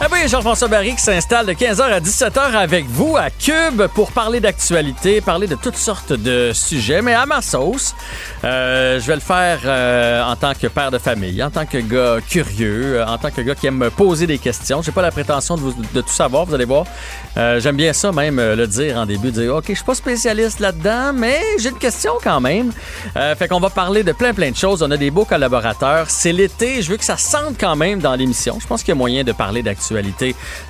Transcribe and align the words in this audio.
Ah 0.00 0.06
oui, 0.12 0.28
Jean-François 0.28 0.68
Barry 0.68 0.94
qui 0.94 1.02
s'installe 1.02 1.46
de 1.46 1.52
15h 1.54 1.82
à 1.82 1.98
17h 1.98 2.38
avec 2.38 2.86
vous 2.86 3.16
à 3.16 3.30
Cube 3.30 3.82
pour 3.94 4.12
parler 4.12 4.38
d'actualité, 4.38 5.20
parler 5.20 5.48
de 5.48 5.56
toutes 5.56 5.76
sortes 5.76 6.12
de 6.12 6.52
sujets, 6.54 7.02
mais 7.02 7.14
à 7.14 7.26
ma 7.26 7.42
sauce. 7.42 7.96
Euh, 8.44 9.00
je 9.00 9.06
vais 9.08 9.16
le 9.16 9.20
faire 9.20 9.58
euh, 9.64 10.22
en 10.22 10.36
tant 10.36 10.54
que 10.54 10.68
père 10.68 10.92
de 10.92 10.98
famille, 10.98 11.42
en 11.42 11.50
tant 11.50 11.66
que 11.66 11.78
gars 11.78 12.18
curieux, 12.24 13.02
en 13.04 13.18
tant 13.18 13.32
que 13.32 13.40
gars 13.40 13.56
qui 13.56 13.66
aime 13.66 13.78
me 13.78 13.90
poser 13.90 14.28
des 14.28 14.38
questions. 14.38 14.82
J'ai 14.82 14.92
pas 14.92 15.02
la 15.02 15.10
prétention 15.10 15.56
de, 15.56 16.00
tout 16.00 16.08
savoir, 16.12 16.44
vous 16.44 16.54
allez 16.54 16.64
voir. 16.64 16.84
Euh, 17.36 17.58
J'aime 17.58 17.76
bien 17.76 17.92
ça 17.92 18.12
même 18.12 18.36
le 18.36 18.66
dire 18.68 18.98
en 18.98 19.04
début, 19.04 19.32
dire 19.32 19.56
OK, 19.56 19.64
je 19.68 19.74
suis 19.74 19.84
pas 19.84 19.96
spécialiste 19.96 20.60
là-dedans, 20.60 21.12
mais 21.12 21.40
j'ai 21.58 21.70
une 21.70 21.78
question 21.78 22.12
quand 22.22 22.40
même. 22.40 22.70
Euh, 23.16 23.34
fait 23.34 23.48
qu'on 23.48 23.58
va 23.58 23.70
parler 23.70 24.04
de 24.04 24.12
plein 24.12 24.32
plein 24.32 24.52
de 24.52 24.56
choses. 24.56 24.80
On 24.80 24.92
a 24.92 24.96
des 24.96 25.10
beaux 25.10 25.24
collaborateurs. 25.24 26.06
C'est 26.08 26.32
l'été, 26.32 26.82
je 26.82 26.90
veux 26.92 26.98
que 26.98 27.04
ça 27.04 27.16
sente 27.16 27.56
quand 27.58 27.74
même 27.74 27.98
dans 27.98 28.14
l'émission. 28.14 28.58
Je 28.60 28.66
pense 28.68 28.82
qu'il 28.84 28.90
y 28.90 28.92
a 28.92 28.94
moyen 28.94 29.24
de 29.24 29.32
parler 29.32 29.64
d'actualité 29.64 29.87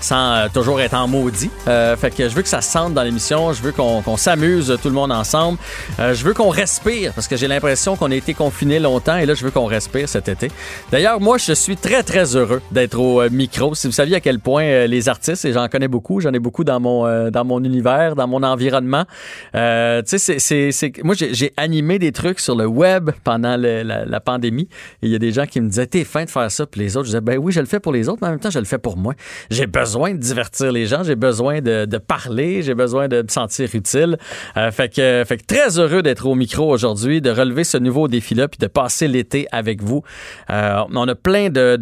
sans 0.00 0.32
euh, 0.34 0.48
toujours 0.52 0.80
être 0.80 0.94
en 0.94 1.08
maudit. 1.08 1.50
Euh, 1.66 1.96
fait 1.96 2.14
que 2.14 2.28
je 2.28 2.34
veux 2.34 2.42
que 2.42 2.48
ça 2.48 2.60
sente 2.60 2.94
dans 2.94 3.02
l'émission. 3.02 3.52
Je 3.52 3.62
veux 3.62 3.72
qu'on 3.72 4.16
s'amuse 4.16 4.76
tout 4.82 4.88
le 4.88 4.94
monde 4.94 5.12
ensemble. 5.12 5.58
Euh, 5.98 6.14
je 6.14 6.24
veux 6.24 6.34
qu'on 6.34 6.48
respire 6.48 7.12
parce 7.14 7.28
que 7.28 7.36
j'ai 7.36 7.48
l'impression 7.48 7.96
qu'on 7.96 8.10
a 8.10 8.14
été 8.14 8.34
confiné 8.34 8.78
longtemps 8.78 9.16
et 9.16 9.26
là, 9.26 9.34
je 9.34 9.44
veux 9.44 9.50
qu'on 9.50 9.66
respire 9.66 10.08
cet 10.08 10.28
été. 10.28 10.50
D'ailleurs, 10.90 11.20
moi, 11.20 11.38
je 11.38 11.52
suis 11.52 11.76
très, 11.76 12.02
très 12.02 12.36
heureux 12.36 12.62
d'être 12.70 12.98
au 12.98 13.28
micro. 13.30 13.74
Si 13.74 13.86
vous 13.86 13.92
saviez 13.92 14.16
à 14.16 14.20
quel 14.20 14.40
point 14.40 14.86
les 14.86 15.08
artistes, 15.08 15.44
et 15.44 15.52
j'en 15.52 15.68
connais 15.68 15.88
beaucoup, 15.88 16.20
j'en 16.20 16.32
ai 16.32 16.38
beaucoup 16.38 16.64
dans 16.64 16.80
mon, 16.80 17.30
dans 17.30 17.44
mon 17.44 17.62
univers, 17.62 18.14
dans 18.14 18.26
mon 18.26 18.42
environnement. 18.42 19.04
tu 19.52 20.18
sais, 20.18 20.38
c'est, 20.38 21.04
moi, 21.04 21.14
j'ai 21.16 21.52
animé 21.56 21.98
des 21.98 22.12
trucs 22.12 22.40
sur 22.40 22.56
le 22.56 22.66
web 22.66 23.10
pendant 23.24 23.56
la, 23.56 23.84
la, 23.84 24.20
pandémie 24.20 24.68
et 25.02 25.06
il 25.06 25.10
y 25.10 25.14
a 25.14 25.18
des 25.18 25.32
gens 25.32 25.46
qui 25.46 25.60
me 25.60 25.68
disaient, 25.68 25.86
t'es 25.86 26.04
fin 26.04 26.24
de 26.24 26.30
faire 26.30 26.50
ça, 26.50 26.66
puis 26.66 26.80
les 26.80 26.96
autres, 26.96 27.06
je 27.06 27.10
disais, 27.10 27.20
ben 27.20 27.38
oui, 27.38 27.52
je 27.52 27.60
le 27.60 27.66
fais 27.66 27.80
pour 27.80 27.92
les 27.92 28.08
autres, 28.08 28.18
mais 28.20 28.28
en 28.28 28.30
même 28.32 28.40
temps, 28.40 28.50
je 28.50 28.58
le 28.58 28.64
fais 28.64 28.78
pour 28.78 28.96
moi. 28.96 29.07
J'ai 29.50 29.66
besoin 29.66 30.12
de 30.12 30.18
divertir 30.18 30.72
les 30.72 30.86
gens, 30.86 31.02
j'ai 31.02 31.16
besoin 31.16 31.60
de, 31.60 31.98
parler, 31.98 32.62
j'ai 32.62 32.74
besoin 32.74 33.08
de 33.08 33.22
me 33.22 33.28
sentir 33.28 33.68
utile. 33.74 34.18
Euh, 34.56 34.70
fait, 34.70 34.88
que, 34.88 35.24
fait 35.26 35.38
que 35.38 35.44
très 35.46 35.78
heureux 35.78 36.02
d'être 36.02 36.26
au 36.26 36.34
micro 36.34 36.70
aujourd'hui, 36.70 37.20
de 37.20 37.30
relever 37.30 37.64
ce 37.64 37.78
nouveau 37.78 38.08
défi-là, 38.08 38.48
puis 38.48 38.58
de 38.58 38.66
passer 38.66 39.08
l'été 39.08 39.46
avec 39.52 39.82
vous. 39.82 40.02
Euh, 40.50 40.82
on 40.94 41.08
a 41.08 41.14
plein 41.14 41.50
de, 41.50 41.76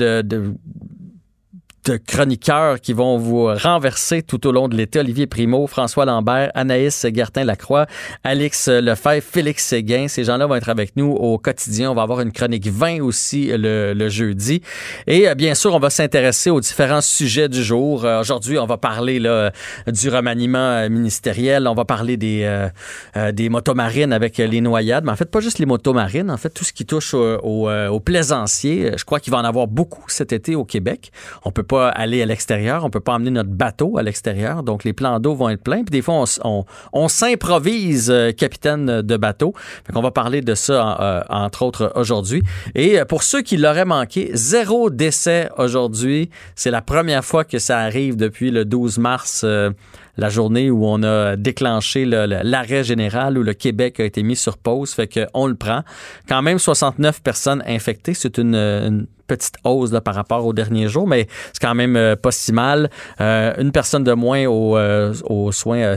chroniqueurs 1.93 2.81
qui 2.81 2.93
vont 2.93 3.19
vous 3.19 3.47
renverser 3.47 4.23
tout 4.23 4.47
au 4.47 4.53
long 4.53 4.69
de 4.69 4.77
l'été. 4.77 4.99
Olivier 4.99 5.27
Primo, 5.27 5.67
François 5.67 6.05
Lambert, 6.05 6.51
Anaïs 6.55 7.07
Gertin-Lacroix, 7.13 7.87
Alex 8.25 8.69
Lefebvre, 8.69 9.23
Félix 9.23 9.65
Séguin. 9.65 10.09
Ces 10.09 10.25
gens-là 10.25 10.47
vont 10.47 10.55
être 10.55 10.69
avec 10.69 10.97
nous 10.97 11.13
au 11.13 11.39
quotidien. 11.39 11.91
On 11.91 11.95
va 11.95 12.03
avoir 12.03 12.21
une 12.21 12.33
chronique 12.33 12.67
20 12.67 13.01
aussi 13.03 13.51
le, 13.53 14.09
jeudi. 14.09 14.63
Et 15.07 15.29
euh, 15.29 15.35
bien 15.35 15.55
sûr, 15.55 15.75
on 15.75 15.79
va 15.79 15.91
s'intéresser 15.91 16.51
aux 16.51 16.61
différents 16.61 17.01
sujets 17.01 17.49
du 17.49 17.63
jour. 17.63 18.05
Euh, 18.05 18.21
aujourd'hui, 18.21 18.59
on 18.59 18.67
va 18.67 18.77
parler 18.77 19.19
là, 19.19 19.53
du 19.87 20.09
remaniement 20.09 20.59
euh, 20.59 20.89
ministériel. 20.89 21.67
On 21.67 21.75
va 21.75 21.85
parler 21.85 22.17
des, 22.17 22.69
des 23.33 23.49
motomarines 23.49 24.13
avec 24.13 24.39
les 24.39 24.61
noyades. 24.61 25.05
Mais 25.05 25.13
en 25.13 25.17
fait, 25.17 25.31
pas 25.31 25.41
juste 25.41 25.59
les 25.59 25.67
motomarines. 25.67 26.31
En 26.31 26.37
fait, 26.37 26.51
tout 26.51 26.65
ce 26.65 26.73
qui 26.73 26.87
touche 26.87 27.15
aux 27.15 27.69
au, 27.69 28.01
plaisanciers. 28.01 28.93
Je 28.97 29.05
crois 29.05 29.21
qu'il 29.21 29.33
va 29.33 29.39
en 29.39 29.45
avoir 29.45 29.67
beaucoup 29.67 30.05
cet 30.09 30.33
été 30.33 30.55
au 30.55 30.65
Québec. 30.65 31.11
On 31.45 31.51
peut 31.51 31.63
pas 31.63 31.76
aller 31.79 32.23
à 32.23 32.27
l'extérieur, 32.27 32.85
on 32.85 32.91
peut 32.91 33.01
pas 33.01 33.15
emmener 33.15 33.31
notre 33.31 33.51
bateau 33.51 33.99
à 33.99 34.03
l'extérieur, 34.03 34.63
donc 34.63 34.85
les 34.85 34.93
plans 34.93 35.21
d'eau 35.21 35.35
vont 35.35 35.49
être 35.49 35.63
pleins. 35.63 35.83
Puis 35.85 35.91
des 35.91 36.03
fois, 36.03 36.25
on, 36.93 37.09
s'improvise 37.09 38.11
euh, 38.11 38.33
capitaine 38.33 39.03
de 39.03 39.17
bateau. 39.17 39.55
Fait 39.87 39.97
on 39.97 40.03
va 40.03 40.11
parler 40.11 40.41
de 40.41 40.55
ça, 40.55 40.99
euh, 41.01 41.21
entre 41.29 41.63
autres, 41.63 41.93
aujourd'hui. 41.95 42.43
Et 42.75 42.99
euh, 42.99 43.05
pour 43.05 43.23
ceux 43.23 43.43
qui 43.43 43.57
l'auraient 43.57 43.85
manqué, 43.85 44.31
zéro 44.35 44.91
décès 44.91 45.49
aujourd'hui. 45.57 46.31
C'est 46.55 46.71
la 46.71 46.83
première 46.83 47.25
fois 47.25 47.45
que 47.45 47.59
ça 47.59 47.79
arrive 47.79 48.17
depuis 48.17 48.51
le 48.51 48.65
12 48.65 48.99
mars 48.99 49.45
la 50.17 50.29
journée 50.29 50.71
où 50.71 50.87
on 50.87 51.03
a 51.03 51.37
déclenché 51.37 52.05
l'arrêt 52.05 52.85
général 52.85 53.39
où 53.39 53.43
le 53.43 53.55
Québec 53.55 54.01
a 54.01 54.05
été 54.05 54.23
mis 54.23 54.37
sur 54.37 54.59
pause. 54.59 54.93
Fait 54.93 55.09
qu'on 55.09 55.47
le 55.47 55.55
prend. 55.55 55.83
Quand 56.29 56.43
même 56.43 56.59
69 56.59 57.23
personnes 57.23 57.63
infectées. 57.67 58.15
C'est 58.15 58.39
une, 58.39 59.07
petite 59.27 59.57
hausse 59.65 59.93
là, 59.93 60.01
par 60.01 60.15
rapport 60.15 60.45
aux 60.47 60.53
derniers 60.53 60.89
jours, 60.89 61.07
mais 61.07 61.27
c'est 61.53 61.61
quand 61.61 61.75
même 61.75 61.97
euh, 61.97 62.17
pas 62.17 62.31
si 62.31 62.53
mal. 62.53 62.91
Euh, 63.21 63.55
une 63.59 63.73
personne 63.73 64.05
de 64.05 64.13
moins 64.13 64.47
aux, 64.47 64.77
euh, 64.77 65.15
aux 65.25 65.53
soins 65.53 65.97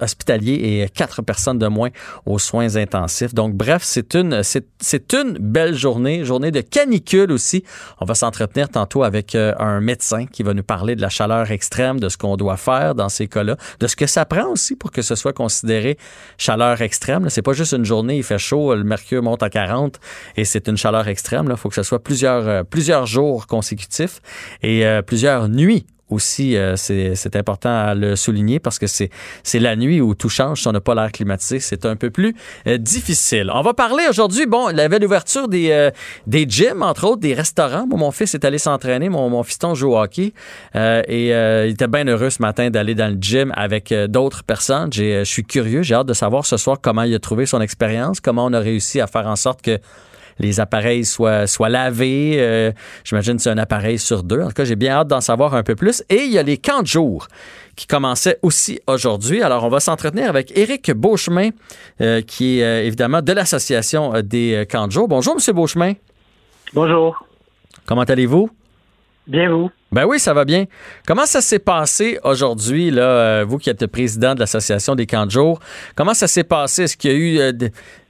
hospitaliers 0.00 0.82
et 0.82 0.88
quatre 0.88 1.22
personnes 1.22 1.58
de 1.58 1.66
moins 1.66 1.90
aux 2.26 2.38
soins 2.38 2.76
intensifs. 2.76 3.34
Donc, 3.34 3.54
bref, 3.54 3.82
c'est 3.84 4.14
une, 4.14 4.42
c'est, 4.42 5.12
une 5.12 5.38
belle 5.38 5.74
journée, 5.74 6.24
journée 6.24 6.50
de 6.50 6.60
canicule 6.60 7.32
aussi. 7.32 7.64
On 8.00 8.04
va 8.04 8.14
s'entretenir 8.14 8.68
tantôt 8.68 9.02
avec 9.02 9.34
un 9.34 9.80
médecin 9.80 10.26
qui 10.26 10.42
va 10.42 10.54
nous 10.54 10.62
parler 10.62 10.96
de 10.96 11.00
la 11.00 11.08
chaleur 11.08 11.50
extrême, 11.50 12.00
de 12.00 12.08
ce 12.08 12.16
qu'on 12.16 12.36
doit 12.36 12.56
faire 12.56 12.94
dans 12.94 13.08
ces 13.08 13.28
cas-là 13.28 13.56
de 13.78 13.86
ce 13.86 13.96
que 13.96 14.06
ça 14.06 14.24
prend 14.24 14.48
aussi 14.48 14.76
pour 14.76 14.90
que 14.90 15.02
ce 15.02 15.14
soit 15.14 15.32
considéré 15.32 15.98
chaleur 16.38 16.80
extrême. 16.82 17.28
C'est 17.30 17.42
pas 17.42 17.52
juste 17.52 17.72
une 17.72 17.84
journée, 17.84 18.16
il 18.16 18.22
fait 18.22 18.38
chaud, 18.38 18.74
le 18.74 18.84
mercure 18.84 19.22
monte 19.22 19.42
à 19.42 19.50
40 19.50 19.98
et 20.36 20.44
c'est 20.44 20.68
une 20.68 20.76
chaleur 20.76 21.08
extrême. 21.08 21.46
Il 21.50 21.56
faut 21.56 21.68
que 21.68 21.74
ce 21.74 21.82
soit 21.82 22.02
plusieurs, 22.02 22.46
euh, 22.46 22.62
plusieurs 22.70 23.06
jours 23.06 23.46
consécutifs 23.46 24.20
et 24.62 24.86
euh, 24.86 25.02
plusieurs 25.02 25.48
nuits 25.48 25.86
aussi, 26.10 26.56
euh, 26.56 26.74
c'est 26.76 27.36
important 27.36 27.70
à 27.70 27.94
le 27.94 28.16
souligner 28.16 28.58
parce 28.58 28.78
que 28.78 28.86
c'est 28.86 29.10
la 29.54 29.76
nuit 29.76 30.00
où 30.00 30.14
tout 30.14 30.28
change 30.28 30.62
si 30.62 30.68
on 30.68 30.72
n'a 30.72 30.80
pas 30.80 30.94
l'air 30.94 31.12
climatisé. 31.12 31.60
C'est 31.60 31.86
un 31.86 31.96
peu 31.96 32.10
plus 32.10 32.34
euh, 32.66 32.78
difficile. 32.78 33.50
On 33.54 33.62
va 33.62 33.74
parler 33.74 34.04
aujourd'hui, 34.08 34.46
bon, 34.46 34.68
la 34.74 34.90
avait 34.90 34.98
l'ouverture 34.98 35.46
des, 35.46 35.70
euh, 35.70 35.90
des 36.26 36.46
gyms, 36.48 36.82
entre 36.82 37.06
autres, 37.06 37.20
des 37.20 37.32
restaurants. 37.32 37.86
mon 37.86 38.10
fils 38.10 38.34
est 38.34 38.44
allé 38.44 38.58
s'entraîner, 38.58 39.08
mon, 39.08 39.30
mon 39.30 39.44
fiston 39.44 39.76
joue 39.76 39.92
au 39.92 39.98
hockey 39.98 40.32
et 40.74 41.28
il 41.28 41.70
était 41.70 41.86
bien 41.86 42.04
heureux 42.06 42.30
ce 42.30 42.42
matin 42.42 42.70
d'aller 42.70 42.96
dans 42.96 43.12
le 43.14 43.18
gym 43.20 43.52
avec 43.54 43.94
d'autres 44.08 44.42
personnes. 44.42 44.92
Je 44.92 45.22
suis 45.22 45.44
curieux, 45.44 45.82
j'ai 45.82 45.94
hâte 45.94 46.08
de 46.08 46.12
savoir 46.12 46.44
ce 46.44 46.56
soir 46.56 46.78
comment 46.82 47.04
il 47.04 47.14
a 47.14 47.20
trouvé 47.20 47.46
son 47.46 47.60
expérience, 47.60 48.18
comment 48.20 48.46
on 48.46 48.52
a 48.52 48.58
réussi 48.58 49.00
à 49.00 49.06
faire 49.06 49.28
en 49.28 49.36
sorte 49.36 49.62
que 49.62 49.78
les 50.40 50.58
appareils 50.58 51.04
soient, 51.04 51.46
soient 51.46 51.68
lavés. 51.68 52.36
Euh, 52.38 52.72
j'imagine 53.04 53.36
que 53.36 53.42
c'est 53.42 53.50
un 53.50 53.58
appareil 53.58 53.98
sur 53.98 54.22
deux. 54.22 54.40
En 54.40 54.48
tout 54.48 54.54
cas, 54.54 54.64
j'ai 54.64 54.74
bien 54.74 54.94
hâte 54.94 55.08
d'en 55.08 55.20
savoir 55.20 55.54
un 55.54 55.62
peu 55.62 55.76
plus. 55.76 56.02
Et 56.08 56.22
il 56.24 56.32
y 56.32 56.38
a 56.38 56.42
les 56.42 56.56
camps 56.56 56.82
de 56.82 56.86
jour 56.86 57.28
qui 57.76 57.86
commençaient 57.86 58.38
aussi 58.42 58.80
aujourd'hui. 58.86 59.42
Alors, 59.42 59.64
on 59.64 59.68
va 59.68 59.80
s'entretenir 59.80 60.28
avec 60.28 60.56
Éric 60.56 60.90
Beauchemin, 60.92 61.50
euh, 62.00 62.22
qui 62.22 62.60
est 62.60 62.64
euh, 62.64 62.84
évidemment 62.84 63.22
de 63.22 63.32
l'Association 63.32 64.14
des 64.22 64.66
camps 64.68 64.86
de 64.86 64.92
jour. 64.92 65.06
Bonjour, 65.06 65.36
M. 65.36 65.54
Beauchemin. 65.54 65.92
Bonjour. 66.72 67.22
Comment 67.86 68.02
allez-vous? 68.02 68.50
Bien, 69.30 69.48
vous? 69.48 69.70
Ben 69.92 70.06
oui, 70.06 70.18
ça 70.18 70.34
va 70.34 70.44
bien. 70.44 70.64
Comment 71.06 71.24
ça 71.24 71.40
s'est 71.40 71.60
passé 71.60 72.18
aujourd'hui, 72.24 72.90
là, 72.90 73.02
euh, 73.02 73.44
vous 73.46 73.58
qui 73.58 73.70
êtes 73.70 73.86
président 73.86 74.34
de 74.34 74.40
l'Association 74.40 74.96
des 74.96 75.06
camps 75.06 75.24
de 75.24 75.30
jour? 75.30 75.60
Comment 75.94 76.14
ça 76.14 76.26
s'est 76.26 76.42
passé? 76.42 76.82
Est-ce 76.82 76.96
qu'il 76.96 77.12
y 77.12 77.14
a 77.14 77.16
eu 77.16 77.38
euh, 77.38 77.52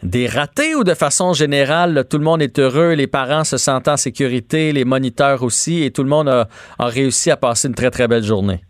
des 0.02 0.26
ratés 0.26 0.74
ou 0.74 0.82
de 0.82 0.94
façon 0.94 1.34
générale, 1.34 2.06
tout 2.08 2.16
le 2.16 2.24
monde 2.24 2.40
est 2.40 2.58
heureux, 2.58 2.94
les 2.94 3.06
parents 3.06 3.44
se 3.44 3.58
sentent 3.58 3.88
en 3.88 3.98
sécurité, 3.98 4.72
les 4.72 4.86
moniteurs 4.86 5.42
aussi, 5.42 5.82
et 5.82 5.90
tout 5.90 6.02
le 6.02 6.08
monde 6.08 6.28
a 6.28 6.48
réussi 6.78 7.30
à 7.30 7.36
passer 7.36 7.68
une 7.68 7.74
très, 7.74 7.90
très 7.90 8.08
belle 8.08 8.24
journée? 8.24 8.62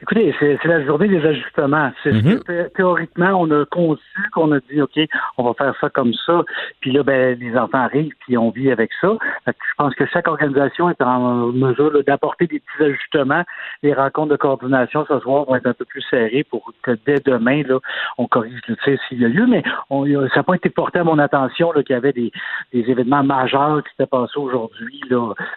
Écoutez, 0.00 0.32
c'est 0.38 0.64
la 0.64 0.84
journée 0.84 1.08
des 1.08 1.24
ajustements. 1.26 1.90
Mhm. 2.04 2.40
Théoriquement, 2.76 3.32
on 3.40 3.50
a 3.50 3.64
conçu 3.64 4.02
qu'on 4.32 4.52
a 4.52 4.60
dit, 4.70 4.80
OK, 4.80 4.98
on 5.36 5.42
va 5.42 5.54
faire 5.54 5.74
ça 5.80 5.90
comme 5.90 6.12
ça. 6.24 6.44
Puis 6.80 6.92
là, 6.92 7.02
ben, 7.02 7.36
les 7.38 7.56
enfants 7.56 7.78
arrivent, 7.78 8.14
puis 8.20 8.38
on 8.38 8.50
vit 8.50 8.70
avec 8.70 8.90
ça. 9.00 9.16
je 9.46 9.52
pense 9.76 9.94
que 9.96 10.06
chaque 10.06 10.28
organisation 10.28 10.88
est 10.88 11.02
en 11.02 11.48
mesure 11.48 11.92
d'apporter 12.04 12.46
des 12.46 12.60
petits 12.60 12.84
ajustements. 12.84 13.42
Les 13.82 13.92
rencontres 13.92 14.30
de 14.30 14.36
coordination 14.36 15.04
ce 15.08 15.18
soir 15.18 15.46
vont 15.46 15.56
être 15.56 15.66
un 15.66 15.72
peu 15.72 15.84
plus 15.84 16.02
serrées 16.02 16.44
pour 16.48 16.72
que 16.82 16.92
dès 17.04 17.20
demain, 17.24 17.62
là, 17.64 17.80
on 18.18 18.28
corrige 18.28 18.60
le 18.68 18.76
tir 18.76 18.98
s'il 19.08 19.20
y 19.20 19.24
a 19.24 19.28
lieu. 19.28 19.46
Mais 19.46 19.64
on, 19.90 20.06
ça 20.28 20.36
n'a 20.36 20.42
pas 20.44 20.54
été 20.54 20.70
porté 20.70 21.00
à 21.00 21.04
mon 21.04 21.18
attention 21.18 21.72
qu'il 21.72 21.90
y 21.90 21.94
avait 21.94 22.12
des, 22.12 22.30
des, 22.72 22.88
événements 22.88 23.24
majeurs 23.24 23.82
qui 23.82 23.90
s'étaient 23.90 24.06
passés 24.06 24.38
aujourd'hui. 24.38 25.00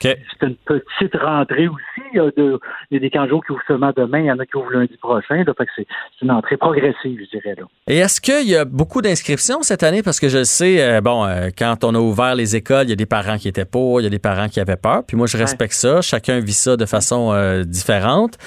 C'est 0.02 0.18
une 0.42 0.56
petite 0.56 1.16
rentrée 1.16 1.68
aussi. 1.68 2.02
Il 2.14 2.18
y 2.18 2.20
a, 2.20 2.32
de, 2.32 2.60
il 2.90 2.96
y 2.96 2.98
a 2.98 3.00
des 3.00 3.10
canjos 3.10 3.42
qui 3.42 3.52
ouvrent 3.52 3.62
seulement 3.68 3.92
demain 3.96 4.31
y 4.32 4.34
en 4.34 4.40
a 4.40 4.46
qui 4.46 4.58
ouvrent 4.58 4.72
lundi 4.72 4.98
prochain. 4.98 5.44
Là, 5.44 5.54
fait 5.58 5.66
que 5.66 5.72
c'est 5.76 5.88
une 6.22 6.32
entrée 6.32 6.58
progressive, 6.58 7.20
je 7.20 7.38
dirais. 7.38 7.56
Là. 7.58 7.64
Et 7.88 7.98
est-ce 7.98 8.22
qu'il 8.22 8.50
y 8.50 8.56
a 8.56 8.66
beaucoup 8.66 9.02
d'inscriptions 9.02 9.62
cette 9.62 9.84
année? 9.84 10.04
Parce 10.04 10.20
que 10.20 10.30
je 10.30 10.44
sais, 10.44 10.82
euh, 10.82 11.02
bon, 11.02 11.26
euh, 11.26 11.50
quand 11.58 11.84
on 11.84 11.96
a 11.96 12.00
ouvert 12.00 12.36
les 12.36 12.56
écoles, 12.56 12.86
il 12.86 12.90
y 12.90 12.94
a 12.94 12.98
des 12.98 13.06
parents 13.06 13.38
qui 13.38 13.48
étaient 13.48 13.66
pour, 13.66 14.02
il 14.02 14.04
y 14.04 14.08
a 14.08 14.10
des 14.10 14.20
parents 14.20 14.48
qui 14.48 14.60
avaient 14.60 14.78
peur. 14.78 15.04
Puis 15.08 15.18
moi, 15.18 15.28
je 15.28 15.38
respecte 15.38 15.74
ça. 15.74 16.02
Chacun 16.02 16.40
vit 16.40 16.54
ça 16.54 16.78
de 16.78 16.86
façon 16.86 17.32
euh, 17.34 17.64
différente. 17.64 18.38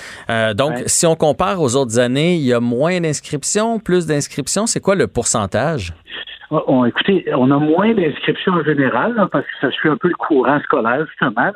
donc, 0.54 0.82
si 0.86 1.06
on 1.06 1.16
compare 1.16 1.60
aux 1.60 1.76
autres 1.76 1.98
années, 1.98 2.34
il 2.36 2.42
y 2.42 2.52
a 2.52 2.60
moins 2.60 3.00
d'inscriptions, 3.00 3.78
plus 3.78 4.06
d'inscriptions. 4.06 4.66
C'est 4.66 4.80
quoi 4.80 4.94
le 4.94 5.06
pourcentage? 5.06 5.92
On, 6.50 6.84
écoutez, 6.84 7.24
on 7.34 7.50
a 7.50 7.58
moins 7.58 7.94
d'inscriptions 7.94 8.52
en 8.52 8.62
général 8.62 9.14
parce 9.32 9.44
que 9.44 9.52
ça 9.60 9.70
suit 9.70 9.88
un 9.88 9.96
peu 9.96 10.08
le 10.08 10.14
courant 10.14 10.60
scolaire, 10.60 11.04
justement. 11.06 11.50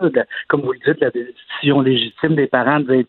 comme 0.48 0.62
vous 0.62 0.72
le 0.72 0.78
dites, 0.84 1.00
la 1.00 1.10
décision 1.10 1.82
légitime 1.82 2.34
des 2.34 2.46
parents 2.46 2.80
de 2.80 2.94
dire 2.94 3.04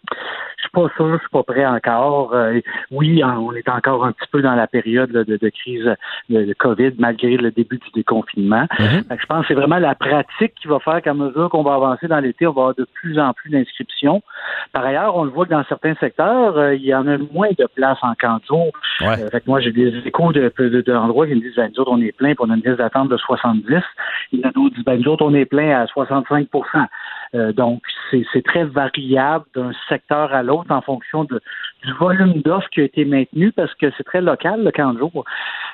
Je 0.59 0.63
suis 0.63 0.71
pas 0.73 0.89
sûr, 0.95 1.13
je 1.13 1.19
suis 1.19 1.29
pas 1.31 1.43
prêt 1.43 1.65
encore. 1.65 2.33
Euh, 2.33 2.59
oui, 2.91 3.23
on 3.23 3.53
est 3.53 3.69
encore 3.69 4.05
un 4.05 4.11
petit 4.11 4.27
peu 4.31 4.41
dans 4.41 4.55
la 4.55 4.67
période 4.67 5.11
de, 5.11 5.49
crise 5.49 5.95
de, 6.29 6.53
COVID, 6.53 6.93
malgré 6.97 7.37
le 7.37 7.51
début 7.51 7.77
du 7.77 7.89
déconfinement. 7.95 8.65
Mm-hmm. 8.77 9.17
Je 9.19 9.25
pense 9.25 9.41
que 9.41 9.47
c'est 9.49 9.53
vraiment 9.53 9.79
la 9.79 9.95
pratique 9.95 10.53
qui 10.61 10.67
va 10.67 10.79
faire 10.79 11.01
qu'à 11.01 11.13
mesure 11.13 11.49
qu'on 11.49 11.63
va 11.63 11.75
avancer 11.75 12.07
dans 12.07 12.19
l'été, 12.19 12.45
on 12.45 12.51
va 12.51 12.61
avoir 12.61 12.75
de 12.75 12.87
plus 12.93 13.19
en 13.19 13.33
plus 13.33 13.49
d'inscriptions. 13.51 14.21
Par 14.73 14.83
ailleurs, 14.83 15.15
on 15.15 15.23
le 15.23 15.31
voit 15.31 15.45
que 15.45 15.51
dans 15.51 15.63
certains 15.65 15.95
secteurs, 15.95 16.57
euh, 16.57 16.75
il 16.75 16.83
y 16.83 16.93
en 16.93 17.07
a 17.07 17.17
moins 17.31 17.49
de 17.57 17.67
places 17.73 17.99
en 18.01 18.13
camp 18.15 18.39
euh, 19.01 19.29
fait 19.29 19.47
moi, 19.47 19.59
j'ai 19.59 19.71
des 19.71 19.95
échos 20.05 20.31
de, 20.31 20.51
d'endroits 20.85 21.27
qui 21.27 21.35
me 21.35 21.41
disent, 21.41 21.55
ben, 21.55 21.71
nous 21.73 21.81
autres, 21.81 21.91
on 21.91 22.01
est 22.01 22.11
plein, 22.11 22.35
pour 22.35 22.45
on 22.47 22.51
a 22.51 22.55
une 22.55 22.61
liste 22.61 22.77
d'attente 22.77 23.09
de 23.09 23.17
70. 23.17 23.81
Il 24.31 24.39
y 24.39 24.45
en 24.45 24.49
a 24.49 24.51
d'autres 24.51 24.69
qui 24.69 24.75
disent, 24.75 24.85
ben, 24.85 24.99
nous 24.99 25.11
autres, 25.11 25.25
on 25.25 25.33
est 25.33 25.45
plein 25.45 25.81
à 25.81 25.87
65 25.87 26.47
euh, 27.35 27.53
donc, 27.53 27.81
c'est 28.11 28.43
très 28.43 28.63
variable 28.63 29.45
d'un 29.55 29.71
secteur 29.87 30.33
à 30.33 30.41
l'autre 30.41 30.71
en 30.71 30.81
fonction 30.81 31.25
de, 31.25 31.41
du 31.83 31.93
volume 31.93 32.41
d'offres 32.41 32.69
qui 32.71 32.81
a 32.81 32.83
été 32.83 33.05
maintenu 33.05 33.51
parce 33.51 33.73
que 33.75 33.91
c'est 33.97 34.03
très 34.03 34.21
local, 34.21 34.63
le 34.63 34.71
camp 34.71 34.93
de 34.93 34.99
jour. 34.99 35.25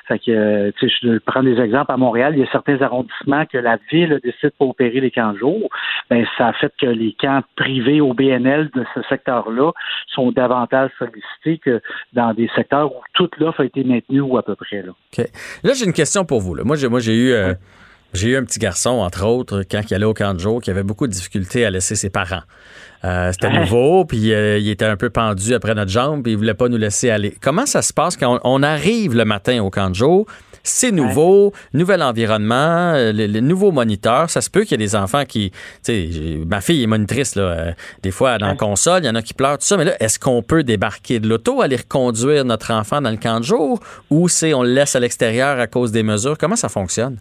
Fait 0.06 0.18
que, 0.18 0.30
euh, 0.30 0.70
tu 0.78 0.88
sais, 0.88 0.94
je 1.02 1.18
prends 1.18 1.42
des 1.42 1.58
exemples 1.58 1.90
à 1.92 1.96
Montréal, 1.96 2.34
il 2.36 2.40
y 2.40 2.42
a 2.42 2.50
certains 2.52 2.80
arrondissements 2.82 3.46
que 3.46 3.58
la 3.58 3.78
ville 3.90 4.20
décide 4.22 4.52
pour 4.58 4.70
opérer 4.70 5.00
les 5.00 5.10
camps 5.10 5.32
de 5.32 5.38
jour. 5.38 5.70
Ben, 6.10 6.26
ça 6.36 6.48
a 6.48 6.52
fait 6.52 6.72
que 6.78 6.86
les 6.86 7.14
camps 7.18 7.42
privés 7.56 8.00
au 8.00 8.12
BNL 8.12 8.70
de 8.74 8.84
ce 8.94 9.00
secteur-là 9.08 9.72
sont 10.08 10.30
davantage 10.32 10.90
sollicités 10.98 11.58
que 11.58 11.80
dans 12.12 12.34
des 12.34 12.48
secteurs 12.54 12.94
où 12.94 13.00
toute 13.14 13.36
l'offre 13.38 13.60
a 13.60 13.64
été 13.64 13.82
maintenue 13.82 14.20
ou 14.20 14.36
à 14.36 14.42
peu 14.42 14.54
près. 14.54 14.82
Là, 14.82 14.92
là 15.64 15.72
j'ai 15.74 15.86
une 15.86 15.92
question 15.92 16.24
pour 16.24 16.40
vous. 16.40 16.54
Là. 16.54 16.64
Moi, 16.64 16.76
j'ai, 16.76 16.88
moi, 16.88 17.00
j'ai 17.00 17.16
eu. 17.16 17.32
Euh, 17.32 17.54
j'ai 18.16 18.30
eu 18.30 18.36
un 18.36 18.44
petit 18.44 18.58
garçon, 18.58 18.90
entre 18.90 19.24
autres, 19.24 19.62
quand 19.70 19.82
il 19.88 19.94
allait 19.94 20.04
au 20.04 20.14
camp 20.14 20.34
de 20.34 20.40
jour, 20.40 20.60
qui 20.60 20.70
avait 20.70 20.82
beaucoup 20.82 21.06
de 21.06 21.12
difficultés 21.12 21.64
à 21.64 21.70
laisser 21.70 21.94
ses 21.94 22.10
parents. 22.10 22.42
Euh, 23.04 23.30
c'était 23.30 23.50
nouveau, 23.50 24.04
puis 24.04 24.32
euh, 24.32 24.58
il 24.58 24.68
était 24.68 24.84
un 24.84 24.96
peu 24.96 25.10
pendu 25.10 25.54
après 25.54 25.74
notre 25.74 25.90
jambe, 25.90 26.22
puis 26.22 26.32
il 26.32 26.38
voulait 26.38 26.54
pas 26.54 26.68
nous 26.68 26.76
laisser 26.76 27.10
aller. 27.10 27.36
Comment 27.40 27.66
ça 27.66 27.82
se 27.82 27.92
passe 27.92 28.16
quand 28.16 28.40
on, 28.42 28.62
arrive 28.62 29.14
le 29.14 29.24
matin 29.24 29.62
au 29.62 29.70
camp 29.70 29.90
de 29.90 29.94
jour? 29.94 30.26
C'est 30.64 30.90
nouveau, 30.90 31.52
nouvel 31.74 32.02
environnement, 32.02 32.94
euh, 32.94 33.12
les, 33.12 33.40
nouveaux 33.40 33.70
moniteurs. 33.70 34.30
Ça 34.30 34.40
se 34.40 34.50
peut 34.50 34.62
qu'il 34.62 34.72
y 34.72 34.74
ait 34.82 34.86
des 34.86 34.96
enfants 34.96 35.24
qui, 35.24 35.52
ma 36.46 36.60
fille 36.60 36.82
est 36.82 36.88
monitrice 36.88 37.36
là, 37.36 37.74
des 38.02 38.10
fois 38.10 38.38
dans 38.38 38.48
la 38.48 38.56
console, 38.56 39.04
il 39.04 39.06
y 39.06 39.10
en 39.10 39.14
a 39.14 39.22
qui 39.22 39.34
pleurent 39.34 39.58
tout 39.58 39.66
ça. 39.66 39.76
Mais 39.76 39.84
là, 39.84 39.94
est-ce 40.00 40.18
qu'on 40.18 40.42
peut 40.42 40.64
débarquer 40.64 41.20
de 41.20 41.28
l'auto, 41.28 41.60
aller 41.60 41.76
reconduire 41.76 42.44
notre 42.44 42.72
enfant 42.72 43.00
dans 43.00 43.10
le 43.10 43.18
camp 43.18 43.38
de 43.38 43.44
jour, 43.44 43.78
ou 44.10 44.28
c'est 44.28 44.54
on 44.54 44.64
le 44.64 44.72
laisse 44.72 44.96
à 44.96 45.00
l'extérieur 45.00 45.60
à 45.60 45.68
cause 45.68 45.92
des 45.92 46.02
mesures? 46.02 46.36
Comment 46.36 46.56
ça 46.56 46.68
fonctionne? 46.68 47.18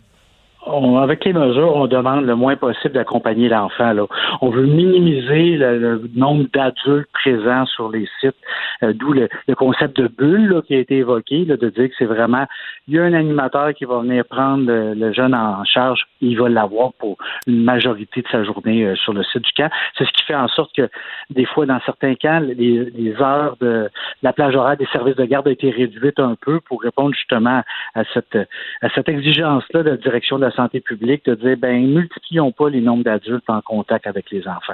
Avec 0.66 1.26
les 1.26 1.34
mesures, 1.34 1.76
on 1.76 1.88
demande 1.88 2.26
le 2.26 2.36
moins 2.36 2.56
possible 2.56 2.94
d'accompagner 2.94 3.50
l'enfant. 3.50 3.94
Là. 3.94 4.06
On 4.42 4.50
veut 4.50 4.66
minimiser 4.66 5.58
le, 5.58 6.02
nombre 6.16 6.46
d'adultes 6.54 7.10
présents 7.14 7.66
sur 7.66 7.90
les 7.90 8.08
sites, 8.20 8.36
euh, 8.84 8.94
d'où 8.94 9.14
le, 9.14 9.28
concept 9.56 9.98
de 10.00 10.08
bulle 10.08 10.62
qui 10.68 10.76
a 10.76 10.80
été 10.80 10.98
évoqué, 10.98 11.46
de 11.46 11.56
dire 11.70 11.90
que 11.90 11.96
c'est 11.98 12.06
vraiment, 12.06 12.46
il 12.88 12.96
y 12.96 13.00
a 13.00 13.04
un 13.04 13.14
animateur 13.14 13.74
qui 13.74 13.86
va 13.86 14.00
venir 14.00 14.26
prendre 14.26 14.66
le, 14.66 15.14
jeune 15.14 15.34
en 15.34 15.64
charge, 15.66 16.06
il 16.22 16.38
va 16.38 16.50
l'avoir 16.50 16.94
pour 16.94 17.18
une 17.48 17.64
majorité 17.64 18.22
de 18.22 18.28
sa 18.28 18.44
journée 18.44 18.86
euh, 18.86 18.96
sur 18.96 19.14
le 19.14 19.24
site 19.24 19.44
du 19.44 19.52
camp. 19.56 19.70
C'est 19.98 20.06
ce 20.06 20.12
qui 20.12 20.24
fait 20.26 20.36
en 20.36 20.48
sorte 20.48 20.76
que 20.76 20.90
des 21.30 21.46
fois, 21.46 21.66
dans 21.66 21.80
certains 21.86 22.16
camps, 22.16 22.40
les, 22.40 22.86
les 22.96 23.22
heures 23.22 23.56
de 23.62 23.90
la 24.24 24.34
plage 24.34 24.56
horaire 24.56 24.78
des 24.78 24.88
services 24.88 25.16
de 25.16 25.26
garde 25.26 25.48
a 25.48 25.52
été 25.52 25.70
réduite 25.70 26.20
un 26.20 26.36
peu 26.40 26.60
pour 26.62 26.82
répondre 26.82 27.14
justement 27.14 27.62
à 27.94 28.04
cette, 28.14 28.38
à 28.82 28.90
cette 28.94 29.10
exigence-là 29.10 29.84
de 29.84 29.92
la 29.92 29.98
direction 29.98 30.38
de 30.38 30.46
la 30.46 30.55
santé 30.56 30.80
publique 30.80 31.26
de 31.26 31.36
dire 31.36 31.58
ben 31.58 31.86
multiplions 31.94 32.52
pas 32.52 32.70
les 32.70 32.82
nombres 32.82 33.04
d'adultes 33.04 33.50
en 33.50 33.62
contact 33.62 34.08
avec 34.08 34.32
les 34.32 34.48
enfants. 34.48 34.74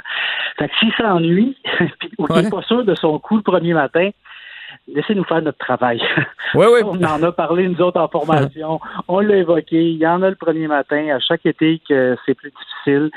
Fait 0.57 0.69
que 0.69 0.75
s'il 0.77 0.93
s'ennuie, 0.93 1.57
ou 2.17 2.27
n'est 2.27 2.49
pas 2.49 2.61
sûr 2.63 2.83
de 2.83 2.95
son 2.95 3.19
coup 3.19 3.37
le 3.37 3.43
premier 3.43 3.73
matin, 3.73 4.09
laissez-nous 4.87 5.23
faire 5.23 5.41
notre 5.41 5.57
travail. 5.57 6.01
Oui, 6.53 6.65
oui. 6.69 6.81
On 6.83 7.01
en 7.01 7.23
a 7.23 7.31
parlé, 7.31 7.65
nous 7.69 7.79
autres, 7.79 8.01
en 8.01 8.09
formation. 8.09 8.81
On 9.07 9.21
l'a 9.21 9.37
évoqué. 9.37 9.91
Il 9.91 9.97
y 9.97 10.05
en 10.05 10.21
a 10.21 10.29
le 10.29 10.35
premier 10.35 10.67
matin, 10.67 11.07
à 11.15 11.19
chaque 11.19 11.45
été, 11.45 11.81
que 11.87 12.17
c'est 12.25 12.33
plus 12.33 12.51
difficile. 12.51 13.09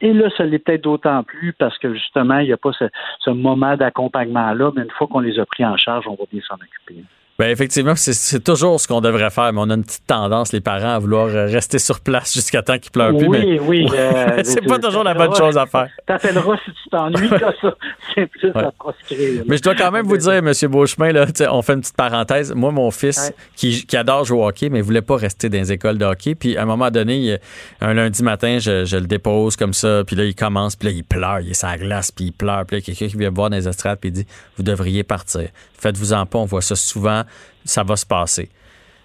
Et 0.00 0.14
là, 0.14 0.30
ça 0.34 0.44
l'est 0.44 0.58
peut-être 0.58 0.84
d'autant 0.84 1.22
plus 1.22 1.52
parce 1.52 1.76
que 1.76 1.92
justement, 1.92 2.38
il 2.38 2.46
n'y 2.46 2.54
a 2.54 2.56
pas 2.56 2.72
ce, 2.72 2.86
ce 3.18 3.28
moment 3.28 3.76
d'accompagnement-là, 3.76 4.70
mais 4.74 4.82
une 4.82 4.90
fois 4.90 5.08
qu'on 5.08 5.20
les 5.20 5.38
a 5.38 5.44
pris 5.44 5.62
en 5.62 5.76
charge, 5.76 6.06
on 6.08 6.14
va 6.14 6.24
bien 6.32 6.40
s'en 6.40 6.54
occuper. 6.54 7.04
Ben 7.40 7.48
effectivement, 7.48 7.94
c'est 7.96 8.44
toujours 8.44 8.78
ce 8.78 8.86
qu'on 8.86 9.00
devrait 9.00 9.30
faire, 9.30 9.50
mais 9.54 9.60
on 9.62 9.70
a 9.70 9.74
une 9.74 9.82
petite 9.82 10.06
tendance, 10.06 10.52
les 10.52 10.60
parents, 10.60 10.96
à 10.96 10.98
vouloir 10.98 11.28
euh, 11.28 11.46
rester 11.46 11.78
sur 11.78 12.00
place 12.00 12.34
jusqu'à 12.34 12.60
temps 12.60 12.78
qu'ils 12.78 12.90
pleurent 12.90 13.16
plus. 13.16 13.28
Oui, 13.28 13.58
oui. 13.62 13.88
Euh, 13.94 14.40
c'est 14.44 14.60
pas 14.60 14.78
toujours 14.78 15.04
la 15.04 15.14
bonne 15.14 15.34
chose 15.34 15.56
à 15.56 15.64
faire. 15.64 15.88
T'appelleras 16.04 16.58
si 16.66 16.70
tu 16.70 16.90
t'ennuies, 16.90 17.30
ça. 17.30 17.74
C'est 18.14 18.26
plus 18.26 18.50
à 18.54 18.70
proscrire. 18.78 19.42
Mais 19.46 19.56
je 19.56 19.62
dois 19.62 19.74
quand 19.74 19.90
même 19.90 20.04
vous 20.04 20.18
dire, 20.18 20.34
M. 20.34 20.52
Beauchemin, 20.68 21.12
là, 21.12 21.24
on 21.50 21.62
fait 21.62 21.72
une 21.72 21.80
petite 21.80 21.96
parenthèse. 21.96 22.52
Moi, 22.54 22.72
mon 22.72 22.90
fils, 22.90 23.32
qui, 23.56 23.86
adore 23.96 24.26
jouer 24.26 24.38
au 24.38 24.46
hockey, 24.46 24.68
mais 24.68 24.80
il 24.80 24.84
voulait 24.84 25.00
pas 25.00 25.16
rester 25.16 25.48
dans 25.48 25.56
les 25.56 25.72
écoles 25.72 25.96
de 25.96 26.04
hockey. 26.04 26.34
Puis 26.34 26.58
à 26.58 26.64
un 26.64 26.66
moment 26.66 26.90
donné, 26.90 27.38
un 27.80 27.94
lundi 27.94 28.22
matin, 28.22 28.58
je, 28.58 28.94
le 28.94 29.06
dépose 29.06 29.56
comme 29.56 29.72
ça, 29.72 30.02
puis 30.06 30.14
là, 30.14 30.24
il 30.24 30.34
commence, 30.34 30.76
puis 30.76 30.88
là, 30.88 30.94
il 30.94 31.04
pleure, 31.04 31.40
il 31.40 31.52
est 31.52 31.78
glace, 31.78 32.12
puis 32.12 32.26
il 32.26 32.32
pleure. 32.32 32.66
Puis 32.66 32.76
là, 32.76 32.82
quelqu'un 32.82 33.08
qui 33.08 33.16
vient 33.16 33.30
voir 33.30 33.48
dans 33.48 33.56
les 33.56 33.66
estrades, 33.66 33.98
puis 33.98 34.10
il 34.10 34.12
dit, 34.12 34.26
vous 34.58 34.62
devriez 34.62 35.04
partir. 35.04 35.48
Faites-vous-en 35.80 36.26
pas, 36.26 36.38
on 36.38 36.44
voit 36.44 36.62
ça 36.62 36.76
souvent 36.76 37.24
ça 37.64 37.82
va 37.82 37.96
se 37.96 38.06
passer. 38.06 38.50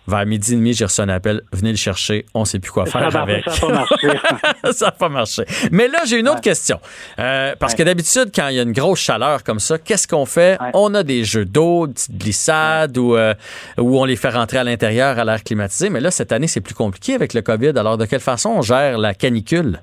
Vers 0.08 0.24
midi 0.28 0.54
et 0.54 0.56
demi, 0.56 0.74
j'ai 0.74 0.86
reçu 0.86 1.02
un 1.02 1.10
appel. 1.10 1.42
Venez 1.52 1.72
le 1.72 1.78
chercher. 1.78 2.28
On 2.36 2.42
ne 2.42 2.46
sait 2.46 2.60
plus 2.60 2.72
quoi 2.72 2.86
faire 2.86 3.12
ça 3.12 3.22
avec. 3.24 3.44
Ça 3.50 3.68
n'a 3.68 3.74
pas 3.74 3.74
marché. 3.74 4.08
ça 4.72 4.86
n'a 4.86 4.92
pas 4.92 5.10
marché. 5.10 5.46
Mais 5.72 5.88
là, 5.88 6.00
j'ai 6.06 6.20
une 6.20 6.30
autre 6.30 6.42
question. 6.42 6.80
Euh, 7.18 7.56
parce 7.58 7.74
que 7.74 7.82
d'habitude, 7.82 8.30
quand 8.34 8.50
il 8.50 8.58
y 8.58 8.60
a 8.60 8.62
une 8.62 8.72
grosse 8.72 9.00
chaleur 9.00 9.44
comme 9.44 9.60
ça, 9.60 9.80
qu'est-ce 9.80 10.08
qu'on 10.08 10.28
fait? 10.28 10.60
On 10.76 10.94
a 10.94 11.02
des 11.02 11.24
jeux 11.24 11.46
d'eau, 11.46 11.88
des 11.88 11.94
petites 11.94 12.18
glissades 12.18 13.00
ou 13.00 13.16
euh, 13.16 13.34
où 13.80 14.00
on 14.00 14.06
les 14.06 14.16
fait 14.16 14.30
rentrer 14.30 14.60
à 14.60 14.64
l'intérieur 14.64 15.18
à 15.18 15.26
l'air 15.26 15.44
climatisé. 15.44 15.90
Mais 15.90 16.00
là, 16.00 16.12
cette 16.12 16.32
année, 16.32 16.48
c'est 16.48 16.62
plus 16.62 16.76
compliqué 16.76 17.16
avec 17.16 17.34
le 17.34 17.42
COVID. 17.42 17.74
Alors, 17.76 17.98
de 17.98 18.06
quelle 18.06 18.20
façon 18.20 18.50
on 18.50 18.62
gère 18.62 19.00
la 19.00 19.16
canicule? 19.16 19.80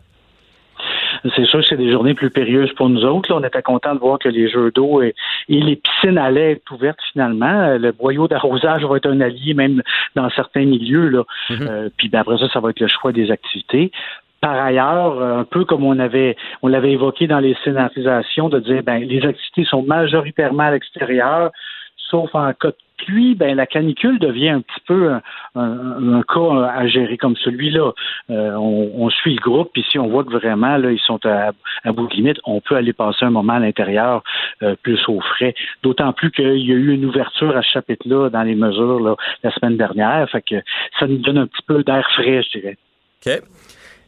C'est 1.36 1.44
sûr 1.46 1.60
que 1.60 1.66
c'est 1.66 1.76
des 1.76 1.90
journées 1.90 2.14
plus 2.14 2.30
périlleuses 2.30 2.72
pour 2.74 2.88
nous 2.88 3.04
autres. 3.04 3.32
on 3.32 3.42
était 3.44 3.62
content 3.62 3.94
de 3.94 4.00
voir 4.00 4.19
que 4.19 4.28
les 4.28 4.48
jeux 4.48 4.70
d'eau 4.70 5.02
et, 5.02 5.14
les 5.48 5.76
piscines 5.76 6.19
allaient 6.19 6.52
être 6.52 6.72
ouvertes 6.72 6.98
finalement. 7.12 7.76
Le 7.76 7.92
boyau 7.92 8.28
d'arrosage 8.28 8.84
va 8.84 8.96
être 8.96 9.08
un 9.08 9.20
allié 9.20 9.54
même 9.54 9.82
dans 10.14 10.28
certains 10.30 10.64
milieux. 10.64 11.08
Là. 11.08 11.24
Mm-hmm. 11.50 11.69
Euh, 11.69 11.88
puis 11.96 12.08
ben, 12.08 12.20
après 12.20 12.38
ça, 12.38 12.48
ça 12.52 12.60
va 12.60 12.70
être 12.70 12.80
le 12.80 12.88
choix 12.88 13.12
des 13.12 13.30
activités. 13.30 13.92
Par 14.40 14.60
ailleurs, 14.60 15.22
un 15.22 15.44
peu 15.44 15.64
comme 15.64 15.84
on 15.84 15.98
avait 16.00 16.36
on 16.62 16.69
l'avait 16.69 16.93
évoqué 16.93 17.29
dans 17.29 17.38
les 17.38 17.56
scénarisations, 17.62 18.48
de 18.48 18.58
dire 18.58 18.82
ben 18.82 18.98
les 18.98 19.24
activités 19.24 19.64
sont 19.64 19.82
majoritairement 19.82 20.64
à 20.64 20.72
l'extérieur, 20.72 21.52
sauf 21.96 22.34
en 22.34 22.52
cas 22.52 22.69
de 22.69 22.76
pluie, 23.04 23.34
ben 23.34 23.56
la 23.56 23.66
canicule 23.66 24.18
devient 24.18 24.50
un 24.50 24.60
petit 24.60 24.80
peu 24.86 25.12
un, 25.54 26.22
cas 26.22 26.70
à 26.74 26.86
gérer 26.86 27.16
comme 27.16 27.36
celui-là. 27.36 27.92
Euh, 28.30 28.54
on, 28.54 29.10
suit 29.10 29.34
le 29.34 29.40
groupe, 29.40 29.70
puis 29.72 29.84
si 29.90 29.98
on 29.98 30.08
voit 30.08 30.24
que 30.24 30.32
vraiment 30.32 30.76
là 30.76 30.90
ils 30.90 31.00
sont 31.00 31.20
à, 31.26 31.52
bout 31.92 32.06
de 32.08 32.14
limite, 32.14 32.38
on 32.44 32.60
peut 32.60 32.76
aller 32.76 32.92
passer 32.92 33.24
un 33.24 33.30
moment 33.30 33.54
à 33.54 33.58
l'intérieur 33.58 34.22
euh, 34.62 34.74
plus 34.82 35.00
au 35.08 35.20
frais. 35.20 35.54
D'autant 35.82 36.12
plus 36.12 36.30
qu'il 36.30 36.66
y 36.66 36.72
a 36.72 36.76
eu 36.76 36.92
une 36.92 37.04
ouverture 37.04 37.56
à 37.56 37.62
ce 37.62 37.70
chapitre-là 37.70 38.30
dans 38.30 38.42
les 38.42 38.54
mesures 38.54 39.00
là, 39.00 39.16
la 39.42 39.52
semaine 39.52 39.76
dernière, 39.76 40.28
fait 40.30 40.42
que 40.42 40.56
ça 40.98 41.06
nous 41.06 41.18
donne 41.18 41.38
un 41.38 41.46
petit 41.46 41.62
peu 41.66 41.82
d'air 41.82 42.08
frais, 42.14 42.42
je 42.42 42.58
dirais. 42.58 42.76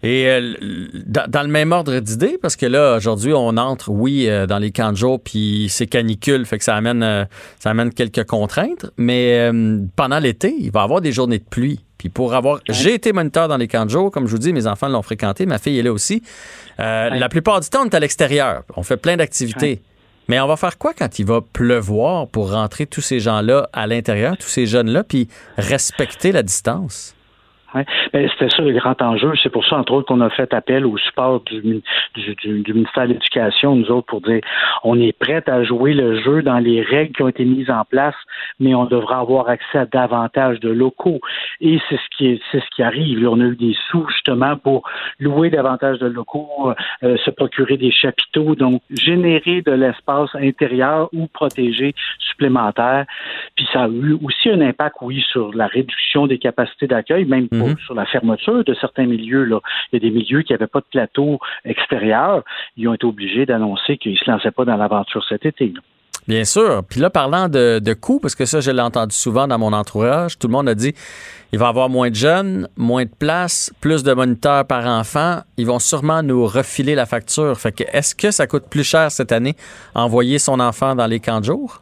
Et 0.05 0.29
euh, 0.29 0.55
dans, 1.07 1.43
le 1.43 1.49
même 1.49 1.73
ordre 1.73 1.99
d'idée, 1.99 2.39
parce 2.41 2.57
que 2.57 2.67
là, 2.67 2.97
aujourd'hui, 2.97 3.33
on 3.33 3.57
entre, 3.57 3.89
oui, 3.89 4.29
euh, 4.29 4.47
dans 4.47 4.59
les 4.59 4.71
camps 4.71 4.93
de 4.93 4.99
jour, 4.99 5.19
puis 5.19 5.69
c'est 5.71 5.87
canicule, 5.87 6.45
fait 6.45 6.59
que 6.59 6.65
ça 6.65 6.77
amène, 6.77 7.03
euh, 7.03 7.25
ça 7.59 7.71
amène 7.71 7.91
quelques 7.91 8.25
contraintes. 8.25 8.85
Mais 8.99 9.51
pendant 9.97 10.19
l'été, 10.19 10.55
il 10.59 10.71
va 10.71 10.81
y 10.81 10.85
avoir 10.85 11.01
des 11.01 11.11
journées 11.11 11.39
de 11.39 11.45
pluie. 11.45 11.81
Puis 11.97 12.11
pour 12.11 12.35
avoir. 12.35 12.61
J'ai 12.69 12.93
été 12.93 13.15
moniteur 13.15 13.49
dans 13.49 13.57
les 13.57 13.67
camps 13.67 13.87
de 13.87 13.91
jour, 13.91 14.11
comme 14.11 14.27
je 14.27 14.33
vous 14.33 14.39
dis, 14.39 14.53
mes 14.53 14.67
enfants 14.67 14.89
l'ont 14.89 15.01
fréquenté, 15.01 15.47
ma 15.47 15.57
fille 15.57 15.79
est 15.79 15.83
là 15.83 15.93
aussi. 15.93 16.23
La 16.79 17.29
plupart 17.31 17.61
du 17.61 17.69
temps, 17.71 17.81
on 17.83 17.87
est 17.87 17.95
à 17.95 18.01
l'extérieur. 18.01 18.65
On 18.77 18.83
fait 18.83 18.99
plein 18.99 19.17
d'activités. 19.17 19.81
Mais 20.29 20.39
on 20.41 20.47
va 20.47 20.57
faire 20.57 20.77
quoi 20.77 20.93
quand 20.95 21.19
il 21.19 21.27
va 21.27 21.41
pleuvoir 21.41 22.29
pour 22.29 22.53
rentrer 22.53 22.87
tous 22.87 23.03
ces 23.03 23.21
gens-là 23.21 23.69
à 23.73 23.87
l'intérieur, 23.87 24.37
tous 24.37 24.49
ces 24.49 24.67
jeunes-là, 24.67 25.05
puis 25.05 25.29
respecter 25.57 26.33
la 26.33 26.43
distance? 26.43 27.14
Ben, 27.75 28.29
c'était 28.31 28.55
ça 28.55 28.63
le 28.63 28.73
grand 28.73 29.01
enjeu. 29.03 29.33
C'est 29.43 29.51
pour 29.51 29.65
ça, 29.65 29.77
entre 29.77 29.93
autres, 29.95 30.09
qu'on 30.09 30.21
a 30.21 30.31
fait 30.31 30.53
appel 30.55 30.87
au 30.87 30.97
support 30.97 31.41
du, 31.41 31.83
du, 32.15 32.35
du, 32.63 32.73
ministère 32.73 33.09
de 33.09 33.15
l'Éducation, 33.15 33.75
nous 33.77 33.91
autres, 33.91 34.07
pour 34.07 34.21
dire 34.21 34.41
on 34.85 35.01
est 35.01 35.13
prêt 35.13 35.43
à 35.49 35.65
jouer 35.65 35.95
le 35.95 36.21
jeu 36.21 36.43
dans 36.43 36.59
les 36.59 36.83
règles 36.83 37.15
qui 37.15 37.23
ont 37.23 37.29
été 37.29 37.45
mises 37.45 37.71
en 37.71 37.85
place, 37.85 38.15
mais 38.61 38.75
on 38.75 38.85
devra 38.85 39.21
avoir 39.21 39.49
accès 39.49 39.79
à 39.79 39.87
davantage 39.87 40.61
de 40.61 40.71
locaux. 40.71 41.21
Et 41.61 41.79
c'est 41.89 41.97
ce 41.97 42.17
qui 42.17 42.27
est, 42.29 42.41
c'est 42.53 42.61
ce 42.61 42.71
qui 42.75 42.83
arrive. 42.83 43.27
on 43.27 43.41
a 43.41 43.45
eu 43.45 43.57
des 43.57 43.77
sous 43.91 44.07
justement 44.09 44.57
pour 44.57 44.89
louer 45.19 45.51
davantage 45.51 45.99
de 45.99 46.07
locaux, 46.07 46.73
euh, 47.03 47.17
se 47.25 47.31
procurer 47.31 47.77
des 47.77 47.91
chapiteaux, 47.91 48.55
donc 48.55 48.83
générer 48.91 49.63
de 49.63 49.73
l'espace 49.73 50.31
intérieur 50.35 51.09
ou 51.13 51.27
protégé 51.27 51.95
supplémentaire. 52.19 53.05
Puis 53.57 53.67
ça 53.73 53.85
a 53.85 53.89
eu 53.89 54.17
aussi 54.23 54.51
un 54.51 54.61
impact, 54.61 54.97
oui, 55.03 55.25
sur 55.33 55.53
la 55.55 55.67
réduction 55.67 56.27
des 56.27 56.39
capacités 56.39 56.87
d'accueil, 56.87 57.25
même 57.25 57.49
Mhm. 57.69 57.77
sur 57.85 57.95
la 57.95 58.07
fermeture 58.07 58.65
de 58.65 58.75
certains 58.75 59.07
milieux. 59.07 59.45
Là. 59.45 59.61
Il 59.93 60.03
y 60.03 60.07
a 60.07 60.09
des 60.11 60.15
milieux 60.15 60.43
qui 60.43 60.53
n'avaient 60.53 60.67
pas 60.67 60.81
de 60.81 60.87
plateau 60.91 61.39
extérieur. 61.65 62.43
Ils 62.77 62.89
ont 62.89 62.95
été 62.95 63.07
obligés 63.07 63.47
d'annoncer 63.47 63.99
qu'ils 63.99 64.13
ne 64.13 64.17
se 64.17 64.31
lançaient 64.31 64.51
pas 64.51 64.65
dans 64.65 64.77
l'aventure 64.77 65.25
cet 65.29 65.47
été. 65.47 65.73
Bien 66.27 66.45
sûr. 66.45 66.83
Puis 66.89 67.01
là, 67.01 67.11
parlant 67.11 67.49
de, 67.51 67.81
de 67.81 67.93
coûts, 67.93 68.19
parce 68.19 68.35
que 68.35 68.47
ça, 68.47 68.61
je 68.61 68.71
l'ai 68.71 68.81
entendu 68.81 69.15
souvent 69.15 69.47
dans 69.47 69.59
mon 69.59 69.75
entourage, 69.75 70.39
tout 70.39 70.47
le 70.47 70.53
monde 70.53 70.69
a 70.71 70.75
dit 70.75 70.95
il 71.53 71.59
va 71.59 71.67
y 71.67 71.69
avoir 71.69 71.91
moins 71.91 72.09
de 72.09 72.15
jeunes, 72.15 72.69
moins 72.77 73.05
de 73.05 73.11
places, 73.11 73.73
plus 73.81 74.03
de 74.03 74.13
moniteurs 74.13 74.65
par 74.67 74.87
enfant. 74.87 75.41
Ils 75.59 75.67
vont 75.67 75.79
sûrement 75.79 76.23
nous 76.23 76.47
refiler 76.47 76.95
la 76.95 77.05
facture. 77.05 77.59
Fait 77.59 77.73
que 77.73 77.85
est-ce 77.93 78.15
que 78.15 78.31
ça 78.31 78.47
coûte 78.47 78.65
plus 78.71 78.85
cher 78.85 79.11
cette 79.11 79.33
année 79.33 79.55
envoyer 79.95 80.39
son 80.39 80.61
enfant 80.61 80.95
dans 80.95 81.07
les 81.07 81.21
camps 81.21 81.41
de 81.41 81.45
jour? 81.45 81.81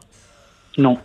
Non. 0.77 0.97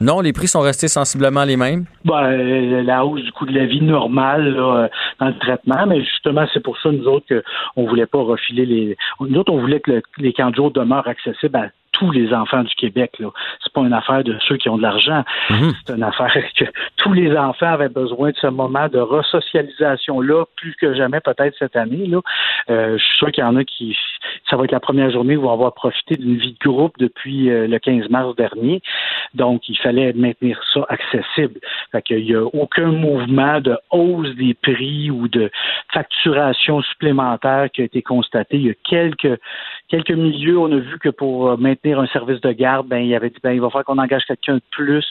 Non, 0.00 0.20
les 0.20 0.32
prix 0.32 0.46
sont 0.46 0.60
restés 0.60 0.88
sensiblement 0.88 1.44
les 1.44 1.56
mêmes? 1.56 1.86
Ben, 2.04 2.84
la 2.84 3.04
hausse 3.04 3.22
du 3.22 3.32
coût 3.32 3.46
de 3.46 3.58
la 3.58 3.64
vie 3.64 3.80
normale 3.80 4.54
là, 4.54 4.88
dans 5.20 5.28
le 5.28 5.38
traitement, 5.38 5.86
mais 5.86 6.00
justement, 6.00 6.46
c'est 6.52 6.62
pour 6.62 6.78
ça, 6.78 6.90
nous 6.92 7.06
autres, 7.06 7.26
qu'on 7.74 7.82
ne 7.82 7.88
voulait 7.88 8.06
pas 8.06 8.22
refiler 8.22 8.66
les. 8.66 8.96
Nous 9.20 9.38
autres, 9.38 9.52
on 9.52 9.60
voulait 9.60 9.80
que 9.80 10.02
les 10.18 10.32
camps 10.32 10.50
demeurent 10.50 11.08
accessibles 11.08 11.56
à 11.56 11.70
tous 11.98 12.10
les 12.10 12.32
enfants 12.34 12.62
du 12.62 12.74
Québec. 12.74 13.12
Ce 13.18 13.24
C'est 13.64 13.72
pas 13.72 13.80
une 13.80 13.94
affaire 13.94 14.22
de 14.22 14.36
ceux 14.46 14.58
qui 14.58 14.68
ont 14.68 14.76
de 14.76 14.82
l'argent. 14.82 15.24
Mhm. 15.48 15.72
C'est 15.86 15.94
une 15.94 16.02
affaire 16.02 16.32
que 16.56 16.64
tous 16.96 17.12
les 17.12 17.34
enfants 17.36 17.72
avaient 17.72 17.88
besoin 17.88 18.30
de 18.30 18.36
ce 18.36 18.48
moment 18.48 18.88
de 18.88 18.98
resocialisation-là, 18.98 20.44
plus 20.56 20.74
que 20.74 20.94
jamais 20.94 21.20
peut-être 21.20 21.56
cette 21.58 21.76
année. 21.76 22.06
Là. 22.06 22.20
Euh, 22.68 22.98
je 22.98 23.02
suis 23.02 23.16
sûr 23.16 23.32
qu'il 23.32 23.42
y 23.42 23.46
en 23.46 23.56
a 23.56 23.64
qui, 23.64 23.96
ça 24.50 24.56
va 24.56 24.64
être 24.64 24.72
la 24.72 24.80
première 24.80 25.10
journée 25.10 25.36
où 25.36 25.44
on 25.44 25.46
va 25.46 25.52
avoir 25.52 25.74
profité 25.74 26.16
d'une 26.16 26.36
vie 26.36 26.56
de 26.60 26.68
groupe 26.68 26.98
depuis 26.98 27.50
euh, 27.50 27.66
le 27.66 27.78
15 27.78 28.10
mars 28.10 28.36
dernier. 28.36 28.82
Donc, 29.34 29.68
il 29.68 29.78
fallait 29.78 30.12
maintenir 30.12 30.60
ça 30.74 30.84
accessible. 30.88 31.60
Fait 31.92 32.02
qu'il 32.02 32.24
n'y 32.24 32.34
a 32.34 32.44
aucun 32.44 32.92
mouvement 32.92 33.60
de 33.60 33.76
hausse 33.90 34.34
des 34.36 34.54
prix 34.54 35.10
ou 35.10 35.28
de 35.28 35.50
facturation 35.92 36.82
supplémentaire 36.82 37.68
qui 37.72 37.82
a 37.82 37.84
été 37.84 38.02
constaté. 38.02 38.56
Il 38.56 38.66
y 38.66 38.70
a 38.70 38.74
quelques, 38.84 39.40
quelques 39.88 40.10
milieux, 40.10 40.58
on 40.58 40.70
a 40.72 40.76
vu 40.76 40.98
que 40.98 41.08
pour 41.08 41.48
euh, 41.48 41.56
un 41.92 42.06
service 42.06 42.40
de 42.40 42.52
garde, 42.52 42.86
ben, 42.88 42.98
il 42.98 43.14
avait 43.14 43.30
dit 43.30 43.38
ben, 43.42 43.52
il 43.52 43.60
va 43.60 43.68
falloir 43.68 43.84
qu'on 43.84 43.98
engage 43.98 44.24
quelqu'un 44.26 44.56
de 44.56 44.62
plus. 44.70 45.06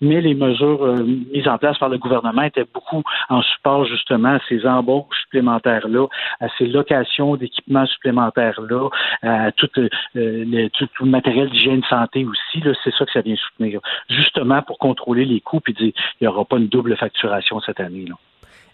Mais 0.00 0.20
les 0.20 0.34
mesures 0.34 0.84
euh, 0.84 1.04
mises 1.32 1.48
en 1.48 1.58
place 1.58 1.78
par 1.78 1.88
le 1.88 1.98
gouvernement 1.98 2.42
étaient 2.42 2.66
beaucoup 2.72 3.02
en 3.28 3.42
support 3.42 3.84
justement 3.86 4.34
à 4.34 4.40
ces 4.48 4.66
embauches 4.66 5.16
supplémentaires-là, 5.22 6.06
à 6.40 6.46
ces 6.58 6.66
locations 6.66 7.36
d'équipements 7.36 7.86
supplémentaires-là, 7.86 8.88
à 9.22 9.52
tout, 9.52 9.70
euh, 9.78 9.88
le 10.14 11.06
matériel 11.06 11.50
d'hygiène 11.50 11.82
santé 11.88 12.24
aussi. 12.24 12.62
C'est 12.84 12.94
ça 12.94 13.04
que 13.04 13.12
ça 13.12 13.20
vient 13.20 13.36
soutenir. 13.36 13.80
Justement 14.08 14.62
pour 14.62 14.78
contrôler 14.78 15.24
les 15.24 15.40
coûts 15.40 15.60
et 15.68 15.72
dire 15.72 15.92
il 16.20 16.24
n'y 16.24 16.28
aura 16.28 16.44
pas 16.44 16.56
une 16.56 16.68
double 16.68 16.96
facturation 16.96 17.60
cette 17.60 17.80
année. 17.80 18.06
Là. 18.06 18.14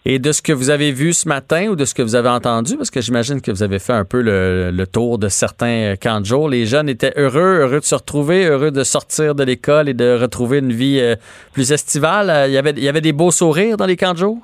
Et 0.05 0.19
de 0.19 0.33
ce 0.33 0.41
que 0.41 0.51
vous 0.51 0.69
avez 0.69 0.91
vu 0.91 1.13
ce 1.13 1.29
matin 1.29 1.67
ou 1.67 1.75
de 1.77 1.85
ce 1.85 1.93
que 1.93 2.01
vous 2.01 2.15
avez 2.15 2.27
entendu, 2.27 2.75
parce 2.75 2.91
que 2.91 2.99
j'imagine 2.99 3.39
que 3.39 3.51
vous 3.51 3.63
avez 3.63 3.79
fait 3.79 3.93
un 3.93 4.03
peu 4.03 4.21
le, 4.21 4.85
tour 4.85 5.17
de 5.17 5.29
certains 5.29 5.95
camps 5.95 6.19
de 6.19 6.25
jour, 6.25 6.49
les 6.49 6.65
jeunes 6.65 6.89
étaient 6.89 7.13
heureux, 7.15 7.59
heureux 7.61 7.79
de 7.79 7.85
se 7.85 7.95
retrouver, 7.95 8.45
heureux 8.45 8.71
de 8.71 8.83
sortir 8.83 9.33
de 9.33 9.43
l'école 9.43 9.87
et 9.87 9.93
de 9.93 10.17
retrouver 10.19 10.57
une 10.57 10.73
vie 10.73 10.99
euh, 10.99 11.15
plus 11.53 11.71
estivale. 11.71 12.29
Euh, 12.29 12.47
il 12.47 12.53
y 12.53 12.57
avait, 12.57 12.73
il 12.75 12.83
y 12.83 12.89
avait 12.89 12.99
des 12.99 13.13
beaux 13.13 13.31
sourires 13.31 13.77
dans 13.77 13.85
les 13.85 13.95
camps 13.95 14.13
de 14.13 14.17
jour? 14.17 14.39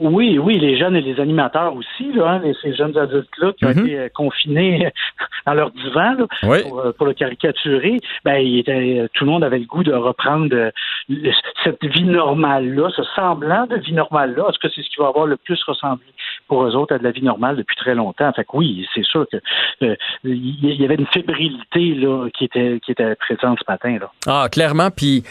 Oui, 0.00 0.38
oui, 0.38 0.58
les 0.58 0.76
jeunes 0.76 0.96
et 0.96 1.00
les 1.00 1.20
animateurs 1.20 1.74
aussi, 1.74 2.12
là, 2.12 2.40
hein, 2.44 2.52
ces 2.62 2.74
jeunes 2.74 2.96
adultes-là 2.96 3.52
qui 3.52 3.64
ont 3.64 3.74
mhm. 3.74 3.86
été 3.86 3.98
euh, 3.98 4.08
confinés 4.14 4.90
dans 5.46 5.54
leur 5.54 5.70
divan 5.70 6.16
euh, 6.44 6.92
pour, 6.92 7.06
le 7.06 7.12
caricaturer, 7.12 8.00
ben, 8.24 8.38
il 8.38 8.58
était, 8.58 9.00
euh, 9.00 9.08
tout 9.12 9.24
le 9.24 9.30
monde 9.30 9.44
avait 9.44 9.58
le 9.58 9.66
goût 9.66 9.84
de 9.84 9.92
reprendre 9.92 10.72
cette 11.64 11.84
vie 11.84 12.04
normale-là, 12.04 12.90
ce 12.96 13.02
semblant 13.14 13.66
de 13.66 13.76
vie 13.76 13.92
normale-là. 13.92 14.46
Est-ce 14.48 14.58
que 14.58 14.72
c'est 14.74 14.82
ce 14.82 14.88
qui 14.88 15.00
va 15.00 15.08
avoir 15.08 15.26
le 15.26 15.36
plus 15.36 15.62
ressemblé 15.64 16.06
pour 16.48 16.64
eux 16.64 16.74
autres 16.74 16.94
à 16.94 16.98
de 16.98 17.04
la 17.04 17.10
vie 17.10 17.22
normale 17.22 17.56
depuis 17.56 17.76
très 17.76 17.94
longtemps? 17.94 18.32
Fait 18.32 18.44
que 18.44 18.50
oui, 18.54 18.86
c'est 18.94 19.04
sûr 19.04 19.26
que 19.30 19.38
il 20.24 20.80
y 20.80 20.84
avait 20.84 20.96
une 20.96 21.06
fébrilité 21.06 21.94
là, 21.94 22.28
qui 22.36 22.44
était 22.44 22.80
qui 22.84 22.92
était 22.92 23.14
présente 23.16 23.58
ce 23.60 23.70
matin. 23.70 23.98
Là. 24.00 24.10
Ah, 24.26 24.48
clairement, 24.50 24.90
puis 24.90 25.22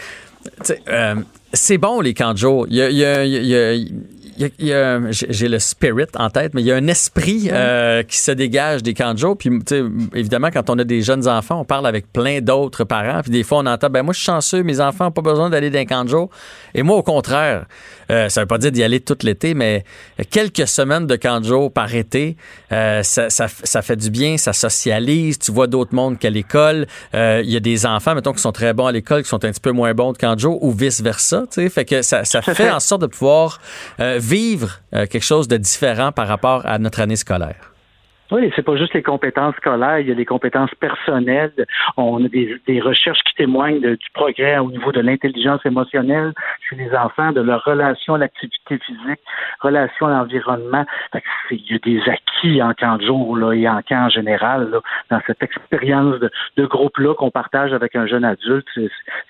c'est 1.53 1.77
bon 1.77 2.01
les 2.01 2.13
camps 2.13 2.33
de 2.33 2.37
jour. 2.37 2.65
Il 2.69 2.75
y 2.75 3.03
a, 3.03 3.73
j'ai 4.37 5.47
le 5.47 5.59
spirit 5.59 6.05
en 6.15 6.29
tête, 6.29 6.53
mais 6.53 6.61
il 6.61 6.65
y 6.65 6.71
a 6.71 6.75
un 6.75 6.87
esprit 6.87 7.49
euh, 7.51 8.03
qui 8.03 8.17
se 8.17 8.31
dégage 8.31 8.83
des 8.83 8.93
camps 8.93 9.13
de 9.13 9.19
jour. 9.19 9.37
Puis, 9.37 9.49
évidemment, 10.13 10.49
quand 10.51 10.69
on 10.69 10.77
a 10.77 10.83
des 10.83 11.01
jeunes 11.01 11.27
enfants, 11.27 11.61
on 11.61 11.65
parle 11.65 11.87
avec 11.87 12.11
plein 12.13 12.39
d'autres 12.39 12.83
parents. 12.83 13.21
Puis 13.21 13.31
des 13.31 13.43
fois, 13.43 13.59
on 13.59 13.65
entend, 13.65 13.89
ben 13.89 14.03
moi, 14.03 14.13
je 14.13 14.19
suis 14.19 14.25
chanceux, 14.25 14.63
mes 14.63 14.79
enfants 14.79 15.05
n'ont 15.05 15.11
pas 15.11 15.21
besoin 15.21 15.49
d'aller 15.49 15.69
dans 15.69 15.79
un 15.79 15.85
camp 15.85 16.03
de 16.03 16.09
jour. 16.09 16.29
Et 16.75 16.83
moi, 16.83 16.97
au 16.97 17.03
contraire, 17.03 17.65
euh, 18.11 18.29
ça 18.29 18.41
veut 18.41 18.47
pas 18.47 18.57
dire 18.57 18.71
d'y 18.71 18.83
aller 18.83 18.99
tout 18.99 19.17
l'été, 19.23 19.53
mais 19.53 19.83
quelques 20.29 20.67
semaines 20.67 21.07
de 21.07 21.15
camp 21.15 21.39
de 21.39 21.45
jour 21.45 21.71
par 21.71 21.93
été, 21.93 22.37
euh, 22.71 23.01
ça, 23.03 23.29
ça, 23.29 23.81
fait 23.81 23.95
du 23.95 24.09
bien, 24.09 24.37
ça 24.37 24.53
socialise. 24.53 25.39
Tu 25.39 25.51
vois 25.51 25.67
d'autres 25.67 25.95
mondes 25.95 26.19
qu'à 26.19 26.29
l'école. 26.29 26.85
Il 27.13 27.49
y 27.49 27.55
a 27.55 27.59
des 27.59 27.85
enfants, 27.85 28.13
mettons, 28.13 28.33
qui 28.33 28.41
sont 28.41 28.51
très 28.51 28.73
bons 28.73 28.85
à 28.85 28.91
l'école, 28.91 29.23
qui 29.23 29.29
sont 29.29 29.43
un 29.43 29.51
petit 29.51 29.59
peu 29.59 29.71
moins 29.71 29.93
bons 29.93 30.13
de 30.13 30.17
camp 30.17 30.35
de 30.35 30.39
jour, 30.39 30.63
ou 30.63 30.71
vice 30.71 31.01
versa. 31.01 31.45
Fait 31.49 31.85
que 31.85 32.01
ça, 32.01 32.23
ça 32.23 32.41
fait 32.41 32.69
en 32.69 32.79
sorte 32.79 33.01
de 33.01 33.07
pouvoir 33.07 33.59
vivre 33.99 34.26
euh, 34.93 35.05
quelque 35.07 35.23
chose 35.23 35.47
de 35.47 35.57
différent 35.57 36.11
par 36.11 36.27
rapport 36.27 36.65
à 36.65 36.79
notre 36.79 36.99
année 36.99 37.15
scolaire? 37.15 37.76
Oui, 38.29 38.51
c'est 38.55 38.61
pas 38.61 38.75
juste 38.75 38.93
les 38.93 39.03
compétences 39.03 39.55
scolaires, 39.55 39.99
il 39.99 40.09
y 40.09 40.11
a 40.11 40.15
des 40.15 40.25
compétences 40.25 40.73
personnelles. 40.75 41.53
On 41.95 42.25
a 42.25 42.27
des, 42.27 42.81
recherches 42.81 43.23
qui 43.23 43.33
témoignent 43.35 43.79
du 43.79 44.09
progrès 44.13 44.57
au 44.57 44.69
niveau 44.69 44.91
de 44.91 44.99
l'intelligence 44.99 45.65
émotionnelle 45.65 46.33
chez 46.69 46.75
les 46.75 46.93
enfants, 46.93 47.31
de 47.31 47.39
leur 47.41 47.63
relation 47.63 48.15
à 48.15 48.17
l'activité 48.17 48.79
physique, 48.79 49.21
relation 49.61 50.07
à 50.07 50.11
l'environnement. 50.11 50.85
Il 51.51 51.71
y 51.71 51.75
a 51.75 51.77
des 51.79 52.01
acquis 52.09 52.61
en 52.61 52.73
camp 52.73 52.97
de 52.97 53.05
jour 53.05 53.37
là, 53.37 53.53
et 53.53 53.67
en 53.67 53.81
camp 53.81 54.05
en 54.05 54.09
général 54.09 54.71
dans 55.09 55.21
cette 55.25 55.41
expérience 55.41 56.19
de, 56.19 56.65
groupe-là 56.65 57.15
qu'on 57.15 57.31
partage 57.31 57.71
avec 57.71 57.95
un 57.95 58.07
jeune 58.07 58.25
adulte. 58.25 58.67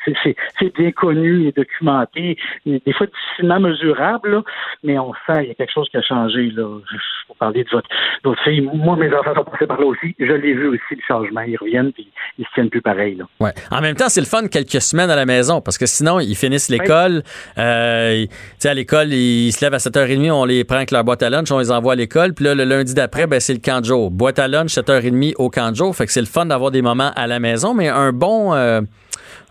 C'est 0.05 0.75
bien 0.75 0.91
connu 0.91 1.47
et 1.47 1.51
documenté, 1.51 2.37
des 2.65 2.93
fois 2.93 3.05
difficilement 3.05 3.59
mesurable, 3.59 4.41
mais 4.83 4.97
on 4.97 5.13
sent 5.27 5.39
qu'il 5.39 5.47
y 5.49 5.51
a 5.51 5.55
quelque 5.55 5.73
chose 5.73 5.87
qui 5.89 5.97
a 5.97 6.01
changé. 6.01 6.49
Là. 6.49 6.79
Pour 7.27 7.35
parler 7.35 7.65
de 7.65 7.69
votre, 7.69 7.89
de 8.23 8.29
votre 8.29 8.41
fille, 8.43 8.61
moi, 8.88 8.96
mes 8.96 9.13
enfants 9.13 9.36
sont 9.36 9.44
passés 9.44 9.67
par 9.67 9.82
là 9.82 9.86
aussi. 9.86 10.15
Je 10.17 10.32
l'ai 10.32 10.53
vu 10.53 10.67
aussi, 10.70 10.79
le 10.91 11.01
changement. 11.06 11.41
Ils 11.41 11.58
reviennent 11.58 11.91
puis 11.91 12.08
ils 12.38 12.46
se 12.46 12.50
tiennent 12.53 12.70
plus 12.70 12.82
pareil. 12.82 13.15
Là. 13.15 13.25
Ouais. 13.41 13.51
En 13.70 13.82
même 13.82 13.96
temps, 13.96 14.08
c'est 14.08 14.22
le 14.22 14.25
fun 14.25 14.48
quelques 14.48 14.82
semaines 14.82 15.10
à 15.10 15.17
la 15.17 15.25
maison 15.25 15.60
parce 15.60 15.77
que 15.77 15.86
sinon, 15.86 16.22
ils 16.22 16.38
finissent 16.38 16.70
l'école. 16.70 17.22
Euh, 17.58 18.25
à 18.63 18.74
l'école, 18.74 19.12
ils 19.12 19.51
se 19.51 19.63
lèvent 19.63 19.74
à 19.74 19.77
7h30, 19.77 20.32
on 20.32 20.46
les 20.46 20.63
prend 20.63 20.77
avec 20.77 20.91
leur 20.91 21.03
boîte 21.03 21.22
à 21.22 21.29
lunch, 21.29 21.51
on 21.51 21.60
les 21.60 21.70
envoie 21.70 21.94
à 21.94 21.96
l'école. 21.98 22.34
Puis 22.34 22.46
là, 22.46 22.56
le 22.56 22.63
lundi 22.63 22.94
d'après, 22.94 23.27
ben, 23.27 23.41
c'est 23.41 23.53
le 23.53 23.60
camp 23.60 23.82
de 23.82 23.86
jour. 23.86 24.10
Boîte 24.10 24.39
à 24.39 24.48
lunch, 24.48 24.72
7h30 24.72 25.34
au 25.38 25.50
camp 25.50 25.72
de 25.72 25.75
jour. 25.75 25.94
Fait 25.94 26.06
que 26.06 26.12
c'est 26.13 26.22
le 26.22 26.25
fun 26.25 26.46
d'avoir 26.46 26.72
des 26.72 26.82
moments 26.82 27.12
à 27.17 27.27
la 27.27 27.39
maison, 27.39 27.74
mais 27.74 27.89
un 27.89 28.13
bon, 28.13 28.53
euh, 28.53 28.79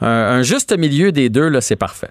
un, 0.00 0.40
juste 0.40 0.74
milieu 0.78 1.12
des 1.12 1.28
deux, 1.28 1.50
là, 1.50 1.60
c'est 1.60 1.76
parfait. 1.76 2.10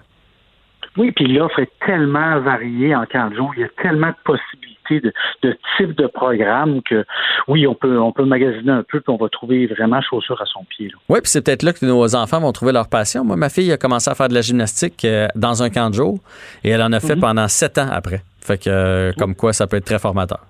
Oui, 0.96 1.10
puis 1.10 1.26
l'offre 1.26 1.58
est 1.58 1.72
tellement 1.84 2.38
variée 2.38 2.94
en 2.94 3.04
camp 3.04 3.30
de 3.30 3.34
jour. 3.34 3.52
Il 3.56 3.62
y 3.62 3.64
a 3.64 3.68
tellement 3.82 4.10
de 4.10 4.16
possibilités 4.24 4.75
de, 4.90 5.12
de 5.42 5.56
type 5.76 5.96
de 5.96 6.06
programme 6.06 6.82
que 6.82 7.04
oui, 7.48 7.66
on 7.66 7.74
peut, 7.74 7.98
on 7.98 8.12
peut 8.12 8.24
magasiner 8.24 8.72
un 8.72 8.82
peu 8.82 9.00
puis 9.00 9.12
on 9.12 9.16
va 9.16 9.28
trouver 9.28 9.66
vraiment 9.66 10.00
chaussure 10.00 10.40
à 10.40 10.46
son 10.46 10.64
pied. 10.64 10.90
Oui, 11.08 11.20
puis 11.22 11.30
c'est 11.30 11.44
peut-être 11.44 11.62
là 11.62 11.72
que 11.72 11.84
nos 11.84 12.14
enfants 12.14 12.40
vont 12.40 12.52
trouver 12.52 12.72
leur 12.72 12.88
passion. 12.88 13.24
Moi, 13.24 13.36
ma 13.36 13.48
fille 13.48 13.72
a 13.72 13.76
commencé 13.76 14.10
à 14.10 14.14
faire 14.14 14.28
de 14.28 14.34
la 14.34 14.40
gymnastique 14.40 15.04
euh, 15.04 15.28
dans 15.34 15.62
un 15.62 15.70
camp 15.70 15.90
de 15.90 15.94
jour 15.94 16.18
et 16.64 16.70
elle 16.70 16.82
en 16.82 16.92
a 16.92 17.00
fait 17.00 17.16
mhm. 17.16 17.20
pendant 17.20 17.48
sept 17.48 17.78
ans 17.78 17.88
après. 17.90 18.22
Fait 18.40 18.58
que, 18.58 18.70
euh, 18.70 19.12
comme 19.18 19.34
quoi, 19.34 19.52
ça 19.52 19.66
peut 19.66 19.76
être 19.76 19.84
très 19.84 19.98
formateur. 19.98 20.40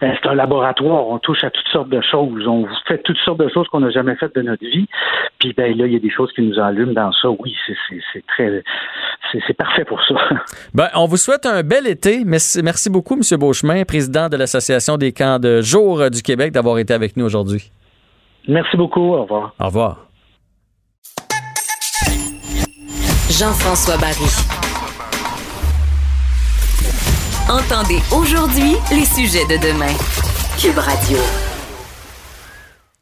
Ben, 0.00 0.16
c'est 0.20 0.28
un 0.28 0.34
laboratoire, 0.34 1.06
on 1.08 1.18
touche 1.18 1.44
à 1.44 1.50
toutes 1.50 1.68
sortes 1.68 1.90
de 1.90 2.00
choses, 2.00 2.46
on 2.46 2.66
fait 2.88 3.02
toutes 3.02 3.18
sortes 3.18 3.40
de 3.40 3.48
choses 3.48 3.68
qu'on 3.68 3.80
n'a 3.80 3.90
jamais 3.90 4.16
faites 4.16 4.34
de 4.34 4.42
notre 4.42 4.64
vie. 4.64 4.86
Puis 5.38 5.52
ben 5.52 5.76
là, 5.76 5.86
il 5.86 5.92
y 5.92 5.96
a 5.96 5.98
des 5.98 6.10
choses 6.10 6.32
qui 6.32 6.42
nous 6.42 6.58
allument 6.58 6.92
dans 6.92 7.12
ça. 7.12 7.28
Oui, 7.38 7.54
c'est 8.12 8.26
très, 8.26 8.62
c'est 9.32 9.54
parfait 9.54 9.84
pour 9.84 10.02
ça. 10.04 10.14
Ben, 10.74 10.88
on 10.94 11.06
vous 11.06 11.16
souhaite 11.16 11.46
un 11.46 11.62
bel 11.62 11.86
été. 11.86 12.22
Merci, 12.24 12.62
merci 12.62 12.90
beaucoup, 12.90 13.14
M. 13.14 13.38
Beauchemin, 13.38 13.84
président 13.84 14.28
de 14.28 14.36
l'Association 14.36 14.96
des 14.96 15.12
camps 15.12 15.38
de 15.38 15.60
jour 15.60 16.10
du 16.10 16.22
Québec, 16.22 16.52
d'avoir 16.52 16.78
été 16.78 16.94
avec 16.94 17.16
nous 17.16 17.24
aujourd'hui. 17.24 17.70
Merci 18.48 18.76
beaucoup. 18.76 19.14
Au 19.14 19.22
revoir. 19.22 19.52
Au 19.58 19.66
revoir. 19.66 20.06
Jean-François 23.30 23.96
Barry. 23.96 24.59
Entendez 27.50 27.98
aujourd'hui 28.12 28.76
les 28.92 29.04
sujets 29.04 29.44
de 29.46 29.56
demain. 29.60 29.92
Cube 30.60 30.78
Radio. 30.78 31.18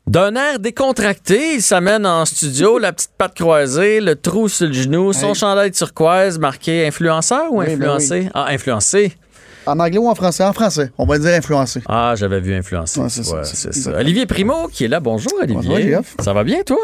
D'un 0.07 0.35
air 0.37 0.59
décontracté, 0.59 1.57
il 1.57 1.63
s'amène 1.63 2.07
en 2.07 2.25
studio, 2.25 2.79
la 2.79 2.93
petite 2.95 3.11
patte 3.19 3.35
croisée, 3.35 4.01
le 4.01 4.17
trou 4.17 4.49
sur 4.49 4.67
le 4.67 4.73
genou, 4.73 5.13
son 5.13 5.29
Hey. 5.31 5.35
chandail 5.35 5.71
turquoise 5.73 6.39
marqué 6.39 6.87
influenceur 6.87 7.53
ou 7.53 7.59
Oui, 7.61 7.67
ben 7.67 7.75
influencé? 7.75 8.29
Ah, 8.33 8.47
influencé. 8.49 9.13
En 9.67 9.79
anglais 9.81 9.99
ou 9.99 10.09
en 10.09 10.15
français? 10.15 10.45
En 10.45 10.55
français. 10.55 10.91
On 10.97 11.05
va 11.05 11.19
dire 11.19 11.35
influencé. 11.35 11.83
Ah, 11.87 12.15
j'avais 12.17 12.41
vu 12.41 12.55
influencé. 12.55 13.01
Ouais, 13.01 13.09
c'est 13.11 13.25
ça, 13.25 13.35
Ouais, 13.37 13.41
c'est 13.45 13.57
c'est 13.57 13.75
ça. 13.75 13.91
ça. 13.93 13.99
Olivier 13.99 14.25
Primo 14.25 14.69
qui 14.69 14.85
est 14.85 14.89
là. 14.89 15.01
Bonjour, 15.01 15.33
Olivier. 15.43 15.95
Bonjour. 15.97 16.05
Ça 16.21 16.33
va 16.33 16.43
bien, 16.43 16.63
toi? 16.63 16.79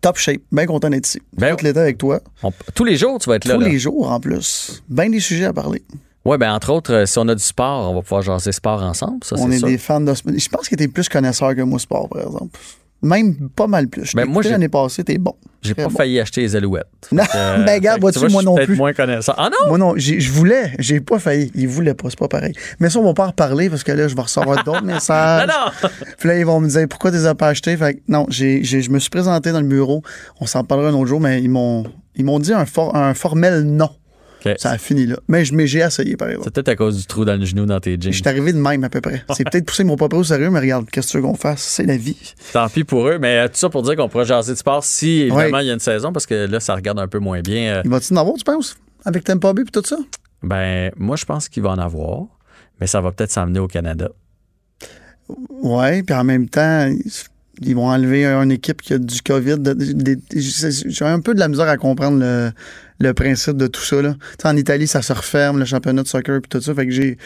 Top 0.00 0.16
shape. 0.18 0.40
Bien 0.50 0.66
content 0.66 0.90
d'être 0.90 1.06
ici. 1.06 1.20
Ben- 1.36 1.54
Tout 1.54 1.64
l'été 1.64 1.78
avec 1.78 1.98
toi. 1.98 2.18
On- 2.42 2.52
tous 2.74 2.84
les 2.84 2.96
jours, 2.96 3.18
tu 3.20 3.28
vas 3.30 3.36
être 3.36 3.44
là. 3.44 3.54
Tous 3.54 3.60
là. 3.60 3.68
les 3.68 3.78
jours 3.78 4.10
en 4.10 4.18
plus. 4.18 4.82
Bien 4.88 5.08
des 5.08 5.20
sujets 5.20 5.44
à 5.44 5.52
parler. 5.52 5.84
Ouais, 6.24 6.36
ben 6.38 6.52
entre 6.52 6.70
autres, 6.72 6.92
euh, 6.92 7.06
si 7.06 7.18
on 7.18 7.26
a 7.28 7.34
du 7.34 7.42
sport, 7.42 7.90
on 7.90 7.94
va 7.94 8.02
pouvoir 8.02 8.22
jaser 8.22 8.52
sport 8.52 8.82
ensemble. 8.82 9.24
Ça, 9.24 9.36
On 9.38 9.50
est 9.50 9.62
des 9.62 9.78
fans 9.78 10.00
de 10.00 10.12
sport. 10.14 10.32
Je 10.36 10.48
pense 10.48 10.68
que 10.68 10.74
t'es 10.76 10.88
plus 10.88 11.08
connaisseur 11.08 11.54
que 11.54 11.62
moi 11.62 11.78
sport, 11.78 12.08
par 12.08 12.22
exemple. 12.22 12.58
Même 13.02 13.48
pas 13.56 13.66
mal 13.66 13.88
plus. 13.88 14.04
Je 14.04 14.14
Ben, 14.14 14.26
moi, 14.26 14.42
l'année 14.42 14.68
passée, 14.68 15.02
t'es 15.02 15.16
bon. 15.16 15.34
J'ai 15.62 15.74
pas 15.74 15.84
bon. 15.84 15.90
failli 15.96 16.20
acheter 16.20 16.42
les 16.42 16.54
alouettes. 16.56 16.86
Non, 17.12 17.22
euh, 17.34 17.56
ben, 17.58 17.66
fait 17.66 17.74
regarde, 17.76 18.00
vois-tu, 18.02 18.18
tu 18.18 18.26
vois, 18.26 18.28
moi 18.28 18.40
je 18.42 18.44
suis 18.44 18.46
non 18.46 18.54
peut-être 18.56 18.66
plus. 18.66 18.76
moins 18.76 18.92
connaissant. 18.92 19.32
Ah 19.38 19.48
non? 19.48 19.68
Moi 19.68 19.78
non, 19.78 19.94
je 19.96 20.30
voulais, 20.30 20.74
j'ai 20.78 21.00
pas 21.00 21.18
failli. 21.18 21.50
Il 21.54 21.66
voulait 21.68 21.94
pas, 21.94 22.10
c'est 22.10 22.18
pas 22.18 22.28
pareil. 22.28 22.52
Mais 22.78 22.90
ça, 22.90 22.98
on 22.98 23.04
va 23.04 23.14
pas 23.14 23.24
en 23.24 23.28
reparler 23.28 23.70
parce 23.70 23.82
que 23.84 23.92
là, 23.92 24.06
je 24.06 24.14
vais 24.14 24.20
recevoir 24.20 24.62
d'autres 24.64 24.84
messages. 24.84 25.48
Non, 25.48 25.54
non! 25.82 25.88
Puis 26.18 26.28
là, 26.28 26.38
ils 26.38 26.44
vont 26.44 26.60
me 26.60 26.68
dire 26.68 26.86
pourquoi 26.88 27.10
tu 27.10 27.16
les 27.16 27.24
as 27.26 27.34
pas 27.34 27.48
achetés. 27.48 27.74
Fait 27.78 27.94
que 27.94 28.00
non, 28.08 28.26
je 28.28 28.90
me 28.90 28.98
suis 28.98 29.10
présenté 29.10 29.50
dans 29.52 29.60
le 29.60 29.66
bureau. 29.66 30.02
On 30.38 30.44
s'en 30.46 30.64
parlera 30.64 30.90
un 30.90 30.94
autre 30.94 31.06
jour, 31.06 31.20
mais 31.20 31.40
ils 31.42 31.48
m'ont, 31.50 31.84
ils 32.16 32.24
m'ont 32.26 32.38
dit 32.38 32.52
un, 32.52 32.66
for- 32.66 32.94
un 32.94 33.14
formel 33.14 33.62
non. 33.62 33.88
Ça 34.58 34.70
a 34.70 34.78
fini 34.78 35.06
là. 35.06 35.16
Mais, 35.28 35.44
j'ai 35.44 35.80
essayé, 35.80 36.16
par 36.16 36.28
exemple. 36.28 36.44
C'est 36.46 36.54
peut-être 36.54 36.68
à 36.68 36.76
cause 36.76 36.98
du 36.98 37.06
trou 37.06 37.24
dans 37.24 37.38
le 37.38 37.44
genou 37.44 37.66
dans 37.66 37.80
tes 37.80 37.92
jeans. 38.00 38.12
Je 38.12 38.18
suis 38.18 38.28
arrivé 38.28 38.52
de 38.52 38.58
même 38.58 38.84
à 38.84 38.88
peu 38.88 39.00
près. 39.00 39.22
C'est 39.36 39.44
peut-être 39.44 39.66
poussé 39.66 39.84
mon 39.84 39.96
pris 39.96 40.08
au 40.12 40.24
sérieux, 40.24 40.50
mais 40.50 40.60
regarde, 40.60 40.88
qu'est-ce 40.90 41.08
que 41.08 41.12
tu 41.12 41.16
veux 41.18 41.22
qu'on 41.24 41.34
fasse? 41.34 41.60
C'est 41.62 41.84
la 41.86 41.96
vie. 41.96 42.16
Tant 42.52 42.68
pis 42.68 42.84
pour 42.84 43.08
eux, 43.08 43.18
mais 43.18 43.38
euh, 43.38 43.46
tout 43.48 43.54
ça 43.56 43.68
pour 43.68 43.82
dire 43.82 43.96
qu'on 43.96 44.08
pourra 44.08 44.24
jaser 44.24 44.52
de 44.52 44.58
sport 44.58 44.84
si, 44.84 45.20
évidemment, 45.22 45.58
il 45.58 45.66
y 45.66 45.70
a 45.70 45.74
une 45.74 45.78
saison, 45.80 46.12
parce 46.12 46.26
que 46.26 46.46
là, 46.46 46.60
ça 46.60 46.74
regarde 46.74 46.98
un 46.98 47.08
peu 47.08 47.18
moins 47.18 47.40
bien. 47.40 47.76
Euh, 47.76 47.82
Il 47.84 47.90
va-tu 47.90 48.12
en 48.12 48.16
avoir, 48.16 48.34
tu 48.36 48.44
penses? 48.44 48.76
Avec 49.04 49.24
Tampa 49.24 49.52
Bay 49.52 49.62
et 49.62 49.64
tout 49.66 49.82
ça? 49.84 49.96
Ben, 50.42 50.90
moi, 50.96 51.16
je 51.16 51.24
pense 51.24 51.48
qu'il 51.48 51.62
va 51.62 51.70
en 51.70 51.78
avoir, 51.78 52.22
mais 52.80 52.86
ça 52.86 53.00
va 53.00 53.12
peut-être 53.12 53.30
s'emmener 53.32 53.58
au 53.60 53.68
Canada. 53.68 54.08
Ouais, 55.50 56.02
puis 56.02 56.14
en 56.14 56.24
même 56.24 56.48
temps, 56.48 56.88
ils- 57.62 57.74
vont 57.74 57.88
enlever 57.88 58.24
une 58.24 58.50
équipe 58.52 58.80
qui 58.82 58.94
a 58.94 58.98
du 58.98 59.20
COVID. 59.22 59.56
J'ai 60.34 61.04
un 61.04 61.20
peu 61.20 61.34
de 61.34 61.38
la 61.38 61.48
misère 61.48 61.68
à 61.68 61.76
comprendre 61.76 62.18
le, 62.18 62.50
le 63.00 63.12
principe 63.14 63.56
de 63.56 63.66
tout 63.66 63.80
ça. 63.80 64.00
Là. 64.02 64.14
En 64.44 64.56
Italie, 64.56 64.86
ça 64.86 65.02
se 65.02 65.12
referme, 65.12 65.58
le 65.58 65.64
championnat 65.64 66.02
de 66.02 66.08
soccer 66.08 66.36
et 66.36 66.40
tout 66.42 66.60
ça. 66.60 66.74
Fait 66.74 66.86
que 66.86 66.92
j'ai. 66.92 67.18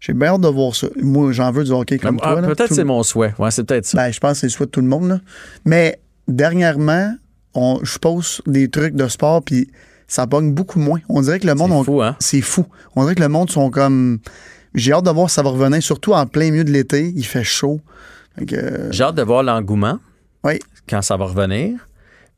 J'ai 0.00 0.14
bien 0.14 0.28
hâte 0.28 0.40
de 0.40 0.48
voir 0.48 0.74
ça. 0.74 0.86
Moi, 0.96 1.30
j'en 1.32 1.52
veux 1.52 1.62
du 1.62 1.72
hockey 1.72 1.98
comme 1.98 2.18
Ah, 2.22 2.32
toi. 2.32 2.42
peut-être 2.42 2.68
Tout- 2.68 2.74
c'est 2.74 2.84
mon 2.84 3.02
souhait. 3.02 3.34
Ouais, 3.38 3.50
c'est 3.50 3.64
peut-être 3.64 3.84
ça. 3.84 3.98
Ben, 3.98 4.10
je 4.10 4.18
pense 4.18 4.32
que 4.32 4.38
c'est 4.38 4.46
le 4.46 4.50
souhait 4.50 4.64
de 4.66 4.70
tout 4.70 4.80
le 4.80 4.86
monde. 4.86 5.08
Là. 5.08 5.20
Mais 5.66 6.00
dernièrement, 6.26 7.14
on, 7.52 7.80
je 7.82 7.98
pose 7.98 8.40
des 8.46 8.70
trucs 8.70 8.94
de 8.94 9.08
sport, 9.08 9.42
puis 9.42 9.70
ça 10.08 10.26
pogne 10.26 10.52
beaucoup 10.54 10.78
moins. 10.80 11.00
On 11.10 11.20
dirait 11.20 11.38
que 11.38 11.46
le 11.46 11.54
monde. 11.54 11.70
c'est 11.70 11.76
on- 11.76 11.84
fou, 11.84 12.02
hein? 12.02 12.16
c'est 12.18 12.40
fou. 12.40 12.64
On 12.96 13.02
dirait 13.02 13.14
que 13.14 13.20
le 13.20 13.28
monde 13.28 13.50
sont 13.50 13.70
comme. 13.70 14.20
J'ai 14.74 14.92
hâte 14.92 15.04
de 15.04 15.10
voir 15.10 15.28
si 15.28 15.34
ça 15.34 15.42
va 15.42 15.50
revenir, 15.50 15.82
surtout 15.82 16.14
en 16.14 16.26
plein 16.26 16.50
milieu 16.50 16.64
de 16.64 16.70
l'été. 16.72 17.12
Il 17.14 17.26
fait 17.26 17.44
chaud. 17.44 17.80
Euh, 18.52 18.88
J'ai 18.92 19.02
hâte 19.04 19.16
de 19.16 19.22
voir 19.22 19.42
l'engouement 19.42 19.98
oui, 20.44 20.60
quand 20.88 21.02
ça 21.02 21.16
va 21.18 21.26
revenir. 21.26 21.88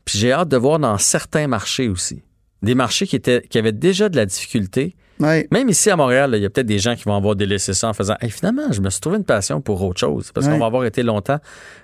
Puis 0.04 0.18
j'ai 0.18 0.32
hâte 0.32 0.48
de 0.48 0.56
voir 0.56 0.80
dans 0.80 0.98
certains 0.98 1.46
marchés 1.46 1.88
aussi. 1.88 2.22
Des 2.62 2.74
marchés 2.74 3.06
qui, 3.06 3.16
étaient, 3.16 3.42
qui 3.48 3.58
avaient 3.58 3.72
déjà 3.72 4.08
de 4.08 4.16
la 4.16 4.26
difficulté. 4.26 4.94
Même 5.20 5.68
ici 5.68 5.88
à 5.88 5.94
Montréal, 5.96 6.32
il 6.34 6.42
y 6.42 6.46
a 6.46 6.50
peut-être 6.50 6.66
des 6.66 6.78
gens 6.80 6.96
qui 6.96 7.04
vont 7.04 7.16
avoir 7.16 7.36
délaissé 7.36 7.74
ça 7.74 7.88
en 7.88 7.92
faisant 7.92 8.16
Hey, 8.20 8.30
finalement, 8.30 8.72
je 8.72 8.80
me 8.80 8.90
suis 8.90 9.00
trouvé 9.00 9.18
une 9.18 9.24
passion 9.24 9.60
pour 9.60 9.80
autre 9.82 10.00
chose. 10.00 10.32
Parce 10.32 10.48
qu'on 10.48 10.58
va 10.58 10.66
avoir 10.66 10.84
été 10.84 11.02
longtemps 11.04 11.38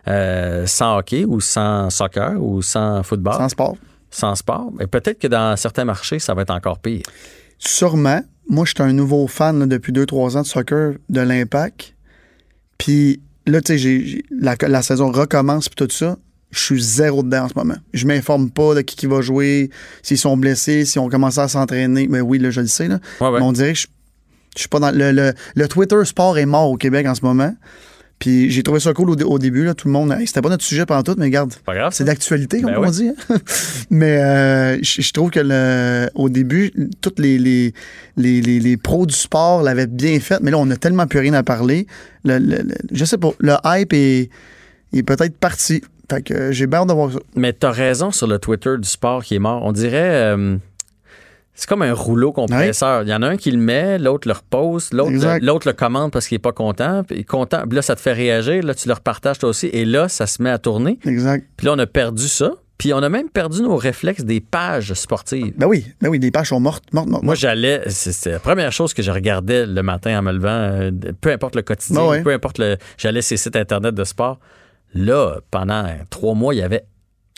euh, 0.09 0.67
sans 0.67 0.99
hockey 0.99 1.25
ou 1.25 1.41
sans 1.41 1.89
soccer 1.91 2.33
ou 2.43 2.63
sans 2.63 3.03
football, 3.05 3.35
Sans 3.35 3.49
sport. 3.49 3.77
sans 4.11 4.35
sport. 4.35 4.73
Mais 4.77 4.87
peut-être 4.89 5.21
que 5.21 5.29
dans 5.29 5.57
certains 5.57 5.85
marchés, 5.85 6.19
ça 6.19 6.35
va 6.35 6.43
être 6.43 6.51
encore 6.51 6.79
pire. 6.81 7.03
Sûrement. 7.59 8.23
Moi, 8.49 8.65
je 8.65 8.71
suis 8.75 8.83
un 8.83 8.93
nouveau 8.93 9.27
fan 9.29 9.59
là, 9.61 9.67
depuis 9.67 9.93
2-3 9.93 10.37
ans 10.39 10.43
de 10.43 10.47
soccer 10.47 10.95
de 11.09 11.21
l'Impact. 11.21 11.95
Puis 12.79 13.21
là, 13.47 13.61
tu 13.61 13.79
sais, 13.79 14.23
la 14.31 14.83
saison 14.83 15.13
recommence 15.13 15.69
puis 15.69 15.87
tout 15.87 15.93
ça. 15.95 16.17
Je 16.51 16.61
suis 16.61 16.83
zéro 16.83 17.23
dedans 17.23 17.45
en 17.45 17.49
ce 17.49 17.55
moment. 17.57 17.77
Je 17.93 18.07
m'informe 18.07 18.51
pas 18.51 18.75
de 18.75 18.81
qui, 18.81 18.97
qui 18.97 19.07
va 19.07 19.21
jouer, 19.21 19.69
s'ils 20.03 20.17
sont 20.19 20.37
blessés, 20.37 20.85
s'ils 20.87 21.01
ont 21.01 21.09
commencé 21.11 21.39
à 21.41 21.49
s'entraîner. 21.49 22.09
Mais 22.09 22.21
oui, 22.23 22.39
là, 22.39 22.51
je 22.51 22.61
le 22.63 22.67
sais. 22.67 22.89
Là. 22.89 22.99
Ouais, 23.21 23.29
ouais. 23.29 23.41
Mais 23.41 23.45
on 23.45 23.53
dirait 23.53 23.75
que 23.75 23.79
je, 23.81 23.87
je 24.57 24.61
suis 24.61 24.69
pas 24.69 24.81
dans. 24.81 24.91
Le, 24.91 25.13
le- 25.13 25.35
le 25.55 25.69
Twitter 25.69 25.97
sport 26.05 26.39
est 26.39 26.47
mort 26.47 26.71
au 26.71 26.77
Québec 26.77 27.07
en 27.07 27.15
ce 27.15 27.23
moment. 27.23 27.55
Puis 28.19 28.51
j'ai 28.51 28.65
trouvé 28.65 28.81
ça 28.81 28.93
cool 28.95 29.11
au, 29.11 29.15
au 29.15 29.39
début. 29.39 29.65
Là, 29.65 29.75
tout 29.75 29.87
le 29.87 29.93
monde. 29.93 30.11
Hey, 30.11 30.27
C'était 30.27 30.41
pas 30.41 30.49
notre 30.49 30.65
sujet 30.65 30.87
pendant 30.87 31.03
tout, 31.05 31.15
mais 31.19 31.27
regarde. 31.27 31.53
Pas 31.65 31.75
grave. 31.75 31.93
C'est 31.95 32.03
d'actualité, 32.05 32.61
comme 32.63 32.73
Ben 32.73 32.79
on 32.79 32.91
dit. 32.91 33.11
hein. 33.11 33.37
Mais 33.91 34.17
euh, 34.19 34.79
je 34.83 35.03
je 35.03 35.13
trouve 35.13 35.31
que 35.31 35.39
le, 35.41 36.09
au 36.15 36.29
début, 36.29 36.73
tous 37.01 37.13
les, 37.19 37.39
les, 37.39 37.73
les, 38.17 38.41
les- 38.41 38.59
les 38.59 38.77
pros 38.77 39.07
du 39.07 39.15
sport 39.15 39.63
l'avaient 39.63 39.87
bien 39.87 40.19
fait, 40.19 40.41
mais 40.43 40.51
là, 40.51 40.59
on 40.59 40.67
n'a 40.67 40.77
tellement 40.77 41.07
plus 41.07 41.21
rien 41.21 41.35
à 41.35 41.43
parler. 41.45 41.87
Le, 42.25 42.39
le- 42.39 42.63
le- 42.63 42.75
je 42.91 43.05
sais 43.05 43.19
pas, 43.19 43.31
le 43.39 43.55
hype 43.65 43.93
est, 43.93 44.31
est 44.95 45.03
peut-être 45.05 45.37
parti. 45.37 45.83
Fait 46.11 46.23
que 46.23 46.35
euh, 46.35 46.53
j'ai 46.53 46.67
bien 46.67 46.81
hâte 46.81 46.89
de 46.89 46.93
voir 46.95 47.13
ça. 47.13 47.19
Mais 47.35 47.53
t'as 47.53 47.71
raison 47.71 48.11
sur 48.11 48.27
le 48.27 48.39
Twitter 48.39 48.77
du 48.79 48.89
sport 48.89 49.23
qui 49.25 49.35
est 49.35 49.39
mort. 49.41 49.63
On 49.65 49.73
dirait. 49.73 50.35
euh, 50.35 50.57
c'est 51.55 51.69
comme 51.69 51.83
un 51.83 51.93
rouleau 51.93 52.31
compresseur. 52.33 53.03
Il 53.03 53.09
y 53.09 53.15
en 53.15 53.23
a 53.23 53.27
un 53.29 53.37
qui 53.37 53.51
le 53.51 53.59
met, 53.59 53.99
l'autre 53.99 54.29
le 54.29 54.35
repose, 54.35 54.93
l'autre 54.93 55.11
Exact. 55.11 55.43
l'autre 55.45 55.67
le 55.67 55.75
commande 55.75 56.13
parce 56.13 56.29
qu'il 56.29 56.37
est 56.37 56.41
pas 56.41 56.53
content. 56.53 57.03
Puis 57.03 57.17
il 57.17 57.21
est 57.23 57.25
content. 57.25 57.63
Puis 57.67 57.75
là, 57.75 57.83
ça 57.83 57.97
te 57.97 58.01
fait 58.01 58.13
réagir. 58.13 58.63
Là, 58.63 58.75
tu 58.75 58.87
le 58.87 58.95
repartages 58.95 59.39
toi 59.41 59.49
aussi. 59.49 59.67
Et 59.73 59.85
là, 59.85 60.09
ça 60.09 60.27
se 60.29 60.41
met 60.41 60.51
à 60.51 60.59
tourner. 60.59 60.99
Exact. 61.05 61.45
Puis 61.57 61.67
là, 61.67 61.73
on 61.75 61.79
a 61.81 61.87
perdu 61.87 62.29
ça. 62.29 62.53
Puis 62.79 62.93
on 62.95 62.99
a 62.99 63.09
même 63.09 63.29
perdu 63.29 63.63
nos 63.63 63.77
réflexes 63.77 64.23
des 64.23 64.39
pages 64.41 64.93
sportives. 64.95 65.53
Ben 65.57 65.67
oui, 65.67 65.85
ben 66.01 66.09
oui, 66.11 66.21
des 66.21 66.31
pages 66.31 66.51
sont 66.51 66.61
mortes, 66.61 66.85
mortes, 66.93 67.09
mortes. 67.09 67.25
Moi, 67.25 67.35
j'allais, 67.35 67.83
c'est- 67.89 68.13
c'était 68.13 68.31
la 68.31 68.39
première 68.39 68.71
chose 68.71 68.95
que 68.95 69.03
je 69.03 69.11
regardais 69.11 69.67
le 69.67 69.83
matin 69.83 70.17
en 70.17 70.23
me 70.23 70.31
levant, 70.31 70.49
euh, 70.49 70.91
peu 71.21 71.33
importe 71.33 71.57
le 71.57 71.63
quotidien, 71.63 72.07
ouais. 72.07 72.23
peu 72.23 72.31
importe 72.33 72.59
le. 72.59 72.77
J'allais 72.97 73.21
sur 73.21 73.33
les 73.33 73.39
sites 73.39 73.57
Internet 73.57 73.97
de 73.97 74.05
sport. 74.05 74.39
Là, 74.95 75.37
pendant 75.51 75.87
trois 76.11 76.35
mois, 76.35 76.55
il 76.55 76.59
y 76.59 76.63
avait 76.63 76.85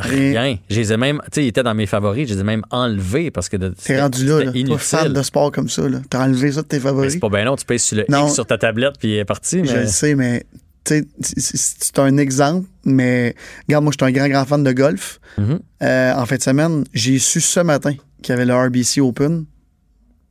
Rien. 0.02 0.56
Je 0.70 0.76
les 0.80 0.92
ai 0.94 0.96
même, 0.96 1.20
tu 1.24 1.28
sais, 1.34 1.44
ils 1.44 1.48
étaient 1.48 1.62
dans 1.62 1.74
mes 1.74 1.84
favoris, 1.84 2.26
je 2.26 2.32
les 2.32 2.40
ai 2.40 2.42
même 2.44 2.62
enlevés 2.70 3.30
parce 3.30 3.50
que 3.50 3.58
de- 3.58 3.68
T'es 3.84 4.00
rendu 4.00 4.24
là, 4.24 4.44
là. 4.44 4.50
Inutile. 4.54 4.78
fan 4.78 5.12
de 5.12 5.22
sport 5.22 5.52
comme 5.52 5.68
ça. 5.68 5.82
T'as 6.08 6.24
enlevé 6.24 6.52
ça 6.52 6.62
de 6.62 6.66
tes 6.68 6.76
Mais 6.78 6.82
favoris? 6.84 7.12
c'est 7.12 7.18
pas 7.18 7.28
bien 7.28 7.44
long, 7.44 7.54
tu 7.54 7.66
pèses 7.66 7.82
sur 7.82 7.98
le 7.98 8.06
Non. 8.08 8.24
X 8.26 8.32
sur 8.34 8.46
ta 8.46 8.56
tablette 8.56 8.94
puis 8.98 9.08
il 9.08 9.16
est 9.18 9.26
parti. 9.26 9.58
Je 9.62 9.72
Mais... 9.74 9.80
le 9.82 9.86
sais, 9.88 10.14
mais 10.14 10.46
c'est- 10.86 11.98
un 11.98 12.16
exemple, 12.16 12.66
mais 12.86 13.34
regarde, 13.68 13.84
moi, 13.84 13.92
je 13.92 14.02
suis 14.02 14.10
un 14.10 14.16
grand, 14.16 14.28
grand 14.30 14.44
fan 14.46 14.64
de 14.64 14.72
golf. 14.72 15.20
Mhm. 15.36 15.58
Euh, 15.82 16.14
en 16.14 16.24
fin 16.24 16.36
de 16.36 16.42
semaine, 16.42 16.84
j'ai 16.94 17.18
su 17.18 17.42
ce 17.42 17.60
matin 17.60 17.92
qu'il 18.22 18.30
y 18.30 18.32
avait 18.32 18.46
le 18.46 18.54
RBC 18.54 19.02
Open. 19.02 19.44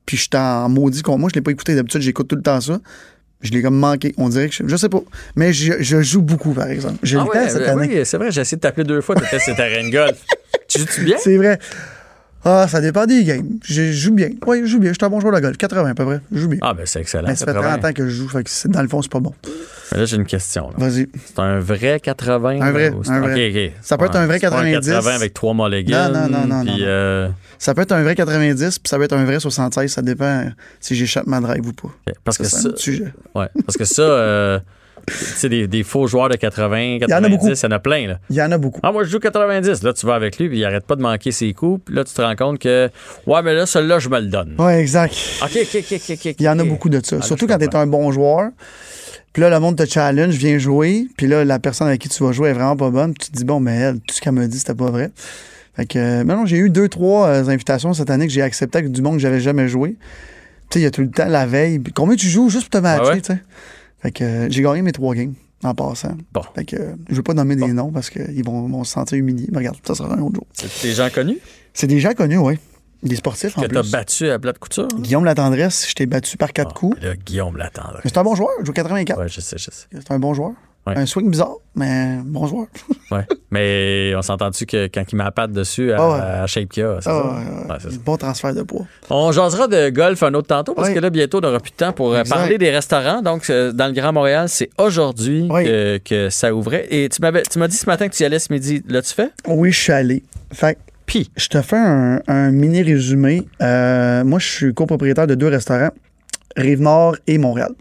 Puis 0.08 0.18
j'étais 0.18 0.38
en 0.40 0.68
maudit 0.70 1.04
con. 1.04 1.20
Moi, 1.20 1.30
je 1.32 1.36
l'ai 1.36 1.42
pas 1.44 1.52
écouté. 1.52 1.76
D'habitude, 1.76 2.02
j'écoute 2.02 2.28
tout 2.28 2.36
le 2.36 2.42
temps 2.42 2.60
ça. 2.60 2.80
Je 3.42 3.52
l'ai 3.52 3.62
comme 3.62 3.78
manqué. 3.78 4.14
On 4.18 4.28
dirait 4.30 4.50
que 4.50 4.56
je, 4.56 4.64
je 4.68 4.76
sais 4.76 4.90
pas. 4.90 5.00
Mais 5.36 5.54
je, 5.54 5.74
je 5.80 6.02
joue 6.02 6.22
beaucoup, 6.22 6.54
par 6.54 6.68
exemple. 6.68 6.96
J'ai 7.04 7.18
Ah 7.18 7.24
le 7.24 7.30
ouais, 7.30 7.46
temps 7.46 7.50
cette 7.50 7.68
année. 7.68 7.88
oui, 7.90 8.02
c'est 8.06 8.18
vrai, 8.18 8.32
j'ai 8.32 8.42
essayé 8.42 8.58
de 8.58 8.62
t'appeler 8.62 8.84
deux 8.86 9.02
fois, 9.02 9.16
tu 9.16 9.24
étais 9.24 9.40
sur 9.40 9.56
terrain 9.56 9.84
de 9.88 9.92
golf. 9.92 10.18
tu 10.68 10.80
joues-tu 10.80 11.04
bien? 11.06 11.16
C'est 11.20 11.38
vrai. 11.38 11.58
Ah, 12.46 12.68
ça 12.70 12.80
dépend 12.80 13.06
des 13.06 13.26
games. 13.26 13.50
Je 13.66 13.92
joue 13.92 14.14
bien. 14.14 14.30
Oui, 14.48 14.62
je 14.62 14.68
joue 14.68 14.80
bien. 14.80 14.92
Je 14.92 14.96
suis 14.98 15.06
un 15.06 15.10
bon 15.10 15.20
joueur 15.20 15.34
de 15.36 15.42
golf. 15.42 15.58
80 15.58 15.90
à 15.90 15.94
peu 15.94 16.06
près. 16.06 16.20
Je 16.32 16.38
joue 16.40 16.48
bien. 16.48 16.60
Ah, 16.62 16.74
ben 16.74 16.86
c'est 16.86 17.02
excellent. 17.02 17.28
mais 17.28 17.36
ça 17.36 17.46
fait 17.46 17.52
80. 17.54 17.70
30 17.80 17.86
ans 17.86 17.94
que 17.94 18.06
je 18.08 18.16
joue. 18.16 18.30
Fait 18.30 18.44
que 18.46 18.68
dans 18.70 18.82
le 18.82 18.88
fond, 18.88 19.02
c'est 19.02 19.12
pas 19.12 19.20
bon. 19.20 19.34
Mais 19.92 19.98
là, 20.00 20.06
j'ai 20.06 20.16
une 20.16 20.26
question. 20.26 20.70
Vas-y. 20.78 21.10
C'est 21.26 21.40
un 21.40 21.60
vrai 21.60 22.00
80? 22.00 22.62
Un 22.62 22.72
vrai, 22.72 22.92
ou 22.92 23.02
un 23.10 23.20
vrai. 23.20 23.50
OK, 23.50 23.56
OK. 23.56 23.74
Ça 23.82 23.98
peut 23.98 24.06
être 24.06 24.16
un 24.16 24.26
vrai 24.26 24.40
c'est 24.40 24.50
pas 24.50 24.56
90. 24.62 24.88
80 24.90 25.12
avec 25.16 25.34
trois 25.34 25.54
mulligans. 25.54 26.10
Non, 26.14 26.28
non, 26.30 26.30
non, 26.30 26.48
non, 26.48 26.62
Puis, 26.64 26.72
non, 26.72 26.78
non. 26.78 26.84
euh, 26.88 27.30
Ça 27.60 27.74
peut 27.76 27.82
être 27.82 27.92
un 27.92 28.02
vrai 28.04 28.16
90, 28.16 28.80
puis 28.80 28.90
ça 28.90 28.98
peut 28.98 29.04
être 29.04 29.14
un 29.14 29.26
vrai 29.26 29.40
76. 29.40 29.92
Ça 29.92 30.02
dépend 30.02 30.46
si 30.80 30.96
j'échappe 30.96 31.28
ma 31.28 31.40
drive 31.42 31.68
ou 31.68 31.74
pas. 31.74 31.90
Parce 32.24 32.38
que 32.38 32.46
Ça, 32.46 32.76
sujet. 32.76 33.14
ouais, 33.36 33.48
parce 33.66 33.78
que 33.78 33.84
ça, 33.86 34.02
euh, 34.02 34.60
tu 35.08 35.14
sais, 35.14 35.50
des, 35.50 35.68
des 35.68 35.84
faux 35.84 36.08
joueurs 36.08 36.30
de 36.30 36.36
80, 36.38 37.00
90, 37.00 37.14
en 37.14 37.24
a 37.26 37.30
beaucoup. 37.30 37.48
il 37.50 37.58
y 37.62 37.66
en 37.68 37.72
a 37.72 37.80
plein, 37.80 38.08
là. 38.08 38.20
Il 38.30 38.36
y 38.38 38.42
en 38.42 38.52
a 38.52 38.58
beaucoup. 38.58 38.80
Ah, 38.82 38.92
moi, 38.94 39.04
je 39.04 39.10
joue 39.10 39.20
90. 39.20 39.84
Là, 39.84 39.92
tu 39.94 40.06
vas 40.06 40.16
avec 40.16 40.40
lui, 40.40 40.48
puis 40.48 40.60
il 40.60 40.66
arrête 40.66 40.86
pas 40.86 40.96
de 40.96 41.02
manquer 41.02 41.32
ses 41.32 41.52
coups. 41.54 41.84
Puis 41.86 41.96
là, 41.96 42.04
tu 42.06 42.14
te 42.14 42.22
rends 42.22 42.36
compte 42.36 42.60
que, 42.60 42.90
ouais, 43.28 43.42
mais 43.42 43.54
là, 43.54 43.66
celui-là, 43.66 44.00
je 44.00 44.08
me 44.10 44.20
le 44.22 44.28
donne. 44.28 44.56
Ouais, 44.58 44.80
exact. 44.80 45.14
OK, 45.44 45.52
OK, 45.62 45.76
OK, 45.76 45.94
OK, 45.94 46.12
OK. 46.26 46.36
Il 46.40 46.44
y 46.46 46.50
en 46.50 46.60
a 46.60 46.64
beaucoup 46.64 46.90
de 46.90 47.02
ça. 47.04 47.18
Ah, 47.20 47.24
Surtout 47.26 47.46
quand 47.48 47.58
tu 47.58 47.66
es 47.66 47.76
un 47.76 47.88
bon 47.88 48.12
joueur. 48.12 48.52
Puis 49.34 49.42
là, 49.42 49.50
le 49.50 49.60
monde 49.60 49.76
te 49.78 49.86
challenge, 49.86 50.34
viens 50.36 50.58
jouer. 50.58 51.08
Puis 51.18 51.28
là, 51.28 51.44
la 51.46 51.60
personne 51.60 51.88
avec 51.88 52.02
qui 52.02 52.10
tu 52.10 52.24
vas 52.24 52.32
jouer 52.32 52.50
est 52.50 52.54
vraiment 52.54 52.76
pas 52.78 52.90
bonne. 52.90 53.14
Puis 53.14 53.26
tu 53.28 53.32
te 53.32 53.38
dis, 53.38 53.46
bon, 53.46 53.60
mais 53.60 53.76
elle, 53.76 53.96
tout 54.00 54.16
ce 54.16 54.22
qu'elle 54.22 54.34
m'a 54.34 54.48
dit, 54.48 54.58
c'était 54.60 54.74
pas 54.76 54.90
vrai. 54.90 55.12
Fait 55.80 55.86
que, 55.86 55.98
euh, 56.00 56.24
mais 56.26 56.36
non, 56.36 56.46
j'ai 56.46 56.58
eu 56.58 56.70
deux, 56.70 56.90
trois 56.90 57.28
euh, 57.28 57.48
invitations 57.48 57.94
cette 57.94 58.10
année 58.10 58.28
que 58.28 58.34
j'ai 58.34 58.42
acceptées 58.42 58.80
avec 58.80 58.92
du 58.92 59.02
monde 59.02 59.14
que 59.14 59.20
j'avais 59.22 59.40
jamais 59.40 59.70
joué. 59.70 59.92
Tu 60.70 60.74
sais, 60.74 60.80
il 60.82 60.84
y 60.84 60.86
a 60.86 60.92
tout 60.92 61.00
le 61.02 61.10
temps 61.10 61.26
la 61.28 61.46
veille. 61.46 61.82
Combien 61.96 62.16
tu 62.18 62.28
joues 62.28 62.50
juste 62.50 62.64
pour 62.70 62.72
te 62.82 62.84
matcher, 62.84 63.02
Ah 63.06 63.10
ouais? 63.14 63.22
tu 63.22 63.34
sais? 63.34 63.40
Fait 64.02 64.12
que 64.12 64.24
euh, 64.26 64.48
j'ai 64.50 64.62
gagné 64.62 64.82
mes 64.82 64.92
trois 64.92 65.16
games 65.16 65.34
en 65.64 65.74
passant. 65.74 66.18
Bon. 66.34 66.42
Fait 66.54 66.66
que 66.66 66.76
euh, 66.76 66.94
je 67.10 67.16
veux 67.16 67.24
pas 67.24 67.34
nommer 67.34 67.56
des 67.56 67.72
noms 67.72 67.92
parce 67.92 68.10
qu'ils 68.10 68.44
vont, 68.46 68.68
vont 68.68 68.84
se 68.84 68.92
sentir 68.92 69.18
humiliés. 69.18 69.48
Mais 69.52 69.60
regarde, 69.60 69.78
ça 69.86 69.96
sera 69.96 70.14
un 70.14 70.20
autre 70.20 70.36
jour. 70.36 70.48
C'est 70.52 70.88
des 70.90 70.94
gens 70.94 71.10
connus? 71.10 71.38
C'est 71.74 71.88
des 71.88 72.00
gens 72.02 72.12
connus, 72.14 72.38
oui. 72.40 72.56
Des 73.02 73.16
sportifs, 73.16 73.58
en 73.58 73.62
Que 73.62 73.68
t'as 73.68 73.82
plus. 73.82 73.92
battu 73.92 74.30
à 74.30 74.38
plat 74.38 74.52
de 74.52 74.58
couture. 74.58 74.88
Guillaume 75.00 75.24
Latendresse, 75.24 75.88
je 75.90 75.96
t'ai 75.96 76.06
battu 76.08 76.36
par 76.36 76.52
quatre 76.52 76.72
Ah, 76.76 76.78
coups. 76.78 77.02
Là, 77.02 77.16
Guillaume. 77.16 77.56
Mais 77.58 77.70
c'est 78.04 78.18
un 78.18 78.24
bon 78.24 78.36
joueur, 78.36 78.50
il 78.60 78.66
joue 78.66 78.74
84. 78.74 79.18
Ouais, 79.18 79.30
je 79.30 79.40
sais, 79.40 79.58
je 79.58 79.64
sais. 79.72 79.88
C'est 79.94 80.12
un 80.12 80.20
bon 80.20 80.34
joueur. 80.34 80.52
Ouais. 80.90 80.98
Un 80.98 81.06
swing 81.06 81.30
bizarre, 81.30 81.56
mais 81.76 82.18
bon 82.24 82.48
joueur. 82.48 82.68
Ouais. 83.12 83.26
Mais 83.50 84.14
on 84.16 84.22
s'entend-tu 84.22 84.68
que 84.68 84.86
quand 84.88 85.04
il 85.12 85.18
patte 85.36 85.52
dessus 85.52 85.92
à, 85.92 85.98
Ah 86.00 86.10
ouais. 86.10 86.20
à 86.44 86.48
Shape 86.48 86.70
Kia, 86.70 86.98
c'est 87.02 87.10
Ah, 87.10 87.24
ça? 87.80 87.88
ouais, 87.90 87.96
bon 88.06 88.18
transfert 88.18 88.54
de 88.54 88.62
poids. 88.62 88.86
On 89.10 89.32
jasera 89.32 89.68
de 89.68 89.90
golf 89.90 90.22
un 90.22 90.34
autre 90.36 90.48
tantôt 90.48 90.76
parce 90.76 90.90
que 90.92 91.00
là, 91.00 91.10
bientôt, 91.10 91.40
on 91.40 91.42
n'aura 91.42 91.60
plus 91.60 91.72
de 91.72 91.76
temps 91.78 91.92
pour 91.92 92.14
euh, 92.14 92.20
Exact. 92.20 92.36
parler 92.36 92.58
des 92.60 92.70
restaurants. 92.70 93.22
Donc, 93.24 93.50
euh, 93.50 93.72
dans 93.72 93.88
le 93.88 93.94
Grand 93.94 94.14
Montréal, 94.14 94.48
c'est 94.48 94.70
aujourd'hui 94.78 95.48
Oui. 95.50 95.64
que, 95.64 95.98
que 95.98 96.30
ça 96.30 96.54
ouvrait. 96.54 96.86
Et 96.92 97.10
tu 97.10 97.20
m'avais, 97.22 97.42
tu 97.44 97.58
m'as 97.58 97.68
dit 97.68 97.78
ce 97.78 97.88
matin 97.88 98.08
que 98.08 98.14
tu 98.16 98.22
y 98.22 98.26
allais 98.28 98.38
ce 98.40 98.54
midi. 98.54 98.84
L'as-tu 98.88 99.14
fait? 99.16 99.32
Oui, 99.48 99.72
je 99.72 99.80
suis 99.80 99.92
allé. 99.94 100.22
Fait 100.54 100.78
Puis, 101.08 101.32
je 101.36 101.48
te 101.48 101.60
fais 101.64 101.78
un, 101.78 102.22
un 102.28 102.52
mini 102.52 102.84
résumé. 102.84 103.48
Euh, 103.64 104.24
moi, 104.24 104.38
je 104.38 104.48
suis 104.48 104.74
copropriétaire 104.76 105.26
de 105.26 105.34
deux 105.34 105.48
restaurants, 105.48 105.90
Rive-Nord 106.56 107.16
et 107.26 107.40
Montréal. 107.40 107.72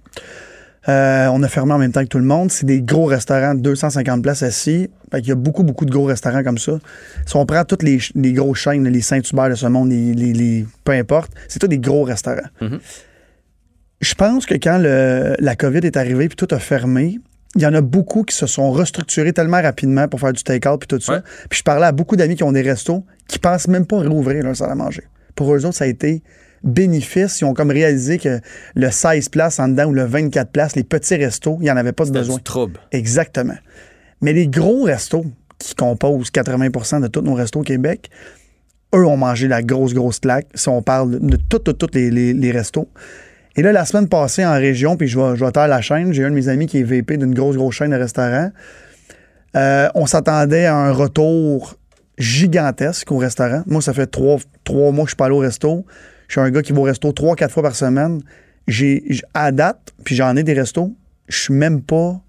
Euh, 0.88 1.26
on 1.28 1.42
a 1.42 1.48
fermé 1.48 1.72
en 1.72 1.78
même 1.78 1.92
temps 1.92 2.02
que 2.02 2.08
tout 2.08 2.18
le 2.18 2.24
monde. 2.24 2.50
C'est 2.50 2.66
des 2.66 2.80
gros 2.82 3.06
restaurants, 3.06 3.54
250 3.54 4.22
places 4.22 4.42
assis. 4.42 4.88
Fait 5.10 5.20
qu'il 5.20 5.30
y 5.30 5.32
a 5.32 5.36
beaucoup, 5.36 5.64
beaucoup 5.64 5.84
de 5.84 5.90
gros 5.90 6.04
restaurants 6.04 6.42
comme 6.44 6.58
ça. 6.58 6.78
Si 7.26 7.36
on 7.36 7.44
prend 7.46 7.64
toutes 7.64 7.82
les, 7.82 7.98
les 8.14 8.32
grosses 8.32 8.58
chaînes, 8.58 8.86
les 8.86 9.00
Saint-Hubert 9.00 9.50
de 9.50 9.54
ce 9.54 9.66
monde, 9.66 9.90
les, 9.90 10.14
les- 10.14 10.32
les- 10.32 10.66
peu 10.84 10.92
importe, 10.92 11.32
c'est 11.48 11.58
tous 11.58 11.66
des 11.68 11.78
gros 11.78 12.04
restaurants. 12.04 12.48
Mhm. 12.60 12.78
Je 14.00 14.14
pense 14.14 14.46
que 14.46 14.54
quand 14.54 14.78
le- 14.78 15.34
la 15.40 15.56
COVID 15.56 15.80
est 15.82 15.96
arrivée 15.96 16.28
puis 16.28 16.36
tout 16.36 16.54
a 16.54 16.58
fermé, 16.58 17.18
il 17.56 17.62
y 17.62 17.66
en 17.66 17.74
a 17.74 17.80
beaucoup 17.80 18.22
qui 18.22 18.36
se 18.36 18.46
sont 18.46 18.70
restructurés 18.70 19.32
tellement 19.32 19.60
rapidement 19.60 20.06
pour 20.06 20.20
faire 20.20 20.32
du 20.32 20.42
take-out 20.44 20.78
puis 20.80 20.86
tout 20.86 21.00
ça. 21.02 21.14
Ouais. 21.14 21.20
Puis 21.50 21.58
je 21.58 21.62
parlais 21.64 21.86
à 21.86 21.92
beaucoup 21.92 22.14
d'amis 22.14 22.36
qui 22.36 22.44
ont 22.44 22.52
des 22.52 22.62
restos 22.62 23.04
qui 23.26 23.38
pensent 23.38 23.66
même 23.68 23.86
pas 23.86 23.98
réouvrir 23.98 24.44
leur 24.44 24.54
salle 24.54 24.70
à 24.70 24.74
manger. 24.76 25.02
Pour 25.34 25.52
eux 25.54 25.64
autres, 25.64 25.74
ça 25.76 25.84
a 25.84 25.88
été 25.88 26.22
bénéfice. 26.64 27.40
Ils 27.40 27.44
ont 27.44 27.54
comme 27.54 27.70
réalisé 27.70 28.18
que 28.18 28.40
le 28.74 28.90
16 28.90 29.28
places 29.28 29.58
en 29.60 29.68
dedans 29.68 29.86
ou 29.86 29.92
le 29.92 30.04
24 30.04 30.50
places, 30.50 30.76
les 30.76 30.84
petits 30.84 31.16
restos, 31.16 31.56
il 31.60 31.64
n'y 31.64 31.70
en 31.70 31.76
avait 31.76 31.92
pas 31.92 32.04
de 32.04 32.10
besoin. 32.10 32.36
du 32.36 32.42
trouble. 32.42 32.80
Exactement. 32.92 33.56
Mais 34.20 34.32
les 34.32 34.48
gros 34.48 34.82
restos 34.84 35.24
qui 35.58 35.74
composent 35.74 36.30
80% 36.30 37.00
de 37.02 37.06
tous 37.08 37.20
nos 37.22 37.34
restos 37.34 37.60
au 37.60 37.64
Québec, 37.64 38.10
eux 38.94 39.06
ont 39.06 39.16
mangé 39.16 39.48
la 39.48 39.62
grosse, 39.62 39.92
grosse 39.94 40.18
claque. 40.20 40.46
Si 40.54 40.68
on 40.68 40.82
parle 40.82 41.18
de 41.20 41.36
tous, 41.48 41.58
tous, 41.58 41.72
tous 41.74 41.88
les, 41.94 42.10
les- 42.10 42.32
les 42.34 42.50
restos. 42.50 42.88
Et 43.56 43.62
là, 43.62 43.72
la 43.72 43.84
semaine 43.84 44.08
passée 44.08 44.46
en 44.46 44.52
région, 44.54 44.96
puis 44.96 45.08
je 45.08 45.18
vais, 45.18 45.36
je 45.36 45.44
vais 45.44 45.50
taire 45.50 45.66
la 45.68 45.80
chaîne, 45.80 46.12
j'ai 46.12 46.24
un 46.24 46.30
de 46.30 46.34
mes 46.34 46.48
amis 46.48 46.66
qui 46.66 46.78
est 46.78 46.82
VP 46.84 47.16
d'une 47.16 47.34
grosse, 47.34 47.56
grosse 47.56 47.74
chaîne 47.74 47.90
de 47.90 47.96
restaurants. 47.96 48.50
Euh, 49.56 49.88
on 49.94 50.06
s'attendait 50.06 50.66
à 50.66 50.76
un 50.76 50.92
retour 50.92 51.74
gigantesque 52.18 53.10
au 53.10 53.16
restaurant. 53.18 53.62
Moi, 53.66 53.80
ça 53.82 53.92
fait 53.92 54.06
trois, 54.06 54.38
trois 54.64 54.92
mois 54.92 55.04
que 55.04 55.08
je 55.08 55.12
suis 55.12 55.16
pas 55.16 55.26
allé 55.26 55.34
au 55.34 55.38
resto. 55.38 55.84
Je 56.28 56.32
suis 56.34 56.40
un 56.40 56.50
gars 56.50 56.62
qui 56.62 56.72
va 56.72 56.80
au 56.80 56.84
resto 56.84 57.10
trois, 57.12 57.34
quatre 57.36 57.52
fois 57.52 57.62
par 57.64 57.74
semaine. 57.74 58.20
J'ai, 58.66 59.02
à 59.34 59.50
date, 59.50 59.92
puis 60.04 60.14
j'en 60.14 60.36
ai 60.36 60.42
des 60.42 60.52
restos, 60.52 60.94
je 61.28 61.36
suis 61.38 61.54
même 61.54 61.80
pas, 61.82 62.20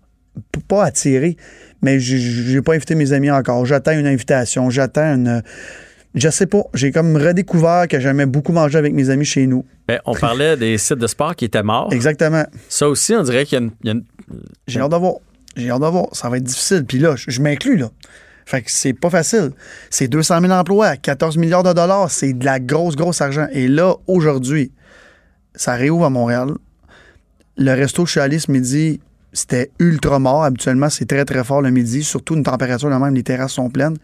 pas 0.67 0.85
attiré, 0.85 1.35
mais 1.81 1.99
j'ai- 1.99 2.61
pas 2.61 2.73
invité 2.75 2.95
mes 2.95 3.11
amis 3.13 3.29
encore. 3.29 3.65
J'attends 3.65 3.91
une 3.91 4.07
invitation, 4.07 4.69
j'attends 4.69 5.15
une. 5.15 5.43
Je 6.15 6.29
sais 6.29 6.47
pas. 6.47 6.63
J'ai 6.73 6.91
comme 6.91 7.15
redécouvert 7.17 7.87
que 7.87 7.99
j'aimais 7.99 8.25
beaucoup 8.25 8.51
manger 8.51 8.77
avec 8.79 8.93
mes 8.93 9.09
amis 9.11 9.25
chez 9.25 9.45
nous. 9.47 9.63
Ben, 9.87 9.99
on 10.05 10.15
parlait 10.15 10.57
des 10.57 10.77
sites 10.79 10.97
de 10.97 11.05
sport 11.07 11.35
qui 11.35 11.45
étaient 11.45 11.61
morts. 11.61 11.89
Exactement. 11.91 12.45
Ça 12.67 12.87
aussi, 12.89 13.13
on 13.13 13.21
dirait 13.21 13.45
qu'il 13.45 13.69
y 13.83 13.89
a 13.89 13.91
une. 13.91 14.03
J'ai 14.67 14.79
hâte 14.79 14.91
de 14.91 14.95
voir. 14.97 15.15
J'ai 15.55 15.69
hâte 15.69 15.81
de 15.81 15.85
voir. 15.87 16.07
Ça 16.13 16.29
va 16.29 16.37
être 16.37 16.43
difficile. 16.43 16.83
Puis 16.85 16.97
là, 16.99 17.15
je, 17.15 17.29
je 17.29 17.41
m'inclus, 17.41 17.77
là. 17.77 17.89
Fait 18.49 18.63
que 18.63 18.71
c'est 18.71 18.93
pas 18.93 19.11
facile. 19.11 19.51
C'est 19.91 20.07
200 20.07 20.41
000 20.41 20.51
emplois, 20.51 20.97
14 20.97 21.37
milliards 21.37 21.61
de 21.61 21.71
dollars. 21.71 22.09
C'est 22.09 22.33
de 22.33 22.43
la 22.43 22.59
grosse, 22.59 22.95
grosse 22.95 23.21
argent. 23.21 23.45
Et 23.51 23.67
là, 23.67 23.93
aujourd'hui, 24.07 24.71
ça 25.53 25.75
réouvre 25.75 26.05
à 26.05 26.09
Montréal. 26.09 26.53
Le 27.57 27.73
resto 27.75 28.01
où 28.01 28.05
je 28.07 28.11
suis 28.13 28.19
allé 28.19 28.39
ce 28.39 28.51
midi, 28.51 29.01
c'était 29.33 29.69
ultra 29.77 30.17
mort. 30.17 30.43
Habituellement, 30.43 30.89
c'est 30.89 31.05
très, 31.05 31.25
très 31.25 31.43
fort 31.43 31.61
le 31.61 31.69
midi. 31.69 32.03
Surtout 32.03 32.33
une 32.33 32.41
température, 32.41 32.89
là 32.89 32.97
même, 32.97 33.13
les 33.13 33.21
terrasses 33.21 33.53
sont 33.53 33.69
pleines. 33.69 33.97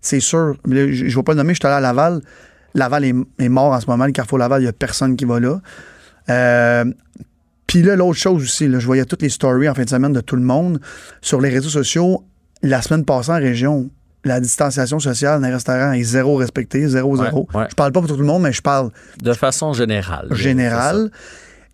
C'est 0.00 0.20
sûr. 0.20 0.56
Je 0.66 0.70
ne 0.70 1.14
vais 1.14 1.22
pas 1.22 1.32
le 1.32 1.36
nommer, 1.36 1.52
je 1.52 1.58
suis 1.60 1.66
allé 1.66 1.76
à 1.76 1.80
Laval. 1.80 2.22
Laval 2.72 3.04
est, 3.04 3.14
est 3.38 3.48
mort 3.50 3.72
en 3.72 3.80
ce 3.80 3.86
moment. 3.86 4.06
Le 4.06 4.12
Carrefour 4.12 4.38
Laval, 4.38 4.62
il 4.62 4.64
n'y 4.64 4.70
a 4.70 4.72
personne 4.72 5.14
qui 5.14 5.26
va 5.26 5.40
là. 5.40 5.60
Euh, 6.30 6.86
puis 7.66 7.82
là, 7.82 7.96
l'autre 7.96 8.18
chose 8.18 8.42
aussi, 8.42 8.66
là, 8.66 8.78
je 8.78 8.86
voyais 8.86 9.04
toutes 9.04 9.20
les 9.20 9.28
stories 9.28 9.68
en 9.68 9.74
fin 9.74 9.84
de 9.84 9.90
semaine 9.90 10.14
de 10.14 10.22
tout 10.22 10.36
le 10.36 10.42
monde 10.42 10.80
sur 11.20 11.38
les 11.42 11.50
réseaux 11.50 11.68
sociaux. 11.68 12.24
La 12.62 12.82
semaine 12.82 13.04
passée 13.04 13.30
en 13.30 13.36
région, 13.36 13.90
la 14.24 14.40
distanciation 14.40 14.98
sociale 14.98 15.40
dans 15.40 15.46
les 15.46 15.52
restaurants 15.52 15.92
est 15.92 16.02
zéro 16.02 16.36
respectée, 16.36 16.86
zéro, 16.88 17.16
zéro. 17.16 17.48
ouais. 17.54 17.66
Je 17.70 17.74
parle 17.74 17.92
pas 17.92 18.00
pour 18.00 18.08
tout 18.08 18.16
le 18.16 18.24
monde, 18.24 18.42
mais 18.42 18.52
je 18.52 18.62
parle 18.62 18.90
de 19.22 19.32
façon 19.32 19.72
générale. 19.72 20.28
général. 20.32 21.10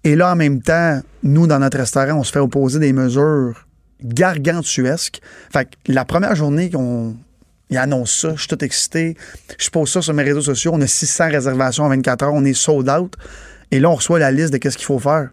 Et 0.05 0.15
là, 0.15 0.33
en 0.33 0.37
même 0.37 0.63
temps, 0.63 1.01
nous, 1.25 1.47
dans 1.49 1.59
notre 1.59 1.79
restaurant, 1.79 2.19
on 2.19 2.23
se 2.23 2.31
fait 2.31 2.39
opposer 2.39 2.79
des 2.79 2.93
mesures 2.93 3.67
gargantuesques. 4.03 5.21
Fait 5.53 5.65
que 5.65 5.93
la 5.93 6.05
première 6.05 6.37
journée 6.37 6.71
qu'on 6.71 7.17
il 7.69 7.79
annonce 7.79 8.13
ça, 8.21 8.33
je 8.37 8.41
suis 8.41 8.49
tout 8.49 8.65
excité. 8.65 9.17
Je 9.59 9.71
pose 9.71 9.91
ça 9.91 10.01
sur 10.01 10.15
mes 10.15 10.23
réseaux 10.23 10.43
sociaux. 10.43 10.71
On 10.75 10.81
a 10.81 10.87
600 10.87 11.31
réservations 11.31 11.85
en 11.85 11.89
24 11.89 12.23
heures. 12.23 12.35
On 12.35 12.45
est 12.45 12.55
sold 12.55 12.89
out. 12.89 13.15
Et 13.73 13.81
là, 13.81 13.91
on 13.91 13.97
reçoit 13.97 14.21
la 14.21 14.31
liste 14.31 14.53
de 14.53 14.59
qu'est-ce 14.59 14.77
qu'il 14.77 14.87
faut 14.87 15.01
faire. 15.01 15.31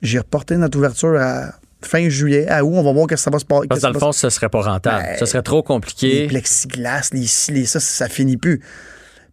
J'ai 0.00 0.18
reporté 0.18 0.56
notre 0.56 0.76
ouverture 0.78 1.16
à 1.20 1.52
fin 1.86 2.08
juillet. 2.08 2.48
À 2.48 2.64
où 2.64 2.74
on 2.76 2.82
va 2.82 2.92
voir 2.92 3.06
qu'est-ce 3.06 3.22
que 3.22 3.24
ça 3.24 3.30
va 3.30 3.38
se 3.38 3.44
passer. 3.44 3.66
Parce 3.68 3.80
que 3.80 3.86
dans 3.86 3.92
le 3.92 3.98
fond, 3.98 4.12
ce 4.12 4.30
serait 4.30 4.48
pas 4.48 4.62
rentable. 4.62 5.02
Ben, 5.02 5.18
ce 5.18 5.26
serait 5.26 5.42
trop 5.42 5.58
les 5.58 5.62
compliqué. 5.62 6.26
plexiglas, 6.26 7.10
les 7.12 7.26
ci, 7.26 7.52
les 7.52 7.66
ça, 7.66 7.80
ça 7.80 8.08
finit 8.08 8.36
plus. 8.36 8.60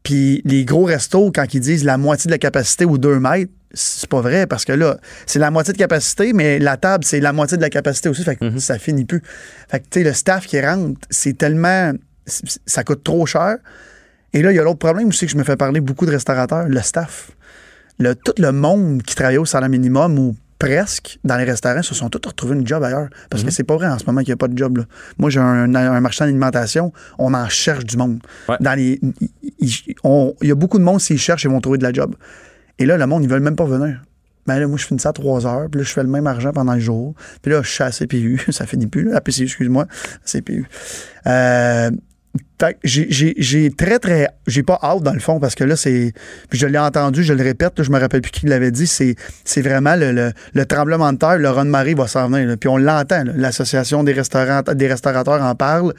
Puis 0.03 0.41
les 0.45 0.65
gros 0.65 0.85
restos, 0.85 1.31
quand 1.33 1.53
ils 1.53 1.59
disent 1.59 1.83
la 1.83 1.97
moitié 1.97 2.27
de 2.27 2.31
la 2.31 2.37
capacité 2.37 2.85
ou 2.85 2.97
2 2.97 3.19
mètres, 3.19 3.51
c'est 3.73 4.09
pas 4.09 4.21
vrai 4.21 4.47
parce 4.47 4.65
que 4.65 4.71
là, 4.71 4.97
c'est 5.25 5.39
la 5.39 5.51
moitié 5.51 5.73
de 5.73 5.77
capacité, 5.77 6.33
mais 6.33 6.57
la 6.57 6.77
table, 6.77 7.03
c'est 7.03 7.19
la 7.19 7.33
moitié 7.33 7.57
de 7.57 7.61
la 7.61 7.69
capacité 7.69 8.09
aussi. 8.09 8.23
Fait 8.23 8.35
que 8.35 8.57
ça 8.59 8.79
finit 8.79 9.05
plus. 9.05 9.21
Fait 9.69 9.79
que, 9.79 9.85
tu 9.89 9.99
sais, 9.99 10.03
le 10.03 10.13
staff 10.13 10.47
qui 10.47 10.59
rentre, 10.59 10.99
c'est 11.09 11.37
tellement. 11.37 11.91
Ça 12.25 12.83
coûte 12.83 13.03
trop 13.03 13.25
cher. 13.25 13.57
Et 14.33 14.41
là, 14.41 14.51
il 14.51 14.55
y 14.55 14.59
a 14.59 14.63
l'autre 14.63 14.79
problème 14.79 15.07
aussi 15.07 15.25
que 15.25 15.31
je 15.31 15.37
me 15.37 15.43
fais 15.43 15.55
parler 15.55 15.81
beaucoup 15.81 16.05
de 16.05 16.11
restaurateurs, 16.11 16.67
le 16.67 16.81
staff. 16.81 17.31
Le, 17.97 18.15
tout 18.15 18.33
le 18.37 18.51
monde 18.51 19.01
qui 19.03 19.15
travaillait 19.15 19.39
au 19.39 19.45
salaire 19.45 19.69
minimum 19.69 20.17
ou 20.19 20.35
presque 20.59 21.19
dans 21.23 21.37
les 21.37 21.45
restaurants 21.45 21.81
se 21.81 21.95
sont 21.95 22.09
tous 22.09 22.27
retrouvés 22.27 22.55
une 22.55 22.67
job 22.67 22.83
ailleurs. 22.83 23.07
Parce 23.29 23.43
que 23.43 23.49
c'est 23.51 23.63
pas 23.63 23.75
vrai 23.75 23.87
en 23.87 23.97
ce 23.97 24.05
moment 24.05 24.19
qu'il 24.19 24.29
n'y 24.29 24.33
a 24.33 24.37
pas 24.37 24.47
de 24.49 24.57
job. 24.57 24.77
là. 24.77 24.83
Moi, 25.17 25.29
j'ai 25.29 25.39
un, 25.39 25.73
un 25.73 26.01
marchand 26.01 26.25
d'alimentation, 26.25 26.91
on 27.17 27.33
en 27.33 27.47
cherche 27.49 27.85
du 27.85 27.97
monde. 27.97 28.19
Ouais. 28.47 28.57
Dans 28.59 28.73
les, 28.75 28.99
il- 29.21 29.29
il 29.59 29.95
on- 30.03 30.35
il 30.41 30.49
y 30.49 30.51
a 30.51 30.55
beaucoup 30.55 30.77
de 30.77 30.83
monde, 30.83 30.99
s'ils 30.99 31.17
cherchent, 31.17 31.45
ils 31.45 31.49
vont 31.49 31.61
trouver 31.61 31.77
de 31.77 31.83
la 31.83 31.93
job. 31.93 32.13
Et 32.77 32.85
là, 32.85 32.97
le 32.97 33.05
monde, 33.07 33.23
ils 33.23 33.29
veulent 33.29 33.41
même 33.41 33.55
pas 33.55 33.65
venir. 33.65 34.01
Ben 34.47 34.57
là, 34.59 34.67
moi, 34.67 34.77
je 34.77 34.85
finis 34.85 34.99
ça 34.99 35.09
à 35.09 35.13
3 35.13 35.45
heures, 35.45 35.67
puis 35.69 35.79
là, 35.79 35.85
je 35.85 35.91
fais 35.93 36.01
le 36.03 36.09
même 36.09 36.25
argent 36.25 36.51
pendant 36.51 36.73
le 36.73 36.79
jour. 36.79 37.13
Puis 37.41 37.51
là, 37.51 37.61
je 37.61 37.69
suis 37.69 37.83
à 37.83 37.91
CPU, 37.91 38.41
ça 38.49 38.65
finit 38.65 38.87
plus, 38.87 39.03
là, 39.09 39.17
à 39.17 39.21
PCU, 39.21 39.43
excuse-moi, 39.43 39.85
CPU. 40.25 40.65
Euh, 41.27 41.91
j'ai- 42.83 43.71
très, 43.71 43.99
très. 43.99 44.27
J'ai 44.47 44.63
pas 44.63 44.77
hâte, 44.81 45.03
dans 45.03 45.13
le 45.13 45.19
fond, 45.19 45.39
parce 45.39 45.55
que 45.55 45.63
là, 45.63 45.75
c'est. 45.75 46.13
Puis 46.49 46.59
je 46.59 46.67
l'ai 46.67 46.77
entendu, 46.77 47.23
je 47.23 47.33
le 47.33 47.43
répète, 47.43 47.77
là, 47.77 47.83
je 47.83 47.91
me 47.91 47.99
rappelle 47.99 48.21
plus 48.21 48.31
qui 48.31 48.45
l'avait 48.47 48.71
dit, 48.71 48.87
c'est 48.87 49.15
vraiment 49.61 49.95
le, 49.95 50.11
le- 50.11 50.31
le 50.53 50.65
tremblement 50.65 51.11
de 51.13 51.17
terre, 51.17 51.37
le 51.37 51.49
run 51.49 51.65
marée 51.65 51.93
va 51.93 52.07
s'en 52.07 52.29
venir. 52.29 52.47
là. 52.47 52.57
Puis 52.57 52.69
on 52.69 52.77
l'entend, 52.77 53.23
l'association 53.35 54.03
des, 54.03 54.13
restaurants, 54.13 54.61
des 54.73 54.87
restaurateurs 54.87 55.41
en 55.41 55.55
parle. 55.55 55.93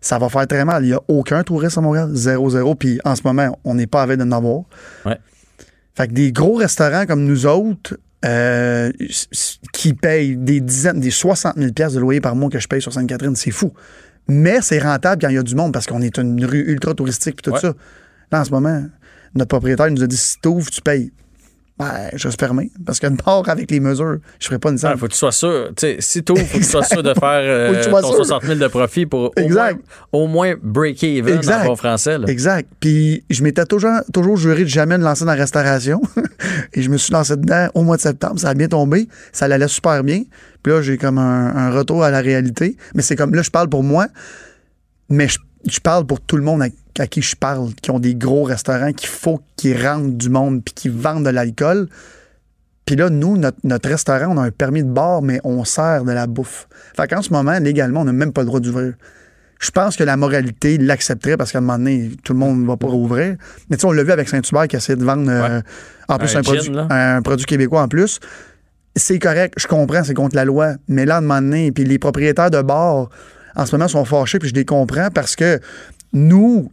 Ça 0.00 0.18
va 0.18 0.28
faire 0.28 0.46
très 0.46 0.64
mal. 0.64 0.84
Il 0.84 0.88
n'y 0.88 0.94
a 0.94 1.00
aucun 1.08 1.42
touriste 1.42 1.76
à 1.76 1.80
Montréal, 1.80 2.10
zéro, 2.12 2.48
zéro. 2.50 2.74
Puis 2.76 3.00
en 3.04 3.16
ce 3.16 3.22
moment, 3.24 3.58
on 3.64 3.74
n'est 3.74 3.88
pas 3.88 4.02
avec 4.02 4.18
de 4.18 4.24
n'avoir. 4.24 4.62
Ouais. 5.04 5.18
Fait 5.96 6.06
que 6.06 6.12
des 6.12 6.30
gros 6.30 6.54
restaurants 6.54 7.04
comme 7.04 7.24
nous 7.24 7.46
autres, 7.46 7.96
euh, 8.24 8.92
qui 9.72 9.94
payent 9.94 10.36
des 10.36 10.60
dizaines, 10.60 11.00
des 11.00 11.10
60 11.10 11.54
000 11.56 11.72
pièces 11.72 11.94
de 11.94 12.00
loyer 12.00 12.20
par 12.20 12.36
mois 12.36 12.48
que 12.48 12.58
je 12.60 12.68
paye 12.68 12.80
sur 12.80 12.92
Sainte-Catherine, 12.92 13.34
c'est 13.36 13.50
fou. 13.50 13.72
Mais 14.28 14.60
c'est 14.62 14.78
rentable 14.78 15.22
quand 15.22 15.28
il 15.30 15.34
y 15.36 15.38
a 15.38 15.42
du 15.42 15.54
monde 15.54 15.72
parce 15.72 15.86
qu'on 15.86 16.02
est 16.02 16.18
une 16.18 16.44
rue 16.44 16.64
ultra 16.70 16.94
touristique 16.94 17.38
et 17.38 17.42
tout 17.42 17.52
Ouais. 17.52 17.60
ça. 17.60 17.72
Là, 18.30 18.40
en 18.40 18.44
ce 18.44 18.50
moment, 18.50 18.84
notre 19.34 19.48
propriétaire 19.48 19.90
nous 19.90 20.02
a 20.02 20.06
dit 20.06 20.16
si 20.16 20.38
t'ouvres, 20.40 20.70
tu 20.70 20.80
payes. 20.82 21.10
Ben, 21.78 22.10
je 22.14 22.26
vais 22.28 22.34
fermer 22.38 22.70
parce 22.84 22.98
que 22.98 23.06
part 23.22 23.48
avec 23.48 23.70
les 23.70 23.78
mesures, 23.78 24.18
je 24.40 24.46
ferai 24.46 24.58
pas 24.58 24.70
une 24.70 24.76
Il 24.76 24.80
salle. 24.80 24.98
faut 24.98 25.06
que 25.06 25.12
tu 25.12 25.18
sois 25.18 25.30
sûr. 25.32 25.68
Tu 25.76 25.80
sais, 25.86 25.96
si 26.00 26.24
tu 26.24 26.34
faut 26.36 26.44
que 26.58 26.64
tu 26.64 26.64
sois 26.64 26.82
sûr 26.82 27.02
de 27.04 27.14
faire 27.14 27.20
euh, 27.24 27.84
ton 27.84 28.00
sûr. 28.00 28.16
60 28.16 28.44
000 28.46 28.58
de 28.58 28.66
profit 28.66 29.06
pour 29.06 29.26
au 29.26 29.32
Exact. 29.36 29.74
moins, 30.10 30.22
au 30.22 30.26
moins 30.26 30.54
break-even 30.60 31.36
Exact. 31.36 31.62
en 31.62 31.66
bon 31.66 31.76
français. 31.76 32.18
là. 32.18 32.26
Exact. 32.26 32.68
Puis 32.80 33.22
je 33.30 33.42
m'étais 33.44 33.64
toujours, 33.64 33.92
toujours 34.12 34.36
juré 34.36 34.62
de 34.64 34.68
jamais 34.68 34.98
me 34.98 35.04
lancer 35.04 35.24
dans 35.24 35.30
la 35.32 35.36
restauration. 35.36 36.00
Et 36.74 36.82
je 36.82 36.90
me 36.90 36.96
suis 36.96 37.12
lancé 37.12 37.36
dedans 37.36 37.68
au 37.74 37.82
mois 37.82 37.96
de 37.96 38.02
septembre. 38.02 38.40
Ça 38.40 38.48
a 38.50 38.54
bien 38.54 38.68
tombé. 38.68 39.08
Ça 39.32 39.44
allait 39.44 39.68
super 39.68 40.02
bien. 40.02 40.22
Puis 40.62 40.72
là, 40.72 40.82
j'ai 40.82 40.98
comme 40.98 41.18
un, 41.18 41.54
un 41.56 41.70
retour 41.70 42.02
à 42.02 42.10
la 42.10 42.20
réalité. 42.20 42.76
Mais 42.96 43.02
c'est 43.02 43.14
comme 43.14 43.34
là, 43.34 43.42
je 43.42 43.50
parle 43.50 43.68
pour 43.68 43.84
moi, 43.84 44.08
mais 45.08 45.28
je, 45.28 45.38
je 45.66 45.80
parle 45.80 46.06
pour 46.06 46.20
tout 46.20 46.36
le 46.36 46.42
monde 46.42 46.62
à, 46.62 46.68
à 46.98 47.06
qui 47.06 47.22
je 47.22 47.36
parle, 47.36 47.74
qui 47.74 47.90
ont 47.90 47.98
des 47.98 48.14
gros 48.14 48.44
restaurants, 48.44 48.92
qu'il 48.92 49.08
faut 49.08 49.40
qu'ils 49.56 49.80
rentrent 49.84 50.16
du 50.16 50.28
monde 50.28 50.62
puis 50.64 50.74
qu'ils 50.74 50.92
vendent 50.92 51.24
de 51.24 51.30
l'alcool. 51.30 51.88
Puis 52.88 52.96
là, 52.96 53.10
nous, 53.10 53.36
notre, 53.36 53.58
notre 53.64 53.88
restaurant, 53.88 54.34
on 54.34 54.38
a 54.38 54.44
un 54.44 54.50
permis 54.50 54.82
de 54.82 54.88
bar, 54.88 55.20
mais 55.20 55.40
on 55.44 55.62
sert 55.64 56.04
de 56.04 56.12
la 56.12 56.26
bouffe. 56.26 56.68
Fait 56.96 57.06
qu'en 57.06 57.20
ce 57.20 57.32
moment, 57.32 57.58
légalement, 57.58 58.00
on 58.00 58.04
n'a 58.04 58.12
même 58.12 58.32
pas 58.32 58.40
le 58.40 58.46
droit 58.46 58.60
d'ouvrir. 58.60 58.94
je 59.60 59.70
pense 59.70 59.94
que 59.94 60.04
la 60.04 60.16
moralité 60.16 60.78
l'accepterait 60.78 61.36
parce 61.36 61.52
qu'à 61.52 61.58
un 61.58 61.60
moment 61.60 61.76
donné, 61.76 62.12
tout 62.24 62.32
le 62.32 62.38
monde 62.38 62.62
ne 62.62 62.66
va 62.66 62.78
pas 62.78 62.86
rouvrir. 62.86 63.36
Mais 63.68 63.76
tu 63.76 63.82
sais, 63.82 63.86
on 63.86 63.92
l'a 63.92 64.04
vu 64.04 64.12
avec 64.12 64.28
Saint-Hubert 64.28 64.68
qui 64.68 64.76
a 64.76 64.78
essayé 64.78 64.96
de 64.96 65.04
vendre 65.04 65.30
euh, 65.30 65.60
en 66.08 66.16
plus 66.16 66.34
Un 66.34 66.38
un, 66.38 66.42
gin, 66.42 66.54
produit, 66.54 66.72
un 66.88 67.20
produit 67.20 67.44
québécois 67.44 67.82
en 67.82 67.88
plus. 67.88 68.20
C'est 68.96 69.18
correct, 69.18 69.52
je 69.58 69.66
comprends, 69.66 70.02
c'est 70.02 70.14
contre 70.14 70.34
la 70.34 70.46
loi. 70.46 70.76
Mais 70.88 71.04
là, 71.04 71.16
à 71.16 71.18
un 71.18 71.20
moment 71.20 71.42
donné, 71.42 71.72
puis 71.72 71.84
les 71.84 71.98
propriétaires 71.98 72.50
de 72.50 72.62
bars, 72.62 73.10
en 73.58 73.66
ce 73.66 73.74
moment, 73.74 73.88
sont 73.88 74.04
fâchés, 74.04 74.38
puis 74.38 74.48
je 74.48 74.54
les 74.54 74.64
comprends 74.64 75.10
parce 75.12 75.36
que 75.36 75.60
nous, 76.12 76.70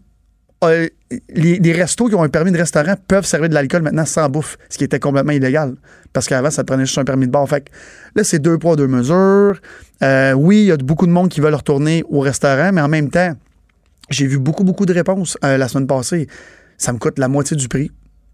euh, 0.64 0.88
les, 1.30 1.60
les 1.60 1.74
restos 1.74 2.08
qui 2.08 2.16
ont 2.16 2.24
un 2.24 2.30
permis 2.30 2.52
de 2.52 2.58
restaurant 2.58 2.94
peuvent 3.08 3.26
servir 3.26 3.50
de 3.50 3.56
l'alcool 3.56 3.82
maintenant 3.82 4.06
sans 4.06 4.30
bouffe, 4.30 4.58
ce 4.70 4.78
qui 4.78 4.84
était 4.84 5.00
complètement 5.00 5.34
illégal. 5.34 5.76
Parce 6.14 6.28
qu'avant, 6.28 6.52
ça 6.52 6.64
te 6.64 6.68
prenait 6.68 6.86
juste 6.86 6.98
un 6.98 7.04
permis 7.04 7.26
de 7.26 7.32
bar. 7.32 7.50
Fait 7.50 7.62
que 7.62 7.72
là, 8.16 8.24
c'est 8.24 8.40
deux 8.40 8.58
poids, 8.58 8.76
deux 8.76 8.88
mesures. 8.88 9.60
Euh, 10.04 10.34
oui, 10.34 10.62
il 10.62 10.66
y 10.66 10.72
a 10.72 10.78
beaucoup 10.78 11.08
de 11.08 11.12
monde 11.12 11.30
qui 11.30 11.42
veulent 11.42 11.56
retourner 11.56 12.04
au 12.08 12.20
restaurant, 12.20 12.72
mais 12.72 12.82
en 12.82 12.88
même 12.88 13.10
temps, 13.10 13.34
j'ai 14.10 14.28
vu 14.28 14.38
beaucoup, 14.38 14.64
beaucoup 14.64 14.86
de 14.86 14.94
réponses 14.94 15.38
euh, 15.44 15.58
la 15.58 15.68
semaine 15.68 15.88
passée. 15.88 16.28
Ça 16.78 16.94
me 16.94 17.00
coûte 17.00 17.18
la 17.18 17.28
moitié 17.28 17.58
du 17.58 17.68
prix. 17.68 17.92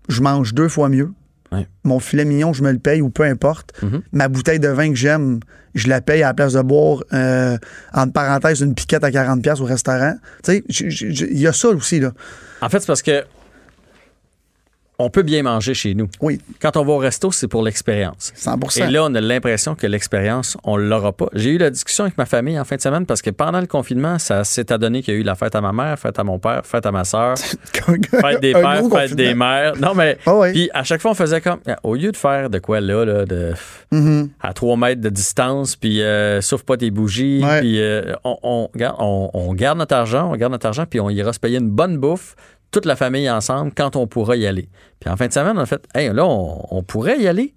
Je 0.10 0.22
mange 0.22 0.54
deux 0.54 0.68
fois 0.68 0.90
mieux. 0.90 1.12
Ouais. 1.52 1.68
Mon 1.84 2.00
filet 2.00 2.26
mignon, 2.26 2.54
je 2.54 2.64
me 2.64 2.72
le 2.72 2.80
paye 2.80 3.02
ou 3.02 3.10
peu 3.10 3.24
importe. 3.24 3.74
Mhm. 3.82 4.02
Ma 4.14 4.28
bouteille 4.28 4.60
de 4.60 4.70
vin 4.70 4.90
que 4.90 4.96
j'aime, 4.96 5.40
je 5.76 5.90
la 5.90 6.02
paye 6.02 6.24
à 6.24 6.28
la 6.28 6.34
place 6.34 6.54
de 6.54 6.62
boire, 6.62 7.04
euh, 7.14 7.58
entre 7.94 8.14
parenthèses, 8.14 8.62
une 8.62 8.74
piquette 8.74 9.04
à 9.04 9.12
40$ 9.12 9.62
au 9.62 9.66
restaurant. 9.66 10.16
Tu 10.44 10.64
sais, 10.64 10.64
il 10.70 11.40
y 11.40 11.48
a 11.48 11.54
ça 11.54 11.70
aussi, 11.70 12.00
là. 12.00 12.14
En 12.62 12.70
fait, 12.70 12.80
c'est 12.80 12.88
parce 12.88 13.02
que 13.02 13.24
on 15.04 15.10
peut 15.10 15.22
bien 15.24 15.44
manger 15.44 15.74
chez 15.74 15.94
nous. 15.96 16.08
Oui, 16.22 16.40
Quand 16.62 16.78
on 16.78 16.86
va 16.86 16.94
au 16.94 16.98
resto, 16.98 17.32
c'est 17.32 17.48
pour 17.48 17.64
l'expérience. 17.64 18.32
100 18.36 18.78
Et 18.78 18.88
là, 18.88 19.04
on 19.06 19.14
a 19.16 19.22
l'impression 19.22 19.76
que 19.76 19.88
l'expérience, 19.88 20.58
on 20.64 20.78
l'aura 20.78 21.12
pas. 21.12 21.28
J'ai 21.34 21.52
eu 21.52 21.58
la 21.58 21.70
discussion 21.70 22.04
avec 22.06 22.18
ma 22.18 22.26
famille 22.26 22.60
en 22.60 22.64
fin 22.66 22.76
de 22.76 22.82
semaine 22.82 23.06
parce 23.06 23.22
que 23.22 23.30
pendant 23.30 23.60
le 23.60 23.68
confinement, 23.68 24.20
ça 24.20 24.44
s'est 24.44 24.72
adonné 24.72 25.02
qu'il 25.02 25.14
y 25.14 25.18
a 25.18 25.20
eu 25.20 25.24
la 25.24 25.36
fête 25.36 25.56
à 25.56 25.62
ma 25.62 25.72
mère, 25.74 25.98
fête 26.00 26.18
à 26.20 26.24
mon 26.24 26.40
père, 26.40 26.66
fête 26.66 26.86
à 26.86 26.92
ma 26.92 27.04
soeur, 27.04 27.36
fête 27.74 28.42
des 28.42 28.54
pères, 28.54 28.84
fête 28.92 29.16
des 29.16 29.34
mères. 29.34 29.74
Non, 29.78 29.94
mais. 29.94 30.18
Ah 30.26 30.36
ouais. 30.36 30.52
Puis 30.52 30.70
à 30.74 30.84
chaque 30.84 31.02
fois, 31.02 31.12
on 31.12 31.16
faisait 31.16 31.42
comme. 31.42 31.60
Au 31.84 31.96
lieu 31.96 32.12
de 32.12 32.18
faire 32.18 32.50
de 32.50 32.60
quoi 32.60 32.80
là, 32.82 33.06
là 33.06 33.26
de, 33.26 33.54
Mhm. 33.92 34.30
à 34.40 34.54
trois 34.54 34.78
mètres 34.78 35.02
de 35.02 35.10
distance, 35.10 35.76
puis 35.76 36.02
euh, 36.02 36.40
souffle 36.42 36.64
pas 36.66 36.78
tes 36.78 36.92
bougies, 36.92 37.42
Ouais. 37.44 37.60
puis 37.60 37.82
euh, 37.82 38.14
on, 38.24 38.38
on, 38.44 38.70
garde- 38.76 38.96
on- 39.00 39.30
on 39.34 39.54
garde 39.54 39.78
notre 39.80 39.96
argent, 39.96 40.32
on 40.32 40.36
garde 40.36 40.52
notre 40.54 40.66
argent, 40.68 40.86
puis 40.90 41.00
on 41.00 41.10
ira 41.10 41.34
se 41.34 41.40
payer 41.40 41.58
une 41.58 41.70
bonne 41.70 41.98
bouffe, 41.98 42.36
toute 42.72 42.86
la 42.86 42.96
famille 42.96 43.30
ensemble, 43.30 43.72
quand 43.76 43.96
on 43.96 44.08
pourra 44.08 44.36
y 44.36 44.48
aller. 44.48 44.70
Puis 45.00 45.10
en 45.10 45.18
fin 45.18 45.28
de 45.28 45.34
semaine, 45.34 45.58
on 45.58 45.62
a 45.62 45.66
fait, 45.66 45.84
hey, 45.94 46.12
là, 46.14 46.26
on, 46.26 46.66
on 46.72 46.84
pourrait 46.84 47.20
y 47.20 47.28
aller. 47.28 47.54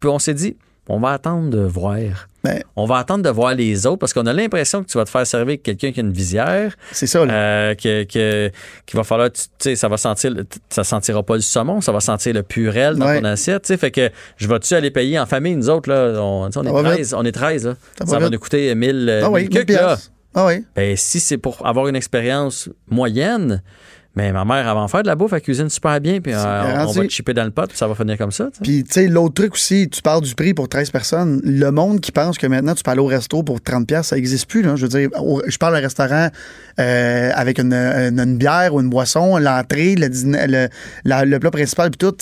Puis 0.00 0.08
on 0.08 0.18
s'est 0.18 0.34
dit, 0.34 0.56
on 0.88 0.98
va 1.00 1.10
attendre 1.10 1.50
de 1.50 1.58
voir. 1.60 1.98
Ben. 2.44 2.62
On 2.76 2.86
va 2.86 2.96
attendre 2.96 3.22
de 3.24 3.28
voir 3.28 3.54
les 3.54 3.84
autres 3.84 3.98
parce 3.98 4.14
qu'on 4.14 4.24
a 4.24 4.32
l'impression 4.32 4.82
que 4.82 4.88
tu 4.88 4.96
vas 4.96 5.04
te 5.04 5.10
faire 5.10 5.26
servir 5.26 5.58
quelqu'un 5.62 5.92
qui 5.92 6.00
a 6.00 6.02
une 6.02 6.12
visière, 6.12 6.74
C'est 6.92 7.06
ça, 7.08 7.26
là. 7.26 7.32
euh, 7.34 7.74
que, 7.74 8.04
que- 8.04 8.50
qu'il 8.86 8.96
va 8.96 9.04
falloir, 9.04 9.30
tu 9.30 9.42
sais, 9.58 9.76
ça 9.76 9.88
va 9.88 9.98
sentir, 9.98 10.32
ça 10.70 10.82
sentira 10.84 11.22
pas 11.22 11.34
le 11.34 11.42
saumon, 11.42 11.80
ça 11.82 11.92
va 11.92 12.00
sentir 12.00 12.32
le 12.32 12.42
purel 12.42 12.94
dans 12.96 13.04
Ouais. 13.06 13.18
ton 13.20 13.24
assiette, 13.26 13.64
tu 13.64 13.66
sais, 13.68 13.76
fait 13.76 13.90
que 13.90 14.08
je 14.38 14.48
vais-tu 14.48 14.72
aller 14.74 14.90
payer 14.90 15.18
en 15.18 15.26
famille, 15.26 15.56
nous 15.56 15.68
autres, 15.68 15.90
là, 15.90 16.22
on, 16.22 16.48
est 16.48 16.70
va 16.70 16.82
13, 16.94 17.12
on 17.12 17.24
est 17.24 17.32
13, 17.32 17.66
là. 17.66 17.74
Ça 17.98 18.06
Ça, 18.06 18.18
va 18.18 18.30
nous 18.30 18.38
coûter 18.38 18.74
1000, 18.74 19.08
euh, 19.10 19.22
ah 19.24 19.30
oui, 19.30 19.42
1000 19.42 19.50
1000 19.50 19.58
cucs, 19.58 19.70
là. 19.70 19.78
piastres. 19.88 20.10
Ah 20.34 20.46
oui. 20.46 20.64
Ben, 20.76 20.96
si 20.96 21.20
c'est 21.20 21.38
pour 21.38 21.66
avoir 21.66 21.88
une 21.88 21.96
expérience 21.96 22.70
moyenne, 22.88 23.62
mais 24.18 24.32
ma 24.32 24.44
mère, 24.44 24.66
avant 24.66 24.84
de 24.86 24.90
faire 24.90 25.02
de 25.02 25.06
la 25.06 25.14
bouffe, 25.14 25.32
elle 25.32 25.40
cuisine 25.40 25.68
super 25.70 26.00
bien, 26.00 26.20
puis 26.20 26.32
euh, 26.34 26.36
on 26.82 26.86
va 26.92 27.00
te 27.06 27.12
chipper 27.12 27.34
dans 27.34 27.44
le 27.44 27.52
pot, 27.52 27.68
puis 27.68 27.76
ça 27.78 27.86
va 27.86 27.94
finir 27.94 28.18
comme 28.18 28.32
ça, 28.32 28.46
tu 28.46 28.50
sais. 28.58 28.62
Puis, 28.62 28.84
tu 28.84 28.92
sais, 28.92 29.06
l'autre 29.06 29.34
truc 29.34 29.54
aussi, 29.54 29.88
tu 29.88 30.02
parles 30.02 30.22
du 30.22 30.34
prix 30.34 30.54
pour 30.54 30.68
13 30.68 30.90
personnes. 30.90 31.40
Le 31.44 31.70
monde 31.70 32.00
qui 32.00 32.10
pense 32.10 32.36
que 32.36 32.46
maintenant, 32.48 32.74
tu 32.74 32.82
peux 32.82 32.90
aller 32.90 33.00
au 33.00 33.06
resto 33.06 33.42
pour 33.44 33.60
30$, 33.60 33.86
piastres, 33.86 34.10
ça 34.10 34.16
n'existe 34.16 34.48
plus. 34.50 34.62
Là. 34.62 34.74
Je 34.76 34.82
veux 34.86 34.88
dire, 34.88 35.08
au- 35.20 35.40
je 35.46 35.56
parle 35.56 35.74
d'un 35.74 35.80
restaurant 35.80 36.28
euh, 36.80 37.30
avec 37.34 37.58
une, 37.60 37.72
une- 37.72 38.18
une 38.20 38.36
bière 38.36 38.74
ou 38.74 38.80
une 38.80 38.90
boisson, 38.90 39.36
l'entrée, 39.38 39.94
le, 39.94 40.08
le, 40.46 40.68
la- 41.04 41.24
le 41.24 41.38
plat 41.38 41.50
principal, 41.50 41.90
puis 41.90 41.98
tout. 41.98 42.14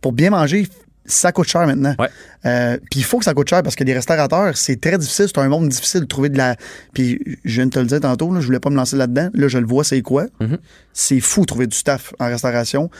Pour 0.00 0.12
bien 0.12 0.30
manger, 0.30 0.66
ça 1.06 1.32
coûte 1.32 1.48
cher 1.48 1.66
maintenant. 1.66 1.94
Ouais. 1.98 2.08
Euh, 2.46 2.78
puis 2.90 3.00
il 3.00 3.04
faut 3.04 3.18
que 3.18 3.24
ça 3.24 3.34
coûte 3.34 3.48
cher 3.48 3.62
parce 3.62 3.76
que 3.76 3.84
les 3.84 3.92
restaurateurs, 3.94 4.56
c'est 4.56 4.80
très 4.80 4.96
difficile. 4.98 5.26
C'est 5.28 5.38
un 5.38 5.48
monde 5.48 5.68
difficile 5.68 6.00
de 6.00 6.06
trouver 6.06 6.28
de 6.30 6.38
la. 6.38 6.56
Puis 6.92 7.20
je 7.44 7.54
viens 7.56 7.66
de 7.66 7.70
te 7.70 7.78
le 7.78 7.86
dire 7.86 8.00
tantôt, 8.00 8.32
là, 8.32 8.40
je 8.40 8.46
voulais 8.46 8.60
pas 8.60 8.70
me 8.70 8.76
lancer 8.76 8.96
là-dedans. 8.96 9.28
Là, 9.34 9.48
je 9.48 9.58
le 9.58 9.66
vois, 9.66 9.84
c'est 9.84 10.00
quoi? 10.02 10.26
Mhm. 10.40 10.58
C'est 10.92 11.20
fou 11.20 11.42
de 11.42 11.46
trouver 11.46 11.66
du 11.66 11.76
staff 11.76 12.12
en 12.18 12.26
restauration. 12.26 12.90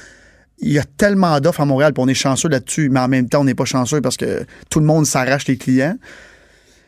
Il 0.61 0.73
y 0.73 0.79
a 0.79 0.85
tellement 0.85 1.41
d'offres 1.41 1.61
à 1.63 1.65
Montréal, 1.65 1.93
puis 1.93 2.03
on 2.03 2.09
est 2.09 2.15
chanceux 2.15 2.49
là-dessus, 2.49 2.89
mais 2.89 3.01
en 3.01 3.09
même 3.09 3.29
temps, 3.29 3.41
on 3.41 3.45
n'est 3.45 3.55
pas 3.55 3.65
chanceux 3.65 4.01
parce 4.01 4.17
que 4.17 4.45
tout 4.71 4.79
le 4.81 4.87
monde 4.87 5.05
s'arrache 5.07 5.47
les 5.49 5.57
clients. 5.57 5.97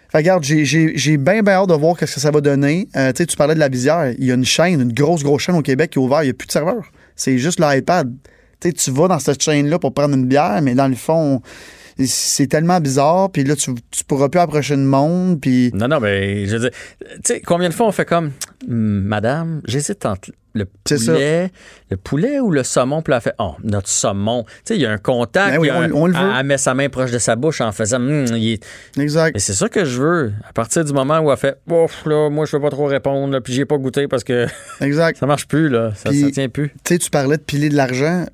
Fait 0.09 0.19
regarde, 0.19 0.45
j'ai- 0.45 1.17
bien, 1.17 1.43
bien 1.43 1.55
hâte 1.55 1.69
de 1.69 1.75
voir 1.75 1.97
ce 1.99 2.05
que 2.15 2.21
ça 2.21 2.31
va 2.31 2.41
donner. 2.41 2.89
Euh, 2.95 3.11
tu 3.13 3.19
sais, 3.19 3.27
tu 3.27 3.37
parlais 3.37 3.55
de 3.55 3.59
la 3.61 3.69
visière. 3.69 4.13
Il 4.19 4.25
y 4.25 4.31
a 4.31 4.35
une 4.35 4.45
chaîne, 4.45 4.81
une 4.81 4.93
grosse, 4.93 5.25
grosse 5.25 5.43
chaîne 5.43 5.57
au 5.57 5.63
Québec 5.63 5.91
qui 5.91 5.99
est 5.99 6.03
ouverte. 6.03 6.23
Il 6.23 6.27
n'y 6.27 6.31
a 6.31 6.35
plus 6.35 6.47
de 6.47 6.53
serveur. 6.53 6.93
C'est 7.17 7.39
juste 7.39 7.59
l'iPad. 7.59 8.15
Tu 8.61 8.91
vas 8.91 9.09
dans 9.09 9.19
cette 9.19 9.43
chaîne-là 9.43 9.79
pour 9.79 9.93
prendre 9.93 10.15
une 10.15 10.27
bière, 10.27 10.61
mais 10.63 10.75
dans 10.75 10.89
le 10.89 10.95
fond, 10.95 11.43
c'est 12.05 12.47
tellement 12.49 12.81
bizarre. 12.81 13.31
Puis 13.31 13.45
là, 13.45 13.57
tu, 13.57 13.73
tu 13.91 14.05
pourras 14.05 14.29
plus 14.29 14.41
approcher 14.41 14.77
le 14.77 14.83
monde. 14.83 15.41
Puis 15.41 15.71
Non, 15.75 15.89
non, 15.89 16.01
mais 16.01 16.47
je 16.47 16.57
veux 16.57 16.61
dire, 16.69 16.71
tu 17.01 17.21
sais, 17.25 17.41
combien 17.41 17.69
de 17.69 17.75
fois 17.75 17.87
on 17.87 17.93
fait 17.93 18.05
comme, 18.05 18.33
madame, 18.69 19.63
j'hésite 19.67 20.05
entre 20.07 20.31
le 20.55 20.65
poulet, 20.65 21.51
le 21.91 21.97
poulet 21.99 22.41
ou 22.41 22.51
le 22.51 22.63
saumon, 22.63 23.03
puis 23.03 23.13
elle 23.13 23.21
fait, 23.21 23.35
oh, 23.39 23.57
notre 23.63 23.89
saumon. 23.89 24.45
Tu 24.45 24.53
sais, 24.65 24.77
il 24.77 24.81
y 24.81 24.87
a 24.87 24.91
un 24.91 24.97
contact, 24.97 25.53
Ben 25.57 25.61
oui, 25.61 25.69
on- 25.71 26.03
on 26.03 26.07
le 26.07 26.15
veut. 26.15 26.19
elle, 26.19 26.37
elle 26.41 26.47
met 26.47 26.57
sa 26.57 26.73
main 26.73 26.89
proche 26.89 27.11
de 27.11 27.19
sa 27.19 27.37
bouche 27.37 27.61
en 27.61 27.73
faisant, 27.73 28.01
il 28.01 28.53
est- 28.55 28.67
exact. 28.99 29.37
Et 29.37 29.39
c'est 29.39 29.53
ça 29.53 29.69
que 29.69 29.85
je 29.85 30.01
veux. 30.01 30.33
À 30.49 30.55
partir 30.55 30.83
du 30.83 30.95
moment 30.95 31.19
où 31.21 31.31
elle 31.31 31.37
fait, 31.37 31.59
ouf, 31.71 32.07
là, 32.07 32.31
moi, 32.31 32.47
je 32.47 32.57
veux 32.57 32.63
pas 32.63 32.71
trop 32.71 32.87
répondre, 32.87 33.35
là, 33.35 33.43
puis 33.43 33.53
j'ai 33.53 33.67
pas 33.67 33.77
goûté 33.77 34.09
parce 34.09 34.25
que 34.25 34.47
Exact. 34.81 35.19
ça 35.21 35.27
marche 35.27 35.47
plus, 35.47 35.69
là. 35.69 35.93
Ça, 35.95 36.11
ça 36.11 36.31
tient 36.31 36.49
plus. 36.49 36.71
Tu 36.85 36.95
sais, 36.95 36.99
tu 37.01 37.11
parlais 37.11 37.37
de 37.37 37.43
piler 37.43 37.69
de 37.69 37.77
l'argent. 37.77 38.25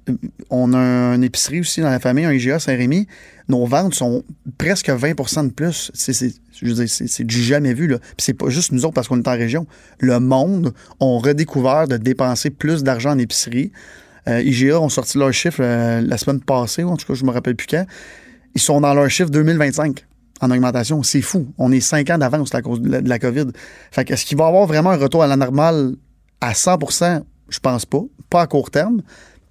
On 0.48 0.72
a 0.75 0.79
une 1.16 1.25
épicerie 1.25 1.59
aussi 1.59 1.81
dans 1.81 1.90
la 1.90 1.98
famille, 1.98 2.25
un 2.25 2.33
IGA 2.33 2.61
Saint-Rémy. 2.61 3.09
Nos 3.48 3.66
ventes 3.66 3.94
sont 3.94 4.24
presque 4.59 4.88
20% 4.88 5.48
de 5.48 5.52
plus. 5.52 5.90
C'est, 5.94 7.24
du 7.24 7.42
jamais 7.42 7.74
vu. 7.74 7.88
Puis 7.88 7.98
c'est 8.18 8.35
pas 8.35 8.48
juste 8.48 8.72
nous 8.72 8.85
autres 8.85 8.94
parce 8.94 9.09
qu'on 9.09 9.18
est 9.18 9.28
en 9.28 9.33
région. 9.33 9.66
Le 9.98 10.20
monde 10.20 10.72
ont 11.00 11.18
redécouvert 11.18 11.88
de 11.88 11.96
dépenser 11.96 12.50
plus 12.50 12.83
d'argent 12.83 13.11
en 13.11 13.18
épicerie. 13.18 13.72
Euh, 14.28 14.40
IGA 14.40 14.81
ont 14.81 14.88
sorti 14.88 15.18
leur 15.18 15.33
chiffre 15.33 15.61
euh, 15.61 16.00
la 16.00 16.16
semaine 16.16 16.40
passée, 16.40 16.85
ou 16.85 16.90
en 16.90 16.96
tout 16.96 17.07
cas, 17.07 17.14
je 17.14 17.24
me 17.24 17.31
rappelle 17.31 17.57
plus 17.57 17.66
quand. 17.66 17.85
Ils 18.55 18.61
sont 18.61 18.81
dans 18.81 18.94
leur 18.94 19.11
chiffre 19.11 19.31
2025 19.31 20.05
en 20.40 20.50
augmentation. 20.50 21.02
C'est 21.02 21.22
fou. 21.22 21.52
On 21.59 21.72
est 21.72 21.81
cinq 21.81 22.11
ans 22.11 22.18
d'avance 22.18 22.55
à 22.55 22.62
cause 22.62 22.81
de 22.81 22.98
la, 22.98 23.18
COVID. 23.18 23.46
Fait 23.90 24.09
est-ce 24.11 24.24
qu'il 24.24 24.38
va 24.38 24.44
y 24.44 24.48
avoir 24.48 24.66
vraiment 24.66 24.90
un 24.90 24.96
retour 24.96 25.22
à 25.22 25.26
la 25.26 25.37
normale 25.37 25.94
à 26.40 26.52
100% 26.52 27.22
Je 27.48 27.59
pense 27.59 27.87
pas. 27.87 28.02
Pas 28.31 28.42
à 28.42 28.46
court 28.46 28.70
terme. 28.70 29.02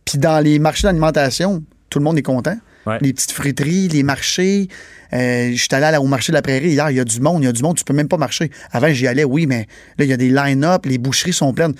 Puis 0.05 0.17
dans 0.17 0.39
les 0.39 0.59
marchés 0.59 0.83
d'alimentation, 0.83 1.63
tout 1.89 1.99
le 1.99 2.05
monde 2.05 2.17
est 2.17 2.23
content. 2.23 2.57
Les 3.01 3.13
petites 3.13 3.31
friteries, 3.31 3.87
les 3.89 4.03
marchés. 4.03 4.67
Euh, 5.13 5.51
J'étais 5.53 5.75
allé 5.75 5.95
à- 5.95 6.01
au 6.01 6.07
marché 6.07 6.31
de 6.31 6.37
la 6.37 6.41
prairie 6.41 6.69
hier, 6.69 6.89
il 6.89 6.97
y 6.97 6.99
a 6.99 7.03
du 7.03 7.19
monde, 7.19 7.43
il 7.43 7.45
y 7.45 7.49
a 7.49 7.51
du 7.51 7.61
monde, 7.61 7.77
tu 7.77 7.83
peux 7.83 7.93
même 7.93 8.07
pas 8.07 8.17
marcher. 8.17 8.49
Avant, 8.71 8.89
j'y 8.91 9.07
allais, 9.07 9.23
oui, 9.23 9.45
mais 9.45 9.67
là, 9.97 10.05
il 10.05 10.07
y 10.09 10.13
a 10.13 10.17
des 10.17 10.29
line-up, 10.29 10.85
les 10.85 10.97
boucheries 10.97 11.33
sont 11.33 11.53
pleines. 11.53 11.73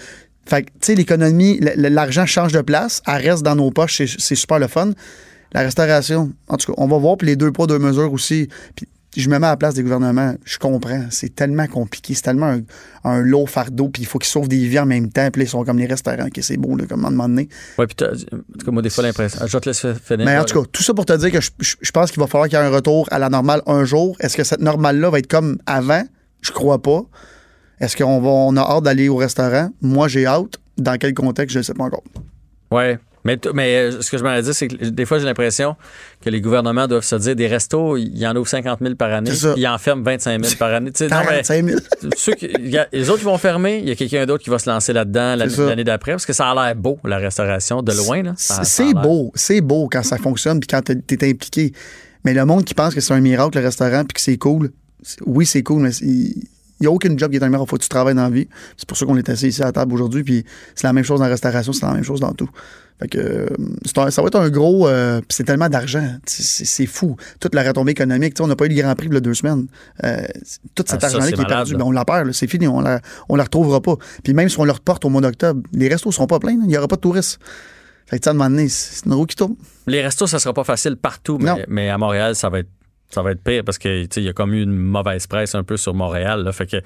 Fait 0.46 0.64
que, 0.64 0.68
tu 0.72 0.78
sais, 0.82 0.96
l'économie, 0.96 1.60
l'argent 1.76 2.26
change 2.26 2.52
de 2.52 2.62
place, 2.62 3.02
elle 3.08 3.30
reste 3.30 3.44
dans 3.44 3.56
nos 3.56 3.72
poches, 3.72 4.02
c'est 4.06 4.36
super 4.36 4.60
le 4.60 4.68
fun. 4.68 4.92
La 5.54 5.62
restauration, 5.62 6.32
en 6.48 6.58
tout 6.58 6.72
cas, 6.74 6.82
on 6.82 6.88
va 6.88 6.98
voir, 6.98 7.18
puis 7.18 7.28
les 7.28 7.36
deux 7.36 7.52
poids, 7.52 7.68
deux 7.68 7.80
mesures 7.80 8.12
aussi. 8.12 8.48
Puis 8.76 8.88
je 9.20 9.28
me 9.30 9.38
mets 9.40 9.48
à 9.48 9.50
la 9.52 9.58
place 9.58 9.74
des 9.74 9.84
gouvernements, 9.84 10.36
je 10.46 10.58
comprends, 10.58 11.06
c'est 11.10 11.36
tellement 11.36 11.68
compliqué, 11.68 12.14
c'est 12.14 12.22
tellement 12.22 12.46
un, 12.46 12.62
un 13.04 13.20
lourd 13.22 13.50
fardeau, 13.50 13.90
puis 13.90 14.04
il 14.04 14.06
faut 14.06 14.20
qu'ils 14.20 14.30
sauvent 14.30 14.48
des 14.48 14.66
vies 14.68 14.80
en 14.80 14.86
même 14.86 15.10
temps, 15.12 15.30
puis 15.32 15.42
ils 15.42 15.48
sont 15.50 15.66
comme 15.66 15.80
les 15.80 15.86
restaurants, 15.86 16.30
que 16.30 16.42
c'est 16.42 16.56
beau, 16.58 16.78
là, 16.78 16.86
comme 16.88 17.04
à 17.04 17.10
un 17.10 17.12
moment 17.12 17.28
donné. 17.28 17.50
Ouais, 17.78 17.88
puis 17.88 18.06
en 18.06 18.16
tout 18.16 18.66
cas, 18.66 18.72
moi, 18.72 18.82
des 18.82 18.90
fois, 18.90 19.04
l'impression. 19.04 19.46
Je 19.46 19.58
te 19.58 19.68
laisser 19.68 19.94
finir. 19.96 20.26
Mais 20.26 20.38
en 20.38 20.46
tout 20.46 20.62
cas, 20.62 20.68
tout 20.72 20.84
ça 20.84 20.94
pour 20.94 21.06
te 21.06 21.14
dire 21.18 21.32
que 21.32 21.42
je, 21.42 21.52
je- 21.60 21.76
je 21.82 21.92
pense 21.92 22.12
qu'il 22.12 22.22
va 22.22 22.28
falloir 22.28 22.48
qu'il 22.48 22.58
y 22.58 22.62
ait 22.62 22.66
un 22.66 22.70
retour 22.70 23.08
à 23.12 23.20
la 23.20 23.28
normale 23.30 23.62
un 23.66 23.84
jour. 23.84 24.16
Est-ce 24.22 24.38
que 24.38 24.44
cette 24.46 24.62
normale-là 24.62 25.10
va 25.10 25.20
être 25.20 25.28
comme 25.28 25.58
avant? 25.66 26.04
Je 26.42 26.52
crois 26.52 26.82
pas. 26.82 27.02
Est-ce 27.80 27.98
qu'on 27.98 28.22
va, 28.22 28.30
on 28.30 28.56
a 28.58 28.62
hâte 28.62 28.84
d'aller 28.84 29.10
au 29.10 29.16
restaurant? 29.18 29.70
Moi, 29.82 30.08
j'ai 30.08 30.26
hâte. 30.26 30.56
Dans 30.78 30.98
quel 30.98 31.14
contexte, 31.14 31.54
je 31.54 31.60
ne 31.60 31.64
sais 31.64 31.74
pas 31.74 31.84
encore. 31.84 32.04
Ouais. 32.72 32.98
Mais, 33.24 33.40
mais 33.54 33.76
euh, 33.78 34.02
ce 34.02 34.10
que 34.10 34.18
je 34.18 34.24
m'en 34.24 34.40
dire, 34.40 34.54
c'est 34.56 34.68
que 34.68 34.86
des 34.86 35.06
fois, 35.06 35.20
j'ai 35.20 35.26
l'impression 35.26 35.76
que 36.24 36.30
les 36.30 36.42
gouvernements 36.42 36.88
doivent 36.88 37.04
se 37.04 37.16
dire 37.16 37.36
des 37.36 37.48
restos, 37.48 37.98
il 37.98 38.18
y 38.18 38.26
en 38.26 38.36
ouvrent 38.36 38.48
50 38.50 38.80
000 38.82 38.96
par 38.96 39.12
année, 39.14 39.32
ils 39.58 39.68
en 39.68 39.78
ferment 39.78 40.04
25 40.04 40.44
000 40.44 40.56
par 40.58 40.74
année. 40.74 40.92
Tu 40.92 41.00
sais, 41.00 41.08
non, 41.08 41.18
mais 41.22 41.42
45 41.44 41.66
000. 41.66 41.80
ceux 42.18 42.34
qui- 42.34 42.50
il 42.60 42.70
y 42.70 42.78
a- 42.78 42.88
les 42.92 43.10
autres 43.10 43.20
qui 43.20 43.26
vont 43.26 43.38
fermer, 43.38 43.78
il 43.80 43.88
y 43.90 43.92
a 43.92 43.96
quelqu'un 43.96 44.26
d'autre 44.26 44.44
qui 44.44 44.50
va 44.50 44.58
se 44.60 44.70
lancer 44.70 44.92
là-dedans 44.94 45.36
l'année 45.68 45.84
d'après, 45.84 46.12
parce 46.14 46.26
que 46.26 46.34
ça 46.34 46.50
a 46.50 46.56
l'air 46.56 46.76
beau, 46.76 47.00
la 47.06 47.18
restauration, 47.18 47.82
de 47.84 47.92
loin. 47.94 48.24
C'est 48.64 48.94
beau. 49.04 49.32
C'est 49.36 49.62
beau 49.62 49.88
quand 49.92 50.04
ça 50.04 50.18
fonctionne 50.18 50.60
puis 50.60 50.68
quand 50.68 50.82
tu 50.84 50.94
es 50.94 51.30
impliqué. 51.30 51.72
Mais 52.26 52.34
le 52.34 52.46
monde 52.46 52.64
qui 52.66 52.74
pense 52.74 52.94
que 52.96 53.02
c'est 53.02 53.14
un 53.14 53.22
miracle, 53.22 53.58
le 53.58 53.64
restaurant, 53.64 54.04
puis 54.04 54.14
que 54.16 54.22
c'est 54.22 54.38
cool, 54.38 54.72
oui, 55.26 55.46
c'est 55.46 55.64
cool, 55.64 55.82
mais 55.82 55.92
n'y 56.82 56.88
a 56.88 56.92
aucune 56.92 57.18
job 57.18 57.32
qui 57.32 57.38
est 57.38 57.44
un 57.44 57.50
meilleur. 57.50 57.66
Il 57.66 57.70
faut 57.70 57.78
que 57.78 57.84
tu 57.84 57.90
travailles 57.90 58.16
dans 58.16 58.24
la 58.24 58.30
vie. 58.30 58.48
C'est 58.78 58.88
pour 58.88 58.98
ça 58.98 59.06
qu'on 59.06 59.18
est 59.18 59.30
assis 59.30 59.48
ici 59.48 59.62
à 59.62 59.66
la 59.66 59.72
table 59.72 59.94
aujourd'hui. 59.94 60.24
Puis 60.24 60.44
c'est 60.76 60.88
la 60.88 60.94
même 60.94 61.04
chose 61.04 61.20
dans 61.20 61.26
la 61.26 61.32
restauration, 61.32 61.74
c'est 61.74 61.86
la 61.86 61.94
même 61.94 62.04
chose 62.04 62.20
dans 62.20 62.34
tout. 62.34 62.50
Fait 63.00 63.08
que 63.08 63.18
euh, 63.18 63.48
un- 63.98 64.12
ça 64.12 64.22
va 64.22 64.28
être 64.28 64.40
un 64.40 64.50
gros. 64.50 64.88
euh, 64.88 65.22
c'est 65.30 65.44
tellement 65.44 65.70
d'argent. 65.70 66.08
C'est- 66.28 66.86
fou. 66.86 67.16
Toute 67.40 67.56
la 67.56 67.64
retombée 67.64 67.94
économique. 67.94 68.36
On 68.40 68.46
n'a 68.48 68.56
pas 68.56 68.66
eu 68.66 68.70
le 68.70 68.76
Grand 68.80 68.94
Prix 68.96 69.08
il 69.08 69.14
y 69.14 69.18
a 69.18 69.20
deux 69.20 69.34
semaines. 69.34 69.66
Euh, 70.04 70.22
tout 70.76 70.84
cet 70.88 71.04
Ah, 71.04 71.10
ça, 71.10 71.18
argent-là 71.18 71.32
qui 71.32 71.42
est 71.42 71.46
perdu, 71.46 71.76
ben, 71.76 71.84
on 71.86 71.92
la 71.92 72.06
perd. 72.06 72.32
C'est 72.34 72.46
fini. 72.48 72.68
On 72.68 72.80
la, 72.80 73.02
on 73.28 73.36
la 73.36 73.44
retrouvera 73.44 73.82
pas. 73.82 73.96
Puis 74.24 74.34
même 74.36 74.50
si 74.50 74.60
on 74.60 74.66
le 74.66 74.72
reporte 74.72 75.04
au 75.06 75.10
mois 75.10 75.22
d'octobre, 75.22 75.62
les 75.74 75.88
restos 75.88 76.12
seront 76.12 76.28
pas 76.28 76.38
pleins. 76.40 76.52
Il 76.52 76.68
n'y 76.68 76.78
aura 76.78 76.88
pas 76.88 76.96
de 76.98 77.02
touristes. 77.02 77.40
Fait 78.06 78.20
que, 78.20 78.24
sais, 78.26 78.30
à 78.30 78.32
un 78.32 78.36
moment 78.36 78.50
donné, 78.52 78.68
c'est 78.70 79.06
une 79.06 79.14
roue 79.14 79.26
qui 79.26 79.36
tourne. 79.36 79.56
Les 79.88 80.02
restos, 80.04 80.28
ça 80.28 80.38
sera 80.38 80.54
pas 80.54 80.64
facile 80.66 80.96
partout, 80.98 81.40
mais 81.70 81.90
à 81.90 81.98
Montréal, 81.98 82.36
ça 82.36 82.50
va 82.50 82.60
être 82.60 82.70
ça 83.14 83.22
va 83.22 83.32
être 83.32 83.44
pire 83.44 83.64
parce 83.66 83.78
que 83.78 84.06
il 84.18 84.24
y 84.24 84.30
a 84.30 84.34
comme 84.34 84.54
eu 84.54 84.62
une 84.64 84.76
mauvaise 84.76 85.28
presse 85.28 85.54
un 85.56 85.64
peu 85.64 85.78
sur 85.78 85.94
Montréal. 85.94 86.44
Là, 86.44 86.52
fait 86.52 86.66
que 86.68 86.78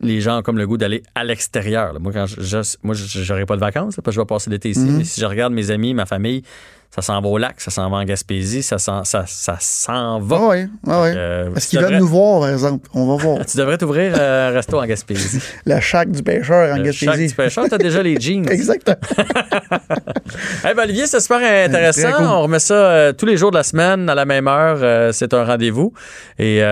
les 0.00 0.20
gens 0.20 0.38
ont 0.38 0.42
comme 0.42 0.58
le 0.58 0.66
goût 0.66 0.76
d'aller 0.76 1.02
à 1.14 1.24
l'extérieur. 1.24 1.98
Moi, 2.00 2.12
quand 2.12 2.26
je, 2.26 2.40
je- 2.40 2.76
moi, 2.82 2.94
j'aurai 2.96 3.46
pas 3.46 3.56
de 3.56 3.60
vacances 3.60 3.96
là, 3.96 4.02
parce 4.02 4.14
que 4.14 4.20
je 4.20 4.20
vais 4.20 4.26
passer 4.26 4.50
l'été 4.50 4.70
ici. 4.70 4.80
Mhm. 4.80 4.98
Mais 4.98 5.04
si 5.04 5.20
je 5.20 5.26
regarde 5.26 5.52
mes 5.52 5.70
amis, 5.70 5.94
ma 5.94 6.06
famille, 6.06 6.42
ça 6.94 7.00
s'en 7.00 7.20
va 7.22 7.28
au 7.28 7.38
lac, 7.38 7.58
ça 7.60 7.70
s'en 7.70 7.88
va 7.88 7.96
en 7.98 8.04
Gaspésie, 8.04 8.62
ça 8.62 8.76
s'en, 8.78 9.02
ça, 9.04 9.24
ça 9.26 9.56
s'en 9.60 10.20
va. 10.20 10.36
Ah 10.38 10.46
ouais, 10.48 10.68
ah 10.86 11.00
ouais. 11.02 11.12
Euh, 11.16 11.54
Est-ce 11.56 11.68
qu'ils 11.68 11.78
veulent 11.78 11.88
devrais- 11.88 12.00
nous 12.00 12.06
voir, 12.08 12.40
par 12.40 12.50
exemple? 12.50 12.88
On 12.92 13.06
va 13.06 13.22
voir. 13.22 13.46
Tu 13.50 13.56
devrais 13.56 13.78
t'ouvrir 13.78 14.12
euh, 14.18 14.50
un 14.50 14.52
resto 14.52 14.78
en 14.78 14.84
Gaspésie. 14.84 15.40
La 15.66 15.80
chaque 15.80 16.10
du 16.10 16.22
pêcheur 16.22 16.74
en 16.74 16.78
Le 16.78 16.92
Chac 16.92 17.08
Gaspésie. 17.08 17.28
du 17.28 17.34
pêcheur, 17.34 17.64
t'as 17.70 17.78
déjà 17.78 18.02
les 18.02 18.20
jeans. 18.20 18.46
Exactement. 18.50 18.96
Eh 20.68 20.74
ben, 20.74 20.82
Olivier, 20.82 21.06
c'est 21.06 21.20
super 21.20 21.38
intéressant. 21.38 22.12
Cool. 22.12 22.26
On 22.26 22.42
remet 22.42 22.58
ça 22.58 22.74
euh, 22.74 23.12
tous 23.12 23.26
les 23.26 23.36
jours 23.36 23.50
de 23.50 23.56
la 23.56 23.62
semaine 23.62 24.08
à 24.10 24.14
la 24.14 24.24
même 24.24 24.46
heure. 24.48 25.12
C'est 25.14 25.32
un 25.34 25.44
rendez-vous. 25.44 25.92
Et 26.38 26.62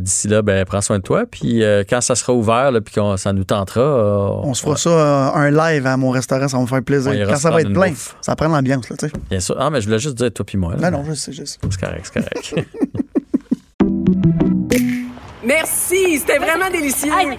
d'ici 0.00 0.28
là, 0.28 0.42
ben, 0.42 0.64
prends 0.64 0.80
soin 0.80 0.98
de 0.98 1.02
toi. 1.02 1.24
Puis 1.30 1.62
quand 1.88 2.00
ça 2.00 2.14
sera 2.14 2.32
ouvert, 2.32 2.70
là, 2.72 2.80
puis 2.80 2.94
qu'on 2.94 3.16
ça 3.16 3.32
nous 3.32 3.44
tentera, 3.44 4.40
On 4.42 4.54
se 4.54 4.62
fera 4.62 4.76
ça 4.76 5.32
un 5.34 5.50
live 5.50 5.86
à 5.86 5.96
mon 5.96 6.10
restaurant, 6.10 6.48
ça 6.48 6.56
va 6.56 6.62
me 6.62 6.68
faire 6.68 6.82
plaisir. 6.82 7.12
On 7.14 7.30
Quand 7.30 7.36
ça 7.36 7.50
va 7.50 7.60
être 7.60 7.72
plein, 7.72 7.90
bouffe. 7.90 8.16
ça 8.20 8.34
prend 8.36 8.48
l'ambiance, 8.48 8.88
là, 8.88 8.96
bien 9.28 9.40
sûr. 9.40 9.49
Ah, 9.58 9.70
mais 9.70 9.80
je 9.80 9.86
voulais 9.86 9.98
juste 9.98 10.16
dire 10.16 10.32
toi 10.32 10.44
puis 10.44 10.58
moi. 10.58 10.74
là. 10.76 10.90
Non, 10.90 10.98
non, 10.98 11.04
je 11.04 11.14
sais, 11.14 11.32
je 11.32 11.44
sais. 11.44 11.58
C'est 11.62 11.80
correct, 11.80 12.10
c'est 12.12 12.20
correct. 12.20 12.54
Merci, 15.44 16.18
c'était 16.18 16.38
vraiment 16.38 16.70
délicieux. 16.70 17.10
Hey, 17.18 17.38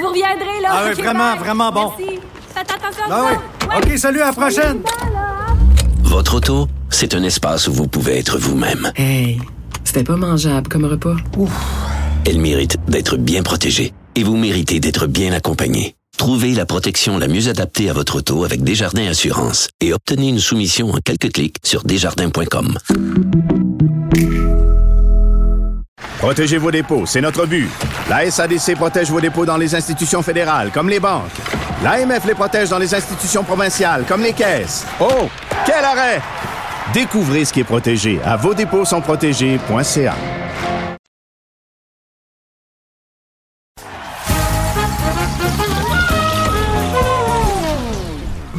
vous 0.00 0.08
reviendrez, 0.08 0.60
là. 0.62 0.68
Ah 0.70 0.84
oui, 0.88 0.92
vraiment, 1.02 1.30
bye. 1.32 1.38
vraiment 1.38 1.72
bon. 1.72 1.92
Merci. 1.98 2.20
Faites 2.54 2.70
attention 2.70 3.04
Ah 3.10 3.24
oui. 3.30 3.68
Ouais. 3.68 3.92
OK, 3.92 3.98
salut, 3.98 4.20
à 4.20 4.26
la 4.26 4.32
prochaine. 4.32 4.80
Votre 6.02 6.36
auto, 6.36 6.68
c'est 6.90 7.14
un 7.14 7.22
espace 7.22 7.68
où 7.68 7.72
vous 7.72 7.88
pouvez 7.88 8.18
être 8.18 8.38
vous-même. 8.38 8.92
Hey, 8.96 9.40
c'était 9.84 10.04
pas 10.04 10.16
mangeable 10.16 10.68
comme 10.68 10.84
repas. 10.84 11.16
Elle 12.26 12.40
mérite 12.40 12.76
d'être 12.88 13.16
bien 13.16 13.42
protégée 13.42 13.92
et 14.14 14.22
vous 14.24 14.36
méritez 14.36 14.80
d'être 14.80 15.06
bien 15.06 15.32
accompagné. 15.32 15.94
Trouvez 16.18 16.52
la 16.52 16.66
protection 16.66 17.16
la 17.16 17.28
mieux 17.28 17.48
adaptée 17.48 17.88
à 17.88 17.92
votre 17.92 18.16
auto 18.16 18.44
avec 18.44 18.62
Desjardins 18.62 19.06
Assurance 19.06 19.68
et 19.80 19.94
obtenez 19.94 20.28
une 20.28 20.40
soumission 20.40 20.90
en 20.90 20.98
quelques 20.98 21.32
clics 21.32 21.56
sur 21.62 21.84
desjardins.com. 21.84 22.76
Protégez 26.18 26.58
vos 26.58 26.72
dépôts, 26.72 27.06
c'est 27.06 27.20
notre 27.20 27.46
but. 27.46 27.70
La 28.10 28.28
SADC 28.28 28.74
protège 28.74 29.10
vos 29.10 29.20
dépôts 29.20 29.46
dans 29.46 29.56
les 29.56 29.76
institutions 29.76 30.20
fédérales, 30.20 30.70
comme 30.72 30.88
les 30.88 30.98
banques. 30.98 31.30
L'AMF 31.84 32.26
les 32.26 32.34
protège 32.34 32.68
dans 32.68 32.78
les 32.78 32.92
institutions 32.92 33.44
provinciales, 33.44 34.04
comme 34.06 34.22
les 34.22 34.32
caisses. 34.32 34.84
Oh, 35.00 35.30
quel 35.64 35.84
arrêt! 35.84 36.20
Découvrez 36.92 37.44
ce 37.44 37.52
qui 37.52 37.60
est 37.60 37.64
protégé 37.64 38.18
à 38.24 38.36
vos 38.36 38.54
dépôts. 38.54 38.84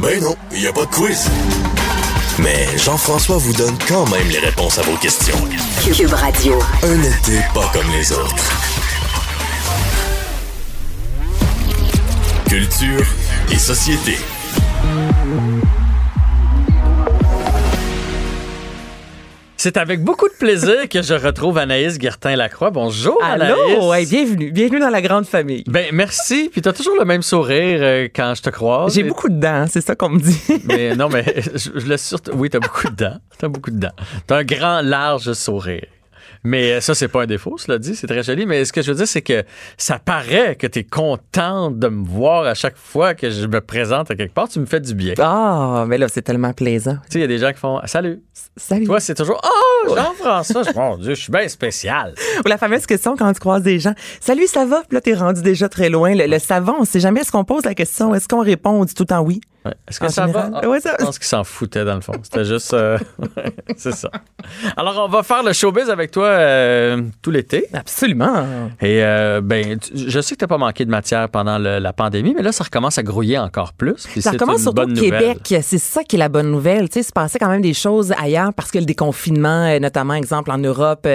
Ben 0.00 0.18
non, 0.22 0.34
il 0.52 0.60
n'y 0.60 0.66
a 0.66 0.72
pas 0.72 0.86
de 0.86 0.90
quiz. 0.90 1.28
Mais 2.38 2.66
Jean-François 2.78 3.36
vous 3.36 3.52
donne 3.52 3.76
quand 3.86 4.08
même 4.08 4.28
les 4.30 4.38
réponses 4.38 4.78
à 4.78 4.82
vos 4.82 4.96
questions. 4.96 5.36
Cube 5.94 6.12
Radio. 6.12 6.58
Un 6.82 7.02
été 7.02 7.42
pas 7.52 7.70
comme 7.74 7.90
les 7.92 8.10
autres. 8.12 8.50
Culture 12.48 13.06
et 13.52 13.58
société. 13.58 14.16
C'est 19.60 19.76
avec 19.76 20.02
beaucoup 20.02 20.26
de 20.26 20.32
plaisir 20.32 20.88
que 20.88 21.02
je 21.02 21.12
retrouve 21.12 21.58
Anaïs 21.58 21.98
Guertin-Lacroix. 21.98 22.70
Bonjour, 22.70 23.22
Allô, 23.22 23.92
Anaïs. 23.92 24.08
bienvenue, 24.08 24.50
bienvenue 24.52 24.80
dans 24.80 24.88
la 24.88 25.02
grande 25.02 25.26
famille. 25.26 25.64
Ben, 25.66 25.88
merci. 25.92 26.48
Puis 26.50 26.62
t'as 26.62 26.72
toujours 26.72 26.96
le 26.98 27.04
même 27.04 27.20
sourire 27.20 27.80
euh, 27.82 28.08
quand 28.14 28.32
je 28.34 28.40
te 28.40 28.48
croise. 28.48 28.94
J'ai 28.94 29.02
beaucoup 29.02 29.28
de 29.28 29.38
dents, 29.38 29.66
c'est 29.68 29.82
ça 29.82 29.94
qu'on 29.94 30.08
me 30.08 30.18
dit. 30.18 30.40
Mais 30.64 30.96
non, 30.96 31.10
mais 31.10 31.24
je, 31.36 31.78
je 31.78 31.86
le 31.86 31.98
surtout. 31.98 32.30
Oui, 32.36 32.48
t'as 32.48 32.58
beaucoup 32.58 32.88
de 32.88 32.96
dents. 32.96 33.18
T'as 33.36 33.48
beaucoup 33.48 33.70
de 33.70 33.78
dents. 33.78 33.92
T'as 34.26 34.38
un 34.38 34.44
grand, 34.44 34.80
large 34.80 35.30
sourire. 35.34 35.84
Mais 36.42 36.72
euh, 36.72 36.80
ça, 36.80 36.94
c'est 36.94 37.08
pas 37.08 37.22
un 37.22 37.26
défaut, 37.26 37.58
cela 37.58 37.78
dit, 37.78 37.94
c'est 37.94 38.06
très 38.06 38.22
joli. 38.22 38.46
Mais 38.46 38.64
ce 38.64 38.72
que 38.72 38.80
je 38.82 38.90
veux 38.90 38.96
dire, 38.96 39.06
c'est 39.06 39.20
que 39.22 39.44
ça 39.76 39.98
paraît 39.98 40.56
que 40.56 40.66
t'es 40.66 40.84
contente 40.84 41.78
de 41.78 41.88
me 41.88 42.04
voir 42.06 42.44
à 42.46 42.54
chaque 42.54 42.76
fois 42.76 43.14
que 43.14 43.30
je 43.30 43.46
me 43.46 43.60
présente 43.60 44.10
à 44.10 44.14
quelque 44.14 44.32
part. 44.32 44.48
Tu 44.48 44.58
me 44.60 44.66
fais 44.66 44.80
du 44.80 44.94
bien. 44.94 45.14
Tu 45.14 45.22
Ah, 45.22 45.84
mais 45.86 45.98
là, 45.98 46.08
c'est 46.08 46.22
tellement 46.22 46.52
plaisant. 46.52 46.96
sais, 47.10 47.18
il 47.18 47.20
y 47.20 47.24
a 47.24 47.26
des 47.26 47.38
gens 47.38 47.52
qui 47.52 47.58
font 47.58 47.80
Salut. 47.84 48.22
Salut. 48.56 48.86
Toi, 48.86 49.00
c'est 49.00 49.14
toujours 49.14 49.40
Oh, 49.44 49.94
Jean-François. 49.94 50.62
Mon 50.74 50.96
Dieu, 50.96 51.14
je 51.14 51.20
suis 51.22 51.32
bien 51.32 51.46
spécial. 51.48 52.14
Ou 52.44 52.48
la 52.48 52.56
fameuse 52.58 52.86
question 52.86 53.16
quand 53.16 53.32
tu 53.32 53.40
croises 53.40 53.62
des 53.62 53.78
gens. 53.78 53.94
Salut, 54.20 54.46
ça 54.46 54.64
va? 54.64 54.82
Puis 54.88 54.94
là, 54.94 55.00
t'es 55.00 55.14
rendu 55.14 55.42
déjà 55.42 55.68
très 55.68 55.90
loin. 55.90 56.14
Le, 56.14 56.26
le 56.26 56.38
savant, 56.38 56.76
on 56.80 56.84
sait 56.84 57.00
jamais 57.00 57.20
est-ce 57.20 57.32
qu'on 57.32 57.44
pose 57.44 57.64
la 57.64 57.74
question, 57.74 58.14
est-ce 58.14 58.28
qu'on 58.28 58.42
répond, 58.42 58.70
on 58.70 58.84
dit 58.84 58.94
tout 58.94 59.02
le 59.02 59.08
temps 59.08 59.20
oui. 59.20 59.40
Ouais. 59.64 59.74
Est-ce 59.88 60.00
que 60.00 60.06
En 60.06 60.08
ça 60.08 60.26
général, 60.26 60.52
va? 60.52 60.60
Ah, 60.62 60.68
ouais, 60.68 60.80
ça- 60.80 60.96
Je 60.98 61.04
pense 61.04 61.18
qu'ils 61.18 61.26
s'en 61.28 61.44
foutaient 61.44 61.84
dans 61.84 61.94
le 61.94 62.00
fond. 62.00 62.12
C'était 62.22 62.44
juste. 62.44 62.72
euh, 62.72 62.96
c'est 63.76 63.92
ça. 63.94 64.10
Alors, 64.76 65.04
on 65.06 65.08
va 65.10 65.22
faire 65.22 65.42
le 65.42 65.52
showbiz 65.52 65.90
avec 65.90 66.10
toi 66.10 66.26
euh, 66.26 67.02
tout 67.22 67.30
l'été. 67.30 67.66
Absolument. 67.72 68.46
Et 68.80 69.02
euh, 69.04 69.40
ben, 69.42 69.78
tu- 69.78 69.92
je 70.08 70.20
sais 70.20 70.34
que 70.34 70.38
tu 70.38 70.44
n'as 70.44 70.48
pas 70.48 70.58
manqué 70.58 70.84
de 70.84 70.90
matière 70.90 71.28
pendant 71.28 71.58
le- 71.58 71.78
la 71.78 71.92
pandémie, 71.92 72.32
mais 72.34 72.42
là, 72.42 72.52
ça 72.52 72.64
recommence 72.64 72.96
à 72.98 73.02
grouiller 73.02 73.38
encore 73.38 73.72
plus. 73.74 73.94
Ça 74.20 74.30
recommence 74.30 74.62
surtout 74.62 74.82
au. 74.82 74.86
Québec. 74.94 75.38
C'est 75.62 75.78
ça 75.78 76.04
qui 76.04 76.16
est 76.16 76.18
la 76.18 76.28
bonne 76.28 76.50
nouvelle. 76.50 76.88
Tu 76.88 76.94
sais, 76.94 77.00
il 77.00 77.04
se 77.04 77.12
passait 77.12 77.38
quand 77.38 77.48
même 77.50 77.62
des 77.62 77.74
choses 77.74 78.12
ailleurs 78.18 78.52
parce 78.54 78.70
que 78.70 78.78
le 78.78 78.84
déconfinement, 78.86 79.66
euh, 79.66 79.78
notamment, 79.78 80.14
exemple, 80.14 80.50
en 80.50 80.58
Europe, 80.58 81.06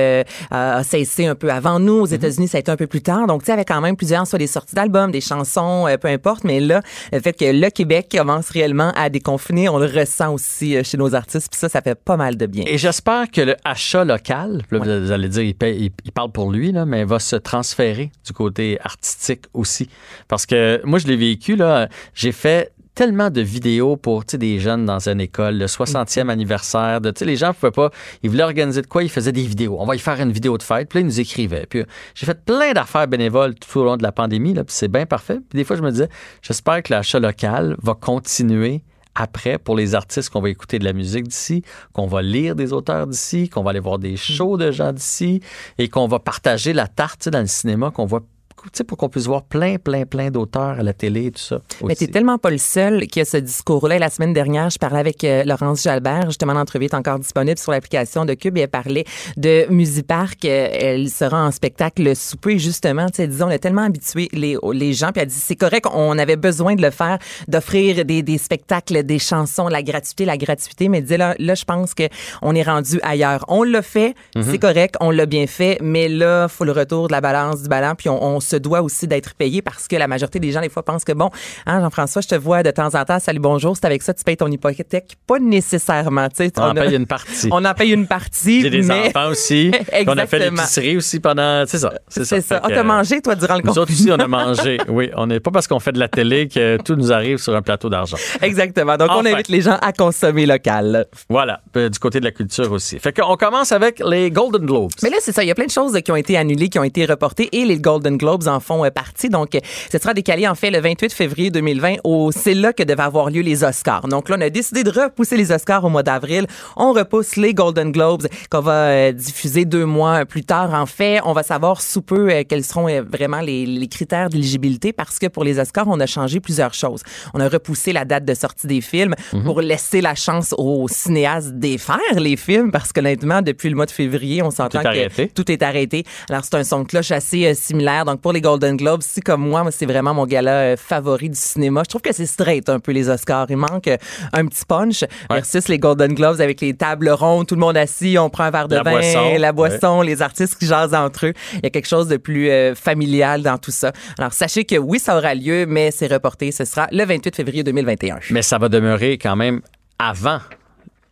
a 0.51 0.84
cessé 0.84 1.25
un 1.25 1.36
peu 1.36 1.51
avant 1.51 1.79
nous. 1.79 1.95
Mhm. 1.95 2.01
Aux 2.01 2.05
États-Unis, 2.05 2.47
ça 2.47 2.58
a 2.58 2.60
été 2.60 2.71
un 2.71 2.75
peu 2.77 2.88
plus 2.88 3.01
tard. 3.01 3.25
Donc, 3.27 3.41
tu 3.41 3.47
sais, 3.47 3.53
avec 3.53 3.67
quand 3.67 3.81
même 3.81 3.95
plusieurs, 3.95 4.27
soit 4.27 4.38
des 4.39 4.47
sorties 4.47 4.75
d'albums, 4.75 5.12
des 5.12 5.21
chansons, 5.21 5.88
peu 5.99 6.08
importe. 6.10 6.43
Mais 6.43 6.60
là, 6.60 6.81
le 7.12 7.19
fait 7.19 7.34
que 7.34 7.45
le 7.45 7.69
Québec 7.69 8.08
commence 8.15 8.35
réellement 8.41 8.91
à 8.95 9.10
déconfiner, 9.10 9.69
on 9.69 9.78
le 9.78 9.86
ressent 9.86 10.34
aussi 10.34 10.76
euh, 10.76 10.84
chez 10.84 10.98
nos 10.98 11.13
artistes. 11.15 11.50
Puis 11.52 11.60
ça, 11.60 11.69
ça 11.69 11.82
fait 11.82 11.95
pas 11.95 12.17
mal 12.17 12.38
de 12.38 12.45
bien. 12.45 12.63
Et 12.67 12.78
j'espère 12.78 13.30
que 13.32 13.41
le 13.41 13.56
achat 13.63 14.04
local, 14.06 14.62
vous 14.71 15.12
allez 15.12 15.30
dire, 15.30 15.43
il, 15.43 15.56
paye- 15.56 15.78
il- 15.86 15.91
il 16.04 16.12
parle 16.12 16.32
pour 16.32 16.52
lui, 16.52 16.71
là, 16.71 16.86
mais 16.86 17.04
va 17.06 17.19
se 17.19 17.36
transférer 17.36 18.12
du 18.26 18.34
côté 18.34 18.78
artistique 18.84 19.45
aussi. 19.54 19.89
Parce 20.28 20.45
que 20.45 20.82
moi, 20.86 21.00
je 21.00 21.08
l'ai 21.08 21.15
vécu, 21.17 21.56
là, 21.56 21.88
j'ai 22.13 22.32
fait 22.32 22.71
tellement 22.95 23.29
de 23.29 23.41
vidéos 23.41 23.97
pour 23.97 24.25
tu 24.25 24.31
sais, 24.31 24.38
des 24.38 24.60
jeunes 24.60 24.86
dans 24.86 25.08
une 25.08 25.21
école, 25.21 25.58
le 25.58 25.65
60e 25.67 26.29
anniversaire. 26.29 27.01
De, 27.01 27.12
tu 27.12 27.19
sais, 27.19 27.25
les 27.25 27.36
gens 27.36 27.49
ne 27.49 27.53
pouvaient 27.53 27.71
pas, 27.71 27.91
ils 28.23 28.29
voulaient 28.29 28.43
organiser 28.43 28.81
de 28.81 28.88
quoi, 28.88 29.03
ils 29.03 29.10
faisaient 29.10 29.34
des 29.34 29.43
vidéos. 29.43 29.77
On 29.79 29.86
va 29.86 29.95
y 29.95 29.99
faire 29.99 30.19
une 30.19 30.31
vidéo 30.31 30.58
de 30.58 30.63
fête. 30.63 30.89
Puis 30.89 30.99
là, 30.99 31.01
ils 31.01 31.05
nous 31.05 31.19
écrivaient. 31.19 31.67
Puis 31.69 31.81
euh, 31.81 31.86
j'ai 32.15 32.25
fait 32.25 32.43
plein 32.43 32.73
d'affaires 32.73 33.08
bénévoles 33.08 33.55
tout 33.55 33.79
au 33.79 33.84
long 33.84 33.97
de 33.97 34.03
la 34.03 34.12
pandémie, 34.12 34.53
là, 34.53 34.63
puis 34.63 34.75
c'est 34.75 34.88
bien 34.88 35.05
parfait. 35.05 35.39
Puis 35.49 35.58
des 35.58 35.63
fois, 35.63 35.75
je 35.75 35.81
me 35.81 35.91
disais, 35.91 36.10
j'espère 36.41 36.81
que 36.81 36.93
l'achat 36.93 37.19
local 37.19 37.75
va 37.84 37.93
continuer 37.93 38.81
après 39.15 39.58
pour 39.58 39.75
les 39.75 39.95
artistes 39.95 40.29
qu'on 40.29 40.41
va 40.41 40.49
écouter 40.49 40.77
de 40.77 40.84
la 40.84 40.93
musique 40.93 41.27
d'ici, 41.27 41.63
qu'on 41.93 42.05
va 42.05 42.21
lire 42.21 42.55
des 42.55 42.73
auteurs 42.73 43.08
d'ici, 43.08 43.49
qu'on 43.49 43.63
va 43.63 43.71
aller 43.71 43.79
voir 43.79 43.97
des 43.97 44.17
shows 44.17 44.58
de 44.58 44.71
gens 44.71 44.91
d'ici 44.91 45.41
et 45.77 45.88
qu'on 45.88 46.08
va 46.08 46.19
partager 46.19 46.73
la 46.73 46.88
tarte 46.88 47.21
tu 47.21 47.23
sais, 47.25 47.31
dans 47.31 47.39
le 47.39 47.47
cinéma, 47.47 47.91
qu'on 47.91 48.05
voit 48.05 48.21
tu 48.65 48.78
sais, 48.80 48.84
pour 48.84 48.97
qu'on 48.97 49.10
puisse 49.10 49.25
voir 49.28 49.43
plein, 49.43 49.78
plein, 49.78 50.06
plein 50.06 50.32
d'auteurs 50.32 50.80
à 50.80 50.84
la 50.84 50.93
télé 50.93 51.28
et 51.28 51.32
tout 51.32 51.41
ça. 51.41 51.62
Mais 51.82 51.93
aussi. 51.93 52.06
t'es 52.06 52.12
tellement 52.12 52.38
pas 52.38 52.49
le 52.49 52.58
seul 52.58 53.08
qui 53.08 53.19
a 53.21 53.25
ce 53.25 53.38
discours-là. 53.38 53.99
La 53.99 54.10
semaine 54.10 54.34
dernière, 54.34 54.69
je 54.69 54.78
parlais 54.78 54.99
avec 54.99 55.23
euh, 55.23 55.43
Laurence 55.43 55.84
Jalbert. 55.84 56.25
Justement, 56.28 56.54
l'entrevue 56.54 56.86
est 56.86 56.93
encore 56.93 57.19
disponible 57.19 57.58
sur 57.58 57.71
l'application 57.71 58.25
de 58.25 58.34
Cube. 58.34 58.58
Et 58.58 58.62
elle 58.62 58.67
parlait 58.67 59.06
de 59.38 59.65
Musipark. 59.69 60.43
Euh, 60.45 60.67
Elle 60.71 61.10
sera 61.10 61.45
en 61.45 61.51
spectacle 61.51 62.15
souper, 62.15 62.60
justement. 62.60 63.08
Tu 63.08 63.15
sais, 63.17 63.28
disons, 63.28 63.47
on 63.47 63.51
est 63.51 63.60
tellement 63.60 63.84
habitué 63.84 64.30
les, 64.34 64.58
les 64.73 64.93
gens. 64.93 65.12
Puis 65.12 65.21
elle 65.21 65.28
dit, 65.28 65.36
c'est 65.36 65.56
correct, 65.56 65.86
on 65.93 66.17
avait 66.17 66.36
besoin 66.36 66.75
de 66.75 66.82
le 66.82 66.91
faire, 66.91 67.17
d'offrir 67.47 68.06
des, 68.06 68.21
des 68.23 68.38
spectacles, 68.38 69.04
des 69.04 69.19
chansons, 69.19 69.67
la 69.67 69.84
gratuité, 69.84 70.25
la 70.25 70.38
gratuité. 70.38 70.89
Mais 70.89 71.01
dit, 71.01 71.17
là, 71.17 71.36
là 71.39 71.56
je 71.56 71.63
pense 71.63 71.93
qu'on 71.93 72.56
est 72.56 72.63
rendu 72.63 72.99
ailleurs. 73.04 73.45
On 73.47 73.63
l'a 73.63 73.82
fait, 73.82 74.15
c'est 74.41 74.60
correct, 74.60 74.95
on 74.99 75.12
l'a 75.12 75.25
bien 75.25 75.47
fait. 75.47 75.78
Mais 75.82 76.08
là, 76.10 76.47
faut 76.47 76.65
le 76.65 76.71
retour 76.71 77.08
de 77.08 77.13
la 77.13 77.21
balance 77.21 77.63
du 77.63 77.69
ballon. 77.69 77.93
Puis 77.97 78.10
on, 78.10 78.23
on 78.23 78.39
se 78.39 78.55
se 78.56 78.60
doit 78.60 78.82
aussi 78.82 79.08
d'être 79.08 79.34
payé 79.36 79.62
parce 79.62 79.88
que 79.88 79.96
la 79.96 80.08
majorité 80.08 80.39
des 80.39 80.52
gens, 80.52 80.62
des 80.62 80.70
fois, 80.70 80.84
pensent 80.84 81.04
que, 81.04 81.12
bon, 81.12 81.30
hein, 81.65 81.82
Jean-François, 81.82 82.22
je 82.22 82.28
te 82.28 82.36
vois 82.36 82.63
de 82.63 82.72
temps 82.72 82.94
en 82.96 83.04
temps, 83.06 83.20
salut, 83.20 83.39
bonjour, 83.39 83.76
c'est 83.76 83.86
avec 83.86 84.02
ça, 84.02 84.13
tu 84.13 84.24
payes 84.24 84.38
ton 84.38 84.48
hypothèque. 84.48 85.15
Pas 85.28 85.39
nécessairement, 85.39 86.28
tu 86.30 86.36
sais. 86.38 86.52
On 86.58 86.62
en 86.63 86.78
a- 86.78 86.82
paye 86.82 86.96
une 86.96 87.06
partie. 87.08 87.50
On 87.52 87.65
en 87.65 87.74
paye 87.74 87.91
une 87.91 88.08
partie. 88.08 88.62
J'ai 88.62 88.70
des 88.70 88.82
mais... 88.82 89.10
enfants 89.10 89.30
aussi. 89.30 89.72
On 90.08 90.18
a 90.18 90.26
fait 90.26 90.39
l'épicerie 90.39 90.98
aussi 90.98 91.20
pendant. 91.20 91.63
C'est 91.68 91.80
ça. 91.80 91.94
C'est 92.08 92.26
ça. 92.26 92.41
Ça. 92.41 92.62
Ah, 92.63 92.68
t'as 92.70 92.84
mangé, 92.84 93.22
toi, 93.22 93.36
durant 93.36 93.56
le 93.56 93.62
Nous 93.63 93.70
autres 93.78 93.91
confinement? 93.91 94.15
aussi, 94.15 94.22
on 94.22 94.24
a 94.24 94.28
mangé. 94.28 94.78
Oui, 94.88 95.10
on 95.15 95.28
n'est 95.28 95.39
pas 95.39 95.52
parce 95.52 95.68
qu'on 95.68 95.80
fait 95.80 95.91
de 95.91 96.00
la 96.00 96.08
télé 96.08 96.48
que 96.48 96.78
tout 96.82 96.96
nous 96.96 97.12
arrive 97.12 97.38
sur 97.38 97.54
un 97.56 97.62
plateau 97.62 97.89
d'argent. 97.89 98.18
Exactement. 98.41 98.96
Donc, 98.98 99.10
on 99.12 99.26
invite 99.26 99.49
les 99.49 99.62
gens 99.62 99.78
à 99.82 99.91
consommer 99.91 100.45
local. 100.45 101.06
Voilà, 101.30 101.62
euh, 101.76 101.89
du 101.89 101.99
côté 101.99 102.20
de 102.20 102.26
la 102.26 102.32
culture 102.32 102.72
aussi. 102.72 102.99
Fait 102.99 103.12
qu'on 103.12 103.36
commence 103.36 103.72
avec 103.72 104.01
les 104.06 104.30
Golden 104.32 104.66
Globes. 104.66 104.91
Mais 105.03 105.10
là, 105.10 105.18
c'est 105.20 105.32
ça. 105.32 105.43
Il 105.43 105.47
y 105.47 105.51
a 105.51 105.56
plein 105.56 105.66
de 105.66 105.72
choses 105.72 105.97
qui 106.03 106.12
ont 106.12 106.16
été 106.16 106.38
annulées, 106.38 106.70
qui 106.70 106.80
ont 106.80 106.84
été 106.84 107.06
reportées 107.06 107.49
et 107.51 107.66
les 107.66 107.78
Golden 107.80 108.18
Globes 108.18 108.45
en 108.48 108.60
font 108.60 108.86
euh, 108.86 108.89
partie. 108.89 109.30
Donc, 109.30 109.56
euh, 109.56 109.60
ce 109.91 109.98
sera 109.98 110.14
décalé 110.14 110.48
en 110.48 110.56
fait 110.56 110.72
le 110.72 110.80
28 110.80 111.14
février 111.14 111.52
2020. 111.52 111.96
Au, 112.04 112.32
c'est 112.32 112.54
là 112.54 112.74
que 112.74 112.84
devaient 112.84 113.04
avoir 113.04 113.30
lieu 113.30 113.41
les 113.41 113.64
Oscars. 113.64 114.08
Donc 114.08 114.30
là, 114.30 114.38
on 114.38 114.41
a 114.41 114.50
décidé 114.50 114.84
de 114.84 114.89
repousser 114.89 115.38
les 115.38 115.52
Oscars 115.52 115.84
au 115.84 115.89
mois 115.89 116.04
d'avril. 116.04 116.48
On 116.78 116.93
repousse 116.93 117.36
les 117.36 117.54
Golden 117.54 117.91
Globes 117.91 118.28
qu'on 118.50 118.62
va 118.62 118.88
euh, 118.88 119.12
diffuser 119.12 119.66
deux 119.66 119.86
mois 119.86 120.26
plus 120.26 120.43
tard. 120.43 120.74
En 120.74 120.86
fait, 120.86 121.20
on 121.26 121.34
va 121.34 121.43
savoir 121.43 121.82
sous 121.82 122.02
peu 122.02 122.43
quels 122.48 122.64
seront 122.64 122.88
vraiment 123.02 123.41
les, 123.41 123.66
les 123.66 123.88
critères 123.88 124.30
d'éligibilité 124.30 124.93
parce 124.93 125.20
que 125.20 125.28
pour 125.28 125.43
les 125.43 125.60
Oscars, 125.60 125.88
on 125.88 126.00
a 126.00 126.06
changé 126.06 126.39
plusieurs 126.39 126.74
choses. 126.74 127.02
On 127.34 127.39
a 127.39 127.48
repoussé 127.48 127.93
la 127.93 128.06
date 128.06 128.26
de 128.26 128.34
sortie 128.34 128.68
des 128.68 128.82
films 128.82 129.16
pour 129.43 129.62
laisser 129.62 130.02
la 130.02 130.16
chance 130.16 130.54
aux 130.58 130.88
cinéastes 130.88 131.54
défaire 131.54 131.98
les 132.18 132.38
films 132.38 132.72
parce 132.72 132.91
qu'honnêtement, 132.91 133.41
depuis 133.41 133.70
le 133.70 133.76
mois 133.76 133.86
de 133.86 133.91
février, 133.91 134.41
on 134.41 134.52
s'entend 134.52 134.82
que 134.82 134.88
arrêté. 134.88 135.28
tout 135.28 135.52
est 135.52 135.64
arrêté. 135.64 136.04
Alors, 136.30 136.43
c'est 136.43 136.56
un 136.56 136.64
son 136.64 136.82
de 136.82 136.88
cloche 136.88 137.12
assez 137.12 137.46
euh, 137.46 137.54
similaire. 137.54 138.06
Donc, 138.06 138.22
pour 138.22 138.34
les 138.36 138.41
Golden 138.41 138.75
Globes, 138.75 139.01
si 139.01 139.21
comme 139.21 139.47
moi, 139.47 139.63
moi, 139.63 139.71
c'est 139.71 139.86
vraiment 139.86 140.13
mon 140.13 140.25
gala 140.25 140.51
euh, 140.51 140.77
favori 140.77 141.29
du 141.29 141.39
cinéma, 141.39 141.83
je 141.86 141.89
trouve 141.89 142.01
que 142.01 142.13
c'est 142.13 142.25
straight 142.25 142.67
un 142.69 142.79
peu 142.79 142.91
les 142.91 143.09
Oscars. 143.09 143.47
Il 143.49 143.55
manque 143.57 143.88
euh, 143.88 143.97
un 144.33 144.45
petit 144.45 144.65
punch 144.65 145.05
versus 145.29 145.69
les 145.69 145.79
Golden 145.79 146.13
Globes 146.13 146.41
avec 146.41 146.59
les 146.59 146.73
tables 146.73 147.09
rondes, 147.09 147.47
tout 147.47 147.55
le 147.55 147.61
monde 147.61 147.77
assis, 147.77 148.17
on 148.19 148.29
prend 148.29 148.43
un 148.43 148.51
verre 148.51 148.67
de 148.67 148.75
La 148.75 148.83
vin, 148.83 148.91
boisson, 148.91 149.38
la 149.38 149.51
boisson, 149.53 150.01
les 150.01 150.21
artistes 150.21 150.57
qui 150.59 150.65
jasent 150.65 150.93
entre 150.93 151.27
eux. 151.27 151.33
Il 151.53 151.61
y 151.63 151.67
a 151.67 151.69
quelque 151.69 151.88
chose 151.88 152.09
de 152.09 152.17
plus 152.17 152.49
euh, 152.49 152.75
familial 152.75 153.41
dans 153.41 153.57
tout 153.57 153.71
ça. 153.71 153.93
Alors, 154.19 154.33
sachez 154.33 154.65
que 154.65 154.75
oui, 154.75 154.99
ça 154.99 155.17
aura 155.17 155.33
lieu, 155.33 155.65
mais 155.65 155.91
c'est 155.91 156.11
reporté. 156.11 156.51
Ce 156.51 156.65
sera 156.65 156.88
le 156.91 157.05
28 157.05 157.36
février 157.36 157.63
2021. 157.63 158.19
Mais 158.31 158.41
ça 158.41 158.57
va 158.57 158.67
demeurer 158.67 159.17
quand 159.17 159.38
même 159.38 159.61
avant 159.97 160.39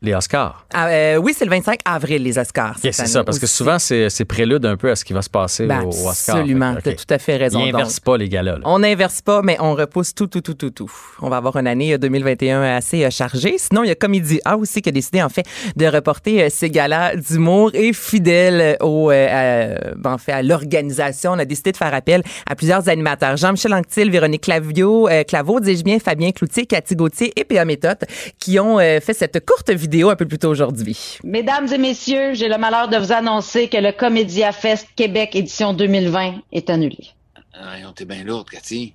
les 0.03 0.13
Oscars. 0.13 0.65
Ah, 0.73 0.87
euh, 0.89 1.15
oui, 1.17 1.33
c'est 1.35 1.45
le 1.45 1.49
25 1.51 1.79
avril, 1.85 2.21
les 2.23 2.37
Oscars. 2.37 2.77
Cette 2.81 2.93
c'est 2.93 3.07
ça, 3.07 3.23
parce 3.23 3.39
que 3.39 3.47
souvent, 3.47 3.79
c'est 3.79 4.25
prélude 4.25 4.65
un 4.65 4.75
peu 4.77 4.91
à 4.91 4.95
ce 4.95 5.03
qui 5.05 5.13
va 5.13 5.21
se 5.21 5.29
passer 5.29 5.65
Ben, 5.65 5.81
au 5.81 5.85
au 5.85 6.09
Oscar. 6.09 6.35
absolument, 6.35 6.75
t'as 6.83 6.91
ok. 6.91 6.97
tout 6.97 7.13
à 7.13 7.17
fait 7.17 7.37
raison. 7.37 7.65
Ils 7.65 7.73
inversent 7.73 7.99
pas 8.01 8.17
les 8.17 8.27
galas. 8.29 8.53
là. 8.57 8.61
On 8.65 8.79
n'inverse 8.79 9.21
pas, 9.21 9.41
mais 9.41 9.57
on 9.61 9.73
repousse 9.75 10.13
tout, 10.13 10.27
tout, 10.27 10.41
tout, 10.41 10.53
tout, 10.55 10.69
tout. 10.71 10.91
On 11.21 11.29
va 11.29 11.37
avoir 11.37 11.55
une 11.57 11.67
année 11.67 11.93
euh, 11.93 11.97
2021 11.97 12.61
assez 12.75 13.05
euh, 13.05 13.09
chargée. 13.09 13.55
Sinon, 13.57 13.83
il 13.83 13.87
y 13.87 13.91
a 13.91 13.95
Comédie 13.95 14.41
A 14.43 14.57
aussi 14.57 14.81
qui 14.81 14.89
a 14.89 14.91
décidé, 14.91 15.21
en 15.23 15.29
fait, 15.29 15.45
de 15.77 15.85
reporter 15.87 16.43
euh, 16.43 16.49
ses 16.49 16.69
galas 16.69 17.15
d'humour 17.15 17.71
et 17.73 17.93
fidèle 17.93 18.75
au, 18.81 19.09
euh, 19.09 19.27
à- 19.87 19.95
ben, 19.95 20.13
en 20.13 20.17
fait, 20.17 20.33
à 20.33 20.43
l'organisation. 20.43 21.31
On 21.31 21.39
a 21.39 21.45
décidé 21.45 21.71
de 21.71 21.77
faire 21.77 21.93
appel 21.93 22.23
à 22.49 22.55
plusieurs 22.55 22.89
animateurs. 22.89 23.37
Jean-Michel 23.37 23.73
Anctil, 23.73 24.09
Véronique 24.11 24.41
Clavio, 24.43 25.07
euh, 25.07 25.23
Claveau, 25.23 25.61
dis-je 25.61 25.83
bien, 25.83 25.99
Fabien 25.99 26.31
Cloutier, 26.31 26.65
Cathy 26.65 26.95
Gauthier 26.97 27.31
et 27.39 27.45
P.A. 27.45 27.63
Méthode 27.63 27.99
qui 28.39 28.59
ont 28.59 28.79
euh, 28.79 28.99
fait 28.99 29.13
cette 29.13 29.45
courte 29.45 29.69
vidéo 29.69 29.92
un 30.01 30.15
peu 30.15 30.25
plus 30.25 30.39
tôt 30.39 30.49
aujourd'hui. 30.49 31.19
Mesdames 31.23 31.67
et 31.71 31.77
messieurs, 31.77 32.33
j'ai 32.33 32.49
le 32.49 32.57
malheur 32.57 32.87
de 32.87 32.97
vous 32.97 33.11
annoncer 33.11 33.67
que 33.67 33.77
le 33.77 33.91
Comédia 33.91 34.51
Fest 34.51 34.87
Québec 34.95 35.35
édition 35.35 35.73
2020 35.73 36.41
est 36.51 36.69
annulé. 36.69 37.09
Ah, 37.53 37.75
on 37.87 37.91
t'es 37.91 38.05
bien 38.05 38.23
lourde, 38.23 38.49
Cathy. 38.49 38.93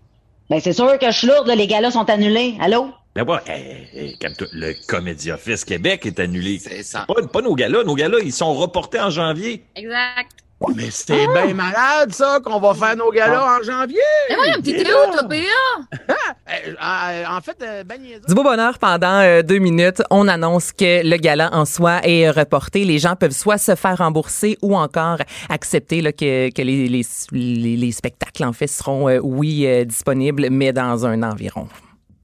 Ben, 0.51 0.61
c'est 0.61 0.73
sûr 0.73 0.99
que 0.99 1.07
je 1.11 1.17
suis 1.17 1.27
lourde, 1.29 1.47
là, 1.47 1.55
les 1.55 1.67
gars-là 1.67 1.91
sont 1.91 2.09
annulés. 2.11 2.55
Allô? 2.61 2.91
Ben 3.15 3.25
hey, 3.47 3.89
hey, 3.93 4.19
le 4.53 4.75
Comédia 4.87 5.37
Fest 5.37 5.65
Québec 5.65 6.07
est 6.07 6.21
annulé. 6.21 6.59
C'est 6.59 6.83
ça. 6.83 7.05
Pas, 7.09 7.27
pas 7.27 7.43
nos 7.43 7.55
galas. 7.55 7.83
Nos 7.83 7.95
galas, 7.95 8.19
ils 8.23 8.33
sont 8.33 8.55
reportés 8.55 9.01
en 9.01 9.11
janvier. 9.11 9.65
Exact. 9.75 10.31
Mais 10.75 10.91
c'est 10.91 11.15
bien 11.29 11.55
malade, 11.55 12.13
ça, 12.13 12.41
qu'on 12.45 12.59
va 12.59 12.75
faire 12.75 12.97
nos 12.97 13.11
galas 13.13 13.59
en 13.59 13.63
janvier. 13.63 13.99
Mais 14.29 14.35
voyons, 14.35 14.61
t'étais 14.63 14.91
où, 14.93 15.13
toi, 15.13 15.23
PA? 15.29 16.07
Eh, 16.51 16.75
ah, 16.81 17.37
en 17.37 17.41
fait, 17.43 17.57
euh, 17.63 17.85
ben. 17.85 18.01
Du 18.27 18.35
beau 18.35 18.43
bonheur 18.43 18.79
pendant 18.79 19.21
euh, 19.21 19.43
deux 19.43 19.59
minutes. 19.59 20.03
On 20.11 20.27
annonce 20.29 20.73
que 20.73 21.07
le 21.07 21.17
gala 21.19 21.51
en 21.53 21.67
soi 21.67 22.01
est 22.05 22.31
reporté. 22.31 22.85
Les 22.87 22.99
gens 22.99 23.17
peuvent 23.17 23.33
soit 23.33 23.59
se 23.59 23.75
faire 23.75 23.99
rembourser 23.99 24.57
ou 24.63 24.75
encore 24.77 25.19
accepter 25.51 26.01
là, 26.01 26.11
que, 26.13 26.51
que 26.51 26.63
les, 26.63 26.89
les, 26.89 27.03
les- 27.33 27.77
les 27.77 27.93
spectacles, 27.93 28.45
en 28.45 28.55
fait, 28.55 28.67
seront, 28.67 29.09
euh, 29.11 29.21
oui, 29.23 29.67
euh, 29.67 29.85
disponibles, 29.85 30.49
mais 30.51 30.73
dans 30.73 31.05
un 31.07 31.23
environ. 31.23 31.69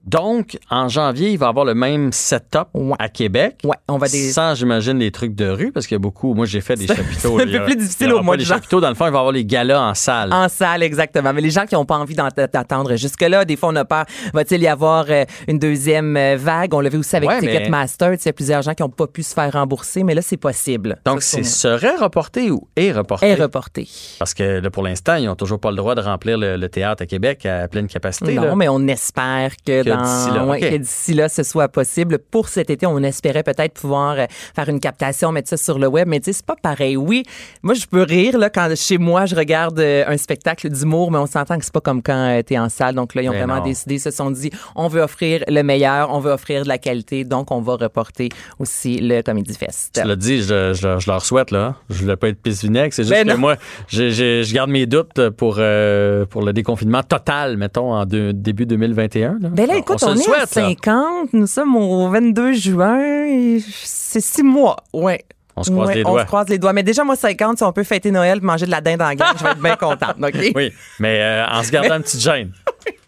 Donc, 0.06 0.58
en 0.70 0.88
janvier, 0.88 1.30
il 1.30 1.38
va 1.38 1.46
y 1.46 1.48
avoir 1.48 1.64
le 1.64 1.74
même 1.74 2.12
setup 2.12 2.68
Ouais. 2.74 2.94
à 2.98 3.08
Québec. 3.08 3.56
Ouais, 3.64 3.76
on 3.88 3.98
va 3.98 4.08
des... 4.08 4.30
Sans, 4.30 4.54
j'imagine, 4.54 4.98
les 4.98 5.10
trucs 5.10 5.34
de 5.34 5.48
rue, 5.48 5.72
parce 5.72 5.86
qu'il 5.86 5.94
y 5.94 5.96
a 5.96 5.98
beaucoup. 6.00 6.34
Moi, 6.34 6.46
j'ai 6.46 6.60
fait 6.60 6.76
des 6.76 6.86
chapiteaux. 6.88 7.38
c'est 7.38 7.44
un 7.54 7.58
peu 7.58 7.64
plus 7.64 7.76
difficile 7.76 8.12
au 8.12 8.22
mois 8.22 8.36
de 8.36 8.40
les 8.42 8.46
chapiteaux. 8.46 8.80
Dans 8.80 8.88
le 8.88 8.94
fond, 8.94 9.06
il 9.06 9.10
va 9.12 9.16
y 9.16 9.20
avoir 9.20 9.32
les 9.32 9.44
galas 9.44 9.80
en 9.80 9.94
salle. 9.94 10.32
En 10.32 10.48
salle, 10.48 10.82
exactement. 10.82 11.32
Mais 11.32 11.40
les 11.40 11.50
gens 11.50 11.66
qui 11.66 11.74
n'ont 11.74 11.84
pas 11.84 11.96
envie 11.96 12.14
d'attendre 12.14 12.96
jusque-là, 12.96 13.44
des 13.44 13.56
fois, 13.56 13.70
on 13.70 13.76
a 13.76 13.84
peur. 13.84 14.04
Va-t-il 14.32 14.62
y 14.62 14.68
avoir 14.68 15.06
euh, 15.08 15.24
une 15.48 15.58
deuxième 15.58 16.16
euh, 16.16 16.36
vague? 16.38 16.74
On 16.74 16.80
l'a 16.80 16.88
vu 16.90 16.98
aussi 16.98 17.16
avec 17.16 17.28
Ouais, 17.30 17.40
Ticketmaster. 17.40 18.12
Il 18.14 18.18
y 18.24 18.28
a 18.28 18.32
plusieurs 18.32 18.62
gens 18.62 18.74
qui 18.74 18.82
n'ont 18.82 18.88
pas 18.90 19.06
pu 19.06 19.22
se 19.22 19.34
faire 19.34 19.52
rembourser, 19.52 20.02
mais 20.04 20.14
là, 20.14 20.22
c'est 20.22 20.36
possible. 20.36 20.98
Donc, 21.04 21.22
c'est 21.22 21.42
serait 21.44 21.96
reporté 21.96 22.50
ou 22.50 22.68
est 22.76 22.92
reporté? 22.92 23.26
est 23.28 23.34
reporté. 23.34 23.88
Parce 24.18 24.34
que 24.34 24.60
là, 24.60 24.70
pour 24.70 24.82
l'instant, 24.82 25.14
ils 25.16 25.24
n'ont 25.26 25.34
toujours 25.36 25.60
pas 25.60 25.70
le 25.70 25.76
droit 25.76 25.94
de 25.94 26.00
remplir 26.00 26.36
le, 26.38 26.56
le 26.56 26.68
théâtre 26.68 27.02
à 27.02 27.06
Québec 27.06 27.46
à 27.46 27.68
pleine 27.68 27.86
capacité. 27.86 28.34
Non, 28.34 28.42
là. 28.42 28.54
mais 28.56 28.68
on 28.68 28.86
espère 28.88 29.52
que, 29.66 29.82
d'ici 30.02 30.30
là, 30.36 30.44
ouais, 30.46 30.60
que 30.60 30.76
d'ici 30.76 31.14
là, 31.14 31.28
ce 31.28 31.42
soit 31.42 31.68
possible. 31.68 32.18
Pour 32.18 32.48
cet 32.48 32.70
été, 32.70 32.86
on 32.86 32.98
espérait 33.02 33.42
peut-être 33.42 33.74
pouvoir 33.74 34.16
euh, 34.18 34.26
faire 34.54 34.68
une 34.68 34.80
captation, 34.80 35.32
mettre 35.32 35.48
ça 35.48 35.56
sur 35.56 35.78
le 35.78 35.86
web, 35.86 36.08
mais 36.08 36.20
tu 36.20 36.26
sais, 36.26 36.32
c'est 36.34 36.46
pas 36.46 36.56
pareil. 36.60 36.96
Oui, 36.96 37.22
moi, 37.62 37.74
je 37.74 37.86
peux 37.86 38.02
rire 38.02 38.38
là, 38.38 38.50
quand 38.50 38.68
chez 38.76 38.98
moi, 38.98 39.26
je 39.26 39.34
regarde 39.34 39.78
euh, 39.80 40.04
un 40.06 40.16
spectacle 40.16 40.68
d'humour, 40.70 41.10
mais 41.10 41.18
on 41.18 41.26
s'entend 41.26 41.58
que 41.58 41.64
c'est 41.64 41.72
pas 41.74 41.80
comme 41.80 42.02
quand 42.02 42.40
tu 42.46 42.54
es 42.54 42.58
en 42.58 42.68
salle. 42.68 42.94
Donc 42.94 43.14
là, 43.14 43.22
ils 43.22 43.28
ont 43.28 43.32
Mais 43.32 43.38
vraiment 43.38 43.56
non. 43.58 43.64
décidé, 43.64 43.94
ils 43.96 44.00
se 44.00 44.10
sont 44.10 44.30
dit, 44.30 44.50
on 44.76 44.88
veut 44.88 45.00
offrir 45.02 45.44
le 45.48 45.62
meilleur, 45.62 46.10
on 46.12 46.20
veut 46.20 46.30
offrir 46.32 46.62
de 46.64 46.68
la 46.68 46.78
qualité, 46.78 47.24
donc 47.24 47.50
on 47.50 47.60
va 47.60 47.74
reporter 47.76 48.28
aussi 48.58 48.98
le 48.98 49.22
Comedy 49.22 49.54
Fest. 49.54 50.00
Tu 50.00 50.06
l'as 50.06 50.16
dit, 50.16 50.42
je, 50.42 50.72
je- 50.74 50.98
je 50.98 51.10
leur 51.10 51.24
souhaite, 51.24 51.50
là. 51.50 51.74
Je 51.90 52.00
voulais 52.02 52.16
pas 52.16 52.28
être 52.28 52.40
pisse 52.40 52.62
vinaigre. 52.62 52.92
C'est 52.94 53.02
juste 53.02 53.14
Ben 53.14 53.26
que 53.26 53.32
non. 53.32 53.38
moi, 53.38 53.56
je, 53.88 54.10
je- 54.10 54.42
je 54.42 54.54
garde 54.54 54.70
mes 54.70 54.86
doutes 54.86 55.30
pour, 55.30 55.56
euh, 55.58 56.24
pour 56.26 56.42
le 56.42 56.52
déconfinement 56.52 57.02
total, 57.02 57.56
mettons, 57.56 57.92
en 57.94 58.04
début 58.06 58.66
2021. 58.66 59.36
Là. 59.40 59.48
Ben 59.50 59.66
là, 59.66 59.76
écoute, 59.92 60.02
on, 60.02 60.14
est 60.16 60.20
à 60.20 60.22
souhaite, 60.22 60.54
là. 60.56 60.62
50, 60.68 61.32
nous 61.32 61.46
sommes 61.46 61.76
au 61.76 62.08
22 62.08 62.52
juin, 62.52 63.58
c'est 63.84 64.20
six 64.20 64.42
mois, 64.42 64.76
ouais. 64.92 65.24
On 65.56 65.62
se 65.62 65.70
croise 65.70 65.94
les 65.94 66.04
On 66.04 66.10
doigts. 66.10 66.22
se 66.22 66.26
croise 66.26 66.48
les 66.48 66.58
doigts. 66.58 66.72
Mais 66.72 66.82
déjà, 66.82 67.04
moi, 67.04 67.14
50, 67.14 67.58
si 67.58 67.62
on 67.64 67.72
peut 67.72 67.84
fêter 67.84 68.10
Noël 68.10 68.38
et 68.38 68.40
manger 68.44 68.66
de 68.66 68.72
la 68.72 68.80
dinde 68.80 69.02
en 69.02 69.14
gang, 69.14 69.28
je 69.38 69.44
vais 69.44 69.50
être 69.50 69.62
bien 69.62 69.76
contente. 69.76 70.16
Oui, 70.54 70.72
mais 70.98 71.20
euh, 71.20 71.46
en 71.46 71.62
se 71.62 71.70
gardant 71.70 71.96
une 71.96 72.02
petite 72.02 72.20
gêne. 72.20 72.52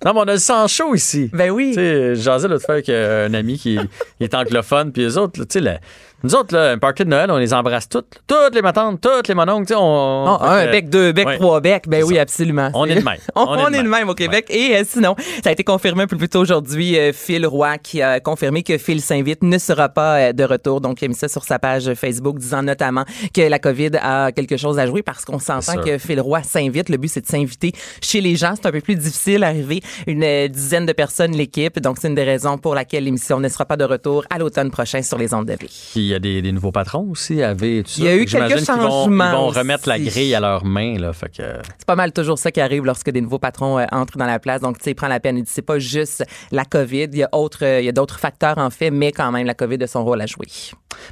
Non, 0.05 0.12
mais 0.14 0.20
on 0.20 0.29
a 0.29 0.33
le 0.35 0.39
sang 0.39 0.68
chaud 0.68 0.95
ici. 0.95 1.31
Ben 1.33 1.51
oui. 1.51 1.70
Tu 1.74 2.22
sais, 2.22 2.49
l'autre 2.49 2.64
fois 2.64 2.74
avec 2.74 2.89
euh, 2.89 3.29
un 3.29 3.35
ami 3.35 3.59
qui 3.59 3.79
est 4.20 4.35
anglophone, 4.35 4.93
puis 4.93 5.03
les 5.03 5.18
autres, 5.18 5.41
tu 5.41 5.47
sais, 5.51 5.61
la- 5.61 5.81
nous 6.25 6.35
autres, 6.35 6.55
là, 6.55 6.73
un 6.73 6.79
party 6.79 7.05
de 7.05 7.11
Noël, 7.11 7.31
on 7.31 7.37
les 7.37 7.53
embrasse 7.55 7.89
toutes. 7.89 8.21
Toutes 8.27 8.55
les 8.55 8.62
matantes, 8.62 9.01
toutes 9.01 9.29
les 9.29 9.35
mononcles, 9.35 9.69
sais, 9.69 9.75
on... 9.77 10.25
Oh, 10.27 10.39
un 10.43 10.67
bec, 10.71 10.89
deux 10.89 11.12
becs, 11.12 11.27
Ouais. 11.27 11.37
trois 11.37 11.61
becs. 11.61 11.89
Ben 11.89 12.03
oui, 12.05 12.19
absolument. 12.19 12.71
On 12.75 12.87
est 12.87 12.95
de 12.97 13.05
même. 13.05 13.19
on, 13.37 13.43
on 13.47 13.69
est 13.73 13.83
de 13.83 13.89
même 13.89 14.09
au 14.09 14.14
Québec. 14.14 14.47
Et 14.49 14.77
euh, 14.77 14.83
sinon, 14.87 15.14
ça 15.45 15.51
a 15.51 15.53
été 15.53 15.62
confirmé 15.62 16.03
un 16.05 16.07
peu 16.07 16.17
plus 16.17 16.29
tôt 16.29 16.41
aujourd'hui. 16.41 16.99
euh, 16.99 17.12
Phil 17.12 17.47
Roy 17.47 17.79
qui 17.79 18.03
a 18.03 18.19
confirmé 18.21 18.62
que 18.62 18.79
Phil 18.79 19.01
s'invite 19.01 19.43
ne 19.43 19.59
sera 19.59 19.89
pas 19.89 20.17
euh, 20.19 20.33
de 20.33 20.43
retour. 20.45 20.81
Donc, 20.81 21.01
il 21.03 21.05
a 21.05 21.09
mis 21.09 21.14
ça 21.14 21.29
sur 21.29 21.45
sa 21.45 21.59
page 21.59 21.93
Facebook 21.95 22.39
disant 22.39 22.62
notamment 22.62 23.05
que 23.35 23.43
la 23.43 23.59
COVID 23.59 23.91
a 24.01 24.33
quelque 24.33 24.57
chose 24.57 24.79
à 24.79 24.87
jouer 24.87 25.03
parce 25.03 25.25
qu'on 25.25 25.39
s'entend 25.39 25.81
que 25.81 25.99
Phil 25.99 26.21
Roy 26.21 26.43
s'invite. 26.43 26.89
Le 26.89 26.97
but, 26.97 27.09
c'est 27.09 27.21
de 27.21 27.27
s'inviter 27.27 27.73
chez 28.01 28.21
les 28.21 28.37
gens. 28.37 28.55
C'est 28.57 28.67
un 28.67 28.73
peu 28.73 28.81
plus 28.81 28.97
difficile 28.97 29.41
d'arriver 29.41 29.83
une 30.07 30.49
dizaine 30.49 30.87
de 30.87 30.93
personnes, 30.93 31.33
l'équipe. 31.37 31.79
Donc, 31.81 31.99
c'est 32.01 32.09
une 32.09 32.14
des 32.14 32.25
raisons 32.25 32.59
pour 32.59 32.75
laquelle 32.75 33.05
l'émission 33.05 33.39
ne 33.39 33.49
sera 33.49 33.64
pas 33.64 33.77
de 33.77 33.85
retour 33.85 34.25
à 34.31 34.39
l'automne 34.39 34.71
prochain 34.71 35.03
sur 35.03 35.19
les 35.19 35.33
ondes 35.35 35.47
de 35.47 35.55
vie. 35.61 36.16
A 36.17 36.19
des, 36.19 36.41
des 36.41 36.53
nouveaux 36.53 36.73
patrons 36.73 37.07
aussi, 37.11 37.35
tout 37.37 37.41
ça. 37.41 37.55
Il 37.99 38.05
y 38.05 38.09
a 38.09 38.17
eu 38.17 38.25
quelques 38.25 38.59
vont- 38.59 38.64
changements 38.64 39.31
Ils 39.31 39.37
vont 39.37 39.49
aussi. 39.49 39.59
remettre 39.59 39.87
la 39.89 39.99
grille 39.99 40.35
à 40.35 40.41
leurs 40.41 40.64
mains, 40.64 40.99
là. 40.99 41.12
Fait 41.12 41.29
que... 41.29 41.43
C'est 41.79 41.87
pas 41.87 41.95
mal 41.95 42.12
toujours 42.12 42.39
ça 42.39 42.51
qui 42.51 42.61
arrive 42.61 42.85
lorsque 42.85 43.11
des 43.11 43.21
nouveaux 43.21 43.39
patrons 43.39 43.79
euh, 43.79 43.85
entrent 43.93 44.17
dans 44.17 44.25
la 44.27 44.39
place. 44.39 44.61
Donc, 44.62 44.79
tu 44.79 44.85
sais, 44.85 44.91
il 44.93 44.95
prend 44.95 45.09
la 45.09 45.21
peine. 45.21 45.43
C'est 45.47 45.61
pas 45.62 45.79
juste 45.79 46.25
la 46.53 46.64
COVID. 46.64 47.09
Il 47.12 47.19
y 47.19 47.23
a 47.23 47.29
autre, 47.33 47.59
euh, 47.64 47.81
il 47.81 47.85
y 47.85 47.89
a 47.89 47.93
d'autres 47.93 48.19
facteurs, 48.19 48.57
en 48.59 48.71
fait, 48.71 48.91
mais 48.91 49.12
quand 49.12 49.31
même, 49.31 49.47
la 49.47 49.55
COVID 49.55 49.83
a 49.83 49.87
son 49.87 50.05
rôle 50.05 50.23
à 50.23 50.27
jouer. 50.27 50.47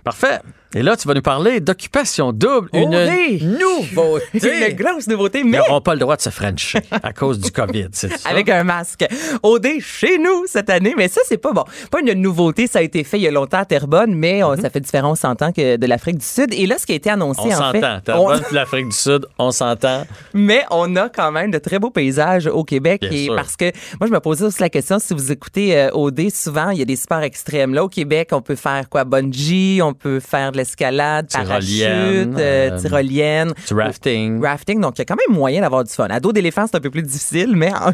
Parfait. 0.03 0.41
Et 0.75 0.83
là, 0.83 0.97
tu 0.97 1.07
vas 1.07 1.15
nous 1.15 1.23
parler 1.23 1.61
d'occupation 1.61 2.33
double, 2.33 2.69
Oh 2.73 2.77
une 2.79 2.95
oui! 2.97 3.43
nouveauté. 3.43 4.25
Une 4.71 4.77
grosse 4.77 5.07
nouveauté, 5.07 5.41
Ils 5.41 5.47
mais 5.47 5.59
n'auront 5.59 5.81
pas 5.81 5.95
le 5.95 6.01
droit 6.01 6.17
de 6.17 6.21
se 6.23 6.31
frencher 6.31 6.81
à 6.91 7.13
cause 7.13 7.39
du 7.39 7.51
COVID, 7.51 7.89
c'est 7.93 8.09
ça? 8.17 8.29
avec 8.29 8.49
un 8.49 8.65
masque. 8.65 9.05
OD 9.43 9.67
chez 9.81 10.19
nous 10.19 10.45
cette 10.47 10.71
année, 10.71 10.95
mais 10.97 11.09
ça, 11.09 11.21
c'est 11.27 11.39
pas 11.39 11.53
bon. 11.53 11.65
Pas 11.91 12.01
une 12.01 12.13
nouveauté, 12.21 12.67
ça 12.67 12.81
a 12.81 12.83
été 12.83 13.05
fait 13.05 13.19
il 13.19 13.23
y 13.23 13.29
a 13.29 13.31
longtemps 13.31 13.59
à 13.59 13.65
Terrebonne, 13.65 14.15
mais 14.15 14.43
on- 14.43 14.57
ça 14.57 14.71
fait 14.71 14.81
différent, 14.81 15.13
on 15.13 15.15
s'entend, 15.15 15.53
que 15.53 15.77
de 15.77 15.87
l'Afrique 15.87 16.19
du 16.19 16.25
Sud. 16.27 16.53
Et 16.53 16.67
là, 16.67 16.77
ce 16.79 16.87
qui 16.87 16.93
a 16.93 16.97
été 16.97 17.11
annoncé, 17.11 17.43
Mhm. 17.49 17.53
On 17.53 17.63
en 17.63 17.73
fait... 17.73 17.81
s'entend. 17.81 18.01
T'as 18.05 18.19
on- 18.19 18.41
l'Afrique 18.53 18.89
du 18.89 18.97
Sud, 18.97 19.27
on 19.39 19.51
s'entend. 19.53 20.05
Mais 20.33 20.65
on 20.71 20.97
a 20.97 21.09
quand 21.09 21.31
même 21.33 21.51
de 21.51 21.59
très 21.59 21.79
beaux 21.79 21.91
paysages 21.91 22.47
au 22.47 22.65
Québec. 22.65 23.01
Bien 23.03 23.11
et 23.11 23.25
sûr. 23.27 23.37
parce 23.37 23.57
que 23.57 23.67
moi, 24.01 24.09
je 24.09 24.13
me 24.13 24.21
posais 24.21 24.45
aussi 24.45 24.61
la 24.61 24.69
question, 24.71 24.99
si 24.99 25.15
vous 25.15 25.31
écoutez 25.31 25.77
euh, 25.79 25.91
OD, 25.93 26.31
souvent, 26.31 26.71
il 26.71 26.79
y 26.79 26.83
a 26.83 26.87
des 26.87 26.97
sports 26.97 27.23
extrêmes. 27.23 27.75
Là, 27.75 27.85
au 27.85 27.89
Québec, 27.89 28.31
on 28.33 28.41
peut 28.43 28.57
faire 28.57 28.89
quoi? 28.89 29.05
Bungee, 29.05 29.81
on 29.83 29.93
peut 29.95 30.21
faire 30.21 30.51
de 30.53 30.64
l'escalade, 30.65 31.29
parachute, 31.33 31.69
Tyrolienne, 31.69 32.37
euh, 32.39 32.71
euh, 32.73 32.79
tyrolienne. 32.81 33.53
Du 33.69 33.75
rafting. 33.75 34.43
Rafting, 34.43 34.81
donc 34.81 34.95
il 34.97 35.01
y 35.01 35.03
a 35.03 35.05
quand 35.05 35.17
même 35.29 35.37
moyen 35.37 35.61
d'avoir 35.61 35.85
du 35.85 35.93
fun. 35.93 36.07
À 36.11 36.21
dos 36.21 36.33
d'éléphant, 36.33 36.67
c'est 36.67 36.77
un 36.77 36.81
peu 36.81 36.91
plus 36.91 37.03
difficile, 37.03 37.53
mais 37.55 37.73
en- 37.73 37.93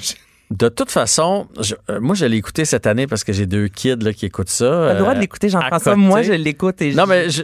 De 0.51 0.69
toute 0.69 0.91
façon, 0.91 1.47
je- 1.61 1.77
euh, 1.91 2.01
moi, 2.01 2.17
je 2.17 2.27
l'ai 2.27 2.37
écouté 2.37 2.65
cette 2.65 2.89
année 2.89 3.07
parce 3.07 3.23
que 3.23 3.33
j'ai 3.33 3.47
deux 3.47 3.69
kids 3.69 3.95
là, 4.03 4.13
qui 4.13 4.27
écoutent 4.27 4.49
ça. 4.49 4.65
T'as 4.89 4.95
le 4.95 4.99
droit 4.99 5.15
de 5.15 5.21
l'écouter, 5.21 5.49
Jean-François. 5.49 5.95
Moi, 5.95 6.23
je 6.23 6.33
l'écoute 6.33 6.83
et 6.83 6.93
Non, 6.93 7.07
mais 7.07 7.31
je- 7.31 7.43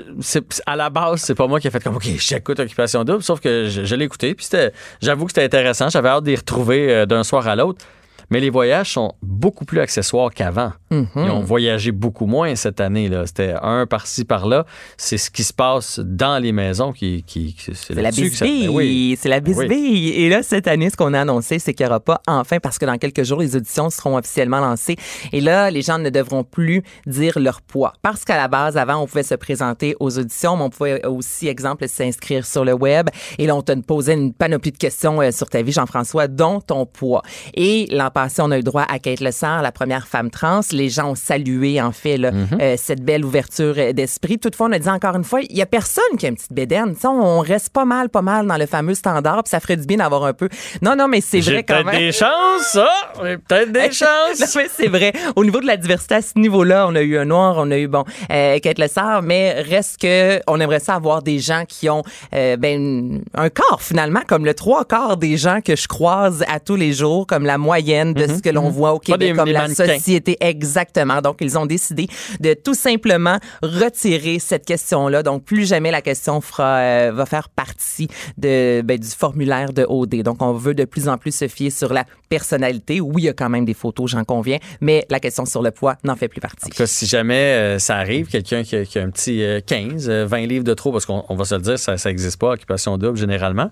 à 0.67 0.75
la 0.75 0.91
base, 0.91 1.21
c'est 1.21 1.37
pas 1.37 1.47
moi 1.47 1.61
qui 1.61 1.69
ai 1.69 1.71
fait 1.71 1.81
comme, 1.81 1.95
OK, 1.95 2.05
j'écoute 2.19 2.59
Occupation 2.59 3.05
Double, 3.05 3.23
sauf 3.23 3.39
que 3.39 3.69
je, 3.69 3.85
je 3.85 3.95
l'ai 3.95 4.07
écouté. 4.07 4.35
Puis 4.35 4.47
c'était- 4.47 4.73
j'avoue 5.01 5.27
que 5.27 5.31
c'était 5.31 5.45
intéressant. 5.45 5.89
J'avais 5.89 6.09
hâte 6.09 6.25
d'y 6.25 6.35
retrouver 6.35 6.93
euh, 6.93 7.07
d'un 7.07 7.23
soir 7.23 7.47
à 7.47 7.55
l'autre. 7.55 7.85
Mais 8.31 8.41
les 8.41 8.51
voyages 8.51 8.93
sont 8.93 9.15
beaucoup 9.23 9.65
plus 9.65 9.81
accessoires 9.81 10.33
qu'avant. 10.33 10.73
Mhm. 10.91 11.07
Ils 11.17 11.31
ont 11.31 11.41
voyagé 11.43 11.93
beaucoup 11.93 12.27
moins 12.27 12.55
cette 12.57 12.81
année. 12.81 13.09
là. 13.09 13.27
C'était 13.27 13.55
un 13.63 13.87
par-ci, 13.87 14.25
par-là. 14.25 14.67
C'est 14.97 15.19
ce 15.19 15.31
qui 15.31 15.45
se 15.45 15.53
passe 15.53 16.01
dans 16.03 16.43
les 16.43 16.53
maisons 16.53 16.93
qui. 16.93 17.23
qui, 17.27 17.57
C'est 17.75 17.95
la 17.95 18.11
bisbille. 18.11 18.67
Ben 18.69 18.75
oui. 18.75 19.19
C'est 19.21 19.29
la 19.29 19.41
Ben 19.41 19.55
oui. 19.57 19.67
bisbille. 19.69 20.09
Et 20.11 20.29
là, 20.29 20.43
cette 20.43 20.67
année, 20.69 20.91
ce 20.91 20.97
qu'on 20.97 21.15
a 21.15 21.21
annoncé, 21.21 21.59
c'est 21.59 21.73
qu'il 21.75 21.85
n'y 21.87 21.91
aura 21.91 22.01
pas 22.01 22.21
enfin, 22.27 22.59
parce 22.59 22.79
que 22.79 22.87
dans 22.87 22.99
quelques 22.99 23.23
jours, 23.23 23.41
les 23.41 23.55
auditions 23.57 23.91
seront 23.91 24.17
officiellement 24.17 24.61
lancées. 24.61 24.97
Et 25.33 25.41
là, 25.41 25.71
les 25.71 25.83
gens 25.83 25.99
ne 25.99 26.11
devront 26.11 26.45
plus 26.45 26.83
dire 27.07 27.39
leur 27.39 27.61
poids. 27.63 27.93
Parce 28.03 28.25
qu'à 28.25 28.37
la 28.37 28.49
base, 28.49 28.77
avant, 28.77 28.97
on 29.03 29.07
pouvait 29.07 29.23
se 29.23 29.35
présenter 29.35 29.95
aux 30.01 30.19
auditions, 30.19 30.57
mais 30.57 30.65
on 30.65 30.71
pouvait 30.71 31.07
aussi, 31.07 31.49
exemple, 31.49 31.87
s'inscrire 31.89 32.45
sur 32.47 32.65
le 32.65 32.73
web. 32.73 33.09
Et 33.39 33.47
là, 33.47 33.55
on 33.55 33.63
te 33.63 33.73
posait 33.73 34.15
une 34.15 34.33
panoplie 34.33 34.73
de 34.73 34.79
questions 34.79 35.21
euh, 35.21 35.31
sur 35.31 35.49
ta 35.49 35.63
vie, 35.63 35.73
Jean-François, 35.73 36.27
dont 36.29 36.61
ton 36.61 36.87
poids. 36.87 37.23
Et 37.55 37.87
l'an 37.91 38.11
passé, 38.17 38.41
on 38.41 38.51
a 38.51 38.55
eu 38.55 38.61
le 38.61 38.63
droit 38.63 38.87
à 38.89 38.99
Kate 38.99 39.21
Lessard, 39.21 39.61
la 39.61 39.73
première 39.73 40.07
femme 40.09 40.31
trans. 40.31 40.61
Les 40.73 40.89
gens 40.89 41.11
ont 41.11 41.15
salué, 41.15 41.83
en 41.83 41.93
fait, 41.93 42.17
là, 42.17 42.31
Mm-hmm. 42.31 42.61
euh, 42.61 42.75
cette 42.79 43.03
belle 43.03 43.25
ouverture 43.25 43.75
euh, 43.79 43.93
d'esprit. 43.93 44.39
Toutefois, 44.39 44.69
on 44.69 44.73
a 44.73 44.79
dit 44.79 44.89
encore 44.89 45.17
une 45.17 45.25
fois, 45.25 45.41
il 45.43 45.57
y 45.57 45.63
a 45.63 45.67
personne 45.67 46.03
qui 46.19 46.27
a 46.27 46.29
une 46.31 46.35
petite 46.35 46.53
bédaine. 46.53 46.95
On 47.05 47.41
reste 47.41 47.71
pas 47.71 47.85
mal, 47.85 48.09
pas 48.09 48.23
mal 48.23 48.47
dans 48.47 48.57
le 48.57 48.67
fameux 48.67 48.95
standard, 48.95 49.43
puis 49.45 49.51
ça 49.51 49.61
ferait 49.61 49.77
du 49.77 49.85
bien 49.87 49.99
d'avoir 49.99 50.25
un 50.25 50.33
peu. 50.33 50.49
Non, 50.83 50.97
non, 50.97 51.09
mais 51.09 51.21
c'est 51.21 51.41
vrai 51.41 51.63
quand 51.63 51.75
peut-être 51.75 51.87
même. 51.87 51.99
des 51.99 52.13
chances, 52.13 52.63
ça. 52.73 52.89
J'ai 53.23 53.39
peut-être 53.39 53.73
des 53.73 53.91
chances. 53.93 54.59
c'est 54.77 54.89
vrai. 54.89 55.13
Au 55.35 55.45
niveau 55.45 55.61
de 55.61 55.67
la 55.67 55.77
diversité 55.77 56.17
à 56.17 56.23
ce 56.23 56.39
niveau-là, 56.39 56.87
on 56.89 56.95
a 56.95 57.03
eu 57.03 57.17
un 57.19 57.27
noir, 57.27 57.57
on 57.59 57.71
a 57.71 57.77
eu 57.79 57.87
bon 57.89 58.05
euh, 58.31 58.59
Kate 58.59 58.79
Lessard, 58.79 59.23
mais 59.23 59.61
reste 59.63 60.01
que 60.01 60.41
on 60.47 60.61
aimerait 60.61 60.81
ça 60.81 60.95
avoir 60.95 61.23
des 61.23 61.39
gens 61.39 61.65
qui 61.69 61.89
ont 61.91 62.03
euh, 62.35 62.57
ben 62.57 63.23
un 63.35 63.49
corps 63.51 63.83
finalement 63.83 64.21
comme 64.27 64.45
le 64.45 64.55
trois 64.55 64.85
quarts 64.85 65.17
des 65.17 65.37
gens 65.37 65.61
que 65.65 65.77
je 65.77 65.87
croise 65.89 66.45
à 66.49 66.61
tous 66.61 66.77
les 66.77 66.93
jours, 66.93 67.27
comme 67.27 67.45
la 67.45 67.59
moyenne 67.59 68.06
de 68.15 68.27
ce 68.27 68.41
que 68.43 68.51
l'on 68.51 68.69
voit 68.71 68.93
au 68.93 68.97
Mhm, 68.97 69.01
Québec, 69.01 69.31
des- 69.31 69.35
comme 69.37 69.45
des 69.47 69.53
la 69.53 69.63
mannequins. 69.63 69.87
société 69.97 70.37
exactement. 70.41 71.21
Donc 71.21 71.37
ils 71.41 71.57
ont 71.59 71.67
décidé 71.67 72.09
de 72.41 72.55
tout 72.55 72.75
simplement 72.75 73.39
retirer 73.63 74.39
cette 74.39 74.65
question-là. 74.65 75.23
Donc 75.23 75.45
plus 75.45 75.67
jamais 75.67 75.91
la 75.91 76.03
question 76.03 76.41
fera 76.41 76.79
euh, 76.79 77.13
va 77.15 77.27
faire 77.27 77.49
partie 77.49 78.09
de 78.39 78.83
ben, 78.83 78.99
du 78.99 79.09
formulaire 79.09 79.73
de 79.73 79.85
OD. 79.89 80.23
Donc 80.23 80.43
on 80.43 80.53
veut 80.53 80.75
de 80.75 80.85
plus 80.85 81.09
en 81.09 81.19
plus 81.19 81.35
se 81.35 81.49
fier 81.49 81.71
sur 81.71 81.93
la 81.93 82.05
personnalité. 82.29 83.01
Oui, 83.01 83.23
il 83.23 83.25
y 83.25 83.29
a 83.29 83.33
quand 83.33 83.49
même 83.49 83.65
des 83.65 83.75
photos, 83.75 84.11
j'en 84.11 84.25
conviens, 84.25 84.59
mais 84.81 85.07
la 85.11 85.21
question 85.21 85.45
sur 85.47 85.63
le 85.63 85.71
poids 85.71 85.97
n'en 86.05 86.17
fait 86.17 86.29
plus 86.29 86.41
partie. 86.41 86.67
En 86.67 86.69
tout 86.71 86.77
cas, 86.77 86.87
si 86.87 87.07
jamais 87.07 87.35
euh, 87.35 87.79
ça 87.79 87.97
arrive, 87.97 88.27
quelqu'un 88.27 88.63
qui, 88.65 88.77
a- 88.77 88.85
qui 88.85 88.99
a 88.99 89.03
un 89.03 89.11
petit 89.11 89.43
euh, 89.43 89.61
15, 89.65 90.09
euh, 90.09 90.27
20 90.27 90.47
livres 90.47 90.65
de 90.65 90.75
trop, 90.75 90.93
parce 90.93 91.07
qu'on 91.07 91.25
on 91.29 91.37
va 91.37 91.45
se 91.45 91.55
le 91.55 91.61
dire, 91.61 91.79
ça 91.79 91.95
n'existe 92.05 92.39
pas, 92.39 92.51
occupation 92.53 92.99
double 92.99 93.17
généralement. 93.17 93.71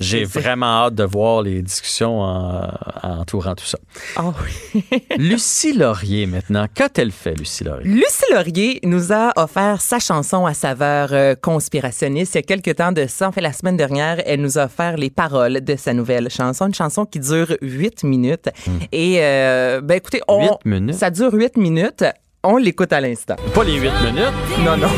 J'ai 0.00 0.24
vraiment 0.24 0.66
hâte 0.86 0.94
de 0.94 1.04
voir 1.04 1.42
les 1.42 1.62
discussions 1.62 2.20
en, 2.20 2.68
en 3.02 3.18
entourant 3.20 3.54
tout 3.54 3.64
ça. 3.66 3.75
Ah 4.16 4.32
oui. 4.74 4.84
Lucie 5.18 5.72
Laurier, 5.72 6.26
maintenant. 6.26 6.66
Qu'a-t-elle 6.72 7.10
fait, 7.12 7.34
Lucie 7.34 7.64
Laurier? 7.64 7.88
Lucie 7.88 8.24
Laurier 8.32 8.80
nous 8.84 9.12
a 9.12 9.32
offert 9.36 9.80
sa 9.80 9.98
chanson 9.98 10.46
à 10.46 10.54
saveur 10.54 11.08
euh, 11.12 11.34
conspirationniste. 11.34 12.34
Il 12.34 12.38
y 12.38 12.40
a 12.40 12.42
quelques 12.42 12.76
temps 12.76 12.92
de 12.92 13.06
ça, 13.06 13.28
en 13.28 13.32
fait, 13.32 13.40
la 13.40 13.52
semaine 13.52 13.76
dernière, 13.76 14.22
elle 14.26 14.40
nous 14.40 14.58
a 14.58 14.64
offert 14.64 14.96
les 14.96 15.10
paroles 15.10 15.60
de 15.62 15.76
sa 15.76 15.92
nouvelle 15.94 16.30
chanson. 16.30 16.66
Une 16.66 16.74
chanson 16.74 17.04
qui 17.04 17.20
dure 17.20 17.56
huit 17.62 18.04
minutes. 18.04 18.48
Et, 18.92 19.18
euh, 19.20 19.80
ben 19.82 19.96
écoutez, 19.96 20.20
on, 20.28 20.42
Huit 20.42 20.64
minutes? 20.64 20.94
ça 20.96 21.10
dure 21.10 21.32
huit 21.34 21.56
minutes. 21.56 22.04
On 22.42 22.58
l'écoute 22.58 22.92
à 22.92 23.00
l'instant. 23.00 23.34
Pas 23.54 23.64
les 23.64 23.74
8 23.74 23.90
minutes. 24.04 24.64
Non, 24.64 24.76
non. 24.76 24.88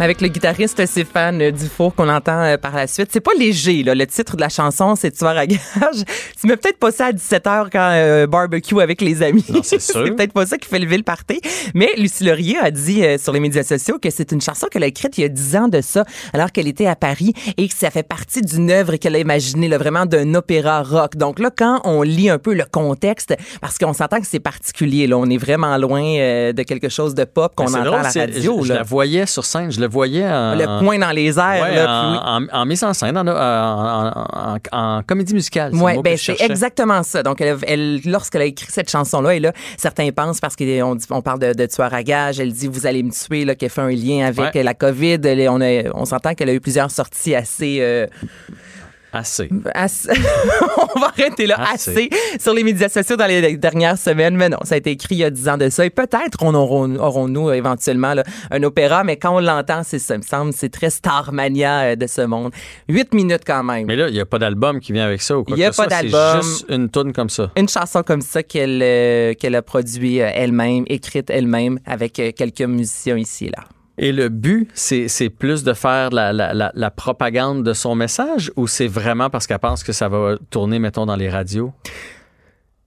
Avec 0.00 0.20
le 0.20 0.26
guitariste 0.26 0.84
Stéphane 0.86 1.52
Dufour 1.52 1.94
qu'on 1.94 2.08
entend 2.08 2.42
euh, 2.42 2.56
par 2.56 2.74
la 2.74 2.88
suite. 2.88 3.10
C'est 3.12 3.20
pas 3.20 3.30
léger, 3.38 3.84
là. 3.84 3.94
Le 3.94 4.06
titre 4.08 4.34
de 4.34 4.40
la 4.40 4.48
chanson, 4.48 4.96
c'est 4.96 5.12
Tueur 5.12 5.38
à 5.38 5.46
gage. 5.46 5.60
Tu 6.40 6.48
mets 6.48 6.56
peut-être 6.56 6.78
pas 6.78 6.90
ça 6.90 7.06
à 7.06 7.12
17h 7.12 7.68
quand 7.72 7.90
euh, 7.92 8.26
barbecue 8.26 8.80
avec 8.80 9.00
les 9.00 9.22
amis. 9.22 9.44
C'est 9.62 9.78
peut-être 9.94 10.32
pas 10.32 10.46
ça 10.46 10.58
qui 10.58 10.68
fait 10.68 10.80
lever 10.80 10.96
le 10.98 11.04
party. 11.04 11.40
Mais 11.74 11.90
Lucie 11.96 12.24
Laurier 12.24 12.58
a 12.58 12.70
dit 12.72 13.04
euh, 13.04 13.18
sur 13.18 13.32
les 13.32 13.38
médias 13.40 13.62
sociaux 13.62 13.98
que 13.98 14.10
c'est 14.10 14.32
une 14.32 14.40
chanson 14.40 14.66
qu'elle 14.70 14.82
a 14.82 14.88
écrite 14.88 15.16
il 15.16 15.22
y 15.22 15.24
a 15.24 15.28
10 15.28 15.56
ans 15.56 15.68
de 15.68 15.80
ça, 15.80 16.04
alors 16.34 16.50
qu'elle 16.50 16.68
était 16.68 16.86
à 16.86 16.96
Paris 16.96 17.32
et 17.56 17.68
que 17.68 17.74
ça 17.74 17.90
fait 17.90 18.02
partie 18.02 18.42
d'une 18.42 18.70
œuvre 18.72 18.96
qu'elle 18.96 19.14
a 19.14 19.20
imaginée, 19.20 19.68
là, 19.68 19.78
vraiment 19.78 20.06
d'un 20.06 20.34
opéra 20.34 20.82
rock. 20.82 21.16
Donc 21.16 21.38
là, 21.38 21.50
quand 21.56 21.80
on 21.84 22.02
lit 22.02 22.28
un 22.28 22.38
peu 22.38 22.52
le 22.52 22.64
contexte, 22.70 23.34
parce 23.60 23.78
qu'on 23.78 23.92
s'entend 23.94 24.20
que 24.20 24.26
c'est 24.26 24.40
particulier, 24.40 25.06
là, 25.06 25.16
on 25.16 25.26
est 25.30 25.38
vraiment 25.38 25.78
loin 25.78 26.02
euh, 26.02 26.52
de 26.52 26.62
quelque 26.64 26.88
chose 26.88 27.14
de 27.14 27.24
pop 27.24 27.54
qu'on 27.54 27.66
Ben, 27.66 27.76
entend 27.76 27.84
drôle, 27.84 28.00
à 28.00 28.12
la 28.12 28.20
radio. 28.20 28.58
Je, 28.60 28.64
je 28.66 28.72
là. 28.72 28.78
la 28.80 28.82
voyais 28.82 29.24
sur 29.26 29.44
scène, 29.44 29.70
je 29.70 29.83
le 29.84 29.90
voyais 29.90 30.26
en. 30.26 30.54
Le 30.54 30.84
point 30.84 30.98
dans 30.98 31.10
les 31.10 31.38
airs. 31.38 31.62
Ouais, 31.62 31.74
là, 31.76 31.86
en, 31.88 32.02
puis 32.02 32.20
oui. 32.44 32.48
en- 32.52 32.60
en 32.60 32.66
mise 32.66 32.82
en 32.84 32.92
scène, 32.94 33.16
en, 33.18 34.56
en 34.72 35.02
comédie 35.02 35.34
musicale. 35.34 35.72
que 35.96 36.02
ben 36.02 36.16
c'est 36.16 36.40
exactement 36.40 37.02
ça. 37.02 37.22
Donc, 37.22 37.40
elle, 37.40 37.56
elle- 37.66 38.00
lorsqu'elle 38.06 38.42
a 38.42 38.46
écrit 38.46 38.66
cette 38.70 38.90
chanson-là, 38.90 39.34
et 39.34 39.40
là, 39.40 39.52
certains 39.76 40.10
pensent 40.10 40.40
parce 40.40 40.56
qu'on 40.56 40.96
on 41.10 41.22
parle 41.22 41.38
de, 41.38 41.52
de 41.52 41.66
tueur 41.66 41.92
à 41.92 42.02
gage, 42.02 42.40
elle 42.40 42.52
dit 42.52 42.66
vous 42.68 42.86
allez 42.86 43.02
me 43.02 43.10
tuer, 43.10 43.44
là, 43.44 43.54
qu'elle 43.54 43.70
fait 43.70 43.80
un 43.82 43.90
lien 43.90 44.26
avec 44.26 44.54
Ouais. 44.54 44.62
la 44.62 44.74
COVID. 44.74 45.18
Elle- 45.24 45.48
on 45.48 45.60
a- 45.60 45.90
on 45.94 46.04
s'entend 46.04 46.34
qu'elle 46.34 46.48
a 46.50 46.54
eu 46.54 46.60
plusieurs 46.60 46.90
sorties 46.90 47.34
assez. 47.34 47.78
euh, 47.80 48.06
Assez. 49.14 49.48
assez- 49.74 50.08
on 50.94 51.00
va 51.00 51.06
arrêter 51.08 51.46
là, 51.46 51.56
assez. 51.72 51.90
Assez. 51.90 52.10
sur 52.40 52.52
les 52.52 52.64
médias 52.64 52.88
sociaux 52.88 53.16
dans 53.16 53.26
les 53.26 53.56
dernières 53.56 53.96
semaines. 53.96 54.36
Mais 54.36 54.48
non, 54.48 54.58
ça 54.64 54.74
a 54.74 54.78
été 54.78 54.90
écrit 54.90 55.14
il 55.14 55.18
y 55.18 55.24
a 55.24 55.30
10 55.30 55.48
ans 55.48 55.56
de 55.56 55.68
ça. 55.68 55.86
Et 55.86 55.90
peut-être 55.90 56.42
on 56.42 56.54
aurons, 56.54 56.96
aurons-nous 56.96 57.50
éventuellement 57.52 58.14
là, 58.14 58.24
un 58.50 58.62
opéra, 58.64 59.04
mais 59.04 59.16
quand 59.16 59.36
on 59.36 59.40
l'entend, 59.40 59.82
c'est 59.84 59.98
ça, 59.98 60.16
me 60.18 60.22
semble, 60.22 60.52
c'est 60.52 60.68
très 60.70 60.90
Starmania 60.90 61.80
euh, 61.92 61.96
de 61.96 62.06
ce 62.06 62.22
monde. 62.22 62.52
Huit 62.88 63.14
minutes 63.14 63.42
quand 63.46 63.62
même. 63.62 63.86
Mais 63.86 63.96
là, 63.96 64.08
il 64.08 64.14
n'y 64.14 64.20
a 64.20 64.26
pas 64.26 64.38
d'album 64.38 64.80
qui 64.80 64.92
vient 64.92 65.04
avec 65.06 65.22
ça 65.22 65.38
ou 65.38 65.44
quoi 65.44 65.56
Il 65.56 65.60
y 65.60 65.64
a 65.64 65.70
que 65.70 65.76
pas 65.76 65.84
soit, 65.88 65.96
c'est 65.96 66.08
d'album. 66.10 66.42
juste 66.42 66.66
une 66.68 66.88
tourne 66.88 67.12
comme 67.12 67.30
ça. 67.30 67.50
une 67.56 67.68
chanson 67.68 68.02
comme 68.02 68.20
ça 68.20 68.42
qu'elle 68.42 68.80
euh, 68.82 69.34
qu'elle 69.34 69.54
a 69.54 69.62
produit 69.62 70.20
euh, 70.20 70.30
elle-même, 70.34 70.84
écrite 70.88 71.30
elle-même 71.30 71.78
avec 71.86 72.14
quelques 72.36 72.62
musiciens 72.62 73.16
ici 73.16 73.46
et 73.46 73.50
là. 73.50 73.64
Et 73.96 74.10
le 74.10 74.28
but, 74.28 74.68
c'est 74.74 75.30
plus 75.30 75.62
de 75.62 75.72
faire 75.72 76.10
la, 76.10 76.32
la- 76.32 76.52
la- 76.52 76.72
la 76.74 76.90
propagande 76.90 77.62
de 77.62 77.72
son 77.72 77.94
message 77.94 78.50
ou 78.56 78.66
c'est 78.66 78.88
vraiment 78.88 79.30
parce 79.30 79.46
qu'elle 79.46 79.58
pense 79.60 79.84
que 79.84 79.92
ça 79.92 80.08
va 80.08 80.36
tourner, 80.50 80.78
mettons, 80.80 81.06
dans 81.06 81.14
les 81.16 81.30
radios? 81.30 81.72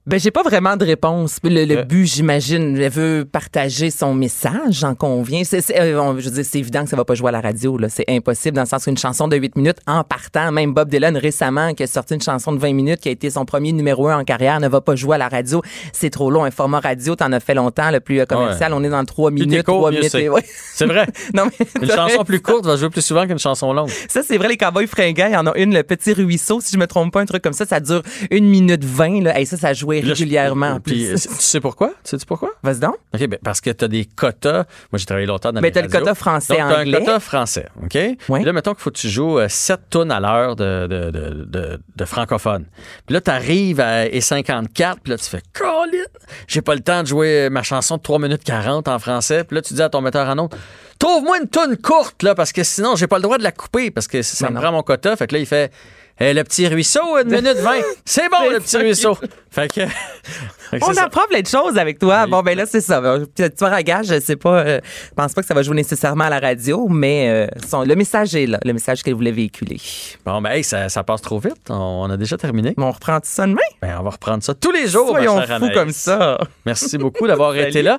Ben 0.08 0.18
j'ai 0.18 0.30
pas 0.30 0.42
vraiment 0.42 0.74
de 0.78 0.86
réponse. 0.86 1.36
Le, 1.44 1.66
le 1.66 1.78
Euh. 1.80 1.82
but, 1.84 2.06
j'imagine, 2.06 2.78
elle 2.80 2.90
veut 2.90 3.28
partager 3.30 3.90
son 3.90 4.14
message, 4.14 4.52
j'en 4.80 4.94
conviens. 4.94 5.42
C'est, 5.44 5.58
euh, 5.78 6.14
je 6.18 6.24
veux 6.30 6.34
dire, 6.36 6.44
c'est 6.46 6.58
évident 6.60 6.84
que 6.84 6.88
ça 6.88 6.96
va 6.96 7.04
pas 7.04 7.14
jouer 7.14 7.28
à 7.28 7.32
la 7.32 7.42
radio. 7.42 7.76
Là. 7.76 7.90
C'est 7.90 8.06
impossible 8.08 8.54
dans 8.56 8.62
le 8.62 8.66
sens 8.66 8.84
qu'une 8.84 8.96
chanson 8.96 9.28
de 9.28 9.36
8 9.36 9.56
minutes 9.56 9.76
en 9.86 10.04
partant, 10.04 10.50
même 10.50 10.72
Bob 10.72 10.88
Dylan 10.88 11.14
récemment 11.18 11.74
qui 11.74 11.82
a 11.82 11.86
sorti 11.86 12.14
une 12.14 12.22
chanson 12.22 12.52
de 12.52 12.58
20 12.58 12.72
minutes 12.72 13.00
qui 13.00 13.10
a 13.10 13.12
été 13.12 13.28
son 13.28 13.44
premier 13.44 13.72
numéro 13.72 14.08
un 14.08 14.18
en 14.20 14.24
carrière, 14.24 14.60
ne 14.60 14.68
va 14.68 14.80
pas 14.80 14.96
jouer 14.96 15.16
à 15.16 15.18
la 15.18 15.28
radio. 15.28 15.60
C'est 15.92 16.08
trop 16.08 16.30
long. 16.30 16.42
Un 16.44 16.50
format 16.50 16.80
radio, 16.80 17.14
t'en 17.14 17.30
as 17.32 17.40
fait 17.40 17.52
longtemps, 17.54 17.90
le 17.90 18.00
plus 18.00 18.20
euh, 18.20 18.24
commercial. 18.24 18.72
On 18.72 18.82
est 18.84 18.88
dans 18.88 19.00
le 19.00 19.06
3 19.06 19.30
Plus 19.30 19.40
t'es 19.40 19.44
minutes, 19.46 19.66
court, 19.66 19.76
3 19.76 19.90
mieux 19.90 19.96
minutes. 19.98 20.10
c'est. 20.12 20.22
et- 20.22 20.28
ouais. 20.30 20.44
C'est 20.72 20.86
vrai. 20.86 21.06
non, 21.34 21.44
mais 21.46 21.66
Une 21.82 21.90
chanson 21.90 22.24
plus 22.24 22.40
courte 22.40 22.64
va 22.64 22.76
jouer 22.76 22.88
plus 22.88 23.04
souvent 23.04 23.26
qu'une 23.26 23.38
chanson 23.38 23.74
longue. 23.74 23.90
Ça, 24.08 24.22
c'est 24.26 24.38
vrai, 24.38 24.48
les 24.48 24.56
cowboys 24.56 24.86
fringants, 24.86 25.26
il 25.28 25.34
y 25.34 25.36
en 25.36 25.46
a 25.46 25.54
une, 25.58 25.74
le 25.74 25.82
petit 25.82 26.14
ruisseau, 26.14 26.62
si 26.62 26.72
je 26.72 26.78
me 26.78 26.86
trompe 26.86 27.12
pas, 27.12 27.20
un 27.20 27.26
truc 27.26 27.42
comme 27.42 27.52
ça, 27.52 27.66
ça 27.66 27.78
dure 27.80 28.02
une 28.30 28.46
minute 28.48 28.84
vingt, 28.86 29.22
là. 29.22 29.38
Et 29.38 29.44
ça, 29.44 29.58
ça 29.58 29.74
jouait 29.74 29.97
je- 30.02 30.08
régulièrement. 30.08 30.72
en 30.72 30.80
Puis, 30.80 31.06
euh, 31.08 31.14
tu 31.14 31.28
sais 31.38 31.60
pourquoi? 31.60 31.88
Tu 32.04 32.18
sais 32.18 32.26
pourquoi? 32.26 32.50
Vas-y 32.62 32.80
donc. 32.80 32.96
OK, 33.14 33.26
ben 33.26 33.38
parce 33.42 33.60
que 33.60 33.70
tu 33.70 33.84
as 33.84 33.88
des 33.88 34.04
quotas. 34.04 34.64
Moi, 34.92 34.98
j'ai 34.98 35.06
travaillé 35.06 35.26
longtemps 35.26 35.52
dans 35.52 35.60
Ben, 35.60 35.66
les 35.68 35.72
t'as 35.72 35.82
le 35.82 35.88
quota 35.88 36.14
français, 36.14 36.56
Donc, 36.56 36.68
t'as 36.68 36.80
anglais. 36.80 36.96
un 36.96 37.00
quota 37.00 37.20
français, 37.20 37.66
OK? 37.82 37.98
Puis 38.18 38.44
là, 38.44 38.52
mettons 38.52 38.72
qu'il 38.74 38.82
faut 38.82 38.90
que 38.90 38.98
tu 38.98 39.08
joues 39.08 39.38
7 39.48 39.80
tonnes 39.90 40.10
à 40.10 40.20
l'heure 40.20 40.56
de, 40.56 40.86
de, 40.86 41.10
de, 41.10 41.44
de, 41.44 41.80
de 41.96 42.04
francophone. 42.04 42.64
Puis 43.06 43.14
là, 43.14 43.20
tu 43.20 43.30
arrives 43.30 43.80
à 43.80 44.06
et 44.06 44.20
54, 44.20 45.00
puis 45.02 45.10
là, 45.10 45.18
tu 45.18 45.24
fais 45.24 45.42
«Colin! 45.52 46.04
J'ai 46.46 46.62
pas 46.62 46.74
le 46.74 46.80
temps 46.80 47.02
de 47.02 47.08
jouer 47.08 47.48
ma 47.50 47.62
chanson 47.62 47.96
de 47.96 48.02
3 48.02 48.18
minutes 48.18 48.44
40 48.44 48.88
en 48.88 48.98
français.» 48.98 49.44
Puis 49.44 49.54
là, 49.54 49.62
tu 49.62 49.74
dis 49.74 49.82
à 49.82 49.88
ton 49.88 50.00
metteur 50.00 50.28
en 50.28 50.38
ondes 50.38 50.54
«Trouve-moi 50.98 51.38
une 51.38 51.48
tonne 51.48 51.76
courte, 51.76 52.24
là, 52.24 52.34
parce 52.34 52.50
que 52.52 52.64
sinon, 52.64 52.96
j'ai 52.96 53.06
pas 53.06 53.16
le 53.18 53.22
droit 53.22 53.38
de 53.38 53.44
la 53.44 53.52
couper, 53.52 53.92
parce 53.92 54.08
que 54.08 54.20
ça 54.22 54.46
Mais 54.46 54.50
me 54.50 54.54
non. 54.56 54.62
prend 54.62 54.72
mon 54.72 54.82
quota.» 54.82 55.14
Fait 55.18 55.26
que 55.28 55.34
là, 55.34 55.38
il 55.40 55.46
fait 55.46 55.72
Eh, 56.20 56.34
le 56.34 56.42
petit 56.44 56.66
ruisseau, 56.66 57.16
une 57.18 57.28
minute 57.30 57.58
20. 57.58 57.70
C'est 58.04 58.28
bon, 58.28 58.50
le 58.50 58.58
petit 58.60 58.76
ruisseau.» 58.76 59.16
Fait 59.50 59.68
que... 59.72 59.86
fait 60.70 60.78
que 60.78 60.84
On 60.84 60.88
c'est 60.88 60.94
ça. 60.94 61.04
apprend 61.04 61.26
plein 61.28 61.40
de 61.40 61.46
choses 61.46 61.78
avec 61.78 61.98
toi. 61.98 62.26
Bon, 62.26 62.42
ben 62.42 62.56
là, 62.56 62.66
c'est 62.66 62.80
ça. 62.80 63.00
Tu 63.34 63.44
vois, 63.58 63.70
à 63.70 63.82
gage, 63.82 64.06
je 64.08 64.20
sais 64.20 64.36
pas, 64.36 64.58
euh, 64.60 64.80
je 65.10 65.14
pense 65.14 65.32
pas 65.32 65.40
que 65.42 65.46
ça 65.46 65.54
va 65.54 65.62
jouer 65.62 65.76
nécessairement 65.76 66.24
à 66.24 66.30
la 66.30 66.38
radio, 66.40 66.86
mais 66.88 67.28
euh, 67.30 67.46
son- 67.66 67.82
le 67.84 67.94
message 67.96 68.34
est 68.34 68.46
là, 68.46 68.58
le 68.64 68.72
message 68.72 69.02
qu'elle 69.02 69.14
voulait 69.14 69.32
véhiculer. 69.32 69.80
Bon, 70.26 70.42
ben, 70.42 70.50
hey, 70.50 70.64
ça, 70.64 70.88
ça 70.88 71.02
passe 71.04 71.22
trop 71.22 71.38
vite. 71.38 71.70
On, 71.70 72.10
a 72.10 72.16
déjà 72.16 72.36
terminé. 72.36 72.74
on 72.76 72.90
reprend 72.90 73.18
ça 73.22 73.46
demain? 73.46 73.60
Ben, 73.80 73.96
on 73.98 74.02
va 74.02 74.10
reprendre 74.10 74.42
ça 74.42 74.54
tous 74.54 74.72
les 74.72 74.86
jours, 74.88 75.08
Soyons 75.10 75.40
fous 75.40 75.70
comme 75.72 75.92
ça. 75.92 76.38
Merci 76.66 76.98
beaucoup 76.98 77.26
d'avoir 77.26 77.56
été 77.56 77.82
là. 77.82 77.98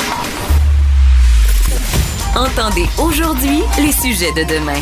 Entendez 2.35 2.85
aujourd'hui 2.97 3.59
les 3.77 3.91
sujets 3.91 4.31
de 4.31 4.47
demain. 4.47 4.79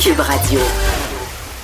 Cube 0.00 0.20
Radio. 0.20 0.60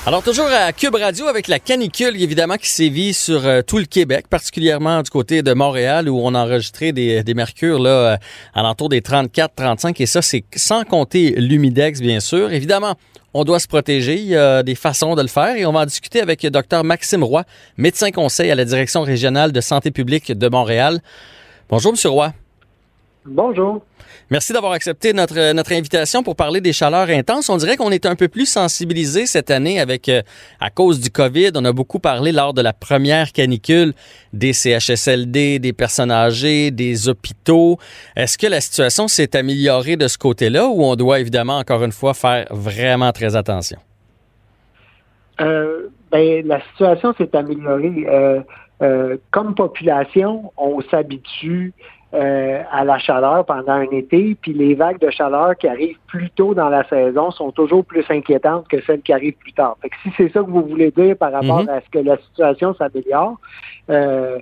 Alors, 0.05 0.21
toujours 0.21 0.49
à 0.49 0.73
Cube 0.73 0.97
Radio 0.97 1.29
avec 1.29 1.47
la 1.47 1.61
canicule, 1.61 2.21
évidemment, 2.21 2.57
qui 2.57 2.69
sévit 2.69 3.15
sur 3.15 3.47
euh, 3.47 3.63
tout 3.63 3.79
le 3.79 3.85
Québec, 3.85 4.27
particulièrement 4.29 5.01
du 5.01 5.11
côté 5.11 5.43
de 5.43 5.53
Montréal, 5.53 6.09
où 6.09 6.19
on 6.21 6.35
a 6.35 6.41
enregistré 6.45 6.91
des, 6.91 7.23
des 7.23 7.35
mercures 7.35 7.79
là, 7.79 7.91
euh, 7.91 8.17
alentour 8.53 8.89
des 8.89 9.01
34-35, 9.01 10.03
et 10.03 10.07
ça, 10.07 10.23
c'est 10.23 10.43
sans 10.57 10.83
compter 10.83 11.37
l'humidex, 11.37 12.01
bien 12.01 12.19
sûr. 12.19 12.53
Évidemment, 12.53 12.97
on 13.33 13.45
doit 13.45 13.61
se 13.61 13.69
protéger, 13.69 14.17
il 14.17 14.27
y 14.27 14.37
a 14.37 14.65
des 14.65 14.75
façons 14.75 15.15
de 15.15 15.23
le 15.23 15.29
faire, 15.29 15.55
et 15.55 15.65
on 15.65 15.73
va 15.73 15.83
en 15.83 15.87
discuter 15.87 16.21
avec 16.21 16.45
Dr 16.45 16.83
Maxime 16.83 17.23
Roy, 17.23 17.45
médecin 17.77 18.11
conseil 18.11 18.51
à 18.51 18.57
la 18.57 18.65
Direction 18.65 19.03
régionale 19.03 19.53
de 19.53 19.61
santé 19.61 19.93
publique 19.93 20.33
de 20.33 20.49
Montréal. 20.49 21.01
Bonjour, 21.69 21.93
Monsieur 21.93 22.11
Roy. 22.11 22.33
Bonjour. 23.25 23.83
Merci 24.33 24.55
d'avoir 24.55 24.73
accepté 24.73 25.13
notre, 25.13 25.53
notre 25.53 25.73
invitation 25.75 26.23
pour 26.23 26.37
parler 26.37 26.63
des 26.63 26.73
chaleurs 26.73 27.11
intenses. 27.11 27.51
On 27.51 27.59
dirait 27.59 27.77
qu'on 27.77 27.91
est 27.91 28.07
un 28.07 28.17
peu 28.17 28.29
plus 28.29 28.47
sensibilisé 28.47 29.27
cette 29.27 29.51
année 29.51 29.79
avec, 29.79 30.09
euh, 30.09 30.23
à 30.59 30.71
cause 30.71 31.01
du 31.01 31.11
COVID. 31.11 31.51
On 31.55 31.67
a 31.67 31.73
beaucoup 31.75 31.99
parlé 31.99 32.33
lors 32.33 32.55
de 32.55 32.63
la 32.63 32.73
première 32.73 33.33
canicule 33.33 33.93
des 34.33 34.55
CHSLD, 34.55 35.59
des 35.59 35.75
personnes 35.75 36.11
âgées, 36.11 36.71
des 36.71 37.11
hôpitaux. 37.11 37.77
Est-ce 38.17 38.39
que 38.39 38.47
la 38.47 38.63
situation 38.63 39.07
s'est 39.07 39.37
améliorée 39.37 39.97
de 39.97 40.09
ce 40.09 40.17
côté-là 40.17 40.67
ou 40.67 40.83
on 40.83 40.97
doit 40.97 41.21
évidemment, 41.21 41.59
encore 41.59 41.85
une 41.85 41.93
fois, 41.93 42.15
faire 42.15 42.47
vraiment 42.51 43.13
très 43.13 43.37
attention? 43.37 43.81
Euh, 45.43 45.89
ben, 46.11 46.47
la 46.47 46.63
situation 46.71 47.13
s'est 47.19 47.37
améliorée. 47.37 48.07
Euh, 48.09 48.41
euh, 48.83 49.17
comme 49.31 49.55
population, 49.55 50.53
on 50.57 50.81
s'habitue 50.91 51.73
euh, 52.15 52.63
à 52.71 52.85
la 52.85 52.99
chaleur 52.99 53.45
pendant 53.47 53.73
un 53.73 53.91
été, 53.91 54.37
puis 54.41 54.53
les 54.53 54.75
vagues 54.75 54.99
de 55.01 55.11
chaleur 55.11 55.57
qui 55.57 55.67
arrivent 55.67 55.99
plus 56.07 56.29
tôt 56.31 56.53
dans 56.55 56.69
la 56.69 56.85
saison 56.89 57.31
sont 57.31 57.53
toujours 57.53 57.85
plus 57.85 58.05
inquiétantes 58.11 58.69
que 58.69 58.81
celles 58.83 59.01
qui 59.03 59.13
arrivent 59.13 59.39
plus 59.39 59.53
tard. 59.55 59.77
Fait 59.81 59.89
que 59.89 59.97
si 60.03 60.11
c'est 60.17 60.33
ça 60.33 60.41
que 60.41 60.51
vous 60.51 60.63
voulez 60.63 60.91
dire 60.91 61.17
par 61.17 61.33
rapport 61.33 61.63
Mhm. 61.63 61.69
à 61.71 61.81
ce 61.81 61.89
que 61.91 61.99
la 62.01 62.19
situation 62.19 62.75
s'améliore, 62.75 63.37
euh, 63.91 64.39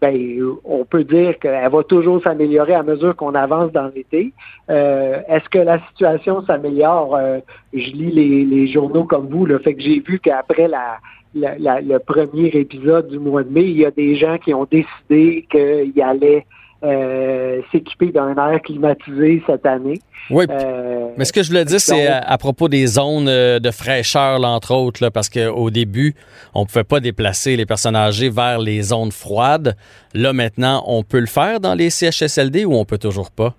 ben, 0.00 0.16
on 0.64 0.84
peut 0.84 1.04
dire 1.04 1.38
qu'elle 1.38 1.70
va 1.70 1.82
toujours 1.84 2.20
s'améliorer 2.24 2.74
à 2.74 2.82
mesure 2.82 3.14
qu'on 3.14 3.36
avance 3.36 3.70
dans 3.70 3.88
l'été. 3.94 4.32
Euh, 4.68 5.20
Est-ce 5.28 5.48
que 5.48 5.58
la 5.58 5.78
situation 5.90 6.44
s'améliore? 6.44 7.14
Euh, 7.14 7.38
je 7.72 7.90
lis 7.92 8.10
les, 8.10 8.44
les 8.44 8.66
journaux 8.66 9.04
comme 9.04 9.28
vous, 9.28 9.46
le 9.46 9.58
fait 9.60 9.74
que 9.74 9.80
j'ai 9.80 10.00
vu 10.00 10.18
qu'après 10.18 10.66
la, 10.66 10.98
la- 11.36 11.56
la- 11.56 11.80
le 11.80 12.00
premier 12.00 12.46
épisode 12.48 13.06
du 13.10 13.20
mois 13.20 13.44
de 13.44 13.50
mai, 13.50 13.62
il 13.62 13.78
y 13.78 13.86
a 13.86 13.92
des 13.92 14.16
gens 14.16 14.38
qui 14.38 14.52
ont 14.52 14.66
décidé 14.68 15.46
qu'ils 15.48 16.02
allaient 16.02 16.44
euh, 16.84 17.60
s'équiper 17.70 18.12
d'un 18.12 18.34
air 18.34 18.60
climatisé 18.62 19.42
cette 19.46 19.66
année. 19.66 20.00
Oui. 20.30 20.46
Euh, 20.50 21.08
Mais 21.16 21.24
ce 21.24 21.32
que 21.32 21.42
je 21.42 21.48
voulais 21.48 21.64
dire, 21.64 21.80
c'est 21.80 22.06
à, 22.06 22.18
à 22.18 22.38
propos 22.38 22.68
des 22.68 22.86
zones 22.86 23.28
euh, 23.28 23.58
de 23.58 23.70
fraîcheur, 23.70 24.38
là, 24.38 24.48
entre 24.48 24.74
autres, 24.74 25.02
là, 25.02 25.10
parce 25.10 25.28
qu'au 25.28 25.70
début, 25.70 26.14
on 26.54 26.62
ne 26.62 26.66
pouvait 26.66 26.84
pas 26.84 27.00
déplacer 27.00 27.56
les 27.56 27.66
personnes 27.66 27.96
âgées 27.96 28.30
vers 28.30 28.58
les 28.58 28.82
zones 28.82 29.12
froides. 29.12 29.76
Là, 30.14 30.32
maintenant, 30.32 30.82
on 30.86 31.02
peut 31.02 31.20
le 31.20 31.26
faire 31.26 31.60
dans 31.60 31.74
les 31.74 31.90
CHSLD 31.90 32.64
ou 32.64 32.74
on 32.74 32.84
peut 32.84 32.98
toujours 32.98 33.30
pas? 33.30 33.54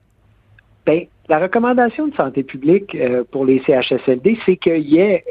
Ben, 0.86 1.06
la 1.30 1.40
recommandation 1.40 2.08
de 2.08 2.16
santé 2.16 2.44
publique 2.44 2.96
euh, 2.96 3.24
pour 3.32 3.46
les 3.46 3.62
CHSLD, 3.66 4.38
c'est 4.46 4.58
qu'il 4.58 4.90
y 4.90 5.00
ait 5.00 5.24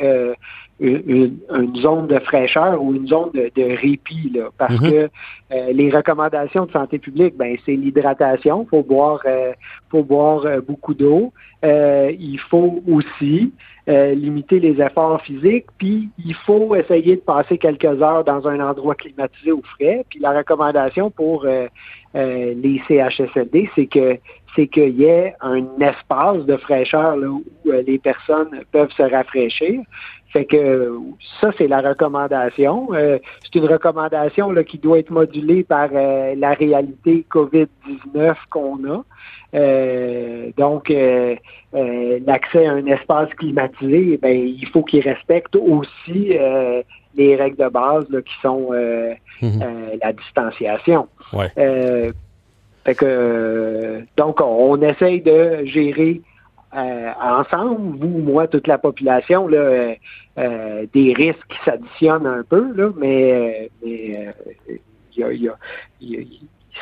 une, 0.82 1.38
une- 1.54 1.76
zone 1.76 2.06
de 2.08 2.18
fraîcheur 2.18 2.82
ou 2.82 2.94
une 2.94 3.06
zone 3.06 3.30
de, 3.34 3.50
de 3.54 3.76
répit, 3.80 4.30
là, 4.34 4.50
parce 4.58 4.78
Mhm. 4.80 4.90
que 4.90 5.08
euh, 5.52 5.72
les 5.72 5.90
recommandations 5.90 6.66
de 6.66 6.72
santé 6.72 6.98
publique, 6.98 7.36
ben, 7.36 7.56
c'est 7.64 7.72
l'hydratation. 7.76 8.62
Il 8.66 8.68
faut 8.68 8.82
boire, 8.82 9.20
euh, 9.26 9.52
faut 9.90 10.02
boire 10.02 10.44
euh, 10.46 10.60
beaucoup 10.60 10.94
d'eau. 10.94 11.32
Euh, 11.64 12.10
il 12.18 12.38
faut 12.40 12.82
aussi 12.88 13.52
euh, 13.88 14.14
limiter 14.14 14.58
les 14.60 14.80
efforts 14.80 15.20
physiques, 15.22 15.66
puis 15.78 16.08
il 16.24 16.34
faut 16.34 16.74
essayer 16.74 17.16
de 17.16 17.20
passer 17.20 17.58
quelques 17.58 17.84
heures 18.02 18.24
dans 18.24 18.46
un 18.48 18.60
endroit 18.60 18.94
climatisé 18.94 19.52
ou 19.52 19.62
frais. 19.76 20.04
Puis 20.10 20.18
la 20.20 20.32
recommandation 20.32 21.10
pour 21.10 21.44
euh, 21.44 21.66
euh, 22.14 22.54
les 22.56 22.80
CHSLD, 22.88 23.70
c'est 23.74 23.86
que 23.86 24.18
c'est 24.54 24.66
qu'il 24.66 25.00
y 25.00 25.04
ait 25.04 25.34
un 25.40 25.64
espace 25.80 26.44
de 26.44 26.56
fraîcheur 26.58 27.16
là, 27.16 27.26
où 27.28 27.42
les 27.64 27.98
personnes 27.98 28.50
peuvent 28.70 28.92
se 28.92 29.02
rafraîchir. 29.02 29.80
Fait 30.32 30.46
que 30.46 30.98
ça, 31.40 31.50
c'est 31.58 31.68
la 31.68 31.80
recommandation. 31.80 32.88
Euh, 32.94 33.18
c'est 33.42 33.58
une 33.58 33.66
recommandation 33.66 34.50
là, 34.50 34.64
qui 34.64 34.78
doit 34.78 34.98
être 34.98 35.10
modulée 35.10 35.62
par 35.62 35.90
euh, 35.92 36.34
la 36.36 36.54
réalité 36.54 37.26
COVID-19 37.30 38.34
qu'on 38.48 38.78
a. 38.90 39.04
Euh, 39.54 40.50
donc, 40.56 40.90
euh, 40.90 41.36
euh, 41.74 42.18
l'accès 42.26 42.66
à 42.66 42.72
un 42.72 42.86
espace 42.86 43.28
climatisé, 43.34 44.18
ben, 44.22 44.34
il 44.34 44.66
faut 44.68 44.82
qu'il 44.82 45.00
respecte 45.00 45.54
aussi 45.54 46.30
euh, 46.38 46.82
les 47.14 47.36
règles 47.36 47.62
de 47.62 47.68
base 47.68 48.08
là, 48.08 48.22
qui 48.22 48.34
sont 48.40 48.68
euh, 48.72 49.12
euh, 49.42 49.96
la 50.02 50.12
distanciation. 50.14 51.08
Ouais. 51.34 51.48
Euh, 51.58 52.10
fait 52.86 52.94
que, 52.94 54.00
donc, 54.16 54.40
on, 54.40 54.72
on 54.72 54.80
essaye 54.80 55.20
de 55.20 55.66
gérer 55.66 56.22
euh, 56.74 57.12
ensemble, 57.20 57.98
vous, 57.98 58.18
moi, 58.18 58.46
toute 58.48 58.66
la 58.66 58.78
population, 58.78 59.46
là, 59.46 59.58
euh, 59.58 59.94
euh, 60.38 60.86
des 60.94 61.12
risques 61.12 61.46
qui 61.48 61.58
s'additionnent 61.64 62.26
un 62.26 62.42
peu, 62.42 62.72
là, 62.74 62.90
mais, 62.96 63.70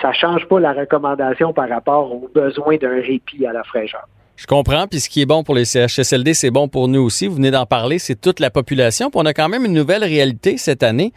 ça 0.00 0.12
change 0.12 0.46
pas 0.46 0.60
la 0.60 0.72
recommandation 0.72 1.52
par 1.52 1.68
rapport 1.68 2.12
aux 2.12 2.28
besoins 2.32 2.76
d'un 2.76 3.00
répit 3.00 3.44
à 3.44 3.52
la 3.52 3.64
fraîcheur. 3.64 4.06
Je 4.40 4.46
comprends. 4.46 4.86
Puis 4.86 5.00
ce 5.00 5.10
qui 5.10 5.20
est 5.20 5.26
bon 5.26 5.44
pour 5.44 5.54
les 5.54 5.66
CHSLD, 5.66 6.32
c'est 6.32 6.50
bon 6.50 6.66
pour 6.66 6.88
nous 6.88 7.02
aussi. 7.02 7.26
Vous 7.26 7.34
venez 7.34 7.50
d'en 7.50 7.66
parler, 7.66 7.98
c'est 7.98 8.18
toute 8.18 8.40
la 8.40 8.48
population. 8.48 9.10
Puis 9.10 9.20
on 9.22 9.26
a 9.26 9.34
quand 9.34 9.50
même 9.50 9.66
une 9.66 9.74
nouvelle 9.74 10.02
réalité 10.02 10.56
cette 10.56 10.82
année. 10.82 11.12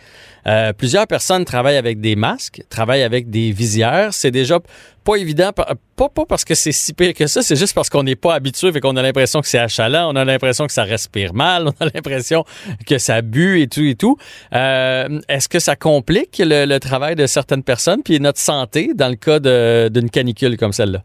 Euh, 0.46 0.74
plusieurs 0.74 1.08
personnes 1.08 1.46
travaillent 1.46 1.78
avec 1.78 2.02
des 2.02 2.18
masques, 2.18 2.64
travaillent 2.68 3.02
avec 3.02 3.30
des 3.30 3.54
visières. 3.54 4.14
C'est 4.14 4.30
déjà 4.30 4.60
pas 5.06 5.16
évident, 5.16 5.52
pas, 5.54 5.66
pas 5.96 6.26
parce 6.28 6.44
que 6.44 6.54
c'est 6.54 6.74
si 6.74 6.92
pire 6.92 7.14
que 7.14 7.26
ça, 7.28 7.42
c'est 7.42 7.56
juste 7.56 7.74
parce 7.74 7.90
qu'on 7.90 8.04
n'est 8.04 8.18
pas 8.18 8.34
habitué 8.34 8.72
et 8.76 8.80
qu'on 8.82 8.98
a 8.98 9.02
l'impression 9.02 9.40
que 9.40 9.48
c'est 9.48 9.58
achalant, 9.58 10.12
on 10.12 10.18
a 10.18 10.26
l'impression 10.26 10.68
que 10.68 10.74
ça 10.74 10.84
respire 10.84 11.34
mal, 11.34 11.68
on 11.80 11.86
a 11.86 11.90
l'impression 11.94 12.44
que 12.86 12.98
ça 12.98 13.22
bue 13.22 13.62
et 13.62 13.68
tout 13.70 13.86
et 13.86 13.96
tout. 13.96 14.18
Euh, 14.54 15.22
Est-ce 15.30 15.48
que 15.48 15.60
ça 15.60 15.78
complique 15.78 16.42
le, 16.44 16.66
le 16.66 16.80
travail 16.82 17.16
de 17.16 17.26
certaines 17.26 17.64
personnes 17.64 18.02
puis 18.04 18.20
notre 18.20 18.40
santé 18.40 18.92
dans 18.94 19.08
le 19.08 19.16
cas 19.16 19.40
d'une 19.40 20.10
canicule 20.10 20.58
comme 20.58 20.74
celle-là? 20.74 21.04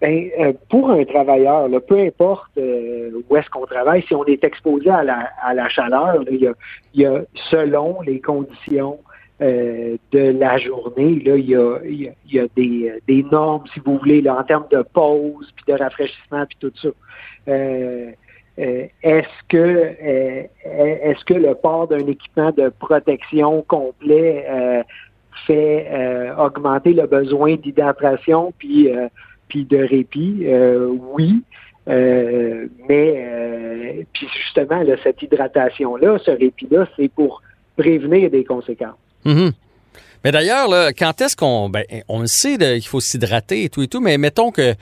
Ben, 0.00 0.30
euh, 0.38 0.54
pour 0.70 0.90
un 0.90 1.04
travailleur, 1.04 1.68
là, 1.68 1.78
peu 1.78 1.98
importe 1.98 2.56
euh, 2.56 3.10
où 3.28 3.36
est-ce 3.36 3.50
qu'on 3.50 3.66
travaille, 3.66 4.02
si 4.02 4.14
on 4.14 4.24
est 4.24 4.42
exposé 4.42 4.88
à 4.88 5.04
la, 5.04 5.28
à 5.42 5.52
la 5.52 5.68
chaleur, 5.68 6.24
il, 6.30 6.40
y 6.40 6.46
a, 6.46 6.54
y 6.94 7.04
a, 7.04 7.20
selon 7.50 8.00
les 8.00 8.18
conditions 8.18 8.98
euh, 9.42 9.98
de 10.12 10.38
la 10.38 10.56
journée, 10.56 11.20
il 11.22 11.28
y 11.28 11.30
a, 11.30 11.36
y 11.36 11.54
a, 11.54 12.12
y 12.26 12.38
a 12.38 12.46
des, 12.56 12.94
des, 13.06 13.22
normes, 13.30 13.64
si 13.74 13.80
vous 13.80 13.98
voulez, 13.98 14.22
là, 14.22 14.38
en 14.38 14.44
termes 14.44 14.68
de 14.70 14.80
pause, 14.80 15.52
puis 15.54 15.64
de 15.68 15.78
rafraîchissement, 15.78 16.46
puis 16.46 16.56
tout 16.60 16.72
ça. 16.80 16.88
Euh, 17.48 18.10
est-ce 18.56 19.28
que 19.48 19.94
est-ce 20.64 21.24
que 21.24 21.32
le 21.32 21.54
port 21.54 21.88
d'un 21.88 22.06
équipement 22.06 22.50
de 22.50 22.68
protection 22.68 23.62
complet 23.62 24.44
fait 25.46 25.88
augmenter 26.36 26.92
le 26.92 27.06
besoin 27.06 27.54
d'hydratation 27.54 28.52
puis 28.58 28.90
puis 29.50 29.64
de 29.64 29.76
répit, 29.76 30.44
euh, 30.46 30.88
oui. 31.14 31.42
Euh, 31.88 32.68
mais 32.88 33.14
euh, 33.16 34.02
puis 34.12 34.26
justement, 34.42 34.82
cette 35.02 35.22
hydratation-là, 35.22 36.18
ce 36.24 36.30
répit-là, 36.30 36.88
c'est 36.96 37.08
pour 37.08 37.42
prévenir 37.76 38.30
des 38.30 38.44
conséquences. 38.44 38.96
Mm-hmm. 39.26 39.52
Mais 40.24 40.32
d'ailleurs, 40.32 40.68
quand 40.98 41.20
est-ce 41.20 41.36
qu'on. 41.36 41.70
Ben, 41.70 41.84
on 42.08 42.20
le 42.20 42.26
sait 42.26 42.58
qu'il 42.58 42.86
faut 42.86 43.00
s'hydrater 43.00 43.64
et 43.64 43.68
tout 43.68 43.82
et 43.82 43.88
tout, 43.88 44.00
mais 44.00 44.18
mettons 44.18 44.50
que 44.50 44.74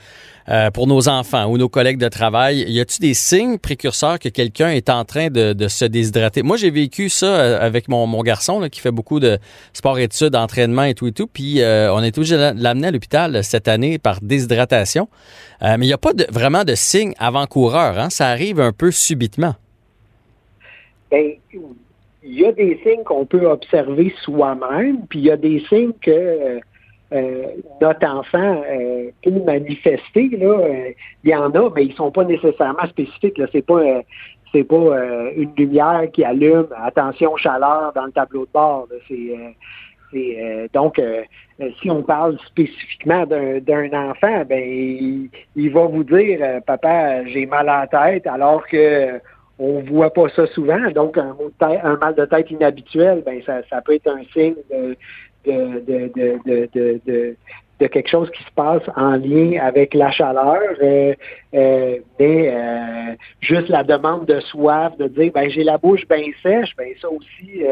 euh, 0.49 0.71
pour 0.71 0.87
nos 0.87 1.07
enfants 1.07 1.45
ou 1.45 1.57
nos 1.57 1.69
collègues 1.69 1.99
de 1.99 2.07
travail, 2.07 2.65
y 2.67 2.79
a-t-il 2.79 3.01
des 3.01 3.13
signes 3.13 3.59
précurseurs 3.59 4.17
que 4.17 4.29
quelqu'un 4.29 4.69
est 4.69 4.89
en 4.89 5.05
train 5.05 5.29
de, 5.29 5.67
se 5.67 5.85
déshydrater? 5.85 6.41
Moi, 6.41 6.57
j'ai 6.57 6.71
vécu 6.71 7.09
ça 7.09 7.27
euh, 7.27 7.59
avec 7.61 7.87
mon, 7.87 8.21
garçon 8.23 8.67
qui 8.69 8.79
fait 8.79 8.91
beaucoup 8.91 9.19
de 9.19 9.37
sport-études, 9.73 10.35
entraînement 10.35 10.83
et 10.83 10.95
tout 10.95 11.07
et 11.07 11.11
tout. 11.11 11.27
Puis 11.27 11.61
euh, 11.61 11.93
on 11.93 12.01
est 12.01 12.17
obligé 12.17 12.35
de 12.35 12.53
l'amener 12.55 12.87
à 12.87 12.91
l'hôpital 12.91 13.43
cette 13.43 13.67
année 13.67 13.99
par 13.99 14.21
déshydratation. 14.21 15.07
mais 15.61 15.77
il 15.77 15.87
n'y 15.87 15.93
a 15.93 15.97
pas 15.97 16.13
de, 16.13 16.25
vraiment 16.31 16.63
de 16.63 16.73
signes 16.73 17.13
avant-coureurs. 17.19 17.99
Hein? 17.99 18.09
Ça 18.09 18.27
arrive 18.27 18.59
un 18.59 18.71
peu 18.71 18.91
subitement. 18.91 19.55
Ben, 21.11 21.33
il 22.23 22.39
y 22.39 22.45
a 22.45 22.51
des 22.51 22.79
signes 22.83 23.03
qu'on 23.03 23.25
peut 23.25 23.45
observer 23.45 24.13
soi-même, 24.21 25.05
puis 25.07 25.19
il 25.19 25.25
y 25.25 25.31
a 25.31 25.37
des 25.37 25.59
signes 25.69 25.93
que 26.01 26.59
euh, 27.11 27.43
notre 27.81 28.05
enfant 28.05 28.61
euh, 28.69 29.09
peut 29.23 29.31
manifester. 29.31 30.29
Là, 30.37 30.59
euh, 30.59 30.91
il 31.23 31.31
y 31.31 31.35
en 31.35 31.49
a, 31.51 31.69
mais 31.73 31.85
ils 31.85 31.93
sont 31.93 32.11
pas 32.11 32.23
nécessairement 32.23 32.85
spécifiques. 32.87 33.37
Là, 33.37 33.47
c'est 33.51 33.65
pas 33.65 33.81
c'est 34.51 34.63
pas 34.63 34.97
une 35.35 35.51
lumière 35.55 36.07
qui 36.11 36.23
allume 36.23 36.67
attention 36.75 37.37
chaleur 37.37 37.91
dans 37.93 38.05
le 38.05 38.11
tableau 38.11 38.45
de 38.45 38.51
bord. 38.51 38.87
C'est 39.07 40.69
donc, 40.73 40.99
si 41.79 41.91
on 41.91 42.01
parle 42.01 42.39
spécifiquement 42.47 43.27
d'un 43.27 44.09
enfant, 44.09 44.43
ben 44.49 45.29
il, 45.55 45.69
va 45.69 45.85
vous 45.85 46.03
dire, 46.03 46.61
papa, 46.65 47.25
j'ai 47.25 47.45
mal 47.45 47.69
à 47.69 47.81
la 47.81 47.87
tête, 47.87 48.25
alors 48.25 48.65
que 48.65 49.19
on 49.59 49.81
voit 49.81 50.11
pas 50.13 50.29
ça 50.29 50.47
souvent. 50.47 50.79
Donc, 50.91 51.17
un, 51.17 51.35
un 51.61 51.97
mal 51.97 52.15
de 52.15 52.25
tête 52.25 52.49
inhabituel, 52.49 53.21
ben 53.25 53.41
ça, 53.45 53.61
ça 53.69 53.81
peut 53.81 53.93
être 53.93 54.07
un 54.07 54.23
signe 54.33 54.55
de, 54.71 54.95
de, 55.45 56.11
de, 56.15 56.69
de, 56.73 57.01
de, 57.05 57.87
quelque 57.87 58.09
chose 58.09 58.29
qui 58.31 58.43
se 58.43 58.51
passe 58.55 58.83
en 58.95 59.15
lien 59.15 59.57
avec 59.61 59.93
la 59.93 60.11
chaleur, 60.11 60.59
euh, 60.81 61.13
euh, 61.53 61.97
mais 62.19 62.53
euh, 62.53 63.15
juste 63.39 63.69
la 63.69 63.83
demande 63.83 64.25
de 64.25 64.39
soif, 64.41 64.97
de 64.97 65.07
dire 65.07 65.31
ben 65.33 65.49
j'ai 65.49 65.63
la 65.63 65.77
bouche 65.77 66.05
bien 66.09 66.25
sèche, 66.43 66.75
ben 66.77 66.89
ça 67.01 67.09
aussi 67.09 67.63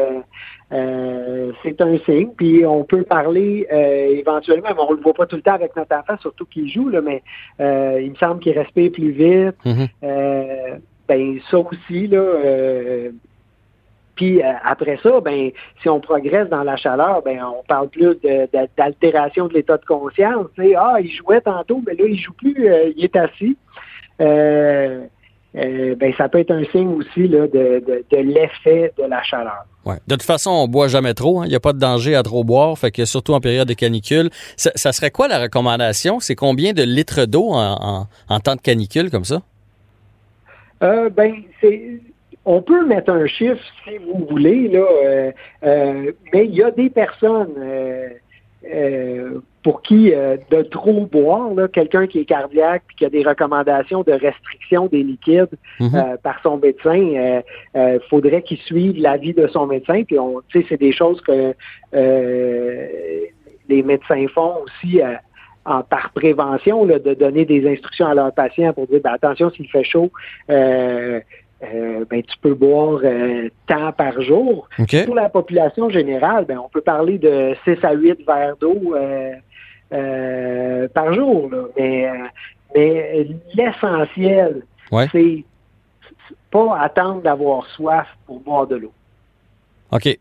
c'est 1.62 1.80
un 1.80 1.98
signe. 2.06 2.30
Puis 2.36 2.64
on 2.64 2.84
peut 2.84 3.02
parler 3.02 3.66
éventuellement, 3.70 4.70
mais 4.70 4.82
on 4.86 4.92
le 4.92 5.00
voit 5.00 5.14
pas 5.14 5.26
tout 5.26 5.36
le 5.36 5.42
temps 5.42 5.54
avec 5.54 5.76
notre 5.76 5.94
enfant, 5.94 6.16
surtout 6.20 6.46
qu'il 6.46 6.70
joue, 6.70 6.88
là, 6.88 7.00
mais 7.02 7.22
il 7.58 8.10
me 8.10 8.16
semble 8.16 8.40
qu'il 8.40 8.58
respire 8.58 8.92
plus 8.92 9.10
vite. 9.10 9.56
Mm-hmm 9.64 10.80
ben 11.08 11.40
ça 11.50 11.58
aussi, 11.58 12.06
là, 12.06 12.18
euh, 12.18 13.10
puis 14.14 14.42
euh, 14.42 14.52
après 14.62 14.98
ça, 15.02 15.20
ben 15.20 15.50
si 15.80 15.88
on 15.88 16.00
progresse 16.00 16.48
dans 16.48 16.62
la 16.62 16.76
chaleur, 16.76 17.22
ben 17.22 17.40
on 17.42 17.62
parle 17.66 17.88
plus 17.88 18.16
d'altération 18.76 19.48
de, 19.48 19.54
l'état 19.54 19.78
de 19.78 19.84
conscience. 19.86 20.46
Ah, 20.76 20.96
il 21.00 21.10
jouait 21.10 21.40
tantôt, 21.40 21.82
mais 21.86 21.94
là, 21.94 22.04
il 22.06 22.18
joue 22.18 22.34
plus, 22.34 22.68
euh, 22.68 22.92
il 22.94 23.04
est 23.04 23.16
assis. 23.16 23.56
ben 24.18 25.08
ça 26.18 26.28
peut 26.28 26.40
être 26.40 26.50
un 26.50 26.64
signe 26.64 26.94
aussi 26.94 27.26
là, 27.26 27.46
de, 27.46 27.82
l'effet 28.12 28.92
de 28.98 29.04
la 29.04 29.22
chaleur. 29.22 29.64
Ouais. 29.86 29.96
De 30.06 30.16
toute 30.16 30.24
façon, 30.24 30.50
on 30.50 30.68
boit 30.68 30.88
jamais 30.88 31.14
trop. 31.14 31.40
Hein. 31.40 31.44
Il 31.46 31.48
n'y 31.48 31.56
a 31.56 31.60
pas 31.60 31.72
de 31.72 31.78
danger 31.78 32.14
à 32.14 32.22
trop 32.22 32.44
boire, 32.44 32.76
fait 32.76 32.90
que 32.90 33.06
surtout 33.06 33.32
en 33.32 33.40
période 33.40 33.66
de 33.66 33.72
canicule. 33.72 34.28
Ça, 34.56 34.92
serait 34.92 35.10
quoi 35.10 35.28
la 35.28 35.38
recommandation? 35.38 36.20
C'est 36.20 36.34
combien 36.34 36.74
de 36.74 36.82
litres 36.82 37.24
d'eau 37.24 37.52
en 37.52 38.40
temps 38.40 38.56
de 38.56 38.60
canicule 38.60 39.10
comme 39.10 39.24
ça? 39.24 39.40
Euh, 40.82 41.10
ben, 41.10 41.34
c'est 41.60 42.00
on 42.44 42.62
peut 42.62 42.86
mettre 42.86 43.12
un 43.12 43.26
chiffre 43.26 43.62
si 43.84 43.98
vous 43.98 44.26
voulez, 44.26 44.68
là, 44.68 44.86
euh, 45.04 45.32
euh, 45.64 46.12
mais 46.32 46.46
il 46.46 46.54
y 46.54 46.62
a 46.62 46.70
des 46.70 46.88
personnes 46.88 47.54
pour 49.62 49.82
qui 49.82 50.10
de 50.50 50.62
trop 50.62 51.06
boire, 51.06 51.50
quelqu'un 51.72 52.06
qui 52.06 52.20
est 52.20 52.24
cardiaque 52.24 52.84
et 52.90 52.94
qui 52.94 53.04
a 53.04 53.10
des 53.10 53.22
recommandations 53.22 54.02
de 54.02 54.12
restriction 54.12 54.86
des 54.86 55.02
liquides 55.02 55.50
mhm. 55.78 56.16
par 56.22 56.40
son 56.42 56.56
médecin, 56.56 56.94
il 56.94 58.00
faudrait 58.08 58.42
qu'il 58.42 58.58
suive 58.58 58.98
l'avis 58.98 59.34
de 59.34 59.46
son 59.48 59.66
médecin. 59.66 60.04
Puis 60.04 60.18
on, 60.18 60.40
c'est 60.52 60.80
des 60.80 60.92
choses 60.92 61.20
que 61.20 61.54
les 61.92 63.82
médecins 63.82 64.26
font 64.34 64.54
aussi 64.64 65.02
par 65.88 66.10
prévention, 66.14 66.86
de 66.86 67.14
donner 67.14 67.44
des 67.44 67.68
instructions 67.68 68.06
à 68.06 68.14
leurs 68.14 68.32
patients 68.32 68.72
pour 68.72 68.86
dire 68.86 69.00
ben, 69.02 69.12
attention, 69.12 69.50
s'il 69.50 69.68
fait 69.68 69.84
chaud, 69.84 70.10
euh, 70.50 71.20
euh, 71.62 72.04
ben, 72.08 72.22
tu 72.22 72.38
peux 72.40 72.54
boire 72.54 73.00
euh, 73.04 73.48
tant 73.66 73.92
par 73.92 74.20
jour. 74.22 74.68
Pour 75.04 75.14
la 75.14 75.28
population 75.28 75.90
générale, 75.90 76.44
ben, 76.46 76.58
on 76.58 76.68
peut 76.68 76.80
parler 76.80 77.18
de 77.18 77.54
6 77.64 77.84
à 77.84 77.92
8 77.92 78.26
verres 78.26 78.56
d'eau 78.60 78.94
par 80.94 81.12
jour. 81.12 81.50
Mais, 81.76 82.08
mais 82.74 83.26
l'essentiel, 83.54 84.62
c'est 85.12 85.44
pas 86.50 86.78
attendre 86.80 87.22
d'avoir 87.22 87.66
soif 87.66 88.06
pour 88.26 88.40
boire 88.40 88.66
de 88.66 88.76
l'eau. 88.76 88.92
OK. 89.92 90.18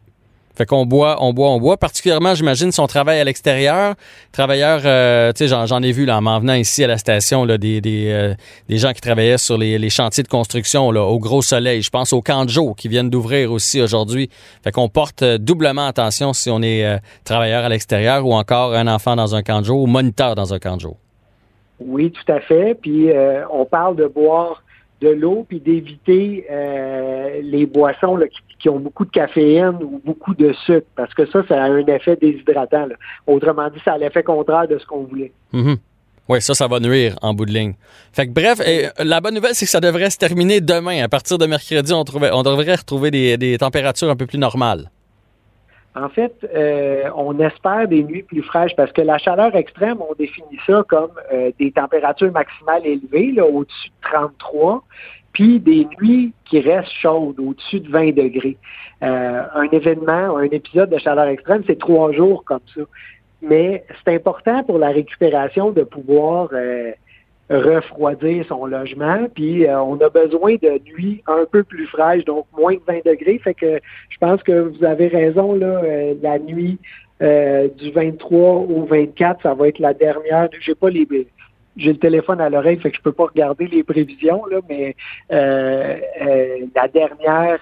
Fait 0.58 0.66
qu'on 0.66 0.88
boit, 0.88 1.18
on 1.24 1.34
boit, 1.34 1.49
on 1.49 1.60
boit. 1.60 1.78
Particulièrement, 1.78 2.34
j'imagine, 2.34 2.72
son 2.72 2.88
travail 2.88 3.20
à 3.20 3.24
l'extérieur. 3.24 3.93
Travailleurs, 4.32 4.82
euh, 4.86 5.32
tu 5.32 5.47
sais, 5.47 5.66
j'en, 5.68 5.84
ai 5.84 5.91
vu 5.91 6.05
là, 6.05 6.18
en 6.18 6.22
m'en 6.22 6.39
venant 6.39 6.55
ici 6.55 6.84
à 6.84 6.88
la 6.88 6.97
station, 6.97 7.45
là, 7.45 7.60
des, 7.60 7.80
des, 7.80 8.10
euh, 8.10 8.34
gens 8.70 8.91
qui 8.91 9.01
travaillaient 9.01 9.38
sur 9.38 9.55
les, 9.60 9.89
chantiers 9.91 10.24
de 10.24 10.28
construction 10.28 10.89
là, 10.89 11.03
au 11.03 11.20
gros 11.20 11.43
soleil. 11.43 11.84
Je 11.84 11.91
pense 11.91 12.12
aux 12.12 12.24
jour 12.47 12.76
qui 12.76 12.88
viennent 12.88 13.12
d'ouvrir 13.12 13.51
aussi 13.51 13.80
aujourd'hui. 13.80 14.32
Fait 14.64 14.72
qu'on 14.72 14.89
porte 14.89 15.22
euh, 15.22 15.38
doublement 15.38 15.86
attention 15.86 16.34
si 16.34 16.49
on 16.49 16.64
est 16.64 16.99
travailleur 17.24 17.64
à 17.64 17.70
l'extérieur 17.70 18.26
ou 18.26 18.34
encore 18.34 18.74
un 18.74 18.88
enfant 18.88 19.16
dans 19.16 19.36
un 19.36 19.64
jour 19.64 19.84
ou 19.84 19.86
moniteur 19.86 20.34
dans 20.34 20.55
un 20.55 20.80
jour. 20.80 20.97
Oui, 21.80 22.12
tout 22.12 22.32
à 22.32 22.39
fait. 22.39 22.74
Puis 22.82 23.10
on 23.51 23.66
parle 23.66 23.95
de 23.95 24.08
boire 24.08 24.64
de 25.02 25.10
l'eau 25.10 25.45
puis 25.48 25.60
d'éviter 25.60 26.45
les 27.43 27.66
boissons 27.66 28.20
qui 28.60 28.70
ont 28.70 28.80
beaucoup 28.80 29.06
de 29.06 29.12
caféine 29.12 29.78
ou 29.82 30.02
beaucoup 30.04 30.34
de 30.34 30.54
sucre, 30.66 30.88
parce 30.95 31.14
que 31.14 31.26
ça, 31.28 31.43
ça 31.48 31.64
a 31.64 31.68
un 31.68 31.86
effet 31.86 32.16
déshydratant. 32.16 32.88
Autrement 33.28 33.70
dit, 33.70 33.80
ça 33.86 33.93
a 33.93 33.98
l'effet 33.98 34.24
contraire 34.24 34.68
de 34.68 34.78
ce 34.78 34.86
qu'on 34.86 35.04
voulait. 35.04 35.32
Mm-hmm. 35.54 35.78
Oui, 36.30 36.41
ça, 36.41 36.54
ça 36.54 36.68
va 36.68 36.80
nuire 36.80 37.16
en 37.22 37.34
bout 37.34 37.45
de 37.45 37.54
ligne. 37.54 37.74
Fait 38.12 38.28
que 38.28 38.32
bref, 38.32 38.60
la 39.00 39.22
bonne 39.22 39.36
nouvelle, 39.36 39.54
c'est 39.54 39.66
que 39.66 39.72
ça 39.72 39.80
devrait 39.80 40.10
se 40.10 40.18
terminer 40.18 40.60
demain. 40.60 41.04
À 41.04 41.08
partir 41.08 41.38
de 41.38 41.45
mercredi, 41.45 41.93
on, 41.93 42.04
on 42.04 42.43
devrait 42.43 42.76
retrouver 42.76 43.12
des, 43.12 43.58
températures 43.58 44.10
un 44.10 44.16
peu 44.16 44.26
plus 44.26 44.38
normales. 44.38 44.89
En 46.00 46.10
fait, 46.10 46.34
euh, 46.54 47.10
on 47.16 47.39
espère 47.39 47.88
des 47.88 48.04
nuits 48.04 48.22
plus 48.22 48.43
fraîches 48.43 48.76
parce 48.76 48.91
que 48.91 49.02
la 49.02 49.18
chaleur 49.18 49.56
extrême, 49.56 49.98
on 50.00 50.14
définit 50.14 50.60
ça 50.68 50.84
comme 50.88 51.12
euh, 51.34 51.52
des 51.60 51.72
températures 51.72 52.32
maximales 52.32 52.86
élevées, 52.86 53.41
au-dessus 53.41 53.89
de 53.89 54.10
33 54.10 54.84
puis 55.34 55.60
des 55.60 55.88
nuits 56.02 56.34
qui 56.45 56.60
restent 56.62 56.91
chaudes, 56.91 57.39
au-dessus 57.39 57.80
de 57.80 57.91
20 57.91 58.16
degrés. 58.16 58.58
Euh, 59.04 59.43
un 59.54 59.70
événement, 59.72 60.38
un 60.38 60.43
épisode 60.45 60.89
de 60.89 60.98
chaleur 60.98 61.28
extrême, 61.28 61.64
c'est 61.68 61.78
trois 61.78 62.12
jours 62.12 62.43
comme 62.43 62.62
ça. 62.76 62.82
Mais 63.43 63.84
c'est 64.04 64.16
important 64.16 64.64
pour 64.64 64.80
la 64.80 64.89
récupération 64.89 65.70
de 65.70 65.84
pouvoir 65.84 66.50
refroidir 67.50 68.45
son 68.48 68.66
logement. 68.66 69.28
Puis 69.34 69.66
euh, 69.66 69.82
on 69.82 70.00
a 70.02 70.10
besoin 70.10 70.56
de 70.56 70.80
nuits 70.86 71.24
un 71.28 71.45
peu 71.50 71.64
plus 71.64 71.88
fraîches, 71.88 72.26
donc 72.26 72.45
moins 72.58 72.74
de 72.74 72.82
20 72.88 73.06
degrés. 73.06 73.39
Fait 73.39 73.54
que 73.54 73.80
je 74.10 74.18
pense 74.20 74.41
que 74.43 74.52
vous 74.52 74.84
avez 74.84 75.08
raison, 75.08 75.54
là, 75.54 75.82
la 76.22 76.39
nuit 76.39 76.80
du 77.20 77.91
23 77.91 78.39
au 78.39 78.86
24, 78.86 79.41
ça 79.41 79.54
va 79.54 79.68
être 79.70 79.80
la 79.80 79.93
dernière. 79.93 80.50
J'ai 80.60 80.76
pas 80.76 80.89
les 80.89 81.06
j'ai 81.78 81.93
le 81.93 82.00
téléphone 82.00 82.41
à 82.41 82.50
l'oreille, 82.50 82.78
fait 82.78 82.89
que 82.89 82.98
je 82.98 83.02
peux 83.02 83.12
pas 83.12 83.26
regarder 83.26 83.68
les 83.68 83.84
prévisions, 83.84 84.45
là, 84.48 84.60
mais 84.68 84.95
euh, 85.32 85.98
euh, 86.22 86.58
la 86.76 86.88
dernière 86.88 87.60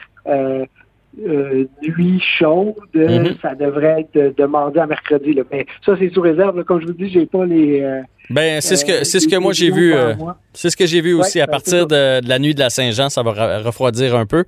euh, 1.26 1.66
euh, 1.84 1.90
nuit 1.98 2.22
chaude, 2.40 2.76
Mhm. 2.94 3.36
ça 3.42 3.56
devrait 3.56 4.02
être 4.02 4.14
de, 4.16 4.34
de 4.38 4.46
mardi 4.46 4.80
à 4.80 4.86
mercredi. 4.88 5.34
Là. 5.34 5.44
Mais 5.52 5.66
ça, 5.86 5.94
c'est 6.00 6.10
sous 6.14 6.22
réserve. 6.22 6.58
là. 6.58 6.64
Comme 6.64 6.82
je 6.82 6.88
vous 6.88 6.94
dis, 6.94 7.10
j'ai 7.10 7.26
pas 7.26 7.46
les. 7.46 7.82
euh, 7.82 8.02
Ben, 8.30 8.60
c'est 8.62 8.76
ce 8.76 8.86
que 8.86 8.92
euh, 8.92 9.04
c'est 9.04 9.20
ce 9.20 9.28
que 9.28 9.36
moi 9.36 9.54
j'ai 9.54 9.70
vu. 9.72 9.94
euh, 9.94 10.14
c'est 10.54 10.70
ce 10.70 10.78
que 10.78 10.86
j'ai 10.86 11.02
vu 11.02 11.14
Ouais, 11.14 11.20
aussi 11.22 11.40
à 11.42 11.46
ben, 11.46 11.52
partir 11.52 11.86
de, 11.88 12.22
de 12.22 12.28
la 12.30 12.40
nuit 12.40 12.56
de 12.56 12.60
la 12.60 12.70
Saint-Jean, 12.70 13.10
ça 13.10 13.22
va 13.24 13.60
refroidir 13.60 14.16
un 14.16 14.26
peu. 14.26 14.46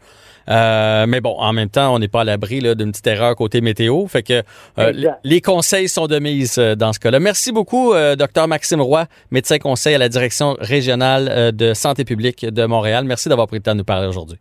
Euh, 0.49 1.05
mais 1.07 1.19
bon, 1.19 1.35
en 1.37 1.51
même 1.51 1.67
temps, 1.69 1.93
on 1.93 1.99
n'est 1.99 2.07
pas 2.07 2.21
à 2.21 2.23
l'abri 2.23 2.59
d'une 2.59 2.91
petite 2.91 3.05
erreur 3.07 3.35
côté 3.35 3.59
météo. 3.59 4.07
Fait 4.07 4.23
que 4.23 4.41
euh, 4.79 4.93
les 5.25 5.41
conseils 5.41 5.89
sont 5.89 6.07
de 6.07 6.19
mise 6.19 6.57
euh, 6.57 6.73
dans 6.75 6.93
ce 6.93 6.99
cas-là. 6.99 7.19
Merci 7.19 7.51
beaucoup, 7.51 7.93
euh, 7.93 8.15
docteur 8.15 8.47
Maxime 8.47 8.79
Roy, 8.81 9.05
médecin 9.29 9.57
conseil 9.59 9.95
à 9.95 9.97
la 9.97 10.07
direction 10.07 10.55
régionale 10.61 11.27
euh, 11.29 11.51
de 11.51 11.73
santé 11.73 12.05
publique 12.05 12.45
de 12.45 12.65
Montréal. 12.65 13.03
Merci 13.05 13.27
d'avoir 13.27 13.47
pris 13.47 13.57
le 13.57 13.63
temps 13.63 13.73
de 13.73 13.79
nous 13.79 13.83
parler 13.83 14.07
aujourd'hui. 14.07 14.37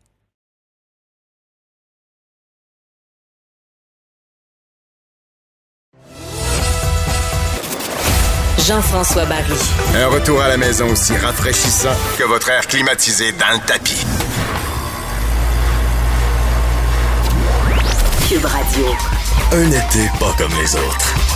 Jean-François 8.67 9.25
Barry. 9.27 9.55
Un 9.95 10.09
retour 10.09 10.43
à 10.43 10.49
la 10.49 10.57
maison 10.57 10.89
aussi 10.91 11.17
rafraîchissant 11.17 11.95
que 12.19 12.25
votre 12.25 12.49
air 12.51 12.67
climatisé 12.67 13.31
dans 13.31 13.53
le 13.53 13.65
tapis. 13.65 14.05
Cube 18.29 18.45
Radio. 18.45 18.87
Un 19.53 19.71
été 19.71 20.11
pas 20.19 20.35
comme 20.37 20.53
les 20.61 20.75
autres. 20.75 21.36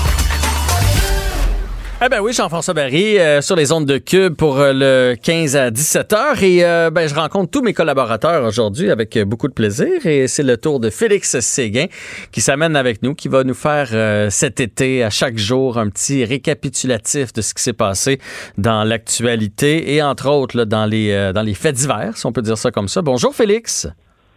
Eh 2.03 2.09
ben 2.09 2.22
oui, 2.22 2.32
Jean-François 2.32 2.72
Barry, 2.72 3.18
euh, 3.18 3.42
sur 3.42 3.57
les 3.57 3.72
ondes 3.72 3.84
de 3.84 3.98
Cube 3.98 4.34
pour 4.34 4.59
euh, 4.59 4.72
le 4.72 5.16
15 5.22 5.55
à 5.55 5.70
17 5.70 6.12
heures. 6.14 6.42
Et 6.42 6.64
euh, 6.64 6.88
ben, 6.90 7.07
je 7.07 7.14
rencontre 7.14 7.51
tous 7.51 7.61
mes 7.61 7.74
collaborateurs 7.74 8.42
aujourd'hui 8.42 8.90
avec 8.90 9.18
euh, 9.18 9.26
beaucoup 9.26 9.48
de 9.48 9.53
plaisir. 9.53 10.07
Et 10.07 10.26
c'est 10.26 10.42
le 10.42 10.57
tour 10.57 10.80
de 10.80 10.88
Félix 10.88 11.38
Séguin 11.40 11.88
qui 12.32 12.40
s'amène 12.40 12.74
avec 12.74 13.03
nous, 13.03 13.14
qui 13.14 13.28
va 13.28 13.44
nous 13.44 13.53
faire 13.53 13.88
cet 14.30 14.61
été, 14.61 15.05
à 15.05 15.11
chaque 15.11 15.36
jour, 15.36 15.76
un 15.76 15.90
petit 15.90 16.24
récapitulatif 16.24 17.34
de 17.34 17.42
ce 17.42 17.53
qui 17.53 17.62
s'est 17.62 17.74
passé 17.74 18.18
dans 18.57 18.82
l'actualité 18.82 19.94
et 19.94 20.03
entre 20.03 20.30
autres 20.30 20.64
dans, 20.64 20.86
les, 20.86 21.32
dans 21.34 21.42
les 21.42 21.55
faits 21.55 21.74
divers, 21.76 22.16
si 22.16 22.24
on 22.24 22.32
peut 22.32 22.40
dire 22.40 22.57
ça 22.57 22.70
comme 22.70 22.88
ça. 22.88 23.03
Bonjour 23.03 23.34
Félix. 23.34 23.86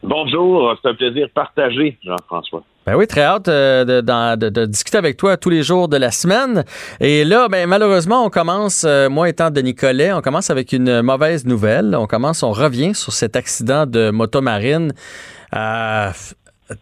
Bonjour, 0.03 0.75
c'est 0.81 0.89
un 0.89 0.95
plaisir 0.95 1.29
partagé, 1.33 1.97
Jean-François. 2.03 2.63
Ben 2.85 2.95
oui, 2.97 3.07
très 3.07 3.21
hâte 3.21 3.47
euh, 3.47 3.85
de, 3.85 4.01
de- 4.01 4.49
de 4.49 4.65
discuter 4.65 4.97
avec 4.97 5.15
toi 5.15 5.37
tous 5.37 5.49
les 5.49 5.63
jours 5.63 5.87
de 5.87 5.95
la 5.95 6.11
semaine. 6.11 6.65
Et 6.99 7.23
là, 7.23 7.47
ben, 7.47 7.65
malheureusement, 7.67 8.25
on 8.25 8.29
commence, 8.29 8.83
euh, 8.85 9.09
moi 9.09 9.29
étant 9.29 9.49
de 9.51 9.61
Nicolet, 9.61 10.11
on 10.11 10.21
commence 10.21 10.49
avec 10.49 10.73
une 10.73 11.01
mauvaise 11.01 11.45
nouvelle. 11.45 11.95
On 11.95 12.07
commence, 12.07 12.43
on 12.43 12.51
revient 12.51 12.93
sur 12.93 13.13
cet 13.13 13.37
accident 13.37 13.85
de 13.85 14.09
motomarine 14.09 14.91
euh, 15.55 16.09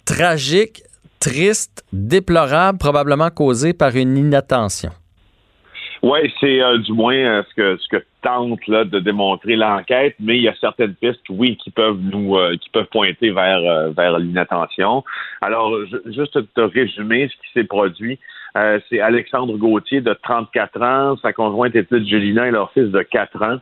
tragique, 0.06 0.84
triste, 1.20 1.84
déplorable, 1.94 2.80
probablement 2.80 3.30
causé 3.30 3.74
par 3.74 3.96
une 3.96 4.18
inattention. 4.18 4.92
Oui, 6.04 6.20
c'est 6.40 6.62
euh, 6.64 6.80
du 6.80 6.94
moins 6.94 7.16
euh, 7.16 7.44
ce 7.50 7.54
que 7.54 7.78
ce 7.78 7.88
que 7.88 8.04
tente 8.24 8.66
là 8.68 8.86
de 8.86 9.00
démontrer 9.00 9.56
l'enquête, 9.56 10.16
mais 10.20 10.38
il 10.38 10.44
y 10.44 10.48
a 10.48 10.56
certaines 10.60 10.96
pistes, 10.96 11.22
oui, 11.30 11.58
qui 11.58 11.70
peuvent 11.70 12.00
nous 12.02 12.36
euh, 12.38 12.56
qui 12.58 12.70
peuvent 12.70 12.88
pointer 12.92 13.30
vers 13.30 13.60
euh, 13.60 13.90
vers 13.92 14.18
l'inattention. 14.18 15.04
Alors, 15.42 15.86
ju- 15.86 16.02
juste 16.08 16.40
te 16.56 16.62
résumer 16.62 17.28
ce 17.28 17.34
qui 17.34 17.52
s'est 17.54 17.66
produit. 17.68 18.18
Euh, 18.58 18.80
c'est 18.90 19.00
Alexandre 19.00 19.56
Gauthier 19.58 20.02
de 20.02 20.14
34 20.24 20.82
ans, 20.82 21.18
sa 21.22 21.34
conjointe 21.34 21.76
Étude 21.76 22.06
Gélina 22.08 22.48
et 22.48 22.52
leur 22.52 22.72
fils 22.74 22.90
de 22.90 23.02
4 23.02 23.42
ans 23.44 23.58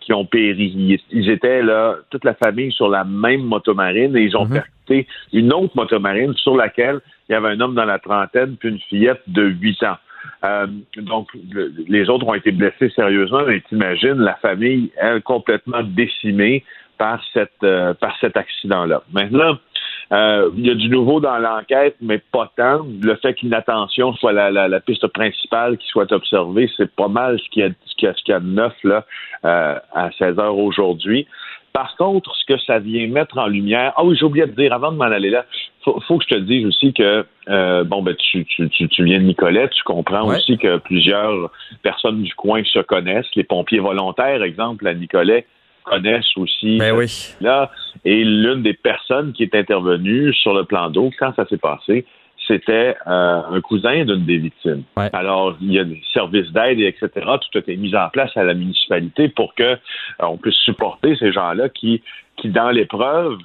qui 0.00 0.12
ont 0.12 0.24
péri. 0.24 0.72
Ils, 0.76 0.98
ils 1.10 1.30
étaient 1.30 1.62
là, 1.62 1.96
toute 2.10 2.24
la 2.24 2.34
famille 2.34 2.72
sur 2.72 2.88
la 2.88 3.04
même 3.04 3.42
motomarine 3.42 4.16
et 4.16 4.22
ils 4.22 4.36
ont 4.36 4.46
percuté 4.54 5.06
une 5.32 5.52
autre 5.52 5.74
motomarine 5.76 6.34
sur 6.34 6.56
laquelle 6.56 7.00
il 7.28 7.32
y 7.32 7.34
avait 7.36 7.48
un 7.48 7.60
homme 7.60 7.74
dans 7.74 7.84
la 7.86 7.98
trentaine 7.98 8.56
puis 8.56 8.70
une 8.70 8.80
fillette 8.80 9.22
de 9.28 9.42
8 9.44 9.82
ans. 9.84 9.96
Euh, 10.44 10.66
donc, 10.96 11.28
le- 11.52 11.72
les 11.88 12.08
autres 12.10 12.26
ont 12.26 12.34
été 12.34 12.50
blessés 12.52 12.90
sérieusement, 12.90 13.42
mais 13.46 13.60
t'imagines 13.68 14.18
la 14.18 14.34
famille, 14.36 14.90
elle, 14.96 15.22
complètement 15.22 15.82
décimée 15.82 16.64
par 16.98 17.20
cette 17.32 17.50
euh, 17.62 17.94
par 17.94 18.16
cet 18.20 18.36
accident-là. 18.36 19.02
Maintenant, 19.12 19.56
euh, 20.12 20.50
il 20.56 20.66
y 20.66 20.70
a 20.70 20.74
du 20.74 20.88
nouveau 20.90 21.18
dans 21.18 21.38
l'enquête, 21.38 21.96
mais 22.00 22.18
pas 22.18 22.52
tant. 22.56 22.86
Le 23.02 23.16
fait 23.16 23.34
qu'une 23.34 23.54
attention 23.54 24.12
soit 24.14 24.32
la, 24.32 24.50
la, 24.50 24.80
piste 24.80 25.06
principale 25.08 25.78
qui 25.78 25.88
soit 25.88 26.12
observée, 26.12 26.70
c'est 26.76 26.94
pas 26.94 27.08
mal 27.08 27.38
ce 27.40 27.48
qu'il 27.48 27.62
y 27.62 27.66
a, 28.06 28.12
ce 28.14 28.32
a, 28.32 28.40
de 28.40 28.46
neuf 28.46 28.74
là, 28.84 29.06
à 29.42 30.10
16 30.18 30.38
heures 30.38 30.58
aujourd'hui. 30.58 31.26
Par 31.74 31.96
contre, 31.96 32.32
ce 32.36 32.44
que 32.54 32.60
ça 32.60 32.78
vient 32.78 33.08
mettre 33.08 33.36
en 33.38 33.48
lumière, 33.48 33.92
ah 33.96 34.04
oui, 34.04 34.16
j'ai 34.16 34.24
oublié 34.24 34.46
de 34.46 34.52
dire 34.52 34.72
avant 34.72 34.92
de 34.92 34.96
m'en 34.96 35.04
aller 35.06 35.30
là, 35.30 35.44
faut, 35.84 36.00
faut 36.06 36.18
que 36.18 36.24
je 36.28 36.34
te 36.34 36.40
dise 36.40 36.66
aussi 36.66 36.92
que 36.92 37.24
euh, 37.48 37.84
bon 37.84 38.02
ben 38.02 38.14
tu, 38.16 38.44
tu, 38.46 38.68
tu, 38.70 38.88
tu 38.88 39.04
viens 39.04 39.18
de 39.18 39.24
Nicolet, 39.24 39.68
tu 39.68 39.82
comprends 39.84 40.26
Ouais. 40.28 40.36
aussi 40.36 40.56
que 40.58 40.78
plusieurs 40.78 41.50
personnes 41.82 42.22
du 42.22 42.34
coin 42.34 42.62
se 42.64 42.78
connaissent. 42.80 43.26
Les 43.36 43.44
pompiers 43.44 43.80
volontaires, 43.80 44.42
exemple, 44.42 44.86
à 44.88 44.94
Nicolet, 44.94 45.46
connaissent 45.84 46.36
aussi 46.36 46.78
Ben 46.78 46.94
euh, 46.94 46.98
oui. 46.98 47.34
là. 47.40 47.70
Et 48.04 48.24
l'une 48.24 48.62
des 48.62 48.72
personnes 48.74 49.32
qui 49.34 49.42
est 49.42 49.54
intervenue 49.54 50.32
sur 50.34 50.54
le 50.54 50.64
plan 50.64 50.88
d'eau, 50.90 51.10
quand 51.18 51.34
ça 51.36 51.46
s'est 51.46 51.58
passé, 51.58 52.06
c'était 52.46 52.94
euh, 53.06 53.40
un 53.50 53.60
cousin 53.62 54.04
d'une 54.04 54.24
des 54.24 54.36
victimes. 54.38 54.82
Alors, 55.14 55.56
il 55.62 55.72
y 55.72 55.78
a 55.78 55.84
des 55.84 56.02
services 56.12 56.50
d'aide, 56.52 56.78
et 56.80 56.86
etc. 56.86 57.08
Tout 57.14 57.56
a 57.56 57.58
été 57.58 57.76
mis 57.76 57.94
en 57.96 58.08
place 58.10 58.34
à 58.36 58.44
la 58.44 58.52
municipalité 58.54 59.28
pour 59.28 59.54
que 59.54 59.62
euh, 59.62 59.76
on 60.20 60.36
puisse 60.36 60.56
supporter 60.56 61.16
ces 61.16 61.32
gens-là 61.32 61.68
qui, 61.70 62.02
qui, 62.36 62.48
dans 62.50 62.70
l'épreuve, 62.70 63.38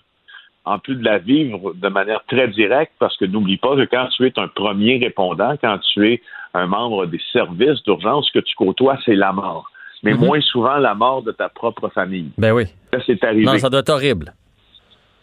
en 0.70 0.78
plus 0.80 0.95
de 0.95 1.03
la 1.03 1.17
vivre 1.17 1.74
de 1.74 1.89
manière 1.89 2.24
très 2.28 2.47
directe, 2.47 2.93
parce 2.99 3.17
que 3.17 3.26
n'oublie 3.26 3.57
pas 3.57 3.76
que 3.76 3.86
quand 3.86 4.07
tu 4.15 4.26
es 4.28 4.34
un 4.39 4.47
premier 4.47 4.97
répondant, 4.97 5.55
quand 5.61 5.80
tu 5.93 6.07
es 6.11 6.22
un 6.53 6.67
membre 6.67 7.05
des 7.07 7.22
services 7.34 7.82
d'urgence, 7.84 8.28
ce 8.28 8.39
que 8.39 8.43
tu 8.45 8.55
côtoies, 8.55 8.97
c'est 9.05 9.15
la 9.15 9.32
mort. 9.34 9.70
Mais 10.03 10.13
Mhm. 10.13 10.20
moins 10.26 10.41
souvent 10.41 10.78
la 10.78 10.93
mort 10.95 11.24
de 11.24 11.32
ta 11.32 11.49
propre 11.49 11.89
famille. 11.89 12.32
Ben 12.38 12.51
oui. 12.53 12.65
Là, 12.93 12.99
c'est 13.05 13.22
arrivé. 13.24 13.45
Non, 13.45 13.57
ça 13.57 13.70
doit 13.70 13.82
être 13.82 13.89
horrible. 13.89 14.34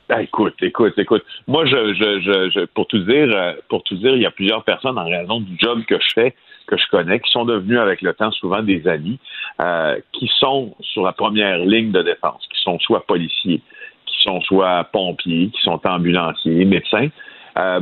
Ah, 0.08 0.22
écoute, 0.22 0.54
écoute, 0.62 0.94
écoute. 0.98 1.24
Moi, 1.48 1.64
je, 1.66 1.94
je, 1.94 2.20
je, 2.20 2.50
je- 2.54 2.64
pour 2.66 2.86
tout 2.86 2.98
dire, 2.98 3.28
euh, 3.34 3.54
pour 3.68 3.82
tout 3.82 3.96
dire, 3.96 4.14
il 4.14 4.22
y 4.22 4.26
a 4.26 4.30
plusieurs 4.30 4.62
personnes 4.62 4.98
en 4.98 5.04
raison 5.08 5.40
du 5.40 5.56
job 5.58 5.82
que 5.88 5.96
je 6.00 6.08
fais, 6.14 6.34
que 6.68 6.76
je 6.76 6.84
connais, 6.92 7.18
qui 7.18 7.30
sont 7.32 7.44
devenus 7.44 7.78
avec 7.80 8.02
le 8.02 8.12
temps 8.14 8.30
souvent 8.32 8.62
des 8.62 8.86
amis, 8.86 9.18
euh, 9.60 9.98
qui 10.12 10.30
sont 10.38 10.76
sur 10.80 11.02
la 11.02 11.12
première 11.12 11.58
ligne 11.58 11.90
de 11.90 12.02
défense, 12.02 12.46
qui 12.54 12.60
sont 12.62 12.78
soit 12.78 13.04
policiers, 13.06 13.60
qui 14.16 14.24
sont 14.24 14.40
soit 14.42 14.84
pompiers, 14.92 15.50
qui 15.52 15.62
sont 15.62 15.80
ambulanciers, 15.84 16.64
médecins. 16.64 17.08
Euh, 17.58 17.80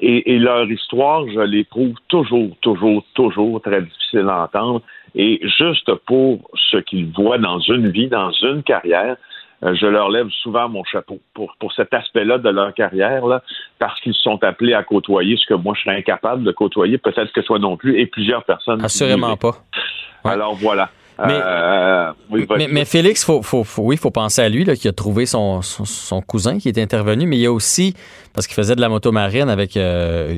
et, 0.00 0.34
et 0.34 0.38
leur 0.38 0.70
histoire, 0.70 1.26
je 1.28 1.40
les 1.40 1.64
trouve 1.64 1.94
toujours, 2.08 2.56
toujours, 2.60 3.04
toujours 3.14 3.60
très 3.60 3.82
difficile 3.82 4.26
à 4.28 4.44
entendre. 4.44 4.82
Et 5.14 5.40
juste 5.58 5.92
pour 6.06 6.38
ce 6.70 6.76
qu'ils 6.78 7.10
voient 7.12 7.38
dans 7.38 7.58
une 7.60 7.90
vie, 7.90 8.08
dans 8.08 8.30
une 8.30 8.62
carrière, 8.62 9.16
euh, 9.64 9.74
je 9.74 9.86
leur 9.86 10.08
lève 10.08 10.28
souvent 10.42 10.68
mon 10.68 10.84
chapeau 10.84 11.18
pour, 11.34 11.56
pour 11.58 11.72
cet 11.72 11.92
aspect-là 11.92 12.38
de 12.38 12.48
leur 12.48 12.72
carrière, 12.74 13.26
là, 13.26 13.42
parce 13.80 14.00
qu'ils 14.00 14.14
sont 14.14 14.42
appelés 14.44 14.74
à 14.74 14.84
côtoyer 14.84 15.36
ce 15.36 15.46
que 15.46 15.54
moi 15.54 15.74
je 15.76 15.82
serais 15.82 15.96
incapable 15.96 16.44
de 16.44 16.52
côtoyer, 16.52 16.98
peut-être 16.98 17.32
que 17.32 17.40
toi 17.40 17.58
non 17.58 17.76
plus, 17.76 17.98
et 17.98 18.06
plusieurs 18.06 18.44
personnes. 18.44 18.84
Assurément 18.84 19.36
pas. 19.36 19.56
Alors 20.22 20.54
voilà. 20.54 20.90
Mais- 21.26 21.40
Euh, 21.42 22.12
oui. 22.30 22.46
Mais, 22.56 22.68
mais 22.70 22.84
Félix, 22.84 23.24
faut, 23.24 23.42
faut, 23.42 23.64
faut- 23.64 23.82
oui, 23.82 23.96
il 23.96 23.98
faut 23.98 24.10
penser 24.12 24.40
à 24.40 24.48
lui, 24.48 24.64
là, 24.64 24.76
qui 24.76 24.86
a 24.86 24.92
trouvé 24.92 25.26
son, 25.26 25.62
son, 25.62 25.84
son 25.84 26.20
cousin 26.22 26.58
qui 26.58 26.68
est 26.68 26.78
intervenu, 26.78 27.26
mais 27.26 27.36
il 27.36 27.40
y 27.40 27.46
a 27.46 27.52
aussi, 27.52 27.94
parce 28.34 28.46
qu'il 28.46 28.54
faisait 28.54 28.76
de 28.76 28.80
la 28.80 28.88
motomarine 28.88 29.48
avec 29.48 29.76
euh, 29.76 30.36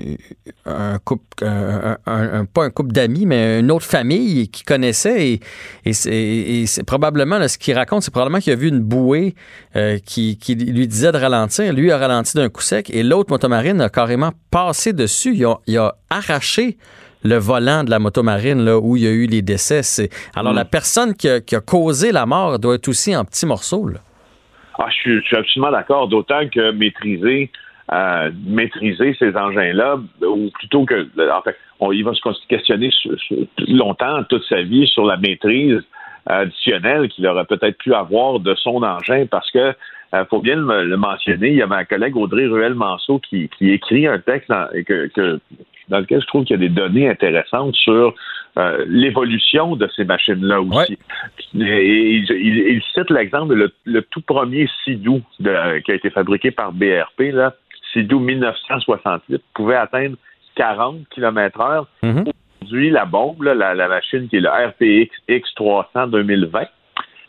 un 0.64 0.98
couple, 1.04 1.44
un, 1.44 1.98
un- 2.06 2.40
un- 2.40 2.44
pas 2.46 2.64
un 2.64 2.70
couple 2.70 2.92
d'amis, 2.92 3.26
mais 3.26 3.60
une 3.60 3.70
autre 3.70 3.84
famille 3.84 4.48
qu'il 4.48 4.64
connaissait. 4.64 5.28
Et, 5.32 5.40
et 5.84 5.92
c'est, 5.92 6.14
et 6.14 6.66
c'est 6.66 6.84
probablement, 6.84 7.38
là, 7.38 7.48
ce 7.48 7.58
qu'il 7.58 7.74
raconte, 7.74 8.02
c'est 8.02 8.10
probablement 8.10 8.40
qu'il 8.40 8.52
a 8.52 8.56
vu 8.56 8.68
une 8.68 8.80
bouée 8.80 9.34
euh, 9.76 9.98
qui, 9.98 10.38
qui 10.38 10.54
lui 10.54 10.88
disait 10.88 11.12
de 11.12 11.18
ralentir. 11.18 11.72
Lui 11.74 11.92
a 11.92 11.98
ralenti 11.98 12.36
d'un 12.36 12.48
coup 12.48 12.62
sec 12.62 12.88
et 12.90 13.02
l'autre 13.02 13.30
motomarine 13.30 13.80
a 13.82 13.90
carrément 13.90 14.32
passé 14.50 14.92
dessus. 14.94 15.34
Il 15.34 15.44
a, 15.44 15.58
il 15.66 15.76
a 15.76 15.94
arraché 16.08 16.78
le 17.24 17.36
volant 17.36 17.84
de 17.84 17.90
la 17.90 17.98
motomarine 17.98 18.64
là, 18.64 18.78
où 18.78 18.96
il 18.96 19.02
y 19.04 19.06
a 19.06 19.10
eu 19.10 19.26
les 19.26 19.42
décès. 19.42 19.82
C'est- 19.82 20.10
Alors, 20.34 20.52
Mm. 20.52 20.56
la 20.56 20.64
personne 20.64 21.14
qui 21.14 21.28
a, 21.28 21.40
qui 21.40 21.54
a 21.56 21.60
causé 21.60 22.12
la 22.12 22.26
mort 22.26 22.58
doit 22.58 22.74
être 22.76 22.88
aussi 22.88 23.14
en 23.16 23.24
petits 23.24 23.46
morceaux. 23.46 23.86
là. 23.88 23.98
Ah, 24.78 24.86
je, 24.88 24.94
suis, 24.94 25.20
je 25.20 25.26
suis 25.26 25.36
absolument 25.36 25.70
d'accord, 25.72 26.08
d'autant 26.08 26.48
que 26.48 26.70
maîtriser, 26.72 27.50
euh, 27.92 28.30
maîtriser 28.46 29.14
ces 29.18 29.36
engins-là, 29.36 29.98
ou 30.26 30.50
plutôt 30.58 30.86
que, 30.86 31.06
en 31.30 31.42
fait, 31.42 31.56
on, 31.80 31.92
il 31.92 32.02
va 32.04 32.12
se 32.14 32.46
questionner 32.48 32.90
sur- 32.90 33.18
sur- 33.20 33.36
longtemps, 33.68 34.22
toute 34.28 34.44
sa 34.48 34.62
vie, 34.62 34.86
sur 34.86 35.04
la 35.04 35.18
maîtrise 35.18 35.80
additionnelle 36.26 37.08
qu'il 37.08 37.26
aurait 37.26 37.44
peut-être 37.44 37.76
pu 37.78 37.92
avoir 37.94 38.40
de 38.40 38.54
son 38.54 38.82
engin, 38.82 39.26
parce 39.30 39.50
que 39.50 39.74
euh, 40.12 40.24
faut 40.28 40.40
bien 40.40 40.56
le, 40.56 40.84
le 40.84 40.96
mentionner, 40.96 41.50
il 41.50 41.56
y 41.56 41.62
a 41.62 41.66
ma 41.66 41.84
collègue 41.84 42.16
Audrey 42.16 42.46
Ruel-Manceau 42.46 43.20
qui, 43.20 43.48
qui 43.56 43.70
écrit 43.70 44.06
un 44.08 44.18
texte 44.18 44.52
que- 44.86 45.40
dans 45.90 45.98
lequel 46.00 46.20
je 46.22 46.26
trouve 46.26 46.44
qu'il 46.44 46.54
y 46.54 46.58
a 46.58 46.68
des 46.68 46.74
données 46.74 47.08
intéressantes 47.08 47.74
sur 47.74 48.14
euh, 48.56 48.84
l'évolution 48.88 49.76
de 49.76 49.88
ces 49.94 50.04
machines-là 50.04 50.60
aussi. 50.60 50.98
Et 51.54 52.10
il, 52.16 52.24
il- 52.30 52.64
il 52.74 52.82
cite 52.94 53.10
l'exemple 53.10 53.50
de 53.50 53.54
le, 53.54 53.72
le 53.84 54.02
tout 54.02 54.22
premier 54.22 54.68
Sidou 54.84 55.20
de- 55.40 55.78
qui 55.80 55.92
a 55.92 55.94
été 55.94 56.10
fabriqué 56.10 56.50
par 56.50 56.72
BRP, 56.72 57.32
là, 57.32 57.54
Sidou 57.92 58.18
1968, 58.20 59.42
pouvait 59.54 59.76
atteindre 59.76 60.16
40 60.56 60.98
km 61.10 61.60
heure. 61.60 61.86
Aujourd'hui, 62.62 62.90
la 62.90 63.04
bombe, 63.04 63.42
là, 63.42 63.54
la, 63.54 63.74
la 63.74 63.88
machine 63.88 64.28
qui 64.28 64.36
est 64.36 64.40
le 64.40 64.48
RPX 64.48 65.10
X300 65.28 66.10
2020, 66.10 66.62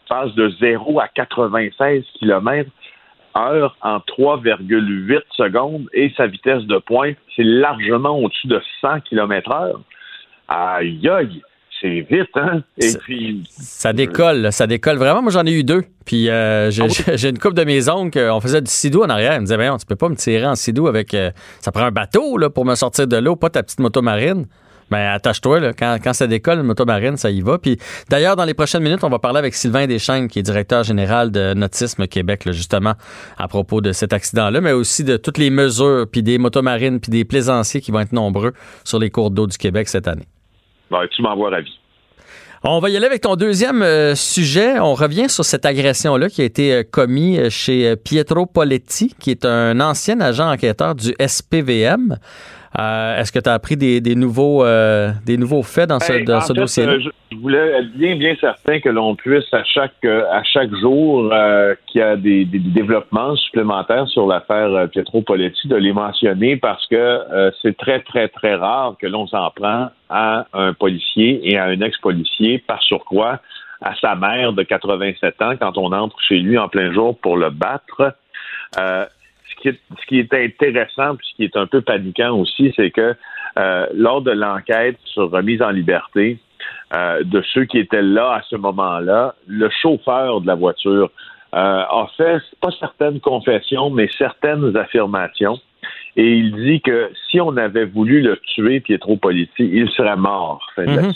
passe 0.09 0.33
de 0.35 0.49
0 0.59 0.99
à 0.99 1.07
96 1.07 2.03
km 2.19 2.69
heure 3.37 3.75
en 3.81 3.97
3,8 3.97 5.19
secondes 5.37 5.87
et 5.93 6.11
sa 6.17 6.27
vitesse 6.27 6.63
de 6.63 6.77
pointe, 6.79 7.15
c'est 7.35 7.43
largement 7.43 8.17
au-dessus 8.17 8.47
de 8.47 8.61
100 8.81 9.01
km 9.01 9.51
heure. 9.51 9.81
Aïe, 10.47 11.07
aïe, 11.09 11.41
c'est 11.79 12.01
vite, 12.09 12.29
hein? 12.35 12.61
Et 12.77 12.91
puis, 12.99 13.43
Ça 13.47 13.93
décolle, 13.93 14.51
ça 14.51 14.67
décolle 14.67 14.97
vraiment. 14.97 15.21
Moi, 15.21 15.31
j'en 15.31 15.45
ai 15.45 15.51
eu 15.51 15.63
deux. 15.63 15.83
Puis 16.05 16.29
euh, 16.29 16.69
j'ai 16.71 16.87
j'ai 17.17 17.29
une 17.29 17.39
coupe 17.39 17.53
de 17.53 17.63
mes 17.63 17.89
oncles, 17.89 18.17
euh, 18.17 18.33
on 18.33 18.39
faisait 18.41 18.61
du 18.61 18.69
sidou 18.71 19.03
en 19.03 19.09
arrière. 19.09 19.33
Ils 19.35 19.41
me 19.41 19.45
disaient, 19.45 19.57
ben, 19.57 19.77
tu 19.77 19.85
peux 19.85 19.95
pas 19.95 20.09
me 20.09 20.15
tirer 20.15 20.45
en 20.45 20.55
sidou 20.55 20.87
avec. 20.87 21.13
euh, 21.13 21.31
ça 21.59 21.71
prend 21.71 21.83
un 21.85 21.91
bateau 21.91 22.37
là, 22.37 22.49
pour 22.49 22.65
me 22.65 22.75
sortir 22.75 23.07
de 23.07 23.17
l'eau, 23.17 23.35
pas 23.35 23.49
ta 23.49 23.63
petite 23.63 23.79
moto 23.79 24.01
marine. 24.01 24.45
Ben, 24.91 25.13
attache-toi, 25.13 25.61
là. 25.61 25.73
Quand, 25.73 25.97
quand 26.03 26.11
ça 26.11 26.27
décolle, 26.27 26.59
une 26.59 26.65
moto 26.65 26.83
marine, 26.83 27.15
ça 27.15 27.31
y 27.31 27.39
va. 27.39 27.57
Puis 27.57 27.77
d'ailleurs, 28.09 28.35
dans 28.35 28.43
les 28.43 28.53
prochaines 28.53 28.83
minutes, 28.83 29.03
on 29.03 29.09
va 29.09 29.19
parler 29.19 29.39
avec 29.39 29.53
Sylvain 29.53 29.87
Deschênes, 29.87 30.27
qui 30.27 30.39
est 30.39 30.43
directeur 30.43 30.83
général 30.83 31.31
de 31.31 31.53
Nautisme 31.53 32.07
Québec, 32.07 32.43
là, 32.43 32.51
justement, 32.51 32.93
à 33.37 33.47
propos 33.47 33.79
de 33.79 33.93
cet 33.93 34.11
accident-là, 34.11 34.59
mais 34.59 34.73
aussi 34.73 35.05
de 35.05 35.15
toutes 35.15 35.37
les 35.37 35.49
mesures, 35.49 36.05
puis 36.11 36.23
des 36.23 36.37
motomarines, 36.37 36.99
puis 36.99 37.09
des 37.09 37.23
plaisanciers 37.23 37.79
qui 37.79 37.91
vont 37.91 38.01
être 38.01 38.11
nombreux 38.11 38.53
sur 38.83 38.99
les 38.99 39.09
cours 39.09 39.31
d'eau 39.31 39.47
du 39.47 39.57
Québec 39.57 39.87
cette 39.87 40.07
année. 40.09 40.27
tu 41.11 41.21
m'envoies 41.21 41.51
ravi. 41.51 41.71
On 42.63 42.77
va 42.77 42.91
y 42.91 42.97
aller 42.97 43.07
avec 43.07 43.21
ton 43.21 43.35
deuxième 43.35 43.81
euh, 43.81 44.13
sujet. 44.13 44.79
On 44.79 44.93
revient 44.93 45.29
sur 45.29 45.43
cette 45.43 45.65
agression-là 45.65 46.29
qui 46.29 46.43
a 46.43 46.45
été 46.45 46.73
euh, 46.73 46.83
commise 46.83 47.39
euh, 47.39 47.49
chez 47.49 47.95
Pietro 47.95 48.45
Poletti, 48.45 49.15
qui 49.19 49.31
est 49.31 49.45
un 49.45 49.79
ancien 49.79 50.19
agent 50.21 50.47
enquêteur 50.47 50.93
du 50.93 51.15
SPVM. 51.19 52.19
Euh, 52.79 53.17
Est-ce 53.17 53.31
que 53.31 53.39
tu 53.39 53.49
as 53.49 53.53
appris 53.53 53.75
des, 53.75 53.99
des 53.99 54.15
nouveaux, 54.15 54.63
euh, 54.63 55.11
des 55.25 55.37
nouveaux 55.37 55.61
faits 55.63 55.89
dans 55.89 55.99
ce, 55.99 56.13
ce 56.13 56.53
dossier-là? 56.53 56.93
euh, 56.93 56.99
je, 57.01 57.09
je 57.31 57.37
voulais 57.37 57.57
être 57.79 57.91
bien, 57.93 58.15
bien 58.15 58.35
certain 58.39 58.79
que 58.79 58.87
l'on 58.87 59.15
puisse 59.15 59.53
à 59.53 59.63
chaque 59.65 60.05
à 60.05 60.41
chaque 60.43 60.73
jour 60.75 61.29
euh, 61.33 61.75
qu'il 61.87 61.99
y 61.99 62.03
a 62.03 62.15
des, 62.15 62.45
des 62.45 62.59
développements 62.59 63.35
supplémentaires 63.35 64.07
sur 64.07 64.25
l'affaire 64.25 64.87
Pietro 64.89 65.21
Poletti, 65.21 65.67
de 65.67 65.75
les 65.75 65.91
mentionner 65.91 66.55
parce 66.55 66.85
que 66.87 67.51
c'est 67.61 67.75
très, 67.77 67.99
très, 67.99 68.29
très 68.29 68.55
rare 68.55 68.95
que 68.99 69.07
l'on 69.07 69.27
s'en 69.27 69.49
prend 69.51 69.89
à 70.09 70.45
un 70.53 70.73
policier 70.73 71.41
et 71.43 71.57
à 71.57 71.65
un 71.65 71.81
ex-policier 71.81 72.59
par 72.59 72.81
surcroît 72.81 73.39
à 73.81 73.95
sa 73.99 74.15
mère 74.15 74.53
de 74.53 74.63
87 74.63 75.41
ans 75.41 75.53
quand 75.59 75.77
on 75.77 75.91
entre 75.91 76.17
chez 76.21 76.37
lui 76.39 76.57
en 76.57 76.69
plein 76.69 76.93
jour 76.93 77.17
pour 77.17 77.35
le 77.35 77.49
battre. 77.49 78.15
Euh, 78.79 79.05
ce 79.63 79.69
qui, 79.69 79.69
est, 79.69 79.79
ce 79.99 80.05
qui 80.07 80.19
est 80.19 80.33
intéressant, 80.33 81.15
puis 81.15 81.27
ce 81.31 81.35
qui 81.35 81.43
est 81.43 81.55
un 81.55 81.67
peu 81.67 81.81
paniquant 81.81 82.35
aussi, 82.37 82.73
c'est 82.75 82.91
que 82.91 83.15
euh, 83.59 83.85
lors 83.93 84.21
de 84.21 84.31
l'enquête 84.31 84.97
sur 85.05 85.29
remise 85.29 85.61
en 85.61 85.69
liberté 85.69 86.39
euh, 86.95 87.23
de 87.23 87.41
ceux 87.53 87.65
qui 87.65 87.79
étaient 87.79 88.01
là 88.01 88.33
à 88.33 88.41
ce 88.49 88.55
moment-là, 88.55 89.35
le 89.47 89.69
chauffeur 89.69 90.41
de 90.41 90.47
la 90.47 90.55
voiture 90.55 91.11
euh, 91.53 91.57
a 91.57 92.07
fait 92.15 92.41
pas 92.61 92.69
certaines 92.79 93.19
confessions, 93.19 93.89
mais 93.89 94.09
certaines 94.17 94.75
affirmations. 94.77 95.59
Et 96.15 96.33
il 96.33 96.55
dit 96.55 96.81
que 96.81 97.11
si 97.29 97.39
on 97.39 97.55
avait 97.57 97.85
voulu 97.85 98.21
le 98.21 98.37
tuer, 98.53 98.79
Pietro 98.79 99.17
Politi, 99.17 99.69
il 99.71 99.89
serait 99.91 100.17
mort. 100.17 100.61
Fin 100.75 100.85
de 100.85 100.95
la 100.95 101.01
Mhm. 101.03 101.13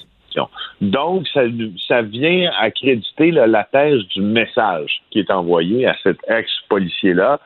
Donc, 0.82 1.28
ça, 1.34 1.42
ça 1.88 2.02
vient 2.02 2.52
accréditer 2.60 3.32
là, 3.32 3.48
la 3.48 3.64
thèse 3.64 4.02
du 4.14 4.22
message 4.22 5.02
qui 5.12 5.20
est 5.20 5.32
envoyé 5.32 5.88
à 5.88 5.96
cet 6.04 6.18
ex-policier-là. 6.28 7.40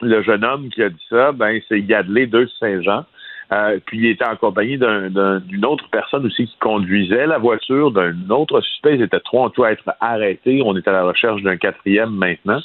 Le 0.00 0.22
jeune 0.22 0.44
homme 0.44 0.68
qui 0.70 0.82
a 0.82 0.88
dit 0.90 1.06
ça, 1.08 1.32
ben, 1.32 1.60
c'est 1.68 1.80
Gadley 1.82 2.26
de 2.26 2.48
Saint-Jean. 2.60 3.04
Euh, 3.52 3.78
puis 3.84 3.98
il 3.98 4.06
était 4.06 4.24
en 4.26 4.36
compagnie 4.36 4.78
d'un- 4.78 5.10
d'un- 5.10 5.38
d'une 5.38 5.64
autre 5.66 5.84
personne 5.90 6.24
aussi 6.26 6.46
qui 6.46 6.56
conduisait 6.58 7.26
la 7.26 7.38
voiture, 7.38 7.90
d'un 7.90 8.14
autre 8.30 8.60
suspect. 8.62 8.96
Ils 8.96 9.02
étaient 9.02 9.20
trois 9.20 9.44
en 9.46 9.50
tout 9.50 9.64
à 9.64 9.72
être 9.72 9.84
arrêtés. 10.00 10.62
On 10.64 10.74
est 10.76 10.88
à 10.88 10.92
la 10.92 11.04
recherche 11.04 11.42
d'un 11.42 11.56
quatrième 11.56 12.10
maintenant. 12.10 12.60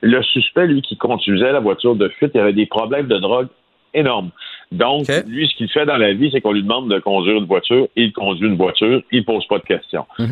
Le 0.00 0.22
suspect, 0.22 0.66
lui, 0.66 0.80
qui 0.82 0.96
conduisait 0.96 1.52
la 1.52 1.60
voiture 1.60 1.96
de 1.96 2.08
fuite, 2.08 2.32
il 2.34 2.40
avait 2.40 2.52
des 2.52 2.66
problèmes 2.66 3.08
de 3.08 3.18
drogue 3.18 3.48
énormes. 3.94 4.30
Donc, 4.70 5.04
lui, 5.26 5.48
ce 5.48 5.56
qu'il 5.56 5.68
fait 5.68 5.84
dans 5.86 5.98
la 5.98 6.12
vie, 6.14 6.30
c'est 6.32 6.40
qu'on 6.40 6.52
lui 6.52 6.62
demande 6.62 6.88
de 6.90 6.98
conduire 6.98 7.36
une 7.36 7.44
voiture. 7.44 7.88
Il 7.94 8.12
conduit 8.12 8.46
une 8.48 8.56
voiture. 8.56 9.02
Il 9.12 9.24
pose 9.24 9.46
pas 9.48 9.58
de 9.58 9.64
questions. 9.64 10.06
Les 10.18 10.26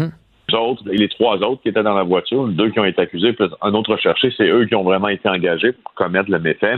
autres, 0.54 0.82
les 0.86 1.08
trois 1.08 1.36
autres 1.38 1.62
qui 1.62 1.68
étaient 1.68 1.82
dans 1.82 1.94
la 1.94 2.02
voiture, 2.02 2.46
deux 2.48 2.70
qui 2.70 2.80
ont 2.80 2.84
été 2.84 3.00
accusés, 3.00 3.32
plus 3.32 3.48
un 3.62 3.74
autre 3.74 3.92
recherché, 3.92 4.32
c'est 4.36 4.48
eux 4.48 4.66
qui 4.66 4.74
ont 4.74 4.82
vraiment 4.82 5.08
été 5.08 5.28
engagés 5.28 5.72
pour 5.72 5.94
commettre 5.94 6.30
le 6.30 6.38
méfait. 6.38 6.76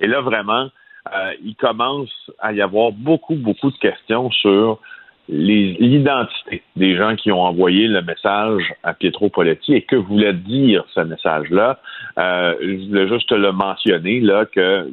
Et 0.00 0.06
là, 0.06 0.20
vraiment, 0.20 0.68
euh, 1.14 1.32
il 1.42 1.54
commence 1.56 2.30
à 2.38 2.52
y 2.52 2.62
avoir 2.62 2.92
beaucoup, 2.92 3.34
beaucoup 3.34 3.70
de 3.70 3.76
questions 3.76 4.30
sur 4.30 4.80
l'identité 5.28 6.62
des 6.76 6.96
gens 6.96 7.16
qui 7.16 7.32
ont 7.32 7.40
envoyé 7.40 7.88
le 7.88 8.02
message 8.02 8.74
à 8.82 8.92
Pietro 8.92 9.30
Poletti 9.30 9.74
et 9.74 9.82
que 9.82 9.96
voulait 9.96 10.34
dire 10.34 10.84
ce 10.94 11.00
message-là. 11.00 11.80
Euh, 12.18 12.54
je 12.60 12.88
voulais 12.88 13.08
juste 13.08 13.32
le 13.32 13.52
mentionner 13.52 14.20
là 14.20 14.44
que 14.44 14.90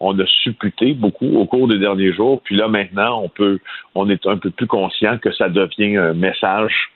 on 0.00 0.18
a 0.18 0.26
supputé 0.26 0.92
beaucoup 0.92 1.36
au 1.36 1.46
cours 1.46 1.68
des 1.68 1.78
derniers 1.78 2.12
jours, 2.12 2.42
puis 2.42 2.56
là 2.56 2.68
maintenant 2.68 3.22
on 3.22 3.28
peut, 3.28 3.58
on 3.94 4.08
est 4.10 4.26
un 4.26 4.36
peu 4.36 4.50
plus 4.50 4.66
conscient 4.66 5.18
que 5.18 5.32
ça 5.32 5.48
devient 5.48 5.96
un 5.96 6.12
message 6.12 6.90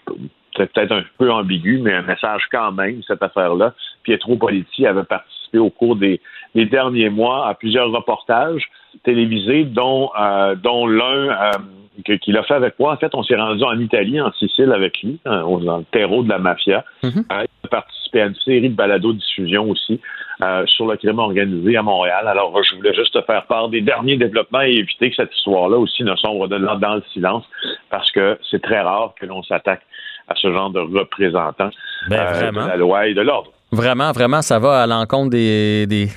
peut-être 0.66 0.92
un 0.92 1.04
peu 1.18 1.30
ambigu, 1.30 1.78
mais 1.78 1.94
un 1.94 2.02
message 2.02 2.42
quand 2.50 2.72
même, 2.72 3.00
cette 3.06 3.22
affaire-là. 3.22 3.74
Pietro 4.02 4.36
Poletti 4.36 4.86
avait 4.86 5.04
participé 5.04 5.58
au 5.58 5.70
cours 5.70 5.96
des, 5.96 6.20
des 6.54 6.66
derniers 6.66 7.10
mois 7.10 7.48
à 7.48 7.54
plusieurs 7.54 7.90
reportages 7.90 8.68
télévisés, 9.05 9.64
dont, 9.64 10.11
euh, 10.18 10.55
dont 10.55 10.86
l'un 10.86 11.28
euh, 11.30 12.16
qu'il 12.22 12.36
a 12.36 12.43
fait 12.43 12.55
avec 12.55 12.78
moi. 12.78 12.93
En 12.93 12.97
fait, 12.97 13.14
on 13.14 13.22
s'est 13.22 13.36
rendu 13.36 13.62
en 13.64 13.78
Italie, 13.78 14.20
en 14.20 14.32
Sicile 14.32 14.72
avec 14.72 15.03
lui, 15.03 15.18
hein, 15.24 15.43
dans 15.64 15.78
le 15.78 15.84
terreau 15.84 16.22
de 16.22 16.28
la 16.28 16.39
mafia. 16.39 16.84
Euh, 17.05 17.11
il 17.30 17.64
a 17.64 17.68
participé 17.68 18.22
à 18.22 18.26
une 18.26 18.34
série 18.36 18.70
de 18.70 18.74
balados-diffusion 18.74 19.68
aussi 19.70 20.01
euh, 20.43 20.64
sur 20.66 20.86
le 20.86 20.97
crime 20.97 21.18
organisé 21.18 21.76
à 21.76 21.82
Montréal. 21.82 22.28
Alors, 22.28 22.62
je 22.62 22.76
voulais 22.76 22.95
juste 22.95 23.12
te 23.12 23.22
faire 23.22 23.47
part 23.47 23.68
des 23.68 23.80
derniers 23.80 24.16
développements 24.16 24.62
et 24.62 24.72
éviter 24.72 25.11
que 25.11 25.16
cette 25.16 25.34
histoire-là 25.36 25.76
aussi 25.78 26.05
ne 26.05 26.14
sombre 26.16 26.49
dans 26.49 26.95
le 26.95 27.03
silence, 27.12 27.45
parce 27.91 28.11
que 28.12 28.39
c'est 28.51 28.62
très 28.62 28.80
rare 28.80 29.14
que 29.20 29.26
l'on 29.26 29.43
s'attaque 29.43 29.82
à 30.28 30.34
ce 30.34 30.53
genre 30.53 30.70
de 30.70 30.80
représentants 30.80 31.70
Ben, 32.09 32.53
de 32.53 32.68
la 32.68 32.76
loi 32.76 33.07
et 33.09 33.14
de 33.14 33.22
l'ordre. 33.22 33.51
Vraiment, 33.72 34.12
vraiment, 34.12 34.43
ça 34.43 34.59
va 34.59 34.82
à 34.82 34.86
l'encontre 34.86 35.30
des, 35.30 35.86
des, 35.86 36.09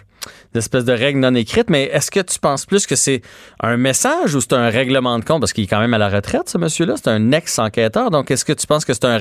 des 0.54 0.60
espèces 0.60 0.86
de 0.86 0.94
règles 0.94 1.20
non 1.20 1.34
écrites. 1.36 1.70
Mais 1.70 1.84
est-ce 1.84 2.12
que 2.12 2.20
tu 2.20 2.40
penses 2.40 2.66
plus 2.66 2.86
que 2.88 2.96
c'est 2.96 3.22
un 3.60 3.78
message 3.78 4.36
ou 4.36 4.42
c'est 4.42 4.54
un 4.54 4.70
règlement 4.70 5.18
de 5.20 5.26
compte? 5.26 5.42
Parce 5.42 5.54
qu'il 5.54 5.64
est 5.64 5.68
quand 5.68 5.80
même 5.80 5.94
à 5.94 5.98
la 5.98 6.10
retraite, 6.10 6.50
ce 6.50 6.58
monsieur-là. 6.58 6.96
C'est 6.98 7.10
un 7.10 7.32
ex-enquêteur. 7.32 8.12
Donc, 8.12 8.32
est-ce 8.32 8.46
que 8.46 8.54
tu 8.54 8.68
penses 8.68 8.86
que 8.86 8.94
c'est 8.94 9.06
un 9.06 9.20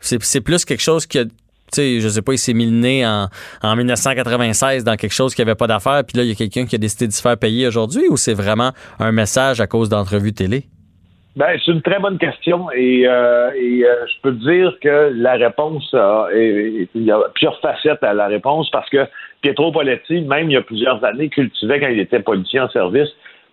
c'est, 0.00 0.40
plus 0.40 0.64
quelque 0.64 0.82
chose 0.82 1.06
qui 1.06 1.18
a. 1.18 1.24
Tu 1.24 1.30
sais, 1.72 2.00
je 2.00 2.08
sais 2.08 2.22
pas, 2.22 2.32
il 2.32 2.38
s'est 2.38 2.54
mis 2.54 2.64
le 2.64 2.72
nez 2.72 3.06
en, 3.06 3.28
en 3.62 3.76
1996 3.76 4.84
dans 4.84 4.96
quelque 4.96 5.12
chose 5.12 5.34
qui 5.34 5.42
avait 5.42 5.54
pas 5.54 5.66
d'affaires, 5.66 6.02
puis 6.02 6.16
là, 6.16 6.24
il 6.24 6.30
y 6.30 6.32
a 6.32 6.34
quelqu'un 6.34 6.64
qui 6.64 6.76
a 6.76 6.78
décidé 6.78 7.06
de 7.06 7.12
se 7.12 7.20
faire 7.20 7.36
payer 7.36 7.66
aujourd'hui, 7.66 8.08
ou 8.08 8.16
c'est 8.16 8.32
vraiment 8.32 8.72
un 8.98 9.12
message 9.12 9.60
à 9.60 9.66
cause 9.66 9.90
d'entrevues 9.90 10.32
télé? 10.32 10.64
Ben, 11.36 11.56
c'est 11.64 11.70
une 11.70 11.82
très 11.82 12.00
bonne 12.00 12.18
question 12.18 12.68
et, 12.72 13.06
euh, 13.06 13.50
et 13.54 13.84
euh, 13.84 14.06
je 14.06 14.22
peux 14.22 14.34
te 14.36 14.50
dire 14.50 14.72
que 14.82 15.12
la 15.14 15.34
réponse, 15.34 15.94
il 16.34 16.88
y 16.94 17.10
a 17.12 17.20
plusieurs 17.34 17.60
facettes 17.60 18.02
à 18.02 18.12
la 18.12 18.26
réponse 18.26 18.68
parce 18.70 18.88
que 18.90 19.06
Pietro 19.42 19.72
Poletti, 19.72 20.20
même 20.22 20.50
il 20.50 20.54
y 20.54 20.56
a 20.56 20.62
plusieurs 20.62 21.02
années, 21.04 21.28
cultivait 21.28 21.80
quand 21.80 21.88
il 21.88 22.00
était 22.00 22.20
policier 22.20 22.60
en 22.60 22.68
service 22.68 23.08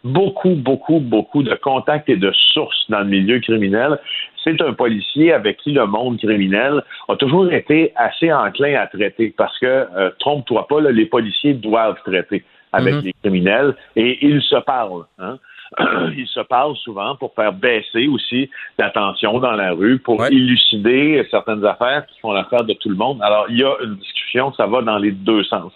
beaucoup, 0.06 0.54
beaucoup, 0.54 1.00
beaucoup 1.00 1.42
de 1.42 1.56
contacts 1.56 2.08
et 2.10 2.16
de 2.16 2.32
sources 2.54 2.86
dans 2.90 3.00
le 3.00 3.06
milieu 3.06 3.40
criminel. 3.40 4.00
C'est 4.44 4.62
un 4.62 4.74
policier 4.74 5.34
avec 5.34 5.58
qui 5.58 5.72
le 5.72 5.86
monde 5.88 6.20
criminel 6.20 6.84
a 7.10 7.16
toujours 7.16 7.52
été 7.52 7.92
assez 7.96 8.32
enclin 8.32 8.76
à 8.76 8.86
traiter 8.86 9.34
parce 9.36 9.58
que, 9.58 9.66
euh, 9.66 10.12
trompe-toi 10.20 10.68
pas, 10.68 10.80
là, 10.80 10.92
les 10.92 11.08
policiers 11.08 11.56
doivent 11.56 11.98
traiter 12.06 12.44
avec 12.72 12.96
Mhm. 12.96 13.02
les 13.02 13.14
criminels 13.24 13.76
et 13.96 14.24
ils 14.26 14.42
se 14.44 14.58
parlent. 14.58 15.06
Hein? 15.18 15.38
ils 16.16 16.28
se 16.28 16.42
parlent 16.42 16.76
souvent 16.78 17.16
pour 17.16 17.34
faire 17.34 17.52
baisser 17.52 18.08
aussi 18.08 18.50
la 18.78 18.92
tension 18.92 19.40
dans 19.40 19.54
la 19.54 19.72
rue, 19.72 19.98
pour 19.98 20.24
élucider 20.26 21.26
certaines 21.32 21.66
affaires 21.66 22.06
qui 22.06 22.20
font 22.20 22.34
l'affaire 22.34 22.64
de 22.64 22.74
tout 22.74 22.90
le 22.90 22.96
monde. 22.96 23.20
Alors, 23.24 23.48
il 23.50 23.58
y 23.58 23.64
a 23.64 23.74
une 23.84 23.98
discussion, 24.36 24.54
ça 24.54 24.68
va 24.68 24.82
dans 24.82 24.98
les 24.98 25.12
deux 25.12 25.44
sens. 25.44 25.72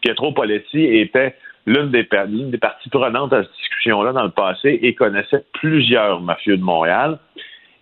Pietro 0.00 0.32
Poletti 0.32 0.84
était 0.84 1.34
l'une 1.66 1.90
des, 1.90 2.04
pa- 2.04 2.24
l'une 2.24 2.50
des 2.50 2.58
parties 2.58 2.88
prenantes 2.90 3.32
à 3.32 3.42
cette 3.42 3.52
discussion-là 3.52 4.12
dans 4.12 4.24
le 4.24 4.30
passé 4.30 4.78
et 4.82 4.94
connaissait 4.94 5.44
plusieurs 5.54 6.20
mafieux 6.20 6.56
de 6.56 6.62
Montréal. 6.62 7.18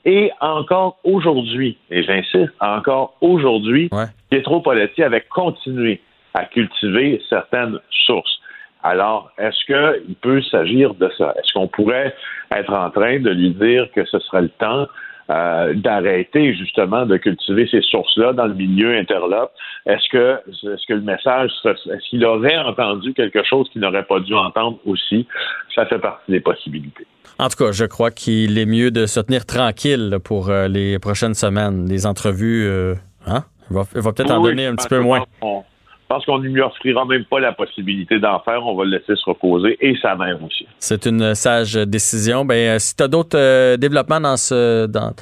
Et 0.05 0.31
encore 0.41 0.99
aujourd'hui, 1.05 1.77
et 1.91 2.03
j'insiste, 2.03 2.53
encore 2.61 3.17
aujourd'hui, 3.21 3.89
Pietro 4.31 4.61
Poletti 4.61 5.03
avait 5.03 5.25
continué 5.29 6.01
à 6.35 6.45
cultiver 6.45 7.21
certaines 7.29 7.79
sources. 8.07 8.39
Alors, 8.83 9.31
est-ce 9.37 9.65
qu'il 9.67 10.15
peut 10.17 10.41
s'agir 10.43 10.95
de 10.95 11.11
ça? 11.19 11.35
Est-ce 11.39 11.53
qu'on 11.53 11.69
pourrait 11.69 12.15
être 12.51 12.73
en 12.73 12.89
train 12.91 13.19
de 13.19 13.31
lui 13.31 13.51
dire 13.51 13.91
que 13.95 14.05
ce 14.07 14.19
serait 14.21 14.43
le 14.43 14.49
temps 14.49 14.87
euh, 15.31 15.73
d'arrêter 15.75 16.55
justement 16.55 17.07
de 17.07 17.17
cultiver 17.17 17.69
ces 17.71 17.81
sources-là 17.83 18.33
dans 18.33 18.47
le 18.47 18.55
milieu 18.55 18.97
interlope? 18.97 19.53
Est-ce 19.87 20.09
que, 20.11 20.39
est-ce 20.49 20.87
que 20.87 20.95
le 20.95 21.01
message, 21.03 21.51
est-ce 21.65 22.09
qu'il 22.11 22.25
aurait 22.25 22.59
entendu 22.59 23.15
quelque 23.15 23.43
chose 23.45 23.69
qu'il 23.71 23.81
n'aurait 23.81 24.05
pas 24.05 24.21
dû 24.21 24.35
entendre 24.35 24.79
aussi? 24.85 25.27
Ça 25.75 25.87
fait 25.87 25.99
partie 25.99 26.31
des 26.33 26.41
possibilités. 26.41 27.07
En 27.39 27.49
tout 27.49 27.65
cas, 27.65 27.73
je 27.73 27.85
crois 27.87 28.11
qu'il 28.11 28.59
est 28.59 28.67
mieux 28.67 28.91
de 28.91 29.07
se 29.07 29.21
tenir 29.21 29.47
tranquille 29.47 30.19
pour 30.23 30.51
euh, 30.51 30.69
les 30.69 30.99
prochaines 30.99 31.35
semaines. 31.35 31.87
Les 31.89 32.05
entrevues, 32.07 32.67
euh, 32.67 32.95
hein? 33.27 33.45
Il 33.71 33.77
va, 33.77 33.83
va 33.95 34.13
peut-être 34.13 34.33
en 34.33 34.43
donner 34.43 34.67
un 34.67 34.75
petit 34.75 34.89
peu 34.89 34.99
moins. 34.99 35.25
on- 35.41 35.63
pense 36.11 36.25
qu'on 36.25 36.39
ne 36.39 36.49
lui 36.49 36.61
offrira 36.61 37.05
même 37.05 37.25
pas 37.25 37.39
la 37.39 37.53
possibilité 37.53 38.19
d'en 38.19 38.41
faire. 38.41 38.67
On 38.67 38.75
va 38.75 38.85
le 38.85 38.99
laisser 38.99 39.15
se 39.15 39.31
reposer 39.31 39.79
et 39.81 39.97
sa 40.03 40.17
mère 40.17 40.43
aussi. 40.43 40.67
C'est 40.81 41.07
une 41.07 41.37
sage 41.37 41.75
décision. 41.75 42.45
Ben, 42.45 42.75
euh, 42.75 42.79
si 42.81 42.97
tu 42.97 43.03
as 43.05 43.09
d'autres 43.09 43.39
euh, 43.39 43.77
développements 43.77 44.21
dans 44.21 44.37
ce, 44.37 44.87
dans, 44.87 45.13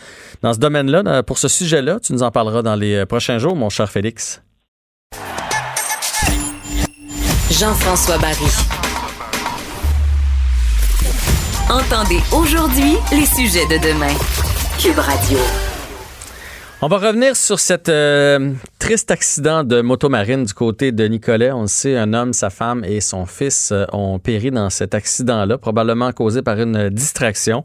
dans 0.42 0.54
ce 0.54 0.58
domaine-là, 0.58 1.22
pour 1.22 1.36
ce 1.36 1.48
sujet-là, 1.48 2.00
tu 2.00 2.14
nous 2.14 2.22
en 2.22 2.30
parleras 2.30 2.62
dans 2.62 2.74
les 2.74 2.96
euh, 2.96 3.06
prochains 3.06 3.36
jours, 3.38 3.54
mon 3.54 3.68
cher 3.68 3.90
Félix. 3.90 4.42
Jean-François 7.50 8.18
Barry. 8.18 8.48
Entendez 11.70 12.20
aujourd'hui 12.32 12.96
les 13.12 13.26
sujets 13.26 13.66
de 13.66 13.76
demain. 13.82 14.14
Cube 14.80 14.98
Radio. 14.98 15.67
On 16.80 16.86
va 16.86 16.98
revenir 16.98 17.34
sur 17.34 17.58
cet 17.58 17.88
euh, 17.88 18.52
triste 18.78 19.10
accident 19.10 19.64
de 19.64 19.80
motomarine 19.80 20.44
du 20.44 20.54
côté 20.54 20.92
de 20.92 21.04
Nicolet. 21.08 21.50
On 21.50 21.62
le 21.62 21.66
sait, 21.66 21.96
un 21.96 22.14
homme, 22.14 22.32
sa 22.32 22.50
femme 22.50 22.84
et 22.84 23.00
son 23.00 23.26
fils 23.26 23.72
euh, 23.72 23.84
ont 23.92 24.20
péri 24.20 24.52
dans 24.52 24.70
cet 24.70 24.94
accident-là, 24.94 25.58
probablement 25.58 26.12
causé 26.12 26.40
par 26.40 26.60
une 26.60 26.88
distraction. 26.90 27.64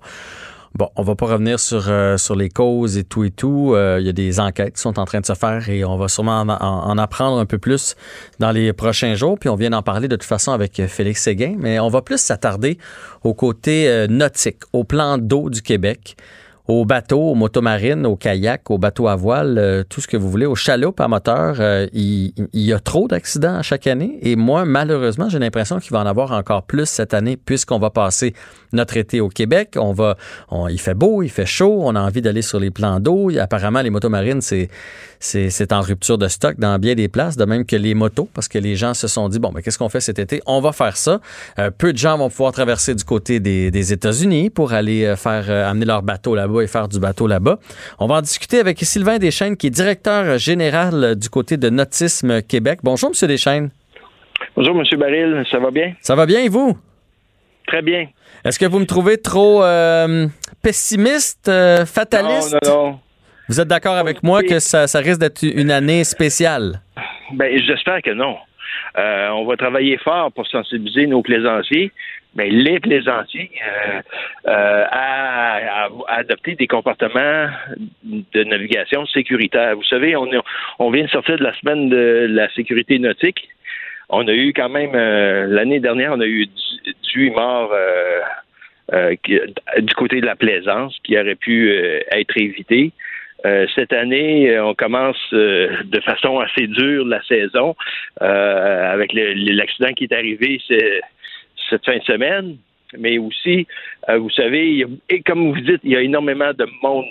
Bon, 0.74 0.90
on 0.96 1.04
va 1.04 1.14
pas 1.14 1.28
revenir 1.28 1.60
sur, 1.60 1.86
euh, 1.90 2.18
sur 2.18 2.36
les 2.36 2.50
causes 2.50 2.98
et 2.98 3.04
tout 3.04 3.24
et 3.24 3.30
tout. 3.30 3.76
Il 4.00 4.04
y 4.04 4.10
a 4.10 4.14
des 4.14 4.40
enquêtes 4.40 4.74
qui 4.78 4.82
sont 4.82 4.98
en 4.98 5.06
train 5.06 5.20
de 5.22 5.28
se 5.28 5.36
faire 5.36 5.70
et 5.70 5.86
on 5.86 5.96
va 5.96 6.08
sûrement 6.08 6.40
en, 6.42 6.50
en- 6.50 6.58
en 6.90 6.98
apprendre 6.98 7.38
un 7.38 7.46
peu 7.46 7.60
plus 7.60 7.96
dans 8.40 8.50
les 8.50 8.74
prochains 8.74 9.14
jours. 9.14 9.38
Puis 9.38 9.48
on 9.50 9.56
vient 9.56 9.70
d'en 9.70 9.84
parler 9.84 10.08
de 10.08 10.16
toute 10.16 10.28
façon 10.28 10.52
avec 10.54 10.82
Félix 10.88 11.22
Séguin, 11.22 11.54
mais 11.60 11.80
on 11.80 11.90
va 11.90 12.02
plus 12.02 12.18
s'attarder 12.18 12.80
au 13.24 13.36
côté 13.36 14.08
nautique, 14.10 14.64
au 14.74 14.84
plan 14.84 15.20
d'eau 15.20 15.52
du 15.52 15.62
Québec 15.62 16.18
aux 16.68 16.86
bateaux, 16.86 17.32
aux 17.32 17.36
motomarines, 17.36 18.06
aux 18.06 18.16
kayaks, 18.16 18.72
aux 18.72 18.78
bateaux 18.78 19.10
à 19.10 19.16
voile, 19.18 19.58
euh, 19.58 19.84
tout 19.88 20.00
ce 20.00 20.08
que 20.08 20.16
vous 20.16 20.30
voulez, 20.30 20.46
aux 20.46 20.56
chaloupes 20.56 21.02
à 21.02 21.10
moteur, 21.10 21.58
euh, 21.60 21.88
il, 21.92 22.34
il 22.54 22.62
y 22.62 22.72
a 22.72 22.80
trop 22.80 23.10
d'accidents 23.10 23.62
chaque 23.62 23.86
année. 23.86 24.18
Et 24.22 24.38
moi, 24.38 24.64
malheureusement, 24.64 25.28
j'ai 25.28 25.40
l'impression 25.40 25.80
qu'il 25.80 25.92
va 25.92 26.00
en 26.00 26.06
avoir 26.06 26.32
encore 26.32 26.64
plus 26.64 26.86
cette 26.88 27.14
année 27.14 27.36
puisqu'on 27.36 27.80
va 27.80 27.90
passer 27.90 28.34
notre 28.72 28.96
été 28.96 29.20
au 29.20 29.28
Québec. 29.28 29.76
On 29.78 29.92
va, 29.92 30.16
on- 30.50 30.70
il 30.70 30.80
fait 30.80 30.94
beau, 30.94 31.22
il 31.22 31.30
fait 31.30 31.46
chaud, 31.46 31.82
on 31.84 31.96
a 31.96 32.02
envie 32.02 32.22
d'aller 32.22 32.42
sur 32.42 32.60
les 32.62 32.72
plans 32.72 33.02
d'eau. 33.02 33.30
Apparemment, 33.38 33.82
les 33.82 33.90
motomarines, 33.90 34.40
c'est, 34.42 34.70
c'est, 35.24 35.72
en 35.72 35.82
rupture 35.82 36.18
de 36.18 36.28
stock 36.28 36.60
dans 36.60 36.78
bien 36.80 36.96
des 36.96 37.08
places, 37.08 37.38
de 37.38 37.46
même 37.46 37.66
que 37.66 37.76
les 37.76 37.94
motos, 37.94 38.28
parce 38.34 38.48
que 38.48 38.58
les 38.58 38.76
gens 38.76 38.94
se 38.94 39.08
sont 39.08 39.30
dit, 39.30 39.40
bon, 39.40 39.52
mais 39.54 39.62
qu'est-ce 39.62 39.78
qu'on 39.78 39.90
fait 39.90 40.02
cet 40.02 40.20
été? 40.20 40.42
On 40.46 40.60
va 40.60 40.74
faire 40.74 40.98
ça. 40.98 41.22
Euh, 41.60 41.72
peu 41.72 41.94
de 41.94 41.98
gens 41.98 42.18
vont 42.18 42.30
pouvoir 42.30 42.52
traverser 42.52 42.94
du 42.94 43.04
côté 43.04 43.40
des, 43.40 43.72
des 43.72 43.94
États-Unis 43.94 44.50
pour 44.50 44.74
aller 44.74 45.06
euh, 45.06 45.16
faire 45.16 45.46
euh, 45.50 45.70
amener 45.70 45.86
leur 45.86 46.04
bateau 46.04 46.36
là-bas 46.36 46.62
et 46.62 46.68
faire 46.68 46.88
du 46.88 47.00
bateau 47.00 47.28
là-bas. 47.28 47.60
On 48.00 48.08
va 48.08 48.16
en 48.16 48.22
discuter 48.22 48.60
avec 48.60 48.80
Sylvain 48.80 49.18
Deschênes, 49.18 49.56
qui 49.56 49.68
est 49.68 49.70
directeur 49.70 50.38
général 50.38 51.16
du 51.16 51.30
côté 51.30 51.56
de 51.56 51.70
Nautisme 51.70 52.42
Québec. 52.42 52.80
Bonjour, 52.84 53.10
Monsieur 53.10 53.28
Deschênes. 53.28 53.70
Bonjour, 54.58 54.76
M. 54.76 55.00
Baril, 55.00 55.44
ça 55.50 55.60
va 55.60 55.72
bien? 55.72 55.94
Ça 56.02 56.16
va 56.16 56.26
bien 56.26 56.42
et 56.42 56.50
vous? 56.50 56.78
Très 57.66 57.82
bien. 57.82 58.08
Est-ce 58.44 58.60
que 58.60 58.66
vous 58.66 58.80
me 58.80 58.86
trouvez 58.86 59.18
trop 59.18 59.64
euh, 59.64 60.28
pessimiste, 60.62 61.50
fataliste? 61.86 62.58
Non, 62.66 62.74
non, 62.74 62.92
non. 62.92 63.00
Vous 63.54 63.62
êtes 63.62 63.68
d'accord 63.68 63.98
avec 63.98 64.24
moi 64.24 64.42
que 64.42 64.58
ça, 64.58 64.88
ça 64.88 64.98
risque 64.98 65.20
d'être 65.20 65.44
une 65.44 65.70
année 65.70 66.04
spéciale? 66.04 66.80
Ben, 67.34 67.56
j'espère 67.64 68.02
que 68.02 68.10
non. 68.10 68.36
Euh, 68.98 69.28
on 69.30 69.46
va 69.46 69.56
travailler 69.58 69.98
fort 70.00 70.32
pour 70.32 70.48
sensibiliser 70.48 71.06
nos 71.06 71.22
plaisanciers, 71.22 71.92
mais 72.34 72.50
les 72.50 72.80
plaisanciers 72.80 73.52
euh, 73.62 74.02
euh, 74.48 74.86
à, 74.90 75.84
à- 75.84 75.90
à 76.08 76.16
adopter 76.22 76.56
des 76.56 76.66
comportements 76.66 77.48
de 78.04 78.44
navigation 78.44 79.06
sécuritaire. 79.06 79.76
Vous 79.76 79.84
savez, 79.84 80.16
on, 80.16 80.90
vient 80.90 81.04
de 81.04 81.10
sortir 81.10 81.38
de 81.38 81.44
la 81.44 81.54
semaine 81.60 81.90
de 81.90 82.26
la 82.32 82.52
sécurité 82.54 82.98
nautique. 82.98 83.48
On 84.10 84.28
a 84.28 84.34
eu 84.34 84.52
quand 84.54 84.70
même 84.70 84.94
l'année 84.96 85.80
dernière, 85.80 86.14
on 86.14 86.22
a 86.22 86.26
eu 86.26 86.48
18 87.04 87.30
morts 87.30 87.72
qui- 89.24 89.40
du 89.80 89.94
côté 89.94 90.22
de 90.22 90.26
la 90.26 90.36
plaisance 90.36 90.98
qui 91.04 91.20
auraient 91.20 91.36
pu 91.36 91.72
être 92.12 92.36
évitées. 92.36 92.92
Euh, 93.46 93.68
cette 93.76 93.92
année, 93.92 94.50
euh, 94.52 94.66
on 94.66 94.74
commence 94.74 95.18
euh, 95.34 95.84
de 95.84 96.00
façon 96.00 96.40
assez 96.40 96.68
dure 96.68 97.06
la 97.06 97.22
saison 97.24 97.76
euh, 98.22 98.94
avec 98.94 99.12
l'accident 99.14 99.92
qui 99.94 100.06
est 100.06 100.14
arrivé 100.14 100.62
ce- 100.68 101.02
cette 101.70 101.86
fin 101.86 101.98
de 101.98 102.04
semaine. 102.04 102.58
Mais 102.98 103.18
aussi, 103.18 103.68
euh, 104.10 104.18
vous 104.18 104.30
savez, 104.30 104.70
il 104.70 104.78
y 104.78 104.84
a- 104.84 104.88
et 105.10 105.22
comme 105.24 105.52
vous 105.52 105.60
dites, 105.60 105.82
il 105.84 105.92
y 105.92 105.96
a 105.98 106.02
énormément 106.02 106.54
de 106.54 106.66
monde 106.82 107.06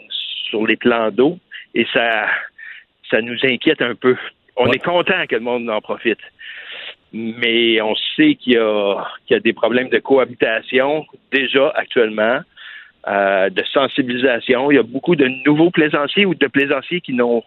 sur 0.49 0.67
les 0.67 0.77
plans 0.77 1.11
d'eau 1.11 1.39
et 1.75 1.87
ça, 1.93 2.27
ça 3.11 3.21
nous 3.21 3.37
inquiète 3.43 3.83
un 3.83 3.95
peu. 3.95 4.17
On 4.57 4.71
est 4.71 4.83
content 4.83 5.27
que 5.29 5.35
le 5.35 5.41
monde 5.43 5.69
en 5.69 5.81
profite. 5.81 6.21
Mais 7.13 7.79
on 7.83 7.95
sait 8.17 8.37
qu'il 8.37 8.55
y, 8.55 8.57
a, 8.57 9.05
qu'il 9.27 9.35
y 9.35 9.37
a 9.37 9.41
des 9.41 9.53
problèmes 9.53 9.91
de 9.91 9.99
cohabitation 9.99 11.05
déjà 11.31 11.71
actuellement 11.75 12.41
euh, 13.09 13.51
de 13.51 13.63
sensibilisation. 13.73 14.71
Il 14.71 14.77
y 14.77 14.79
a 14.79 14.83
beaucoup 14.83 15.17
de 15.17 15.27
nouveaux 15.45 15.71
plaisanciers 15.71 16.27
ou 16.27 16.35
de 16.35 16.47
plaisanciers 16.47 17.01
qui 17.01 17.13
n'ont 17.13 17.43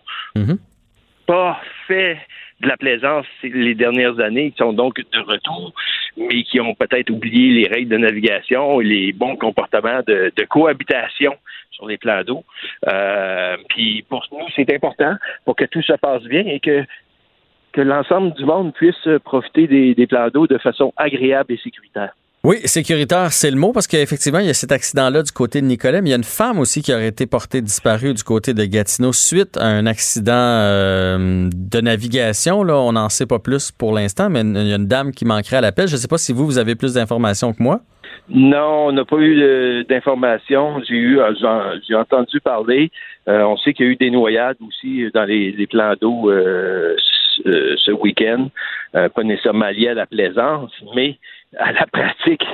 pas 1.25 1.59
fait 1.87 2.17
de 2.61 2.67
la 2.67 2.77
plaisance 2.77 3.25
les 3.43 3.75
dernières 3.75 4.19
années, 4.19 4.51
qui 4.51 4.57
sont 4.57 4.73
donc 4.73 4.97
de 4.97 5.19
retour, 5.19 5.73
mais 6.17 6.43
qui 6.43 6.59
ont 6.59 6.75
peut-être 6.75 7.09
oublié 7.09 7.53
les 7.53 7.67
règles 7.67 7.89
de 7.89 7.97
navigation 7.97 8.81
et 8.81 8.85
les 8.85 9.13
bons 9.13 9.35
comportements 9.35 10.01
de, 10.07 10.31
de 10.35 10.43
cohabitation 10.45 11.35
sur 11.71 11.87
les 11.87 11.97
plans 11.97 12.23
d'eau. 12.23 12.43
Euh, 12.87 13.57
puis 13.69 14.05
pour 14.09 14.25
nous, 14.31 14.45
c'est 14.55 14.73
important 14.73 15.15
pour 15.43 15.55
que 15.55 15.65
tout 15.65 15.81
se 15.81 15.93
passe 15.93 16.23
bien 16.23 16.45
et 16.45 16.59
que 16.59 16.83
que 17.73 17.81
l'ensemble 17.81 18.33
du 18.35 18.45
monde 18.45 18.73
puisse 18.73 19.07
profiter 19.25 19.67
des, 19.67 19.95
des 19.95 20.07
plans 20.07 20.29
d'eau 20.29 20.47
de 20.47 20.57
façon 20.57 20.93
agréable 20.95 21.51
et 21.51 21.57
sécuritaire. 21.57 22.13
Oui, 22.45 22.57
sécuritaire, 22.65 23.31
c'est 23.31 23.49
le 23.49 23.57
mot, 23.57 23.71
parce 23.71 23.87
qu'effectivement, 23.87 24.37
il 24.37 24.45
y 24.45 24.51
a 24.51 24.53
cet 24.53 24.71
accident-là 24.71 25.23
du 25.23 25.31
côté 25.31 25.61
de 25.61 25.65
Nicolet, 25.65 26.03
mais 26.03 26.09
il 26.09 26.11
y 26.11 26.13
a 26.13 26.17
une 26.17 26.23
femme 26.23 26.59
aussi 26.59 26.83
qui 26.83 26.93
aurait 26.93 27.07
été 27.07 27.25
portée 27.25 27.59
disparue 27.59 28.13
du 28.13 28.21
côté 28.21 28.53
de 28.53 28.63
Gatineau 28.65 29.13
suite 29.13 29.57
à 29.57 29.65
un 29.65 29.87
accident 29.87 30.31
euh, 30.35 31.49
de 31.51 31.81
navigation. 31.81 32.63
Là, 32.63 32.75
on 32.77 32.91
n'en 32.91 33.09
sait 33.09 33.25
pas 33.25 33.39
plus 33.39 33.71
pour 33.71 33.93
l'instant, 33.93 34.29
mais 34.29 34.41
il 34.41 34.67
y 34.67 34.73
a 34.73 34.75
une 34.75 34.85
dame 34.85 35.11
qui 35.11 35.25
manquerait 35.25 35.57
à 35.57 35.61
l'appel. 35.61 35.87
Je 35.87 35.93
ne 35.93 35.97
sais 35.97 36.07
pas 36.07 36.19
si 36.19 36.33
vous, 36.33 36.45
vous 36.45 36.59
avez 36.59 36.75
plus 36.75 36.93
d'informations 36.93 37.51
que 37.51 37.63
moi. 37.63 37.81
Non, 38.29 38.87
on 38.87 38.91
n'a 38.91 39.05
pas 39.05 39.17
eu 39.17 39.83
d'informations. 39.85 40.81
J'ai 40.87 40.95
eu, 40.95 41.19
euh, 41.19 41.33
j'ai 41.87 41.95
entendu 41.95 42.39
parler. 42.41 42.91
Euh, 43.27 43.41
on 43.43 43.57
sait 43.57 43.73
qu'il 43.73 43.85
y 43.85 43.89
a 43.89 43.91
eu 43.91 43.95
des 43.95 44.11
noyades 44.11 44.57
aussi 44.67 45.09
dans 45.13 45.25
les, 45.25 45.67
plans 45.67 45.93
d'eau 45.99 46.29
euh, 46.29 46.95
ce, 47.43 47.91
euh, 47.91 47.93
week-end. 47.95 48.49
Pas 48.93 49.23
nécessairement 49.23 49.69
lié 49.69 49.89
à 49.89 49.93
la 49.93 50.05
plaisance, 50.05 50.71
mais 50.95 51.17
à 51.57 51.71
la 51.71 51.85
pratique 51.87 52.45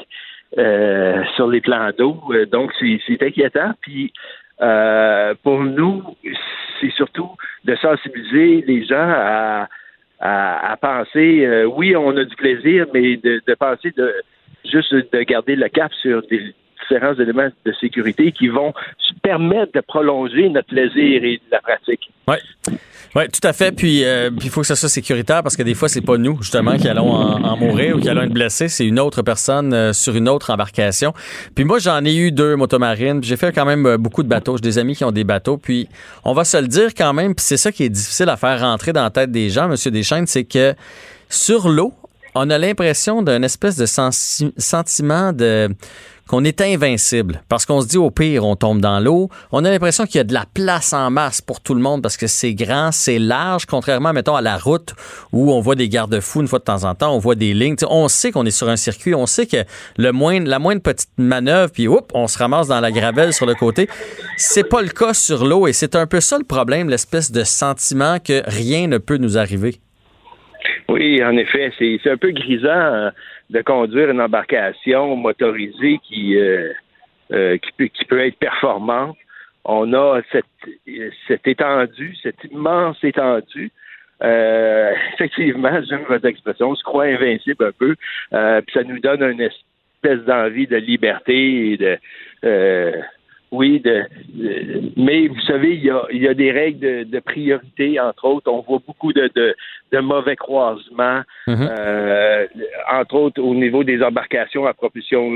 euh, 0.58 1.24
sur 1.36 1.48
les 1.48 1.62
plans 1.62 1.92
d'eau. 1.98 2.22
Euh, 2.32 2.46
donc, 2.46 2.72
c'est 2.80 3.24
inquiétant. 3.24 3.72
Puis, 3.82 4.12
euh, 4.62 5.34
pour 5.44 5.64
nous, 5.64 6.04
c'est 6.80 6.92
surtout 6.92 7.30
de 7.64 7.76
sensibiliser 7.76 8.64
les 8.68 8.86
gens 8.86 8.96
à, 8.98 9.68
à, 10.20 10.78
penser, 10.78 11.66
oui, 11.76 11.96
on 11.96 12.16
a 12.18 12.24
du 12.24 12.36
plaisir, 12.36 12.86
mais 12.94 13.18
de, 13.18 13.42
de 13.48 13.54
penser 13.56 13.92
de 13.96 14.14
juste 14.66 14.94
de 14.94 15.24
garder 15.24 15.56
le 15.56 15.68
cap 15.70 15.92
sur 15.94 16.22
des 16.28 16.54
différents 16.82 17.14
éléments 17.16 17.50
de 17.66 17.74
sécurité 17.80 18.32
qui 18.32 18.48
vont 18.48 18.74
permettre 19.22 19.72
de 19.74 19.82
prolonger 19.82 20.50
notre 20.50 20.68
plaisir 20.68 21.24
et 21.24 21.40
la 21.52 21.60
pratique. 21.60 22.12
Oui. 22.28 22.36
Oui, 23.14 23.24
tout 23.28 23.46
à 23.46 23.52
fait. 23.52 23.74
Puis 23.74 24.06
euh, 24.06 24.30
puis 24.30 24.48
il 24.48 24.50
faut 24.50 24.62
que 24.62 24.68
ça 24.68 24.78
soit 24.78 24.88
sécuritaire 24.88 25.44
parce 25.44 25.58
que 25.58 25.64
des 25.64 25.74
fois, 25.74 25.90
c'est 25.90 26.02
pas 26.02 26.18
nous, 26.18 26.42
justement, 26.42 26.78
qui 26.78 26.88
allons 26.88 27.12
en, 27.12 27.58
mourir 27.58 27.98
ou 27.98 28.00
qui 28.00 28.08
allons 28.08 28.22
être 28.22 28.32
blessés. 28.32 28.70
C'est 28.70 28.86
une 28.86 29.02
autre 29.02 29.22
personne 29.22 29.74
euh, 29.74 29.92
sur 29.92 30.16
une 30.16 30.30
autre 30.30 30.50
embarcation. 30.50 31.14
Puis 31.54 31.66
moi, 31.66 31.80
j'en 31.80 32.06
ai 32.06 32.16
eu 32.16 32.32
deux 32.32 32.56
motomarines. 32.56 33.22
J'ai 33.22 33.36
fait 33.36 33.52
quand 33.52 33.66
même 33.66 33.86
euh, 33.86 33.98
beaucoup 33.98 34.24
de 34.24 34.30
bateaux. 34.30 34.56
J'ai 34.56 34.62
des 34.62 34.78
amis 34.78 34.96
qui 34.96 35.04
ont 35.04 35.12
des 35.12 35.26
bateaux. 35.26 35.58
Puis 35.58 35.90
on 36.24 36.34
va 36.34 36.46
se 36.46 36.56
le 36.56 36.68
dire 36.68 36.94
quand 36.96 37.12
même, 37.12 37.36
puis 37.36 37.44
c'est 37.44 37.58
ça 37.58 37.74
qui 37.74 37.84
est 37.84 37.90
difficile 37.90 38.30
à 38.30 38.38
faire 38.38 38.62
rentrer 38.62 38.94
dans 38.94 39.04
la 39.04 39.10
tête 39.10 39.32
des 39.32 39.50
gens, 39.50 39.68
Monsieur 39.68 39.92
Deschênes, 39.92 40.28
c'est 40.28 40.46
que 40.46 40.74
sur 41.28 41.68
l'eau, 41.68 41.94
on 42.34 42.50
a 42.50 42.58
l'impression 42.58 43.22
d'un 43.22 43.42
espèce 43.44 43.76
de 43.76 43.86
sentiment 43.86 45.34
de 45.34 45.70
qu'on 46.32 46.46
est 46.46 46.62
invincible 46.62 47.44
parce 47.50 47.66
qu'on 47.66 47.82
se 47.82 47.88
dit 47.88 47.98
au 47.98 48.10
pire, 48.10 48.46
on 48.46 48.56
tombe 48.56 48.80
dans 48.80 49.02
l'eau. 49.02 49.30
On 49.52 49.66
a 49.66 49.70
l'impression 49.70 50.06
qu'il 50.06 50.16
y 50.16 50.22
a 50.22 50.24
de 50.24 50.34
la 50.34 50.46
place 50.46 50.94
en 50.94 51.12
masse 51.12 51.42
pour 51.42 51.60
tout 51.60 51.74
le 51.74 51.82
monde 51.82 52.02
parce 52.02 52.16
que 52.16 52.26
c'est 52.26 52.54
grand, 52.54 52.94
c'est 52.94 53.20
large, 53.20 53.66
contrairement, 53.66 54.14
mettons, 54.14 54.38
à 54.38 54.42
la 54.42 54.58
route 54.58 54.96
où 55.34 55.52
on 55.52 55.60
voit 55.60 55.76
des 55.76 55.90
garde-fous 55.90 56.40
une 56.40 56.48
fois 56.48 56.60
de 56.60 56.64
temps 56.64 56.86
en 56.86 56.96
temps, 56.96 57.14
on 57.14 57.20
voit 57.20 57.36
des 57.36 57.54
lignes. 57.54 57.76
on 57.90 58.08
sait 58.08 58.32
qu'on 58.32 58.46
est 58.46 58.52
sur 58.52 58.70
un 58.70 58.78
circuit, 58.78 59.14
on 59.14 59.26
sait 59.26 59.46
que 59.46 59.58
le 59.98 60.12
la 60.46 60.60
moindre 60.60 60.82
petite 60.82 61.10
manœuvre, 61.18 61.70
puis 61.74 61.90
oups, 61.90 62.08
on 62.14 62.30
se 62.30 62.38
ramasse 62.38 62.70
dans 62.70 62.80
la 62.80 62.92
gravelle 62.92 63.34
sur 63.34 63.46
le 63.46 63.56
côté. 63.56 63.90
C'est 64.38 64.64
pas 64.64 64.82
le 64.82 64.90
cas 64.90 65.14
sur 65.14 65.44
l'eau 65.44 65.68
et 65.68 65.74
c'est 65.74 65.98
un 65.98 66.08
peu 66.08 66.22
ça 66.22 66.38
le 66.38 66.46
problème, 66.46 66.88
l'espèce 66.88 67.34
de 67.34 67.44
sentiment 67.44 68.20
que 68.20 68.42
rien 68.46 68.88
ne 68.88 69.00
peut 69.00 69.18
nous 69.18 69.38
arriver. 69.38 69.82
Oui, 70.92 71.24
en 71.24 71.38
effet, 71.38 71.72
c'est 71.80 72.10
un 72.10 72.18
peu 72.18 72.32
grisant 72.32 72.68
euh, 72.68 73.10
de 73.50 73.62
conduire 73.62 74.10
une 74.10 74.20
embarcation 74.20 75.16
motorisée 75.16 76.00
qui, 76.04 76.36
euh, 76.36 76.74
euh, 77.32 77.58
qui, 77.58 77.72
peut, 77.78 77.86
qui 77.86 78.04
peut 78.04 78.20
être 78.20 78.38
performante. 78.38 79.16
On 79.64 79.94
a 79.94 80.22
cette, 80.34 80.46
cette 81.30 81.48
étendue, 81.48 82.18
cette 82.22 82.44
immense 82.52 83.02
étendue. 83.04 83.72
effectivement, 84.22 85.82
j'aime 85.88 86.04
votre 86.10 86.26
expression, 86.26 86.72
on 86.72 86.76
se 86.76 86.84
croit 86.84 87.06
invincible 87.06 87.66
un 87.66 87.72
peu, 87.72 87.96
puis 88.62 88.74
ça 88.74 88.84
nous 88.84 89.00
donne 89.00 89.22
une 89.24 89.42
espèce 89.42 90.26
d'envie 90.26 90.68
de 90.68 90.78
liberté 90.78 91.72
et 91.72 91.78
de 91.78 92.00
oui, 93.52 93.82
de, 93.82 94.06
mais 94.96 95.28
vous 95.28 95.42
savez, 95.42 95.76
il 95.76 95.84
y 95.84 95.90
a, 95.90 96.04
il 96.12 96.22
y 96.22 96.28
a 96.28 96.34
des 96.34 96.52
règles 96.52 97.10
de, 97.10 97.20
priorité, 97.20 98.00
entre 98.00 98.26
autres. 98.26 98.50
On 98.50 98.62
voit 98.62 98.80
beaucoup 98.86 99.12
de, 99.12 99.30
de, 99.92 100.00
mauvais 100.00 100.38
croisements, 100.38 101.22
mhm. 101.48 101.70
euh, 101.70 102.48
entre 102.90 103.16
autres 103.16 103.42
au 103.42 103.54
niveau 103.54 103.84
des 103.84 104.02
embarcations 104.02 104.66
à 104.66 104.74
propulsion 104.74 105.30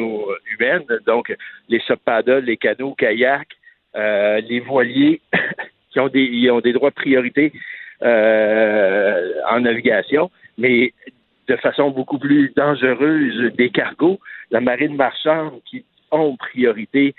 humaine, 0.49 0.83
donc 1.05 1.35
les 1.67 1.79
subpaddles, 1.81 2.45
les 2.45 2.55
canots, 2.55 2.93
kayaks, 2.93 3.49
euh, 3.97 4.39
les 4.47 4.61
voiliers 4.61 5.19
qui 5.91 5.99
ont 5.99 6.07
des, 6.07 6.23
ils 6.23 6.49
ont 6.51 6.61
des 6.61 6.71
droits 6.71 6.91
de 6.91 6.95
priorité 6.95 7.51
euh, 8.01 9.33
en 9.49 9.59
navigation, 9.59 10.31
mais 10.57 10.93
de 11.49 11.55
façon 11.57 11.91
beaucoup 11.91 12.17
plus 12.17 12.53
dangereuse 12.55 13.53
des 13.55 13.69
cargos, 13.69 14.19
la 14.51 14.61
marine 14.61 14.95
marchande 14.95 15.59
qui 15.69 15.83
ont 16.11 16.37
priorité 16.37 17.13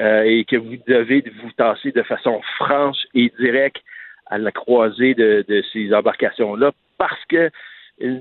euh, 0.00 0.22
et 0.22 0.44
que 0.44 0.54
vous 0.54 0.76
devez 0.86 1.24
vous 1.42 1.50
tasser 1.56 1.90
de 1.90 2.02
façon 2.04 2.40
franche 2.56 3.04
et 3.14 3.32
directe 3.40 3.82
à 4.26 4.38
la 4.38 4.52
croisée 4.52 5.14
de, 5.14 5.44
ces 5.72 5.92
embarcations-là 5.92 6.70
parce 6.98 7.24
que 7.28 7.50
euh, 8.04 8.20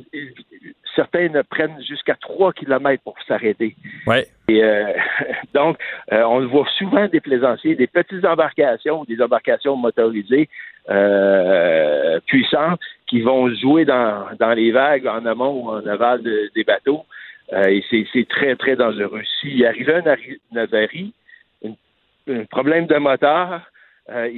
certains 0.96 1.30
ne 1.30 1.44
prennent 1.44 1.80
jusqu'à 1.88 2.16
3 2.16 2.54
kilomètres 2.54 3.04
pour 3.04 3.16
s'arrêter. 3.28 3.76
Ouais. 4.08 4.26
Et 4.48 4.64
euh, 4.64 4.92
donc, 5.54 5.78
on 6.12 6.48
voit 6.48 6.68
souvent 6.80 7.08
des 7.08 7.20
plaisanciers, 7.20 7.76
des 7.76 7.86
petites 7.86 8.26
embarcations, 8.26 9.04
des 9.04 9.22
embarcations 9.22 9.76
motorisées 9.76 10.50
puissantes 12.26 12.80
qui 13.06 13.22
vont 13.22 13.54
jouer 13.54 13.86
dans, 13.86 14.26
dans 14.40 14.54
les 14.54 14.72
vagues 14.72 15.06
en 15.06 15.28
amont 15.28 15.64
ou 15.64 15.70
en 15.70 15.86
aval 15.86 16.24
des 16.24 16.64
bateaux. 16.64 17.06
et 17.52 17.84
c'est 17.92 18.28
très, 18.28 18.56
très 18.56 18.76
dangereux. 18.76 19.22
S'il 19.40 19.64
arrivait 19.64 20.02
un 20.08 20.58
avarie, 20.58 21.14
un 22.28 22.46
problème 22.46 22.88
de 22.88 22.96
moteur, 22.98 23.62
euh, 24.10 24.30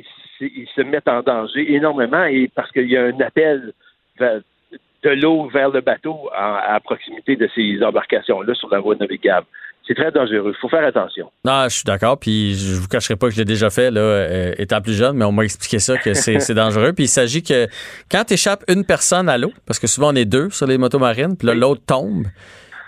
ils, 0.42 0.68
se 0.76 0.82
mettent 0.82 1.08
en 1.08 1.22
danger 1.22 1.74
énormément 1.74 2.24
et 2.24 2.50
parce 2.54 2.72
qu'il 2.72 2.90
y 2.90 2.98
a 2.98 3.04
un 3.04 3.20
appel 3.20 3.74
de 4.20 5.10
l'eau 5.10 5.50
vers 5.50 5.70
le 5.70 5.82
bateau 5.82 6.30
à, 6.34 6.80
proximité 6.84 7.36
de 7.36 7.50
ces 7.54 7.84
embarcations-là 7.84 8.54
sur 8.56 8.70
la 8.70 8.80
voie 8.80 8.96
navigable. 8.96 9.46
C'est 9.88 9.96
très 9.96 10.12
dangereux. 10.12 10.54
Il 10.56 10.60
faut 10.62 10.70
faire 10.70 10.86
attention. 10.86 11.32
Non, 11.44 11.64
je 11.64 11.76
suis 11.76 11.84
d'accord. 11.84 12.20
Puis 12.20 12.54
je 12.56 12.80
vous 12.80 12.88
cacherai 12.88 13.16
pas 13.16 13.28
que 13.28 13.34
je 13.34 13.40
l'ai 13.40 13.46
déjà 13.46 13.70
fait 13.70 13.90
là, 13.90 14.02
euh, 14.02 14.54
étant 14.58 14.82
plus 14.82 14.94
jeune, 14.94 15.18
mais 15.18 15.26
on 15.26 15.32
m'a 15.32 15.44
expliqué 15.44 15.80
ça 15.80 15.98
que 15.98 16.14
c'est 16.14 16.54
dangereux. 16.54 16.94
Puis 16.94 17.06
il 17.06 17.10
s'agit 17.10 17.42
que 17.42 17.68
quand 18.10 18.24
tu 18.26 18.36
échappes 18.36 18.64
une 18.68 18.86
personne 18.86 19.30
à 19.30 19.38
l'eau, 19.38 19.52
parce 19.66 19.80
que 19.80 19.88
souvent 19.88 20.14
on 20.14 20.16
est 20.16 20.26
deux 20.26 20.50
sur 20.52 20.68
les 20.68 20.78
motos 20.78 21.00
marines, 21.00 21.36
puis 21.38 21.48
là 21.48 21.54
l'autre 21.54 21.82
tombe. 21.86 22.28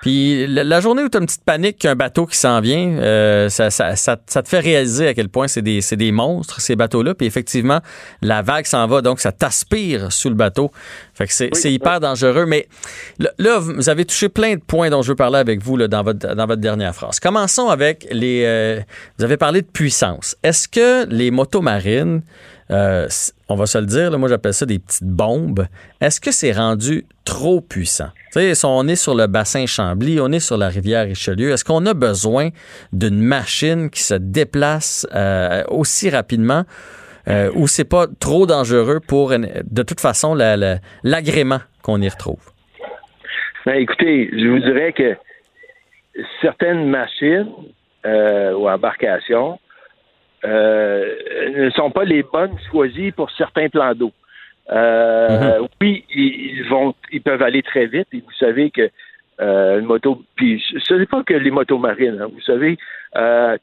Puis 0.02 0.48
la, 0.48 0.82
journée 0.82 1.04
où 1.04 1.10
tu 1.10 1.18
as 1.18 1.22
une 1.22 1.28
petite 1.28 1.44
panique 1.44 1.78
qu'un 1.78 1.96
bateau 1.96 2.26
qui 2.26 2.36
s'en 2.36 2.60
vient, 2.60 2.98
euh, 2.98 3.50
ça, 3.50 3.70
ça, 3.70 3.96
ça, 3.96 4.18
te 4.18 4.50
fait 4.50 4.60
réaliser 4.60 5.08
à 5.08 5.14
quel 5.14 5.30
point 5.30 5.48
c'est 5.48 5.62
des, 5.62 5.80
des 5.92 6.12
monstres, 6.12 6.60
ces 6.60 6.76
bateaux-là. 6.76 7.14
Puis 7.14 7.28
effectivement, 7.28 7.82
la 8.24 8.42
vague 8.42 8.66
s'en 8.66 8.88
va, 8.88 9.02
donc 9.02 9.20
ça 9.20 9.32
t'aspire 9.32 10.12
sous 10.12 10.30
le 10.30 10.36
bateau. 10.36 10.72
Fait 11.14 11.28
que 11.28 11.34
c'est 11.34 11.72
hyper 11.72 12.00
dangereux. 12.00 12.48
Mais 12.48 12.68
là, 13.38 13.60
vous 13.60 13.90
avez 13.90 14.06
touché 14.06 14.28
plein 14.28 14.56
de 14.56 14.62
points 14.62 14.90
dont 14.90 15.04
je 15.04 15.10
veux 15.10 15.16
parler 15.16 15.38
avec 15.38 15.62
vous 15.62 15.78
là, 15.78 15.88
dans, 15.88 16.02
votre, 16.02 16.34
dans 16.36 16.48
votre 16.48 16.62
dernière 16.62 16.96
phrase. 16.96 17.20
Commençons 17.20 17.70
avec 17.70 18.08
les... 18.12 18.44
Euh, 18.46 18.80
vous 19.20 19.24
avez 19.24 19.38
parlé 19.38 19.62
de 19.62 19.68
puissance. 19.68 20.36
Est-ce 20.42 20.68
que 20.68 21.06
les 21.10 21.30
motos 21.30 21.62
marines 21.62 22.24
euh, 22.72 23.08
on 23.50 23.56
va 23.56 23.66
se 23.66 23.78
le 23.78 23.86
dire, 23.86 24.18
moi 24.18 24.30
j'appelle 24.30 24.54
ça 24.54 24.66
des 24.66 24.80
petites 24.80 25.08
bombes. 25.08 25.66
Est-ce 26.00 26.22
que 26.22 26.32
c'est 26.32 26.54
rendu 26.54 27.06
trop 27.26 27.60
puissant? 27.62 28.10
sais, 28.32 28.56
si 28.56 28.66
on 28.66 28.88
est 28.88 28.96
sur 28.96 29.14
le 29.14 29.28
bassin 29.28 29.66
Chambly, 29.66 30.20
on 30.22 30.32
est 30.32 30.40
sur 30.40 30.58
la 30.58 30.70
rivière 30.70 31.06
Richelieu, 31.06 31.52
est-ce 31.52 31.66
qu'on 31.66 31.86
a 31.86 31.94
besoin 31.94 32.50
d'une 32.94 33.22
machine 33.22 33.90
qui 33.90 34.02
se 34.02 34.14
déplace 34.14 35.06
euh, 35.14 35.64
aussi 35.68 36.10
rapidement 36.10 36.64
euh, 37.28 37.52
ou 37.54 37.68
c'est 37.68 37.88
pas 37.88 38.06
trop 38.20 38.48
dangereux 38.48 39.00
pour, 39.06 39.32
de 39.32 39.84
toute 39.84 40.00
façon, 40.00 40.34
l'agrément 40.34 41.60
qu'on 41.84 42.02
y 42.02 42.08
retrouve? 42.08 42.40
Ben, 43.66 43.76
écoutez, 43.76 44.30
je 44.32 44.48
vous 44.48 44.60
dirais 44.60 44.94
que 44.94 45.16
certaines 46.42 46.90
machines 46.90 47.52
ou 48.06 48.68
embarcations 48.68 49.60
ne 50.44 51.70
sont 51.72 51.92
pas 51.92 52.04
les 52.04 52.24
bonnes 52.24 52.58
choisies 52.70 53.12
pour 53.12 53.30
certains 53.32 53.70
plans 53.70 53.94
d'eau. 53.94 54.12
Euh, 54.72 55.60
mhm. 55.60 55.68
Oui, 55.82 56.06
ils 56.14 56.64
vont, 56.70 56.96
ils 57.12 57.22
peuvent 57.22 57.42
aller 57.42 57.64
très 57.64 57.88
vite. 57.88 58.08
Et 58.14 58.20
vous 58.20 58.32
savez 58.40 58.72
que 58.72 58.90
euh, 59.42 59.80
une 59.80 59.86
moto, 59.86 60.22
puis 60.36 60.64
ce 60.86 60.94
n'est 60.94 61.06
pas 61.06 61.24
que 61.24 61.34
les 61.34 61.52
motos 61.52 61.78
marines. 61.78 62.20
Hein, 62.22 62.30
vous 62.32 62.42
savez, 62.42 62.78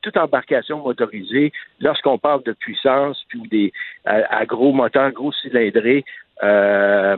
toute 0.03 0.17
embarcation 0.17 0.79
motorisée, 0.79 1.53
lorsqu'on 1.81 2.19
parle 2.19 2.43
de 2.43 2.53
puissance, 2.53 3.25
puis 3.29 3.43
des 3.51 3.73
à, 4.05 4.45
gros 4.45 4.73
moteurs, 4.73 5.13
gros 5.13 5.33
cylindrés, 5.33 6.05
euh, 6.43 7.17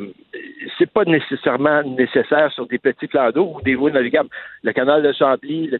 c'est 0.78 0.90
pas 0.90 1.04
nécessairement 1.04 1.82
nécessaire 1.82 2.50
sur 2.52 2.66
des 2.66 2.78
petits 2.78 3.06
plans 3.06 3.30
d'eau 3.30 3.54
ou 3.54 3.62
des 3.62 3.74
voies 3.74 3.90
navigables. 3.90 4.30
Le 4.62 4.72
canal 4.72 5.02
de 5.02 5.12
Chambly, 5.12 5.70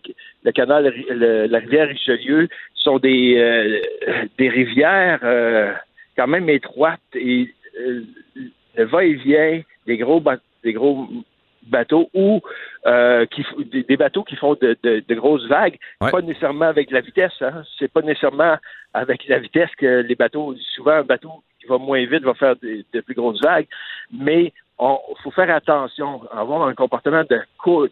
le, 0.44 0.52
canal, 0.52 0.93
la 1.09 1.59
rivière 1.59 1.89
Richelieu 1.89 2.48
sont 2.82 2.98
des, 2.98 3.36
euh, 3.36 4.27
des 4.39 4.48
rivières 4.48 5.20
euh, 5.23 5.73
quand 6.16 6.27
même 6.27 6.48
étroites 6.48 7.01
et 7.15 7.52
euh, 7.78 8.02
le 8.77 8.85
va-et-vient 8.85 9.62
des 9.86 9.97
gros, 9.97 10.23
des 10.65 10.73
gros 10.73 11.09
bateaux 11.65 12.11
ou 12.15 12.40
qui, 13.31 13.44
des, 13.89 13.97
bateaux 13.97 14.24
qui 14.24 14.36
font 14.36 14.55
de, 14.55 14.77
de, 14.82 15.15
grosses 15.15 15.47
vagues, 15.47 15.77
pas 15.98 16.23
nécessairement 16.23 16.66
avec 16.66 16.90
la 16.90 17.01
vitesse. 17.01 17.32
Hein. 17.43 17.62
C'est 17.78 17.93
pas 17.93 18.02
nécessairement 18.02 18.57
avec 18.94 19.27
la 19.28 19.39
vitesse 19.39 19.70
que 19.77 20.01
les 20.01 20.15
bateaux. 20.15 20.55
Souvent, 20.74 20.93
un 20.93 21.02
bateau 21.02 21.43
qui 21.61 21.66
va 21.66 21.78
moins 21.78 22.05
vite 22.07 22.23
va 22.23 22.35
faire 22.35 22.57
de 22.57 23.01
plus 23.01 23.15
grosses 23.15 23.43
vagues, 23.43 23.66
mais 24.12 24.52
il 24.81 25.23
faut 25.23 25.31
faire 25.31 25.55
attention, 25.55 26.23
avoir 26.32 26.66
un 26.66 26.74
comportement 26.74 27.24
de, 27.28 27.40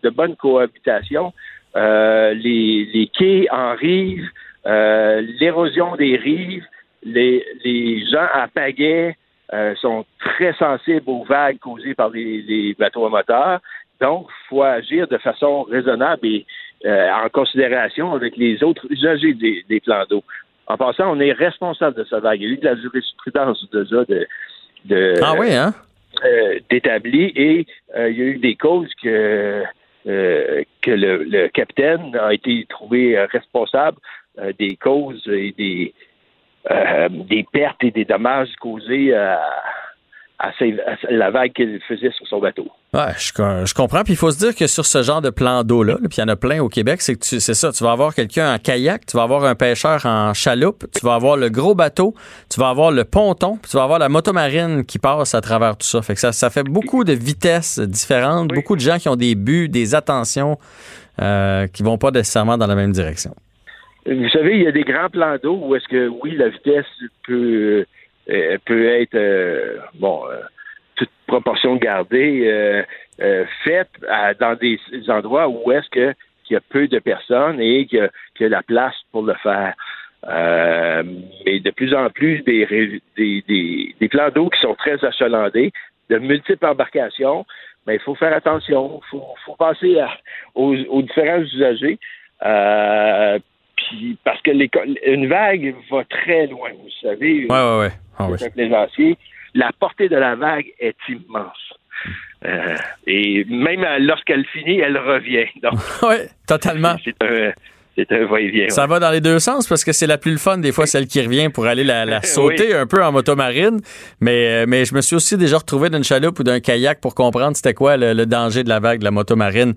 de 0.02 0.10
bonne 0.10 0.36
cohabitation. 0.36 1.32
Euh, 1.76 2.32
les, 2.32 2.88
les, 2.92 3.08
quais 3.08 3.46
en 3.50 3.74
rive, 3.74 4.26
euh, 4.66 5.22
l'érosion 5.40 5.96
des 5.96 6.16
rives, 6.16 6.64
les, 7.02 7.44
les, 7.64 8.06
gens 8.06 8.26
à 8.32 8.48
pagaie 8.48 9.16
euh, 9.52 9.74
sont 9.76 10.04
très 10.18 10.52
sensibles 10.54 11.08
aux 11.08 11.24
vagues 11.24 11.58
causées 11.58 11.94
par 11.94 12.10
les, 12.10 12.42
les 12.42 12.74
bateaux 12.74 13.06
à 13.06 13.10
moteur. 13.10 13.60
Donc, 14.00 14.26
il 14.28 14.48
faut 14.48 14.62
agir 14.62 15.08
de 15.08 15.18
façon 15.18 15.62
raisonnable 15.62 16.26
et 16.26 16.46
en 16.84 17.28
considération 17.30 18.12
avec 18.12 18.36
les 18.36 18.62
autres 18.62 18.86
usagers 18.90 19.34
des, 19.34 19.64
des 19.68 19.80
plans 19.80 20.04
d'eau. 20.08 20.22
En 20.68 20.76
passant, 20.76 21.10
on 21.10 21.18
est 21.18 21.32
responsable 21.32 21.96
de 21.96 22.04
cette 22.04 22.22
vague. 22.22 22.40
Il 22.40 22.48
y 22.48 22.50
a 22.50 22.54
eu 22.54 22.58
de 22.58 22.64
la 22.64 22.76
jurisprudence 22.76 23.68
de 23.70 23.84
ça, 23.84 24.04
de, 24.04 24.26
de 24.84 25.14
ah 25.22 25.34
oui, 25.36 25.54
hein? 25.54 25.74
Euh, 26.24 26.58
d'établi 26.68 27.32
et 27.36 27.66
euh, 27.96 28.10
il 28.10 28.18
y 28.18 28.22
a 28.22 28.24
eu 28.24 28.38
des 28.38 28.56
causes 28.56 28.90
que 29.00 29.62
euh, 30.08 30.62
que 30.82 30.90
le, 30.90 31.48
capitaine 31.48 32.16
a 32.16 32.32
été 32.32 32.66
trouvé 32.68 33.16
responsable 33.26 33.98
des 34.58 34.76
causes 34.76 35.26
et 35.28 35.54
des 35.56 35.94
des 37.10 37.46
pertes 37.50 37.82
et 37.82 37.90
des 37.90 38.04
dommages 38.04 38.54
causés 38.60 39.14
à 39.14 39.40
à, 40.38 40.52
la 41.10 41.30
vague 41.30 41.52
qu'il 41.52 41.80
faisait 41.88 42.10
sur 42.12 42.26
son 42.28 42.38
bateau. 42.38 42.68
Ouais, 42.94 43.12
je, 43.18 43.74
comprends. 43.74 44.02
Puis 44.04 44.12
il 44.12 44.16
faut 44.16 44.30
se 44.30 44.38
dire 44.38 44.54
que 44.54 44.66
sur 44.66 44.86
ce 44.86 45.02
genre 45.02 45.20
de 45.20 45.30
plan 45.30 45.64
d'eau-là, 45.64 45.96
puis 45.96 46.18
il 46.18 46.20
y 46.20 46.22
en 46.22 46.28
a 46.28 46.36
plein 46.36 46.62
au 46.62 46.68
Québec, 46.68 47.02
c'est 47.02 47.16
que 47.16 47.24
c'est 47.24 47.54
ça, 47.54 47.72
tu 47.72 47.82
vas 47.82 47.92
avoir 47.92 48.14
quelqu'un 48.14 48.54
en 48.54 48.58
kayak, 48.58 49.06
tu 49.06 49.16
vas 49.16 49.24
avoir 49.24 49.44
un 49.44 49.54
pêcheur 49.54 50.06
en 50.06 50.32
chaloupe, 50.34 50.86
tu 50.94 51.04
vas 51.04 51.14
avoir 51.14 51.36
le 51.36 51.50
gros 51.50 51.74
bateau, 51.74 52.14
tu 52.48 52.60
vas 52.60 52.68
avoir 52.68 52.92
le 52.92 53.04
ponton, 53.04 53.58
puis 53.60 53.70
tu 53.70 53.76
vas 53.76 53.82
avoir 53.82 53.98
la 53.98 54.08
motomarine 54.08 54.84
qui 54.84 54.98
passe 54.98 55.34
à 55.34 55.40
travers 55.40 55.76
tout 55.76 55.86
ça. 55.86 56.02
Fait 56.02 56.14
que 56.14 56.20
ça, 56.20 56.32
ça 56.32 56.50
fait 56.50 56.62
beaucoup 56.62 57.04
de 57.04 57.12
vitesses 57.12 57.80
différentes, 57.80 58.48
beaucoup 58.48 58.76
de 58.76 58.80
gens 58.80 58.98
qui 58.98 59.08
ont 59.08 59.16
des 59.16 59.34
buts, 59.34 59.68
des 59.68 59.94
attentions 59.94 60.56
euh, 61.20 61.66
qui 61.66 61.82
vont 61.82 61.98
pas 61.98 62.12
nécessairement 62.12 62.56
dans 62.56 62.66
la 62.68 62.76
même 62.76 62.92
direction. 62.92 63.34
Vous 64.08 64.28
savez, 64.30 64.56
il 64.56 64.62
y 64.62 64.66
a 64.66 64.72
des 64.72 64.84
grands 64.84 65.10
plans 65.10 65.36
d'eau 65.42 65.58
où 65.62 65.74
est-ce 65.74 65.86
que, 65.86 66.08
oui, 66.08 66.34
la 66.34 66.48
vitesse 66.48 66.86
peut, 67.26 67.84
euh, 68.30 68.58
peut 68.64 68.86
être, 68.86 69.14
euh, 69.14 69.76
bon, 69.94 70.22
euh, 70.30 70.40
toute 70.96 71.10
proportion 71.26 71.76
gardée, 71.76 72.84
faite 73.64 73.90
dans 74.40 74.54
des 74.58 74.78
endroits 75.08 75.48
où 75.48 75.70
est-ce 75.72 75.90
que 75.90 76.14
qu'il 76.44 76.54
y 76.54 76.56
a 76.56 76.62
peu 76.70 76.88
de 76.88 76.98
personnes 76.98 77.60
et 77.60 77.84
qu'il 77.86 77.98
y 77.98 78.00
a, 78.00 78.08
qu'il 78.34 78.44
y 78.44 78.46
a 78.46 78.48
la 78.48 78.62
place 78.62 78.94
pour 79.12 79.22
le 79.22 79.34
faire. 79.34 79.74
Mais 80.26 81.60
de 81.60 81.70
plus 81.70 81.94
en 81.94 82.08
plus, 82.08 82.42
des, 82.44 83.00
des, 83.16 83.94
des, 84.00 84.08
plans 84.08 84.30
d'eau 84.30 84.48
qui 84.48 84.60
sont 84.60 84.74
très 84.74 85.04
achalandés, 85.04 85.72
de 86.08 86.18
multiples 86.18 86.64
embarcations, 86.64 87.44
mais 87.86 87.96
il 87.96 88.00
faut 88.00 88.14
faire 88.14 88.34
attention. 88.34 89.00
Il 89.12 89.20
faut, 89.44 89.56
à- 89.60 90.18
aux, 90.54 91.02
différents 91.02 91.42
usagers. 91.42 91.98
Parce 94.24 94.40
que 94.42 94.50
une 95.10 95.28
vague 95.28 95.74
va 95.90 96.04
très 96.04 96.46
loin, 96.46 96.70
vous 96.72 96.90
savez. 97.02 97.46
Ouais, 97.46 97.48
ouais, 97.50 97.78
ouais. 97.80 97.92
Ah, 98.18 98.28
oui. 98.28 99.16
La 99.54 99.70
portée 99.78 100.08
de 100.08 100.16
la 100.16 100.34
vague 100.34 100.66
est 100.78 100.96
immense. 101.08 101.74
Euh, 102.44 102.76
et 103.06 103.44
même 103.48 103.82
euh, 103.82 103.98
lorsqu'elle 103.98 104.44
finit, 104.46 104.78
elle 104.78 104.98
revient. 104.98 105.46
Oui, 106.02 106.16
totalement. 106.46 106.96
C'est 107.96 108.12
un, 108.12 108.16
un 108.22 108.26
va-et-vient. 108.26 108.68
Ça 108.68 108.86
va 108.86 109.00
dans 109.00 109.10
les 109.10 109.20
deux 109.20 109.40
sens 109.40 109.66
parce 109.66 109.82
que 109.82 109.90
c'est 109.90 110.06
la 110.06 110.18
plus 110.18 110.30
le 110.30 110.38
fun 110.38 110.58
des 110.58 110.70
fois 110.70 110.86
celle 110.86 111.08
qui 111.08 111.20
revient 111.20 111.48
pour 111.48 111.66
aller 111.66 111.82
la, 111.82 112.04
la 112.04 112.22
sauter 112.22 112.72
un 112.72 112.86
peu 112.86 113.02
en 113.02 113.10
motomarine. 113.10 113.80
Mais, 114.20 114.62
euh, 114.62 114.66
mais 114.68 114.84
je 114.84 114.94
me 114.94 115.00
suis 115.00 115.16
aussi 115.16 115.36
déjà 115.36 115.58
retrouvé 115.58 115.90
d'une 115.90 116.04
chaloupe 116.04 116.38
ou 116.38 116.44
d'un 116.44 116.60
kayak 116.60 117.00
pour 117.00 117.16
comprendre 117.16 117.56
c'était 117.56 117.74
quoi 117.74 117.96
le, 117.96 118.12
le 118.12 118.24
danger 118.24 118.62
de 118.62 118.68
la 118.68 118.78
vague 118.78 119.00
de 119.00 119.04
la 119.04 119.10
motomarine. 119.10 119.74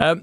Euh, 0.00 0.14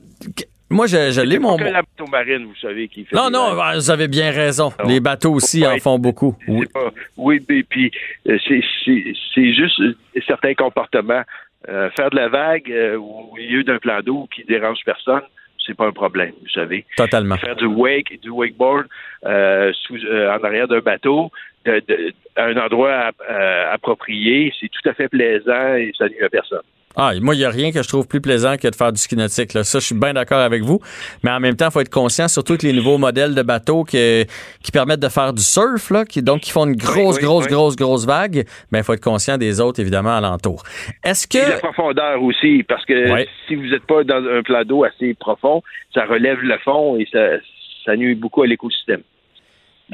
moi, 0.70 0.88
je, 0.88 1.12
je 1.12 1.22
l'ai 1.22 1.40
mon. 1.40 1.58
que 1.58 1.64
la 1.64 1.82
bateau 1.84 2.08
marine, 2.10 2.46
vous 2.46 2.56
savez, 2.56 2.88
qui 2.88 3.06
fait. 3.06 3.16
Non, 3.16 3.30
non, 3.30 3.56
ben, 3.56 3.76
vous 3.76 3.92
avez 3.92 4.08
bien 4.08 4.32
raison. 4.32 4.72
Non. 4.84 4.90
Les 4.90 5.00
bateaux 5.00 5.34
aussi 5.34 5.66
en 5.66 5.78
font 5.78 6.00
beaucoup. 6.00 6.36
Oui. 6.48 6.62
C'est 6.68 6.74
pas- 6.74 6.92
oui, 7.18 7.40
puis, 7.40 7.64
puis, 7.64 7.92
euh, 8.28 8.38
c'est, 8.48 9.54
juste 9.54 9.80
euh, 9.82 9.94
certains 10.28 10.54
comportements. 10.54 11.22
Euh, 11.68 11.90
faire 11.92 12.10
de 12.12 12.16
la 12.16 12.28
vague 12.30 12.72
euh, 12.72 12.96
au 12.98 13.34
milieu 13.36 13.64
d'un 13.64 13.80
plan 13.80 14.00
d'eau 14.02 14.28
qui 14.34 14.44
dérange 14.44 14.78
personne, 14.86 15.22
c'est 15.66 15.74
pas 15.76 15.88
un 15.88 15.92
problème, 15.92 16.32
vous 16.42 16.50
savez. 16.50 16.86
Totalement. 16.96 17.38
Faire 17.38 17.56
du 17.56 17.66
wake, 17.66 18.20
du 18.22 18.30
wakeboard 18.30 18.86
euh, 19.26 19.74
sous, 19.74 19.96
en 19.98 20.44
arrière 20.44 20.68
d'un 20.68 20.82
bateau, 20.82 21.32
de, 21.66 21.82
de- 21.88 22.14
à 22.36 22.46
un 22.46 22.58
endroit 22.58 23.12
approprié, 23.72 24.54
c'est 24.60 24.68
tout 24.70 24.88
à 24.90 24.94
fait 24.94 25.08
plaisant 25.08 25.76
et 25.76 25.92
ça 25.98 26.08
nuit 26.08 26.22
à 26.24 26.30
personne. 26.30 26.62
Ah, 26.98 27.12
moi, 27.22 27.36
il 27.36 27.40
n'y 27.40 27.44
a 27.46 27.50
rien 27.50 27.72
que 27.72 27.82
je 27.84 27.88
trouve 27.88 28.08
plus 28.08 28.22
plaisant 28.22 28.56
que 28.58 28.68
de 28.68 28.76
faire 28.76 28.92
du 28.94 29.00
ski 29.00 29.16
nautique. 29.16 29.54
Là. 29.54 29.64
Ça, 29.64 29.80
je 29.80 29.86
suis 29.86 29.96
bien 29.96 30.14
d'accord 30.14 30.40
avec 30.40 30.64
vous. 30.64 30.80
Mais 31.24 31.32
en 31.32 31.40
même 31.40 31.56
temps, 31.56 31.66
il 31.68 31.72
faut 31.72 31.82
être 31.82 31.90
conscient, 31.94 32.28
surtout 32.28 32.56
que 32.58 32.66
les 32.66 32.74
nouveaux 32.74 32.98
modèles 32.98 33.36
de 33.36 33.42
bateaux 33.42 33.84
que- 33.84 34.24
qui 34.64 34.72
permettent 34.72 35.00
de 35.02 35.10
faire 35.10 35.34
du 35.34 35.44
surf, 35.44 35.90
là, 35.92 36.06
qui, 36.06 36.22
donc 36.22 36.42
qui 36.42 36.52
font 36.52 36.66
une 36.66 36.76
grosse, 36.76 37.18
oui, 37.18 37.24
grosse, 37.24 37.46
oui. 37.46 37.52
grosse, 37.52 37.76
grosse 37.76 38.06
vague, 38.06 38.46
ben, 38.72 38.80
il 38.80 38.84
faut 38.84 38.94
être 38.94 39.04
conscient 39.04 39.38
des 39.38 39.60
autres, 39.60 39.80
évidemment, 39.80 40.16
alentour. 40.16 40.64
Est-ce 41.04 41.28
Et 41.38 41.42
la 41.42 41.56
que. 41.56 41.60
profondeur 41.60 42.22
aussi, 42.24 42.64
parce 42.68 42.86
que 42.86 42.94
si 43.48 43.56
vous 43.56 43.66
n'êtes 43.68 43.86
pas 43.86 44.04
dans 44.04 44.24
un 44.28 44.42
plan 44.44 44.64
d'eau 44.64 44.84
assez 44.84 45.14
profond, 45.16 45.62
ça 45.94 46.06
relève 46.06 46.40
le 46.42 46.58
fond 46.60 46.98
et 46.98 47.08
ça, 47.12 47.20
ça 47.86 47.96
nuit 47.96 48.16
beaucoup 48.16 48.42
à 48.44 48.48
l'écosystème. 48.48 49.02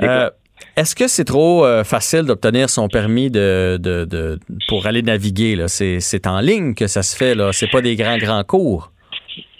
euh, 0.01 0.29
est-ce 0.75 0.95
que 0.95 1.07
c'est 1.07 1.25
trop 1.25 1.65
euh, 1.65 1.83
facile 1.83 2.23
d'obtenir 2.23 2.69
son 2.69 2.87
permis 2.87 3.29
de, 3.29 3.77
de, 3.77 4.39
pour 4.67 4.85
aller 4.87 5.01
naviguer? 5.01 5.57
C'est, 5.67 6.27
en 6.27 6.39
ligne 6.39 6.73
que 6.75 6.87
ça 6.87 7.03
se 7.03 7.15
fait, 7.15 7.35
là. 7.35 7.51
C'est 7.51 7.69
pas 7.69 7.81
des 7.81 7.95
grands, 7.95 8.17
grands 8.17 8.43
cours. 8.43 8.91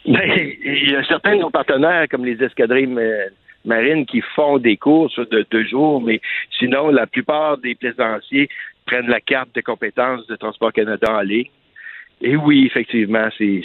Ben, 0.06 0.22
il 0.64 0.92
y 0.92 0.96
a 0.96 1.04
certains 1.06 1.36
de 1.36 1.42
nos 1.42 1.50
partenaires, 1.50 2.08
comme 2.10 2.26
les 2.26 2.42
escadrilles 2.44 2.88
ma- 2.88 3.02
marines, 3.66 4.06
qui 4.06 4.22
font 4.36 4.58
des 4.58 4.78
cours 4.78 5.12
de 5.18 5.46
deux 5.52 5.66
jours, 5.66 6.02
mais 6.02 6.20
sinon, 6.58 6.90
la 6.90 7.08
plupart 7.08 7.58
des 7.58 7.76
plaisanciers 7.76 8.50
prennent 8.86 9.08
la 9.08 9.22
carte 9.22 9.54
de 9.54 9.62
compétences 9.62 10.26
de 10.28 10.36
Transport 10.36 10.74
Canada 10.74 11.08
en 11.12 11.22
ligne. 11.22 11.50
Et 12.24 12.36
oui, 12.36 12.66
effectivement, 12.68 13.28
c'est 13.38 13.64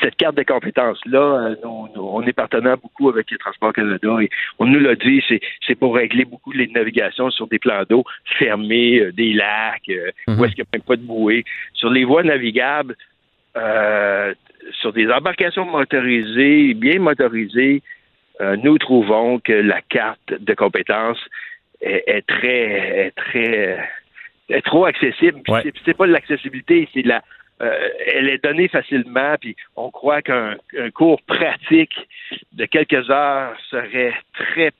cette 0.00 0.16
carte 0.16 0.36
de 0.36 0.44
compétences-là, 0.44 1.18
euh, 1.18 1.54
nous- 1.64 1.88
nous- 1.94 2.02
on 2.02 2.22
est 2.22 2.32
partenaire 2.32 2.78
beaucoup 2.78 3.08
avec 3.08 3.30
le 3.30 3.38
Transport 3.38 3.72
Canada 3.72 4.18
et 4.20 4.30
on 4.58 4.66
nous 4.66 4.78
l'a 4.78 4.94
dit, 4.94 5.22
c'est 5.66 5.74
pour 5.74 5.96
régler 5.96 6.24
beaucoup 6.24 6.52
les 6.52 6.68
navigations 6.68 7.30
sur 7.30 7.48
des 7.48 7.58
plans 7.58 7.82
d'eau 7.88 8.04
fermés, 8.38 9.00
euh, 9.00 9.12
des 9.12 9.32
lacs, 9.32 9.88
euh, 9.88 10.10
où 10.28 10.44
est-ce 10.44 10.54
qu'il 10.54 10.62
n'y 10.64 10.68
a 10.72 10.76
même 10.76 10.82
pas 10.82 10.96
de 10.96 11.02
bouée. 11.02 11.44
Sur 11.74 11.90
les 11.90 12.04
voies 12.04 12.22
navigables, 12.22 12.96
euh, 13.56 14.32
sur 14.80 14.92
des 14.92 15.10
embarcations 15.10 15.64
motorisées, 15.64 16.74
bien 16.74 17.00
motorisées, 17.00 17.82
euh, 18.40 18.56
nous 18.62 18.78
trouvons 18.78 19.40
que 19.40 19.52
la 19.52 19.80
carte 19.82 20.32
de 20.38 20.54
compétences 20.54 21.22
est, 21.80 22.04
est 22.06 22.22
très, 22.26 23.06
est 23.06 23.10
très, 23.16 23.78
est 24.48 24.62
trop 24.62 24.84
accessible. 24.84 25.40
Puis 25.42 25.72
C'est, 25.84 25.96
pas 25.96 26.06
de 26.06 26.12
l'accessibilité, 26.12 26.88
c'est 26.94 27.04
la, 27.04 27.22
euh, 27.62 27.88
elle 28.06 28.28
est 28.28 28.42
donnée 28.42 28.68
facilement, 28.68 29.34
puis 29.40 29.54
on 29.76 29.90
croit 29.90 30.22
qu'un 30.22 30.56
un 30.78 30.90
cours 30.90 31.20
pratique 31.22 31.94
de 32.52 32.64
quelques 32.66 33.08
heures 33.10 33.54
serait 33.70 34.14
très 34.34 34.72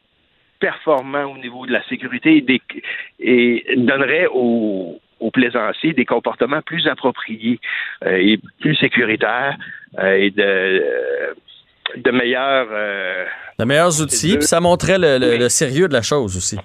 performant 0.59 1.25
au 1.25 1.39
niveau 1.39 1.67
de 1.67 1.73
la 1.73 1.83
sécurité 1.89 2.37
et, 2.37 2.41
des- 2.41 2.63
et 3.21 3.65
donnerait 3.77 4.27
aux, 4.33 5.01
aux 5.21 5.31
plaisanciers 5.31 5.93
des 5.93 6.05
comportements 6.05 6.63
plus 6.63 6.87
appropriés 6.87 7.59
euh, 8.05 8.17
et 8.17 8.39
plus 8.61 8.77
sécuritaires 8.77 9.57
euh, 9.99 10.15
et 10.15 10.31
de, 10.31 11.35
de 11.97 12.11
meilleurs. 12.11 12.69
De 13.59 13.65
meilleurs 13.65 14.01
outils, 14.01 14.37
puis 14.39 14.47
ça 14.47 14.61
montrait 14.61 14.99
le, 14.99 15.19
le- 15.19 15.37
le 15.37 15.49
sérieux 15.49 15.89
de 15.89 15.93
la 15.95 16.03
chose 16.03 16.37
aussi. 16.37 16.59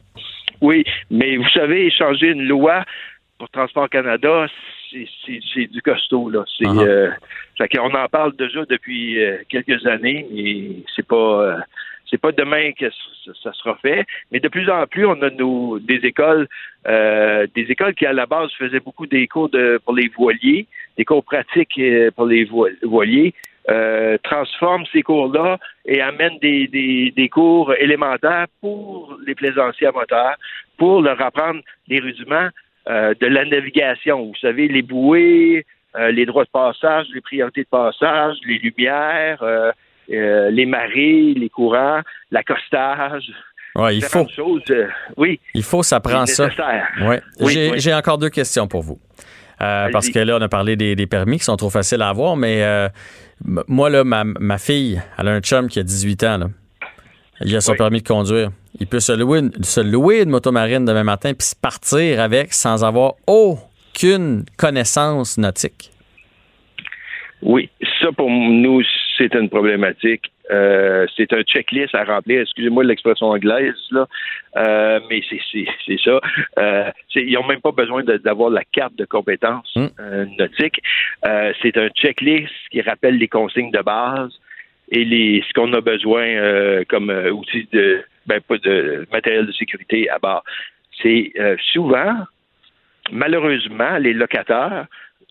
oui, 0.61 0.83
mais 1.11 1.37
vous 1.37 1.49
savez, 1.49 1.89
changer 1.91 2.27
une 2.27 2.43
loi 2.47 2.83
pour 3.39 3.49
Transport 3.49 3.89
Canada, 3.89 4.47
c'est- 4.91 5.71
du 5.71 5.81
costaud 5.81 6.29
là. 6.29 6.43
C'est, 6.57 6.65
Uh-huh. 6.65 6.87
euh, 6.87 7.09
fait 7.57 7.69
qu'on 7.69 7.93
en 7.93 8.07
parle 8.07 8.35
déjà 8.35 8.65
depuis 8.65 9.23
euh, 9.23 9.37
quelques 9.49 9.85
années, 9.85 10.25
mais 10.31 10.83
c'est 10.95 11.07
pas 11.07 11.41
euh, 11.43 11.57
c'est 12.09 12.21
pas 12.21 12.31
demain 12.31 12.71
que 12.71 12.85
ça, 13.43 13.51
sera 13.53 13.75
fait. 13.81 14.05
Mais 14.31 14.39
de 14.39 14.47
plus 14.47 14.69
en 14.69 14.85
plus, 14.87 15.05
on 15.05 15.21
a 15.21 15.29
nos 15.29 15.77
des 15.79 15.99
écoles, 16.05 16.47
euh, 16.87 17.45
des 17.53 17.63
écoles 17.69 17.93
qui 17.95 18.05
à 18.05 18.13
la 18.13 18.25
base 18.25 18.49
faisaient 18.57 18.79
beaucoup 18.79 19.05
des 19.07 19.27
cours 19.27 19.49
de 19.49 19.79
pour 19.83 19.93
les 19.93 20.07
voiliers, 20.07 20.67
des 20.97 21.03
cours 21.03 21.23
pratiques 21.23 21.77
euh, 21.79 22.09
pour 22.15 22.25
les 22.25 22.45
vo- 22.45 22.69
voiliers. 22.83 23.33
euh, 23.69 24.17
transforment 24.23 24.85
ces 24.93 25.01
cours-là 25.01 25.57
et 25.85 25.99
amènent 25.99 26.39
des, 26.39 26.67
des, 26.69 27.11
des 27.11 27.27
cours 27.27 27.73
élémentaires 27.75 28.45
pour 28.61 29.17
les 29.27 29.35
plaisanciers 29.35 29.87
à 29.87 29.91
moteur, 29.91 30.35
pour 30.77 31.01
leur 31.01 31.19
apprendre 31.21 31.59
les 31.89 31.99
rudiments 31.99 32.47
euh, 32.89 33.13
de 33.19 33.27
la 33.27 33.43
navigation. 33.45 34.25
Vous 34.27 34.35
savez, 34.39 34.67
les 34.67 34.81
bouées, 34.81 35.65
euh, 35.97 36.11
les 36.11 36.25
droits 36.25 36.45
de 36.45 36.49
passage, 36.49 37.07
les 37.13 37.21
priorités 37.21 37.63
de 37.63 37.67
passage, 37.69 38.37
les 38.45 38.59
lumières, 38.59 39.41
euh, 39.41 39.71
les 40.07 40.65
marées, 40.65 41.33
les 41.35 41.49
courants, 41.49 42.01
l'accostage. 42.31 43.29
Ouais, 43.75 43.97
il 43.97 44.03
faut. 44.03 44.25
choses. 44.29 44.63
oui. 45.17 45.39
Il 45.53 45.63
faut, 45.63 45.83
ça 45.83 45.99
prend 45.99 46.25
ça. 46.25 46.49
Ouais. 47.01 47.21
Oui, 47.41 47.53
J'ai 47.77 47.91
oui. 47.91 47.93
encore 47.93 48.17
deux 48.17 48.29
questions 48.29 48.67
pour 48.67 48.81
vous. 48.81 48.99
Parce 49.59 50.09
que 50.09 50.19
là, 50.19 50.37
on 50.37 50.41
a 50.41 50.49
parlé 50.49 50.75
des, 50.75 50.95
des 50.95 51.07
permis 51.07 51.39
qui 51.39 51.43
sont 51.43 51.57
trop 51.57 51.69
faciles 51.69 52.01
à 52.01 52.09
avoir, 52.09 52.37
mais 52.37 52.89
moi, 53.67 53.89
là, 53.89 54.03
ma, 54.03 54.23
ma 54.23 54.57
fille, 54.57 55.01
elle 55.17 55.27
a 55.27 55.31
un 55.31 55.41
chum 55.41 55.67
qui 55.67 55.79
a 55.79 55.83
18 55.83 56.23
ans. 56.23 56.37
Là. 56.37 56.47
Il 57.41 57.55
a 57.55 57.61
son 57.61 57.75
permis 57.75 58.01
de 58.01 58.07
conduire. 58.07 58.49
Il 58.79 58.87
peut 58.87 58.99
se 58.99 59.11
louer, 59.11 59.39
une, 59.39 59.63
se 59.63 59.81
louer 59.81 60.21
une 60.21 60.29
motomarine 60.29 60.85
demain 60.85 61.03
matin 61.03 61.33
puis 61.33 61.47
se 61.47 61.55
partir 61.55 62.19
avec 62.19 62.53
sans 62.53 62.83
avoir 62.83 63.13
aucune 63.25 64.45
connaissance 64.57 65.37
nautique. 65.37 65.91
Oui, 67.41 67.69
ça 68.01 68.11
pour 68.11 68.29
nous, 68.29 68.81
c'est 69.17 69.33
une 69.35 69.49
problématique. 69.49 70.31
Euh, 70.49 71.05
c'est 71.15 71.33
un 71.33 71.41
checklist 71.43 71.93
à 71.93 72.03
remplir. 72.03 72.41
Excusez-moi 72.41 72.83
l'expression 72.83 73.27
anglaise, 73.27 73.75
là, 73.91 74.07
Euh, 74.55 74.99
mais 75.09 75.21
c'est, 75.29 75.97
ça. 76.03 76.19
Euh, 76.57 76.89
ils 77.15 77.33
n'ont 77.33 77.45
même 77.45 77.61
pas 77.61 77.71
besoin 77.71 78.03
d'avoir 78.03 78.49
la 78.49 78.63
carte 78.63 78.95
de 78.95 79.05
compétences 79.05 79.71
euh, 79.77 80.25
nautiques. 80.39 80.81
C'est 81.61 81.77
un 81.77 81.89
checklist 81.89 82.53
qui 82.71 82.81
rappelle 82.81 83.17
les 83.17 83.27
consignes 83.27 83.71
de 83.71 83.81
base 83.81 84.31
et 84.89 85.03
les, 85.03 85.43
ce 85.47 85.53
qu'on 85.53 85.73
a 85.73 85.81
besoin 85.81 86.83
comme 86.89 87.09
outil 87.09 87.67
de, 87.71 88.01
ben, 88.27 88.41
pas 88.41 88.57
de 88.57 89.07
matériel 89.11 89.45
de 89.45 89.51
sécurité 89.51 90.09
à 90.09 90.19
bord. 90.19 90.43
C'est 91.01 91.31
euh, 91.39 91.55
souvent, 91.73 92.15
malheureusement, 93.11 93.97
les 93.97 94.13
locataires 94.13 94.87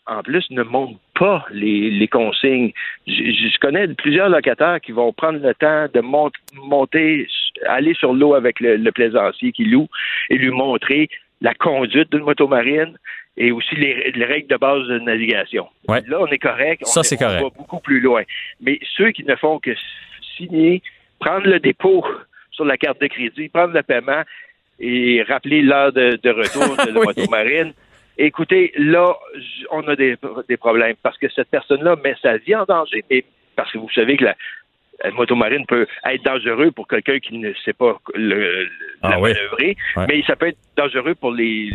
en 0.06 0.22
plus, 0.22 0.48
ne 0.50 0.62
montrent 0.62 0.98
pas 1.18 1.44
les, 1.50 1.90
les 1.90 2.08
consignes. 2.08 2.72
Je, 3.06 3.58
connais 3.58 3.88
plusieurs 3.88 4.28
locataires 4.28 4.80
qui 4.80 4.92
vont 4.92 5.12
prendre 5.12 5.40
le 5.40 5.54
temps 5.54 5.86
de 5.92 6.00
mont- 6.00 6.30
monter, 6.54 7.26
aller 7.66 7.94
sur 7.94 8.12
l'eau 8.12 8.34
avec 8.34 8.60
le, 8.60 8.76
le 8.76 8.92
plaisancier 8.92 9.52
qui 9.52 9.64
loue 9.64 9.88
et 10.30 10.36
lui 10.36 10.50
montrer 10.50 11.08
la 11.40 11.54
conduite 11.54 12.12
d'une 12.12 12.22
motomarine 12.22 12.96
et 13.36 13.50
aussi 13.50 13.74
les, 13.74 14.12
les 14.12 14.24
règles 14.24 14.48
de 14.48 14.56
base 14.56 14.86
de 14.86 14.98
navigation. 15.00 15.68
Ouais. 15.88 16.02
Là, 16.06 16.20
on 16.20 16.26
est 16.28 16.38
correct. 16.38 16.86
Ça, 16.86 17.00
on, 17.00 17.02
c'est 17.02 17.16
on 17.16 17.26
correct. 17.26 17.42
va 17.42 17.50
beaucoup 17.50 17.80
plus 17.80 18.00
loin. 18.00 18.22
Mais 18.60 18.78
ceux 18.96 19.10
qui 19.10 19.24
ne 19.24 19.34
font 19.34 19.58
que 19.58 19.72
signer, 20.36 20.82
prendre 21.18 21.46
le 21.46 21.58
dépôt 21.58 22.06
sur 22.56 22.64
la 22.64 22.76
carte 22.76 23.00
de 23.00 23.06
crédit, 23.06 23.48
prendre 23.48 23.74
le 23.74 23.82
paiement 23.82 24.22
et 24.80 25.22
rappeler 25.22 25.62
l'heure 25.62 25.92
de, 25.92 26.18
de 26.22 26.30
retour 26.30 26.76
de 26.86 26.90
la 26.90 27.00
Oui. 27.00 27.06
motomarine, 27.06 27.72
écoutez, 28.18 28.72
là, 28.76 29.14
on 29.70 29.86
a 29.88 29.94
des, 29.94 30.16
des 30.48 30.56
problèmes 30.56 30.96
parce 31.02 31.18
que 31.18 31.28
cette 31.30 31.48
personne-là 31.50 31.96
met 32.02 32.16
sa 32.20 32.38
vie 32.38 32.54
en 32.56 32.64
danger. 32.64 33.04
Et 33.10 33.24
parce 33.54 33.70
que 33.72 33.78
vous 33.78 33.90
savez 33.94 34.16
que 34.16 34.24
la, 34.24 34.34
la 35.04 35.10
motomarine 35.12 35.66
peut 35.66 35.86
être 36.04 36.24
dangereux 36.24 36.70
pour 36.72 36.88
quelqu'un 36.88 37.18
qui 37.20 37.38
ne 37.38 37.52
sait 37.64 37.72
pas 37.74 37.98
le, 38.14 38.68
Ah 39.02 39.10
la 39.10 39.20
oui. 39.20 39.32
manœuvrer, 39.32 39.76
Ouais. 39.96 40.06
mais 40.08 40.22
ça 40.26 40.34
peut 40.36 40.48
être 40.48 40.58
dangereux 40.76 41.14
pour 41.14 41.30
les, 41.32 41.70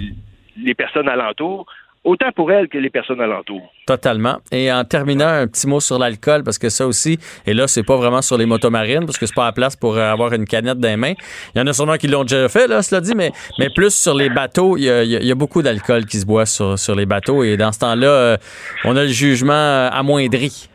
les 0.57 0.73
personnes 0.73 1.07
alentours, 1.09 1.65
autant 2.03 2.31
pour 2.35 2.51
elle 2.51 2.67
que 2.67 2.77
les 2.77 2.89
personnes 2.89 3.21
alentours. 3.21 3.71
Totalement. 3.85 4.37
Et 4.51 4.71
en 4.71 4.83
terminant, 4.83 5.27
un 5.27 5.47
petit 5.47 5.67
mot 5.67 5.79
sur 5.79 5.99
l'alcool, 5.99 6.43
parce 6.43 6.57
que 6.57 6.69
ça 6.69 6.87
aussi, 6.87 7.19
et 7.45 7.53
là, 7.53 7.67
c'est 7.67 7.83
pas 7.83 7.95
vraiment 7.95 8.21
sur 8.21 8.37
les 8.37 8.45
motomarines, 8.45 9.05
parce 9.05 9.17
que 9.17 9.25
c'est 9.25 9.35
pas 9.35 9.45
la 9.45 9.51
place 9.51 9.75
pour 9.75 9.97
euh, 9.97 10.11
avoir 10.11 10.33
une 10.33 10.45
canette 10.45 10.79
dans 10.79 10.87
les 10.87 10.97
mains. 10.97 11.13
Il 11.53 11.59
y 11.59 11.61
en 11.61 11.67
a 11.67 11.73
sûrement 11.73 11.97
qui 11.97 12.07
l'ont 12.07 12.23
déjà 12.23 12.49
fait, 12.49 12.67
là, 12.67 12.81
cela 12.81 13.01
dit, 13.01 13.13
mais, 13.15 13.31
mais 13.59 13.69
plus 13.69 13.93
sur 13.93 14.15
les 14.15 14.29
bateaux, 14.29 14.77
il 14.77 14.83
y 14.83 14.89
a, 14.89 15.03
il 15.03 15.27
y 15.27 15.33
beaucoup 15.33 15.61
d'alcool 15.61 16.05
qui 16.05 16.17
se 16.17 16.25
boit 16.25 16.45
sur, 16.45 16.77
sur 16.77 16.95
les 16.95 17.05
bateaux, 17.05 17.43
et 17.43 17.57
dans 17.57 17.71
ce 17.71 17.79
temps-là, 17.79 18.07
euh, 18.07 18.37
on 18.83 18.95
a 18.97 19.03
le 19.03 19.09
jugement 19.09 19.53
euh, 19.53 19.89
amoindri. 19.91 20.69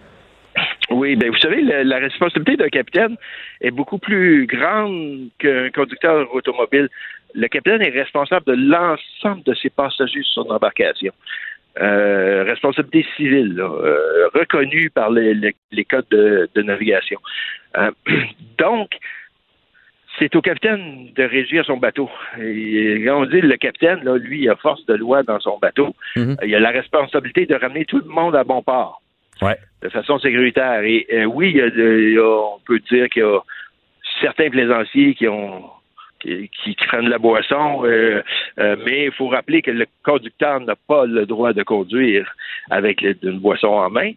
Oui, 0.91 1.17
ben 1.17 1.31
vous 1.31 1.39
savez, 1.39 1.63
la, 1.63 1.83
la 1.83 1.99
responsabilité 1.99 2.57
d'un 2.57 2.69
capitaine 2.69 3.17
est 3.61 3.73
beaucoup 3.73 3.99
plus 3.99 4.47
grande 4.47 5.29
qu'un 5.39 5.69
conducteur 5.75 6.33
automobile. 6.33 6.89
Le 7.37 7.49
capitaine 7.49 7.83
est 7.83 7.91
responsable 7.91 8.47
de 8.47 8.55
l'ensemble 8.55 9.43
de 9.45 9.55
ses 9.55 9.71
passagers 9.71 10.23
sur 10.23 10.45
son 10.45 10.51
embarcation. 10.51 11.13
Euh, 11.81 12.45
responsabilité 12.45 13.07
civile, 13.17 13.55
là, 13.55 13.65
euh, 13.71 14.29
reconnue 14.33 14.89
par 14.89 15.11
les, 15.11 15.35
les- 15.35 15.55
les 15.73 15.85
codes 15.85 16.07
de, 16.11 16.49
de 16.55 16.63
navigation. 16.63 17.19
Euh, 17.77 17.91
donc, 18.59 18.89
c'est 20.19 20.35
au 20.35 20.41
capitaine 20.41 21.13
de 21.15 21.23
régir 21.25 21.67
son 21.67 21.77
bateau. 21.77 22.09
Et 22.41 23.03
quand 23.05 23.21
on 23.21 23.27
dit 23.27 23.43
le 23.43 23.57
capitaine, 23.59 24.03
là, 24.05 24.17
lui, 24.17 24.45
il 24.45 24.49
a 24.49 24.57
force 24.57 24.87
de 24.87 24.95
loi 24.95 25.23
dans 25.23 25.39
son 25.41 25.59
bateau. 25.59 25.95
Mhm. 26.17 26.37
Il 26.47 26.55
a 26.55 26.61
la 26.61 26.71
responsabilité 26.71 27.45
de 27.45 27.55
ramener 27.55 27.85
tout 27.85 27.99
le 27.99 28.09
monde 28.09 28.35
à 28.35 28.43
bon 28.45 28.63
port 28.63 29.03
Ouais. 29.43 29.59
de 29.83 29.91
façon 29.91 30.19
sécuritaire. 30.19 30.81
Et 30.83 31.27
oui, 31.27 31.51
il 31.51 31.57
y 31.59 31.61
a 31.61 31.69
de- 31.69 31.99
il 32.01 32.15
y 32.15 32.19
a- 32.19 32.23
on 32.57 32.59
peut 32.67 32.79
dire 32.91 33.11
qu'il 33.11 33.21
y 33.21 33.27
a 33.27 33.41
certains 34.23 34.49
plaisanciers 34.49 35.15
qui 35.15 35.29
ont 35.29 35.65
qui, 36.27 36.75
qui- 36.75 36.77
la 37.03 37.19
boisson, 37.19 37.85
euh, 37.85 38.23
euh, 38.59 38.77
mais 38.85 39.05
il 39.07 39.13
faut 39.13 39.29
rappeler 39.29 39.63
que 39.63 39.71
le 39.71 39.87
conducteur 40.05 40.61
n'a 40.61 40.75
pas 40.89 41.07
le 41.07 41.25
droit 41.27 41.53
de 41.53 41.63
conduire 41.63 42.35
avec 42.71 43.03
une 43.03 43.39
boisson 43.39 43.69
en 43.69 43.91
main 43.91 44.13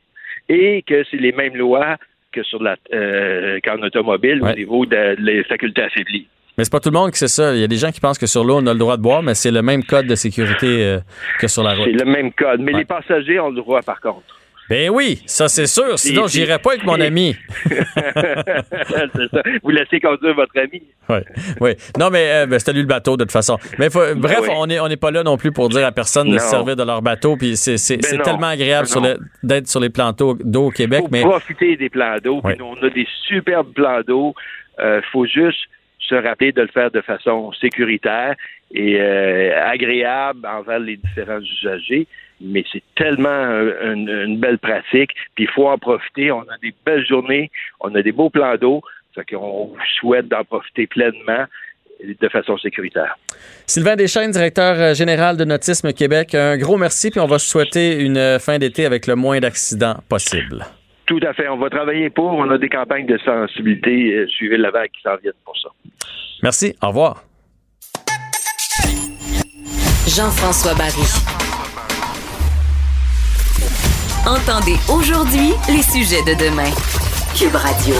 et 0.48 0.81
que 0.88 1.03
c'est 1.10 1.18
les 1.18 1.31
mêmes 1.31 1.56
lois 1.56 1.98
que 2.31 2.44
sur 2.44 2.61
la 2.61 2.76
euh, 2.94 3.60
qu'en 3.64 3.81
automobile 3.81 4.41
Ouais. 4.41 4.53
au 4.53 4.56
niveau 4.56 4.86
de, 4.86 5.15
les 5.19 5.44
facultés 5.44 5.84
affaiblies. 5.84 6.27
Mais 6.57 6.64
c'est 6.65 6.72
pas 6.72 6.80
tout 6.81 6.90
le 6.90 6.98
monde 6.99 7.11
qui 7.11 7.18
sait 7.18 7.27
ça. 7.30 7.56
Il 7.56 7.61
y 7.61 7.64
a 7.64 7.68
des 7.68 7.77
gens 7.77 7.91
qui 7.91 8.02
pensent 8.02 8.18
que 8.18 8.27
sur 8.27 8.44
l'eau, 8.44 8.57
on 8.61 8.68
a 8.68 8.73
le 8.73 8.80
droit 8.80 8.98
de 8.98 9.02
boire, 9.02 9.23
mais 9.23 9.34
c'est 9.34 9.52
le 9.52 9.61
même 9.61 9.84
code 9.84 10.07
de 10.07 10.15
sécurité 10.15 10.84
euh, 10.84 10.99
que 11.40 11.48
sur 11.48 11.64
la 11.64 11.73
route. 11.73 11.86
C'est 11.86 12.03
le 12.03 12.11
même 12.11 12.34
code, 12.34 12.60
mais 12.60 12.73
Ouais. 12.73 12.80
les 12.80 12.86
passagers 12.86 13.40
ont 13.40 13.49
le 13.49 13.56
droit 13.56 13.81
par 13.81 14.02
contre. 14.02 14.38
Ben 14.69 14.89
oui, 14.89 15.21
ça 15.25 15.47
c'est 15.47 15.65
sûr. 15.65 15.97
Sinon, 15.97 16.27
j'irais 16.27 16.59
pas 16.59 16.71
avec 16.73 16.83
mon 16.85 16.99
ami. 16.99 17.35
c'est 17.65 19.27
ça. 19.31 19.41
Vous 19.63 19.69
laissez 19.69 19.99
conduire 19.99 20.35
votre 20.35 20.57
ami. 20.59 20.83
Oui, 21.09 21.17
oui. 21.59 21.71
Non, 21.97 22.09
mais 22.09 22.29
euh, 22.29 22.45
ben, 22.45 22.59
c'était 22.59 22.73
lui 22.73 22.81
le 22.81 22.87
bateau, 22.87 23.17
de 23.17 23.23
toute 23.23 23.31
façon. 23.31 23.57
Mais 23.79 23.89
faut- 23.89 24.15
bref, 24.15 24.39
oui. 24.43 24.49
on 24.55 24.67
n'est 24.67 24.79
on 24.79 24.87
est 24.87 24.97
pas 24.97 25.11
là 25.11 25.23
non 25.23 25.37
plus 25.37 25.51
pour 25.51 25.69
dire 25.69 25.85
à 25.85 25.91
personne 25.91 26.29
de 26.29 26.37
se 26.37 26.45
servir 26.45 26.75
de 26.75 26.83
leur 26.83 27.01
bateau. 27.01 27.35
Puis 27.35 27.57
c'est 27.57 27.97
Ben 27.97 28.21
tellement 28.21 28.47
agréable 28.47 28.87
Ben 29.01 29.17
d'être 29.43 29.67
sur 29.67 29.79
les 29.79 29.89
plans 29.89 30.13
d'eau 30.13 30.67
au 30.67 30.71
Québec. 30.71 31.01
faut 31.01 31.09
Mais 31.11 31.21
profiter 31.21 31.75
des 31.75 31.89
plans 31.89 32.17
d'eau. 32.23 32.41
Oui. 32.43 32.53
Puis 32.53 32.59
nous, 32.59 32.65
On 32.79 32.85
a 32.85 32.89
des 32.89 33.07
superbes 33.27 33.73
plans 33.73 34.01
d'eau. 34.05 34.35
Il 34.79 35.01
faut 35.11 35.25
juste 35.25 35.59
se 35.99 36.15
rappeler 36.15 36.51
de 36.51 36.61
le 36.61 36.67
faire 36.67 36.91
de 36.91 37.01
façon 37.01 37.51
sécuritaire 37.53 38.35
et 38.73 38.99
euh, 38.99 39.51
agréable 39.65 40.47
envers 40.47 40.79
les 40.79 40.97
différents 40.97 41.39
usagers. 41.39 42.07
Mais 42.41 42.63
c'est 42.71 42.83
tellement 42.95 43.29
une, 43.29 44.09
une 44.09 44.39
belle 44.39 44.59
pratique. 44.59 45.11
Puis 45.35 45.45
il 45.45 45.49
faut 45.49 45.67
en 45.67 45.77
profiter. 45.77 46.31
On 46.31 46.41
a 46.41 46.57
des 46.61 46.73
belles 46.85 47.05
journées. 47.05 47.51
On 47.79 47.93
a 47.95 48.01
des 48.01 48.11
beaux 48.11 48.29
plans 48.29 48.55
d'eau. 48.55 48.81
Fait 49.15 49.25
qu'on 49.25 49.65
vous 49.67 49.77
souhaite 49.99 50.27
d'en 50.27 50.43
profiter 50.43 50.87
pleinement 50.87 51.45
de 52.03 52.29
façon 52.29 52.57
sécuritaire. 52.57 53.17
Sylvain 53.65 53.95
Deschaines, 53.95 54.31
directeur 54.31 54.79
euh, 54.79 54.93
général 54.93 55.37
de 55.37 55.43
Nautisme 55.45 55.91
Québec, 55.93 56.33
un 56.33 56.57
gros 56.57 56.77
merci. 56.77 57.11
Puis 57.11 57.19
on 57.19 57.27
va 57.27 57.39
souhaiter 57.39 58.01
une 58.01 58.17
euh, 58.17 58.39
fin 58.39 58.57
d'été 58.57 58.85
avec 58.85 59.07
le 59.07 59.15
moins 59.15 59.39
d'accidents 59.39 59.97
possible. 60.07 60.65
Tout 61.05 61.19
à 61.23 61.33
fait. 61.33 61.47
On 61.49 61.57
va 61.57 61.69
travailler 61.69 62.09
pour. 62.09 62.31
On 62.31 62.49
a 62.51 62.57
des 62.57 62.69
campagnes 62.69 63.07
de 63.07 63.17
sensibilité. 63.17 64.13
euh, 64.13 64.27
suivez 64.27 64.57
la 64.57 64.71
vague 64.71 64.91
qui 64.91 65.01
s'en 65.01 65.15
viennent 65.17 65.33
pour 65.43 65.57
ça. 65.57 65.69
Merci. 66.43 66.75
Au 66.81 66.87
revoir. 66.87 67.23
Jean-François 70.07 70.73
Barry. 70.75 71.38
Entendez 74.27 74.75
aujourd'hui 74.93 75.53
les 75.69 75.81
sujets 75.81 76.21
de 76.23 76.33
demain. 76.37 76.69
Cube 77.37 77.55
Radio. 77.55 77.95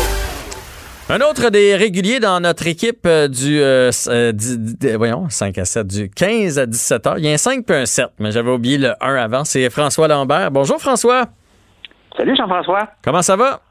Un 1.10 1.22
autre 1.22 1.50
des 1.50 1.76
réguliers 1.76 2.20
dans 2.20 2.40
notre 2.40 2.68
équipe 2.68 3.06
euh, 3.08 3.28
du 3.28 3.60
euh, 3.62 3.90
s- 3.90 4.08
euh, 4.12 4.32
voyons, 4.98 5.28
5 5.30 5.58
à 5.58 5.66
7, 5.66 5.88
du 5.88 6.10
15 6.10 6.60
à 6.60 6.66
17 6.66 7.08
heures. 7.08 7.18
Il 7.18 7.26
y 7.26 7.30
a 7.30 7.34
un 7.34 7.38
5 7.38 7.66
puis 7.66 7.76
un 7.76 7.86
7, 7.86 8.08
mais 8.20 8.32
j'avais 8.32 8.52
oublié 8.52 8.78
le 8.78 8.94
1 9.02 9.16
avant. 9.16 9.44
C'est 9.46 9.70
François 9.70 10.08
Lambert. 10.08 10.52
Bonjour 10.52 10.80
François. 10.80 11.26
Salut 12.16 12.36
Jean-François. 12.36 12.90
Comment 13.04 13.22
ça 13.22 13.36
va? 13.36 13.62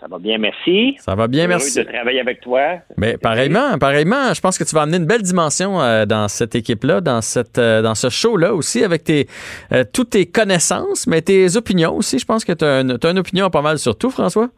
Ça 0.00 0.06
va 0.06 0.18
bien, 0.18 0.38
merci. 0.38 0.96
Ça 1.00 1.14
va 1.14 1.26
bien, 1.26 1.44
Heureux 1.44 1.48
merci. 1.48 1.78
de 1.78 1.84
travailler 1.84 2.20
avec 2.20 2.40
toi. 2.40 2.78
Mais 2.96 3.16
pareillement, 3.16 3.78
pareillement, 3.78 4.32
je 4.32 4.40
pense 4.40 4.56
que 4.56 4.64
tu 4.64 4.74
vas 4.74 4.82
amener 4.82 4.98
une 4.98 5.06
belle 5.06 5.22
dimension 5.22 5.80
euh, 5.80 6.06
dans 6.06 6.28
cette 6.28 6.54
équipe-là, 6.54 7.00
dans 7.00 7.20
cette, 7.20 7.58
euh, 7.58 7.82
dans 7.82 7.96
ce 7.96 8.08
show-là 8.08 8.54
aussi, 8.54 8.84
avec 8.84 9.04
tes, 9.04 9.26
euh, 9.72 9.84
toutes 9.92 10.10
tes 10.10 10.26
connaissances, 10.26 11.06
mais 11.06 11.20
tes 11.20 11.56
opinions 11.56 11.96
aussi. 11.96 12.18
Je 12.18 12.26
pense 12.26 12.44
que 12.44 12.52
tu 12.52 12.64
as, 12.64 12.80
une 13.10 13.18
opinion 13.18 13.50
pas 13.50 13.62
mal 13.62 13.78
sur 13.78 13.98
tout, 13.98 14.10
François. 14.10 14.48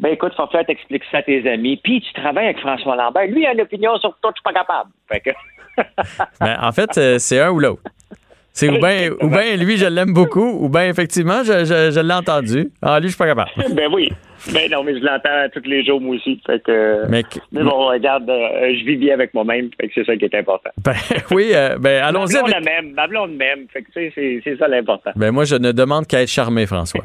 Ben 0.00 0.12
écoute, 0.12 0.32
faut 0.36 0.46
faire 0.48 0.64
t'expliquer 0.66 1.06
ça 1.10 1.18
à 1.18 1.22
tes 1.22 1.48
amis. 1.48 1.76
Puis 1.76 2.00
tu 2.00 2.12
travailles 2.20 2.46
avec 2.46 2.58
François 2.58 2.96
Lambert. 2.96 3.26
Lui, 3.26 3.42
il 3.42 3.46
a 3.46 3.52
une 3.52 3.60
opinion 3.60 3.96
sur 3.98 4.10
tout, 4.22 4.30
je 4.30 4.40
suis 4.40 4.42
pas 4.42 4.52
capable. 4.52 4.90
Fait 5.08 5.20
que... 5.20 5.30
Ben, 6.40 6.58
en 6.60 6.72
fait, 6.72 7.18
c'est 7.18 7.40
un 7.40 7.50
ou 7.50 7.60
l'autre. 7.60 7.82
C'est 8.58 8.68
ou 8.70 8.78
bien 8.78 9.10
ou 9.20 9.28
ben, 9.28 9.56
lui, 9.60 9.76
je 9.76 9.86
l'aime 9.86 10.12
beaucoup, 10.12 10.64
ou 10.64 10.68
bien 10.68 10.88
effectivement, 10.88 11.42
je, 11.44 11.64
je- 11.64 11.90
je 11.94 12.00
l'ai 12.00 12.14
entendu. 12.14 12.70
Ah, 12.82 12.98
lui, 12.98 13.06
je 13.08 13.12
suis 13.14 13.18
pas 13.18 13.26
capable. 13.26 13.50
ben 13.74 13.88
oui. 13.92 14.08
Ben 14.52 14.70
non, 14.70 14.82
mais 14.84 14.94
je 14.98 15.04
l'entends 15.04 15.48
tous 15.52 15.68
les 15.68 15.84
jours, 15.84 16.00
moi 16.00 16.14
aussi. 16.16 16.40
Fait 16.46 16.62
que... 16.62 17.06
Mais, 17.08 17.22
Mais 17.52 17.62
bon, 17.62 17.88
regarde, 17.88 18.30
euh, 18.30 18.72
je 18.78 18.84
vis 18.84 18.96
bien 18.96 19.14
avec 19.14 19.34
moi-même. 19.34 19.68
Fait 19.80 19.88
que 19.88 19.92
c'est 19.94 20.04
ça 20.04 20.16
qui 20.16 20.24
est 20.24 20.34
important. 20.34 20.70
ben, 20.84 20.94
oui, 21.32 21.50
euh, 21.54 21.76
ben, 21.78 22.02
allons-y 22.04 22.34
Ma 22.34 22.42
blonde 22.42 22.52
avec. 22.54 22.64
même. 22.64 22.92
Ma 22.94 23.06
blonde 23.08 23.36
m'aime. 23.36 23.66
Fait 23.72 23.82
que 23.82 23.86
tu 23.86 23.92
sais, 23.94 24.12
c'est- 24.14 24.40
c'est 24.44 24.56
ça 24.56 24.66
l'important. 24.68 25.10
Ben, 25.16 25.30
moi, 25.32 25.44
je 25.44 25.56
ne 25.56 25.72
demande 25.72 26.06
qu'à 26.06 26.22
être 26.22 26.28
charmé, 26.30 26.66
François. 26.66 27.02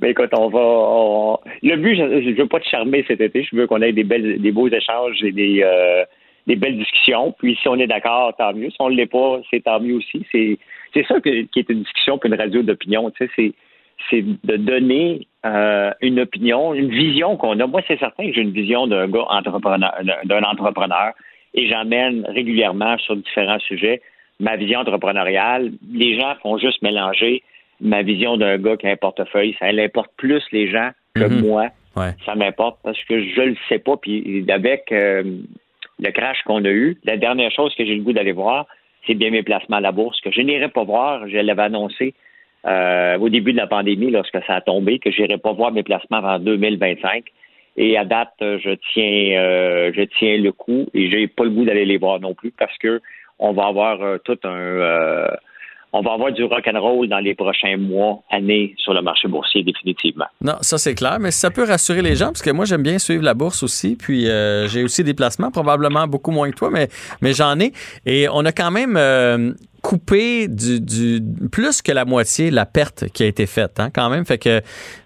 Mais 0.00 0.10
écoute, 0.10 0.30
on 0.32 0.48
va. 0.48 0.60
on- 0.60 1.38
Le 1.62 1.76
but, 1.76 1.94
je, 1.96 2.30
je 2.30 2.36
veux 2.40 2.48
pas 2.48 2.60
te 2.60 2.68
charmer 2.68 3.04
cet 3.06 3.20
été. 3.20 3.46
Je 3.50 3.54
veux 3.56 3.66
qu'on 3.66 3.82
ait 3.82 3.92
des 3.92 4.04
belles, 4.04 4.40
des 4.40 4.50
beaux 4.52 4.68
échanges 4.68 5.22
et 5.22 5.32
des, 5.32 5.62
euh, 5.62 6.04
des 6.46 6.56
belles 6.56 6.78
discussions. 6.78 7.32
Puis 7.38 7.56
si 7.60 7.68
on 7.68 7.76
est 7.76 7.86
d'accord, 7.86 8.34
tant 8.36 8.52
mieux. 8.52 8.70
Si 8.70 8.76
on 8.80 8.90
ne 8.90 8.96
l'est 8.96 9.06
pas, 9.06 9.40
c'est 9.50 9.60
tant 9.64 9.80
mieux 9.80 9.94
aussi. 9.96 10.24
C'est, 10.32 10.58
c'est 10.94 11.06
ça 11.06 11.20
que- 11.20 11.42
qui 11.42 11.58
est 11.60 11.68
une 11.70 11.82
discussion 11.82 12.18
qu'une 12.18 12.34
radio 12.34 12.62
d'opinion. 12.62 13.10
Tu 13.10 13.24
sais, 13.26 13.30
c'est, 13.36 13.52
c'est 14.10 14.22
de 14.22 14.56
donner 14.56 15.26
euh, 15.46 15.90
une 16.00 16.20
opinion, 16.20 16.74
une 16.74 16.90
vision 16.90 17.36
qu'on 17.36 17.58
a. 17.60 17.66
Moi, 17.66 17.82
c'est 17.86 17.98
certain 17.98 18.26
que 18.26 18.32
j'ai 18.34 18.40
une 18.42 18.52
vision 18.52 18.86
d'un 18.86 19.06
gars 19.08 19.26
entrepreneur, 19.28 19.92
d'un 20.24 20.42
entrepreneur, 20.42 21.12
et 21.54 21.68
j'emmène 21.68 22.24
régulièrement 22.28 22.96
sur 22.98 23.14
différents 23.16 23.58
sujets 23.60 24.00
ma 24.40 24.56
vision 24.56 24.80
entrepreneuriale. 24.80 25.70
Les 25.92 26.18
gens 26.18 26.34
font 26.42 26.58
juste 26.58 26.82
mélanger 26.82 27.42
ma 27.80 28.02
vision 28.02 28.36
d'un 28.36 28.58
gars 28.58 28.76
qui 28.76 28.86
a 28.88 28.90
un 28.90 28.96
portefeuille. 28.96 29.54
Ça 29.60 29.70
l'importe 29.70 30.10
plus 30.16 30.42
les 30.50 30.68
gens 30.68 30.90
que 31.14 31.24
Mhm. 31.24 31.40
moi. 31.46 31.66
Ouais. 31.96 32.10
Ça 32.24 32.34
m'importe 32.34 32.78
parce 32.82 32.98
que 33.04 33.22
je 33.22 33.40
le 33.40 33.56
sais 33.68 33.78
pas. 33.78 33.96
Puis 33.98 34.44
avec 34.48 34.90
euh, 34.90 35.22
le 36.02 36.10
crash 36.12 36.42
qu'on 36.44 36.64
a 36.64 36.70
eu, 36.70 36.98
la 37.04 37.16
dernière 37.16 37.50
chose 37.50 37.74
que 37.74 37.84
j'ai 37.84 37.94
le 37.94 38.02
goût 38.02 38.12
d'aller 38.12 38.32
voir, 38.32 38.66
c'est 39.06 39.14
bien 39.14 39.30
mes 39.30 39.42
placements 39.42 39.76
à 39.76 39.80
la 39.80 39.92
bourse, 39.92 40.20
que 40.20 40.30
je 40.30 40.40
n'irai 40.40 40.68
pas 40.68 40.84
voir. 40.84 41.28
Je 41.28 41.38
l'avais 41.38 41.62
annoncé 41.62 42.14
euh, 42.66 43.18
au 43.18 43.28
début 43.28 43.52
de 43.52 43.56
la 43.56 43.66
pandémie, 43.66 44.10
lorsque 44.10 44.42
ça 44.46 44.54
a 44.54 44.60
tombé, 44.60 44.98
que 44.98 45.10
je 45.10 45.22
n'irai 45.22 45.38
pas 45.38 45.52
voir 45.52 45.72
mes 45.72 45.82
placements 45.82 46.18
avant 46.18 46.38
2025. 46.38 47.24
Et 47.76 47.96
à 47.96 48.04
date, 48.04 48.34
je 48.40 48.76
tiens, 48.92 49.40
euh, 49.40 49.92
je 49.94 50.02
tiens 50.18 50.36
le 50.36 50.52
coup 50.52 50.86
et 50.92 51.10
j'ai 51.10 51.26
pas 51.26 51.44
le 51.44 51.50
goût 51.50 51.64
d'aller 51.64 51.86
les 51.86 51.96
voir 51.96 52.20
non 52.20 52.34
plus 52.34 52.50
parce 52.50 52.76
que 52.78 53.00
on 53.38 53.52
va 53.52 53.66
avoir 53.66 54.02
euh, 54.02 54.18
tout 54.18 54.38
un, 54.44 54.54
euh, 54.54 55.28
on 55.92 56.00
va 56.00 56.12
avoir 56.12 56.32
du 56.32 56.44
rock 56.44 56.66
and 56.66 56.80
roll 56.80 57.08
dans 57.08 57.18
les 57.18 57.34
prochains 57.34 57.76
mois, 57.76 58.22
années 58.30 58.74
sur 58.78 58.94
le 58.94 59.02
marché 59.02 59.28
boursier 59.28 59.62
définitivement. 59.62 60.26
Non, 60.40 60.54
ça 60.60 60.78
c'est 60.78 60.94
clair, 60.94 61.18
mais 61.20 61.30
ça 61.30 61.50
peut 61.50 61.64
rassurer 61.64 62.02
les 62.02 62.16
gens, 62.16 62.26
parce 62.26 62.42
que 62.42 62.50
moi 62.50 62.64
j'aime 62.64 62.82
bien 62.82 62.98
suivre 62.98 63.22
la 63.22 63.34
bourse 63.34 63.62
aussi, 63.62 63.96
puis 63.96 64.28
euh, 64.28 64.68
j'ai 64.68 64.82
aussi 64.84 65.04
des 65.04 65.14
placements, 65.14 65.50
probablement 65.50 66.06
beaucoup 66.06 66.30
moins 66.30 66.50
que 66.50 66.56
toi, 66.56 66.70
mais, 66.70 66.88
mais 67.20 67.32
j'en 67.32 67.58
ai. 67.60 67.72
Et 68.06 68.26
on 68.32 68.44
a 68.44 68.52
quand 68.52 68.70
même, 68.70 68.96
euh, 68.96 69.52
coupé 69.82 70.46
du, 70.48 70.80
du 70.80 71.20
plus 71.50 71.82
que 71.82 71.92
la 71.92 72.04
moitié 72.04 72.50
la 72.50 72.66
perte 72.66 73.08
qui 73.12 73.24
a 73.24 73.26
été 73.26 73.46
faite, 73.46 73.78
hein, 73.78 73.90
quand 73.92 74.08
même. 74.08 74.24
Fait 74.24 74.38
que, 74.38 74.60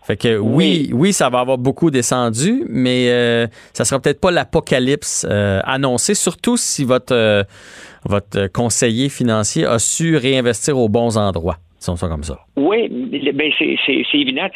fait 0.07 0.17
que 0.17 0.37
oui, 0.39 0.91
oui, 0.93 1.13
ça 1.13 1.31
va 1.31 1.41
avoir 1.41 1.59
beaucoup 1.59 1.91
descendu, 1.91 2.65
mais 2.69 3.09
euh, 3.09 3.47
ça 3.73 3.85
sera 3.85 4.01
peut-être 4.01 4.21
pas 4.21 4.31
l'apocalypse 4.31 5.27
euh, 5.29 5.61
annoncé, 5.65 6.15
surtout 6.15 6.57
si 6.57 6.85
votre 6.85 7.15
euh, 7.15 7.43
votre 8.05 8.47
conseiller 8.53 9.09
financier 9.09 9.65
a 9.65 9.79
su 9.79 10.17
réinvestir 10.17 10.79
aux 10.79 10.89
bons 10.89 11.17
endroits. 11.17 11.57
Disons 11.81 11.97
ça 11.97 12.09
comme 12.09 12.23
ça. 12.23 12.39
Oui, 12.57 12.89
ben 12.89 13.53
c'est, 13.59 13.77
évident. 14.15 14.49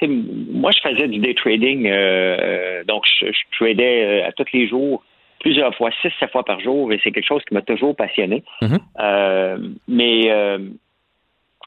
Moi, 0.52 0.70
je 0.70 0.88
faisais 0.88 1.09
du 1.09 1.18
day 1.18 1.34
trading, 1.34 1.86
euh, 1.86 2.82
donc 2.84 3.05
je, 3.20 3.26
je 3.26 3.59
tradais 3.59 4.22
à 4.22 4.32
tous 4.32 4.47
les 4.52 4.68
jours 4.68 5.02
plusieurs 5.40 5.74
fois, 5.74 5.90
six, 6.02 6.12
sept 6.20 6.30
fois 6.30 6.44
par 6.44 6.60
jour, 6.60 6.92
et 6.92 7.00
c'est 7.02 7.10
quelque 7.10 7.26
chose 7.26 7.42
qui 7.46 7.54
m'a 7.54 7.62
toujours 7.62 7.96
passionné. 7.96 8.44
Euh, 9.00 9.58
mais, 9.88 10.30
euh, 10.30 10.58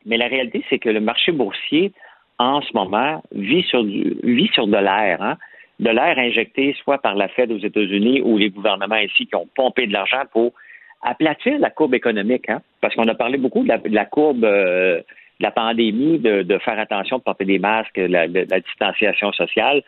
mais 0.05 0.17
la 0.17 0.27
réalité, 0.27 0.63
c'est 0.69 0.79
que 0.79 0.89
le 0.89 1.01
marché 1.01 1.31
boursier, 1.31 1.91
en 2.39 2.61
ce 2.61 2.71
moment, 2.73 3.21
vit 3.33 3.63
sur, 3.63 3.83
du, 3.83 4.15
vit 4.23 4.49
sur 4.53 4.67
de 4.67 4.77
l'air. 4.77 5.21
Hein? 5.21 5.37
De 5.79 5.89
l'air 5.89 6.17
injecté 6.17 6.75
soit 6.83 6.99
par 6.99 7.15
la 7.15 7.27
Fed 7.27 7.51
aux 7.51 7.57
États-Unis 7.57 8.21
ou 8.21 8.37
les 8.37 8.49
gouvernements 8.49 8.97
ici 8.97 9.25
qui 9.25 9.35
ont 9.35 9.47
pompé 9.55 9.87
de 9.87 9.93
l'argent 9.93 10.23
pour 10.31 10.53
aplatir 11.01 11.59
la 11.59 11.69
courbe 11.69 11.95
économique. 11.95 12.49
Hein? 12.49 12.61
Parce 12.79 12.95
qu'on 12.95 13.07
a 13.07 13.15
parlé 13.15 13.37
beaucoup 13.37 13.63
de 13.63 13.69
la, 13.69 13.77
de 13.77 13.93
la 13.93 14.05
courbe 14.05 14.45
euh, 14.45 15.01
de 15.39 15.43
la 15.43 15.51
pandémie, 15.51 16.19
de, 16.19 16.43
de, 16.43 16.57
faire 16.59 16.79
attention, 16.79 17.17
de 17.17 17.23
porter 17.23 17.45
des 17.45 17.59
masques, 17.59 17.97
la, 17.97 18.27
de, 18.27 18.45
la 18.49 18.59
distanciation 18.59 19.31
sociale. 19.33 19.81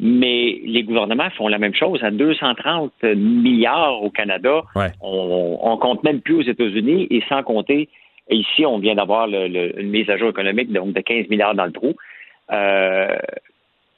Mais 0.00 0.60
les 0.64 0.84
gouvernements 0.84 1.30
font 1.30 1.48
la 1.48 1.58
même 1.58 1.74
chose. 1.74 2.02
À 2.04 2.10
230 2.10 3.02
milliards 3.02 4.02
au 4.02 4.10
Canada, 4.10 4.62
ouais. 4.76 4.92
on, 5.00 5.58
on 5.60 5.76
compte 5.76 6.04
même 6.04 6.20
plus 6.20 6.36
aux 6.36 6.42
États-Unis 6.42 7.08
et 7.10 7.22
sans 7.28 7.42
compter, 7.42 7.88
ici, 8.30 8.64
on 8.64 8.78
vient 8.78 8.94
d'avoir 8.94 9.26
le, 9.26 9.48
le, 9.48 9.80
une 9.80 9.90
mise 9.90 10.08
à 10.10 10.16
jour 10.16 10.30
économique 10.30 10.72
donc 10.72 10.92
de 10.92 11.00
15 11.00 11.28
milliards 11.28 11.54
dans 11.54 11.66
le 11.66 11.72
trou. 11.72 11.94
Euh, 12.52 13.16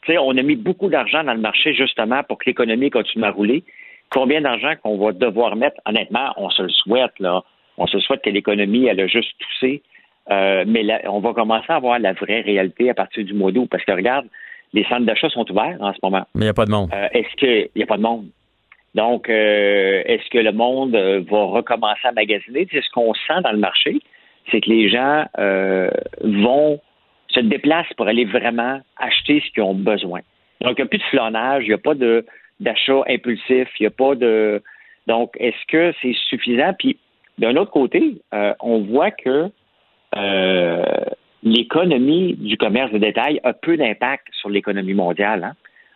on 0.08 0.36
a 0.36 0.42
mis 0.42 0.56
beaucoup 0.56 0.88
d'argent 0.88 1.22
dans 1.22 1.34
le 1.34 1.40
marché 1.40 1.74
justement 1.74 2.22
pour 2.24 2.38
que 2.38 2.46
l'économie 2.46 2.90
continue 2.90 3.24
à 3.24 3.30
rouler. 3.30 3.62
Combien 4.10 4.40
d'argent 4.40 4.72
qu'on 4.82 4.98
va 4.98 5.12
devoir 5.12 5.54
mettre? 5.54 5.80
Honnêtement, 5.86 6.32
on 6.36 6.50
se 6.50 6.62
le 6.62 6.70
souhaite, 6.70 7.12
là. 7.20 7.42
On 7.78 7.86
se 7.86 7.98
souhaite 8.00 8.22
que 8.22 8.30
l'économie, 8.30 8.86
elle 8.86 9.00
a 9.00 9.06
juste 9.06 9.32
toussé. 9.38 9.82
Euh, 10.30 10.64
mais 10.66 10.82
là, 10.82 11.00
on 11.06 11.20
va 11.20 11.32
commencer 11.32 11.72
à 11.72 11.78
voir 11.78 11.98
la 11.98 12.12
vraie 12.12 12.40
réalité 12.40 12.90
à 12.90 12.94
partir 12.94 13.24
du 13.24 13.34
mois 13.34 13.52
d'août. 13.52 13.68
Parce 13.70 13.84
que 13.84 13.92
regarde, 13.92 14.26
les 14.72 14.84
centres 14.84 15.06
d'achat 15.06 15.28
sont 15.30 15.50
ouverts 15.50 15.76
en 15.80 15.92
ce 15.92 15.98
moment. 16.02 16.24
Mais 16.34 16.42
il 16.42 16.44
n'y 16.44 16.50
a 16.50 16.54
pas 16.54 16.66
de 16.66 16.70
monde. 16.70 16.90
Euh, 16.92 17.08
est-ce 17.12 17.34
qu'il 17.36 17.68
n'y 17.74 17.82
a 17.82 17.86
pas 17.86 17.96
de 17.96 18.02
monde? 18.02 18.26
Donc, 18.94 19.28
euh, 19.28 20.02
est-ce 20.04 20.28
que 20.30 20.38
le 20.38 20.52
monde 20.52 20.94
euh, 20.94 21.22
va 21.28 21.44
recommencer 21.44 22.04
à 22.04 22.12
magasiner? 22.12 22.66
C'est 22.70 22.82
ce 22.82 22.90
qu'on 22.90 23.14
sent 23.14 23.40
dans 23.44 23.52
le 23.52 23.58
marché, 23.58 24.00
c'est 24.50 24.60
que 24.60 24.68
les 24.68 24.88
gens 24.88 25.26
euh, 25.38 25.90
vont 26.22 26.80
se 27.28 27.40
déplacent 27.40 27.92
pour 27.96 28.08
aller 28.08 28.24
vraiment 28.24 28.80
acheter 28.96 29.42
ce 29.46 29.52
qu'ils 29.52 29.62
ont 29.62 29.74
besoin. 29.74 30.20
Donc, 30.60 30.78
il 30.78 30.82
n'y 30.82 30.86
a 30.86 30.86
plus 30.86 30.98
de 30.98 31.04
flonnage, 31.04 31.64
il 31.64 31.68
n'y 31.68 31.74
a 31.74 31.78
pas 31.78 31.94
de 31.94 32.26
d'achat 32.58 33.02
impulsif, 33.08 33.68
il 33.78 33.82
n'y 33.82 33.86
a 33.86 33.90
pas 33.90 34.14
de... 34.14 34.62
Donc, 35.06 35.34
est-ce 35.38 35.66
que 35.68 35.94
c'est 36.02 36.14
suffisant? 36.28 36.74
Puis, 36.78 36.98
d'un 37.38 37.56
autre 37.56 37.70
côté, 37.70 38.20
on 38.60 38.80
voit 38.80 39.10
que 39.12 39.50
euh, 40.16 40.84
l'économie 41.42 42.34
du 42.34 42.56
commerce 42.56 42.92
de 42.92 42.98
détail 42.98 43.40
a 43.44 43.52
peu 43.52 43.76
d'impact 43.76 44.26
sur 44.40 44.50
l'économie 44.50 44.94
mondiale. 44.94 45.44
Hein? 45.44 45.52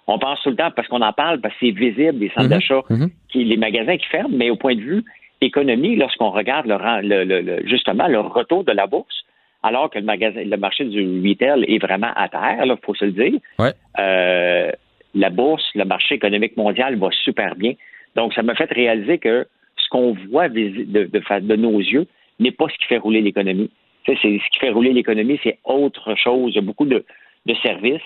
On 0.07 0.19
pense 0.19 0.41
tout 0.43 0.51
le 0.51 0.57
temps, 0.57 0.71
parce 0.75 0.89
qu'on 0.89 1.01
en 1.03 1.13
parle, 1.13 1.41
parce 1.41 1.55
que 1.55 1.61
c'est 1.67 1.71
visible, 1.73 2.19
des 2.19 2.29
centres 2.29 2.43
Mhm, 2.45 2.49
d'achat, 2.49 2.81
mhm. 2.91 3.11
qui, 3.31 3.45
les 3.45 3.57
magasins 3.57 3.97
qui 3.97 4.07
ferment, 4.07 4.37
mais 4.37 4.51
au 4.51 4.57
point 4.57 4.75
de 4.75 4.81
vue 4.81 5.03
économie, 5.41 5.97
lorsqu'on 5.97 6.31
regarde 6.31 6.67
le, 6.67 6.75
ren- 6.77 7.01
le- 7.03 7.25
le- 7.25 7.41
le- 7.41 7.67
justement 7.67 8.07
le 8.09 8.21
retour 8.21 8.65
de 8.65 8.73
la 8.73 8.87
bourse, 8.87 9.25
alors 9.63 9.89
que 9.91 9.99
le, 9.99 10.05
magasin, 10.05 10.43
le 10.45 10.57
marché 10.57 10.85
du 10.85 11.01
retail 11.27 11.65
est 11.69 11.79
vraiment 11.79 12.13
à 12.17 12.29
terre, 12.29 12.63
il 12.65 12.75
faut 12.83 12.95
se 12.95 13.05
le 13.07 13.13
dire, 13.13 13.41
Ouais. 13.59 13.73
euh, 13.99 14.71
la 15.15 15.31
bourse, 15.31 15.65
le 15.75 15.85
marché 15.85 16.15
économique 16.17 16.57
mondial 16.57 16.97
va 16.97 17.09
super 17.11 17.55
bien. 17.55 17.73
Donc, 18.17 18.35
ça 18.35 18.43
m'a 18.43 18.55
fait 18.55 18.71
réaliser 18.73 19.19
que 19.19 19.47
ce 19.77 19.89
qu'on 19.89 20.15
voit 20.31 20.49
de 20.49 21.57
nos 21.57 21.79
yeux 21.79 22.07
n'est 22.41 22.51
pas 22.51 22.67
ce 22.69 22.77
qui 22.79 22.85
fait 22.85 22.99
rouler 22.99 23.21
l'économie. 23.23 23.71
Tu 24.05 24.13
sais, 24.13 24.19
c'est- 24.23 24.39
ce 24.45 24.51
qui 24.53 24.59
fait 24.61 24.71
rouler 24.71 24.93
l'économie, 24.93 25.39
c'est 25.43 25.59
autre 25.65 26.15
chose. 26.17 26.53
Il 26.53 26.57
y 26.57 26.59
a 26.59 26.63
beaucoup 26.63 26.87
de, 26.87 27.05
de 27.47 27.55
services. 27.63 28.01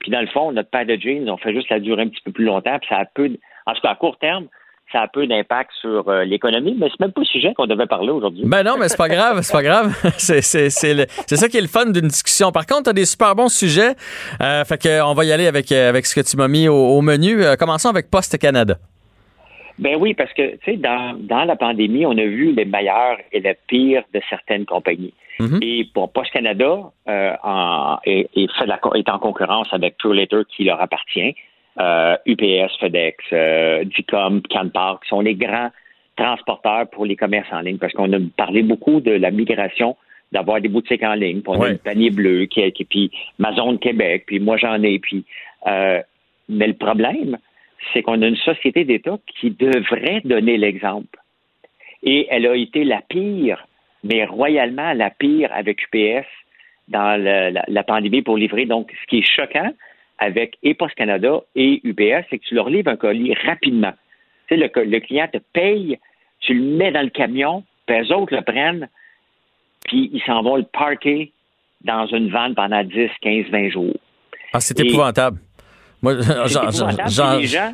Puis, 0.00 0.10
dans 0.10 0.20
le 0.20 0.26
fond, 0.28 0.50
notre 0.52 0.70
paire 0.70 0.86
de 0.86 0.96
jeans, 0.96 1.28
on 1.30 1.36
fait 1.36 1.54
juste 1.54 1.68
la 1.70 1.78
durer 1.80 2.02
un 2.02 2.08
petit 2.08 2.22
peu 2.24 2.32
plus 2.32 2.44
longtemps. 2.44 2.78
Puis, 2.78 2.88
ça 2.88 2.96
a 2.98 3.04
peu, 3.04 3.30
en 3.66 3.72
tout 3.74 3.80
cas, 3.82 3.90
à 3.90 3.94
court 3.94 4.18
terme, 4.18 4.46
ça 4.90 5.00
a 5.02 5.08
peu 5.08 5.26
d'impact 5.26 5.70
sur 5.80 6.08
euh, 6.08 6.24
l'économie. 6.24 6.76
Mais 6.78 6.88
c'est 6.90 7.00
même 7.00 7.12
pas 7.12 7.20
le 7.22 7.26
sujet 7.26 7.54
qu'on 7.54 7.66
devait 7.66 7.86
parler 7.86 8.10
aujourd'hui. 8.10 8.42
Ben 8.44 8.62
non, 8.62 8.76
mais 8.78 8.88
c'est 8.88 8.96
pas 8.98 9.08
grave, 9.08 9.40
c'est 9.42 9.52
pas 9.52 9.62
grave. 9.62 9.94
C'est, 10.18 10.42
c'est, 10.42 10.68
c'est, 10.70 10.92
le- 10.94 11.06
c'est 11.26 11.36
ça 11.36 11.48
qui 11.48 11.56
est 11.56 11.62
le 11.62 11.68
fun 11.68 11.86
d'une 11.86 12.08
discussion. 12.08 12.50
Par 12.52 12.66
contre, 12.66 12.84
tu 12.84 12.90
as 12.90 12.92
des 12.92 13.04
super 13.06 13.34
bons 13.34 13.48
sujets. 13.48 13.94
Euh, 14.42 14.64
fait 14.64 14.76
que 14.82 15.02
on 15.02 15.14
va 15.14 15.24
y 15.24 15.32
aller 15.32 15.46
avec, 15.46 15.70
euh, 15.72 15.88
avec 15.88 16.04
ce 16.04 16.14
que 16.14 16.20
tu 16.28 16.36
m'as 16.36 16.48
mis 16.48 16.68
au, 16.68 16.74
au 16.74 17.00
menu. 17.00 17.42
Euh, 17.42 17.56
commençons 17.56 17.88
avec 17.88 18.10
Poste 18.10 18.36
Canada. 18.38 18.76
Ben 19.78 19.96
oui, 19.98 20.14
parce 20.14 20.32
que, 20.32 20.56
tu 20.56 20.58
sais, 20.64 20.76
dans, 20.76 21.16
dans 21.18 21.44
la 21.44 21.56
pandémie, 21.56 22.06
on 22.06 22.12
a 22.12 22.24
vu 22.24 22.52
les 22.52 22.64
meilleurs 22.64 23.18
et 23.32 23.40
les 23.40 23.56
pires 23.66 24.04
de 24.12 24.20
certaines 24.28 24.64
compagnies. 24.64 25.14
Mhm. 25.40 25.58
Et 25.62 25.88
pour 25.94 26.12
Post 26.12 26.30
Canada, 26.32 26.92
euh, 27.08 27.32
en, 27.42 27.98
est, 28.04 28.28
est 28.36 28.52
fait 28.58 28.64
de 28.64 28.68
la 28.68 28.80
est 28.94 29.08
en 29.08 29.18
concurrence 29.18 29.68
avec 29.72 29.96
Later 30.04 30.42
qui 30.54 30.64
leur 30.64 30.80
appartient. 30.80 31.34
Euh, 31.80 32.16
UPS, 32.26 32.70
FedEx, 32.80 33.16
euh, 33.32 33.84
Dicom, 33.84 34.42
Canpar, 34.42 35.00
qui 35.00 35.08
sont 35.08 35.20
les 35.20 35.34
grands 35.34 35.70
transporteurs 36.16 36.86
pour 36.90 37.06
les 37.06 37.16
commerces 37.16 37.50
en 37.50 37.60
ligne, 37.60 37.78
parce 37.78 37.94
qu'on 37.94 38.12
a 38.12 38.18
parlé 38.36 38.62
beaucoup 38.62 39.00
de 39.00 39.12
la 39.12 39.30
migration, 39.30 39.96
d'avoir 40.32 40.60
des 40.60 40.68
boutiques 40.68 41.02
en 41.02 41.14
ligne, 41.14 41.40
puis 41.40 41.48
on 41.50 41.54
a 41.54 41.58
Ouais. 41.58 41.70
le 41.70 41.78
panier 41.78 42.10
bleu, 42.10 42.44
qui, 42.44 42.70
qui, 42.72 42.84
puis 42.84 43.10
ma 43.38 43.54
zone 43.54 43.78
Québec, 43.78 44.24
puis 44.26 44.38
moi 44.38 44.58
j'en 44.58 44.82
ai, 44.82 44.98
puis 44.98 45.24
euh, 45.66 46.00
mais 46.48 46.66
le 46.66 46.74
problème, 46.74 47.38
c'est 47.92 48.02
qu'on 48.02 48.20
a 48.22 48.26
une 48.26 48.36
société 48.36 48.84
d'État 48.84 49.18
qui 49.26 49.50
devrait 49.50 50.20
donner 50.24 50.56
l'exemple. 50.56 51.18
Et 52.02 52.26
elle 52.30 52.46
a 52.46 52.54
été 52.56 52.84
la 52.84 53.00
pire, 53.08 53.66
mais 54.04 54.24
royalement 54.24 54.92
la 54.92 55.10
pire 55.10 55.50
avec 55.52 55.82
UPS 55.84 56.26
dans 56.88 57.16
le- 57.16 57.50
la, 57.50 57.64
la 57.68 57.82
pandémie 57.84 58.22
pour 58.22 58.36
livrer. 58.36 58.66
Donc, 58.66 58.92
ce 59.00 59.06
qui 59.06 59.18
est 59.18 59.26
choquant 59.36 59.72
avec 60.18 60.56
et 60.62 60.74
Post 60.74 60.94
Canada 60.94 61.40
et 61.54 61.80
UPS, 61.84 62.26
c'est 62.30 62.38
que 62.38 62.44
tu 62.44 62.54
leur 62.54 62.68
livres 62.70 62.90
un 62.90 62.96
colis 62.96 63.34
rapidement. 63.46 63.92
Tu 64.48 64.56
sais, 64.56 64.68
le, 64.84 64.98
client 65.00 65.28
te 65.32 65.38
paye, 65.52 65.98
tu 66.40 66.54
le 66.54 66.62
mets 66.76 66.92
dans 66.92 67.02
le 67.02 67.10
camion, 67.10 67.64
puis 67.86 67.96
eux 68.00 68.12
autres 68.14 68.34
le 68.34 68.42
prennent, 68.42 68.88
puis 69.86 70.10
ils 70.12 70.22
s'en 70.22 70.42
vont 70.42 70.56
le 70.56 70.64
parker 70.64 71.32
dans 71.82 72.06
une 72.06 72.28
vanne 72.30 72.54
pendant 72.54 72.82
10, 72.84 73.10
15, 73.20 73.46
20 73.50 73.70
jours. 73.70 73.94
Ah, 74.52 74.60
c'est 74.60 74.78
Et- 74.80 74.86
épouvantable. 74.86 75.38
Moi, 76.02 76.20
genre- 76.46 77.38
les 77.38 77.46
gens, 77.46 77.72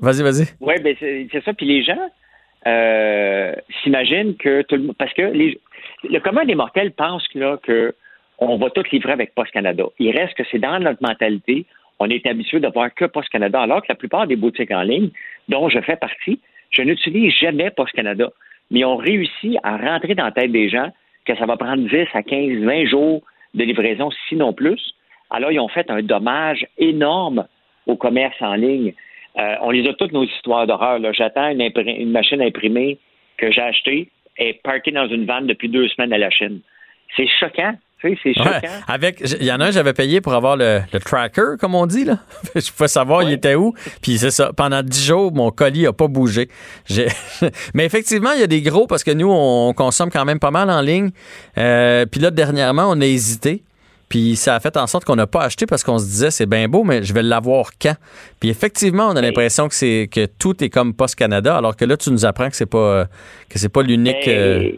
Vas-y, 0.00 0.22
vas-y. 0.22 0.44
Oui, 0.60 0.74
ben 0.82 0.94
c'est 1.00 1.42
ça. 1.44 1.54
Puis 1.54 1.66
les 1.66 1.82
gens 1.82 2.10
euh, 2.66 3.54
s'imaginent 3.82 4.36
que 4.36 4.62
tout 4.62 4.76
le 4.76 4.82
monde. 4.82 4.96
Parce 4.98 5.12
que 5.14 5.22
les, 5.22 5.58
le 6.04 6.18
commun 6.20 6.44
des 6.44 6.54
mortels 6.54 6.92
pense 6.92 7.24
là, 7.34 7.58
que 7.62 7.94
on 8.38 8.58
va 8.58 8.68
tout 8.70 8.82
livrer 8.92 9.12
avec 9.12 9.34
Post 9.34 9.52
Canada. 9.52 9.84
Il 9.98 10.10
reste 10.16 10.34
que 10.34 10.42
c'est 10.50 10.58
dans 10.58 10.78
notre 10.78 11.02
mentalité. 11.02 11.64
On 11.98 12.10
est 12.10 12.26
habitué 12.26 12.60
de 12.60 12.68
voir 12.68 12.92
que 12.94 13.06
Post 13.06 13.30
Canada, 13.30 13.60
alors 13.62 13.80
que 13.80 13.86
la 13.88 13.94
plupart 13.94 14.26
des 14.26 14.36
boutiques 14.36 14.70
en 14.70 14.82
ligne, 14.82 15.08
dont 15.48 15.70
je 15.70 15.80
fais 15.80 15.96
partie, 15.96 16.40
je 16.70 16.82
n'utilise 16.82 17.32
jamais 17.32 17.70
Post 17.70 17.92
Canada. 17.94 18.30
Mais 18.70 18.80
ils 18.80 18.84
ont 18.84 18.96
réussi 18.96 19.56
à 19.62 19.78
rentrer 19.78 20.14
dans 20.14 20.24
la 20.24 20.32
tête 20.32 20.52
des 20.52 20.68
gens 20.68 20.92
que 21.24 21.34
ça 21.36 21.46
va 21.46 21.56
prendre 21.56 21.88
10 21.88 22.08
à 22.12 22.22
15, 22.22 22.58
20 22.62 22.84
jours 22.86 23.22
de 23.54 23.64
livraison, 23.64 24.10
sinon 24.28 24.52
plus. 24.52 24.94
Alors, 25.30 25.52
ils 25.52 25.60
ont 25.60 25.68
fait 25.68 25.90
un 25.90 26.02
dommage 26.02 26.66
énorme 26.78 27.46
au 27.86 27.96
commerce 27.96 28.36
en 28.40 28.54
ligne. 28.54 28.94
Euh, 29.38 29.54
on 29.62 29.70
les 29.70 29.86
a 29.88 29.92
toutes 29.94 30.12
nos 30.12 30.24
histoires 30.24 30.66
d'horreur. 30.66 30.98
J'attends 31.12 31.48
une, 31.48 32.10
machine 32.10 32.40
imprimée 32.40 32.98
que 33.36 33.50
j'ai 33.50 33.60
achetée 33.60 34.10
et 34.38 34.54
parkée 34.64 34.92
dans 34.92 35.08
une 35.08 35.26
vanne 35.26 35.46
depuis 35.46 35.68
deux 35.68 35.88
semaines 35.88 36.12
à 36.12 36.18
la 36.18 36.30
Chine. 36.30 36.60
C'est 37.16 37.28
choquant. 37.38 37.74
Tu 38.00 38.10
sais, 38.10 38.18
c'est 38.22 38.40
Ouais, 38.40 38.54
choquant. 38.54 38.74
avec, 38.88 39.20
il 39.40 39.46
y 39.46 39.52
en 39.52 39.60
a 39.60 39.66
un, 39.66 39.70
j'avais 39.70 39.92
payé 39.92 40.20
pour 40.20 40.34
avoir 40.34 40.56
le, 40.56 40.80
le 40.92 40.98
tracker, 41.00 41.56
comme 41.58 41.74
on 41.74 41.86
dit, 41.86 42.04
là. 42.04 42.18
Je 42.54 42.70
pouvais 42.72 42.88
savoir 42.88 43.22
il 43.22 43.32
était 43.32 43.54
où. 43.54 43.74
Puis 44.02 44.18
c'est 44.18 44.30
ça. 44.30 44.52
Pendant 44.54 44.82
dix 44.82 45.06
jours, 45.06 45.32
mon 45.32 45.50
colis 45.50 45.86
a 45.86 45.92
pas 45.92 46.08
bougé. 46.08 46.48
Mais 47.74 47.84
effectivement, 47.84 48.32
il 48.32 48.40
y 48.40 48.44
a 48.44 48.46
des 48.46 48.62
gros 48.62 48.86
parce 48.86 49.04
que 49.04 49.10
nous, 49.10 49.30
on 49.30 49.72
consomme 49.74 50.10
quand 50.10 50.24
même 50.24 50.40
pas 50.40 50.50
mal 50.50 50.70
en 50.70 50.80
ligne. 50.80 51.10
Euh, 51.58 52.06
puis 52.06 52.20
là, 52.20 52.30
dernièrement, 52.30 52.86
on 52.88 53.00
a 53.00 53.06
hésité. 53.06 53.62
Puis 54.08 54.36
ça 54.36 54.54
a 54.54 54.60
fait 54.60 54.76
en 54.76 54.86
sorte 54.86 55.04
qu'on 55.04 55.16
n'a 55.16 55.26
pas 55.26 55.42
acheté 55.42 55.66
parce 55.66 55.82
qu'on 55.82 55.98
se 55.98 56.04
disait 56.06 56.30
c'est 56.30 56.46
bien 56.48 56.68
beau, 56.68 56.84
mais 56.84 57.02
je 57.02 57.12
vais 57.12 57.22
l'avoir 57.22 57.70
quand? 57.80 57.94
Puis 58.40 58.50
effectivement, 58.50 59.08
on 59.08 59.16
a 59.16 59.20
l'impression 59.20 59.68
que 59.68 59.74
c'est 59.74 60.08
que 60.12 60.26
tout 60.26 60.62
est 60.62 60.70
comme 60.70 60.94
Post 60.94 61.16
Canada, 61.16 61.56
alors 61.56 61.76
que 61.76 61.84
là, 61.84 61.96
tu 61.96 62.10
nous 62.10 62.24
apprends 62.24 62.48
que 62.48 62.56
c'est 62.56 62.70
pas 62.70 63.06
que 63.48 63.58
c'est 63.58 63.72
pas 63.72 63.82
l'unique. 63.82 64.28
euh, 64.28 64.70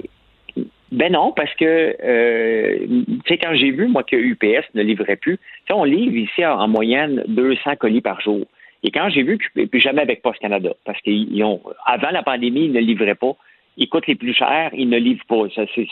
Ben 0.91 1.13
non, 1.13 1.33
parce 1.37 1.53
que 1.57 1.95
euh, 2.03 2.79
tu 2.89 3.21
sais, 3.29 3.37
quand 3.37 3.55
j'ai 3.55 3.71
vu, 3.71 3.89
moi, 3.89 4.03
que 4.03 4.17
UPS 4.17 4.65
ne 4.75 4.83
livrait 4.83 5.17
plus, 5.17 5.37
tu 5.37 5.43
sais, 5.69 5.75
on 5.75 5.85
livre 5.85 6.17
ici 6.17 6.45
en, 6.47 6.59
en 6.61 6.69
moyenne 6.69 7.23
200 7.29 7.77
colis 7.79 8.01
par 8.01 8.21
jour. 8.23 8.47
Et 8.83 8.91
quand 8.91 9.11
j'ai 9.11 9.23
vu 9.25 9.37
que, 9.37 9.65
puis 9.67 9.81
jamais 9.81 10.01
avec 10.03 10.23
Post 10.23 10.39
Canada, 10.39 10.71
parce 10.87 11.01
qu'ils 11.03 11.45
ont, 11.45 11.61
avant 11.85 12.11
la 12.11 12.23
pandémie, 12.23 12.65
ils 12.67 12.73
ne 12.73 12.81
livraient 12.81 13.15
pas. 13.17 13.37
ils 13.77 13.89
coûtent 13.89 14.07
les 14.07 14.15
plus 14.15 14.33
chers, 14.35 14.71
ils 14.73 14.89
ne 14.89 14.99
livrent 14.99 15.25
pas. 15.29 15.43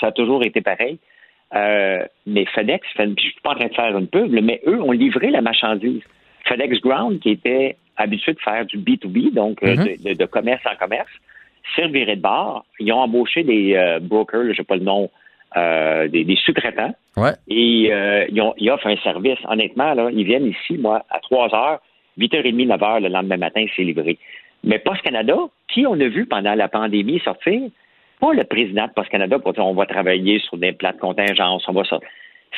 Ça 0.00 0.06
a 0.06 0.12
toujours 0.12 0.42
été 0.44 0.60
pareil. 0.60 0.98
Euh, 1.56 2.04
mais 2.26 2.44
FedEx, 2.46 2.86
je 2.98 3.04
suis 3.20 3.34
pas 3.42 3.50
en 3.52 3.54
train 3.54 3.68
de 3.68 3.74
faire 3.74 3.96
une 3.96 4.08
pub, 4.08 4.30
mais 4.30 4.60
eux 4.66 4.80
ont 4.82 4.92
livré 4.92 5.30
la 5.30 5.40
marchandise. 5.40 6.02
FedEx 6.44 6.80
Ground, 6.80 7.18
qui 7.20 7.30
était 7.30 7.76
habitué 7.96 8.34
de 8.34 8.40
faire 8.40 8.66
du 8.66 8.78
B2B, 8.78 9.32
donc 9.32 9.62
euh, 9.62 9.74
Mhm. 9.76 9.84
de, 9.84 10.08
de- 10.10 10.14
de 10.18 10.24
commerce 10.26 10.62
en 10.70 10.76
commerce, 10.76 11.10
servirait 11.74 12.16
de 12.16 12.20
bar. 12.20 12.64
Ils 12.78 12.92
ont 12.92 12.98
embauché 13.00 13.42
des 13.42 13.74
euh, 13.74 13.98
brokers, 14.00 14.50
je 14.52 14.56
sais 14.56 14.64
pas 14.64 14.76
le 14.76 14.82
nom, 14.84 15.10
euh, 15.56 16.06
des, 16.08 16.24
des 16.24 16.36
sous-traitants. 16.36 16.94
Ouais. 17.16 17.32
Et 17.48 17.88
euh, 17.90 18.26
ils, 18.28 18.40
ont, 18.42 18.54
ils 18.58 18.70
offrent 18.70 18.86
un 18.88 18.96
service. 18.98 19.38
Honnêtement, 19.48 19.94
là, 19.94 20.10
ils 20.12 20.24
viennent 20.24 20.46
ici, 20.46 20.76
moi, 20.78 21.04
à 21.10 21.18
3 21.20 21.54
heures, 21.54 21.80
8h30, 22.18 22.66
9 22.66 22.80
h 22.80 23.00
le 23.02 23.08
lendemain 23.08 23.36
matin, 23.38 23.64
c'est 23.74 23.82
livré. 23.82 24.18
Mais 24.62 24.78
Post 24.78 25.02
Canada, 25.02 25.36
qui 25.68 25.86
on 25.86 25.94
a 26.00 26.08
vu 26.08 26.26
pendant 26.26 26.54
la 26.54 26.68
pandémie 26.68 27.20
sortir? 27.20 27.62
Pas 28.20 28.32
le 28.32 28.44
président 28.44 28.86
de 28.86 28.92
Post 28.92 29.10
Canada 29.10 29.38
pour 29.38 29.52
dire 29.52 29.66
on 29.66 29.74
va 29.74 29.86
travailler 29.86 30.38
sur 30.40 30.56
des 30.56 30.72
plans 30.72 30.92
de 30.92 30.98
contingence, 30.98 31.64
on 31.68 31.72
va 31.72 31.84
sortir. 31.84 32.08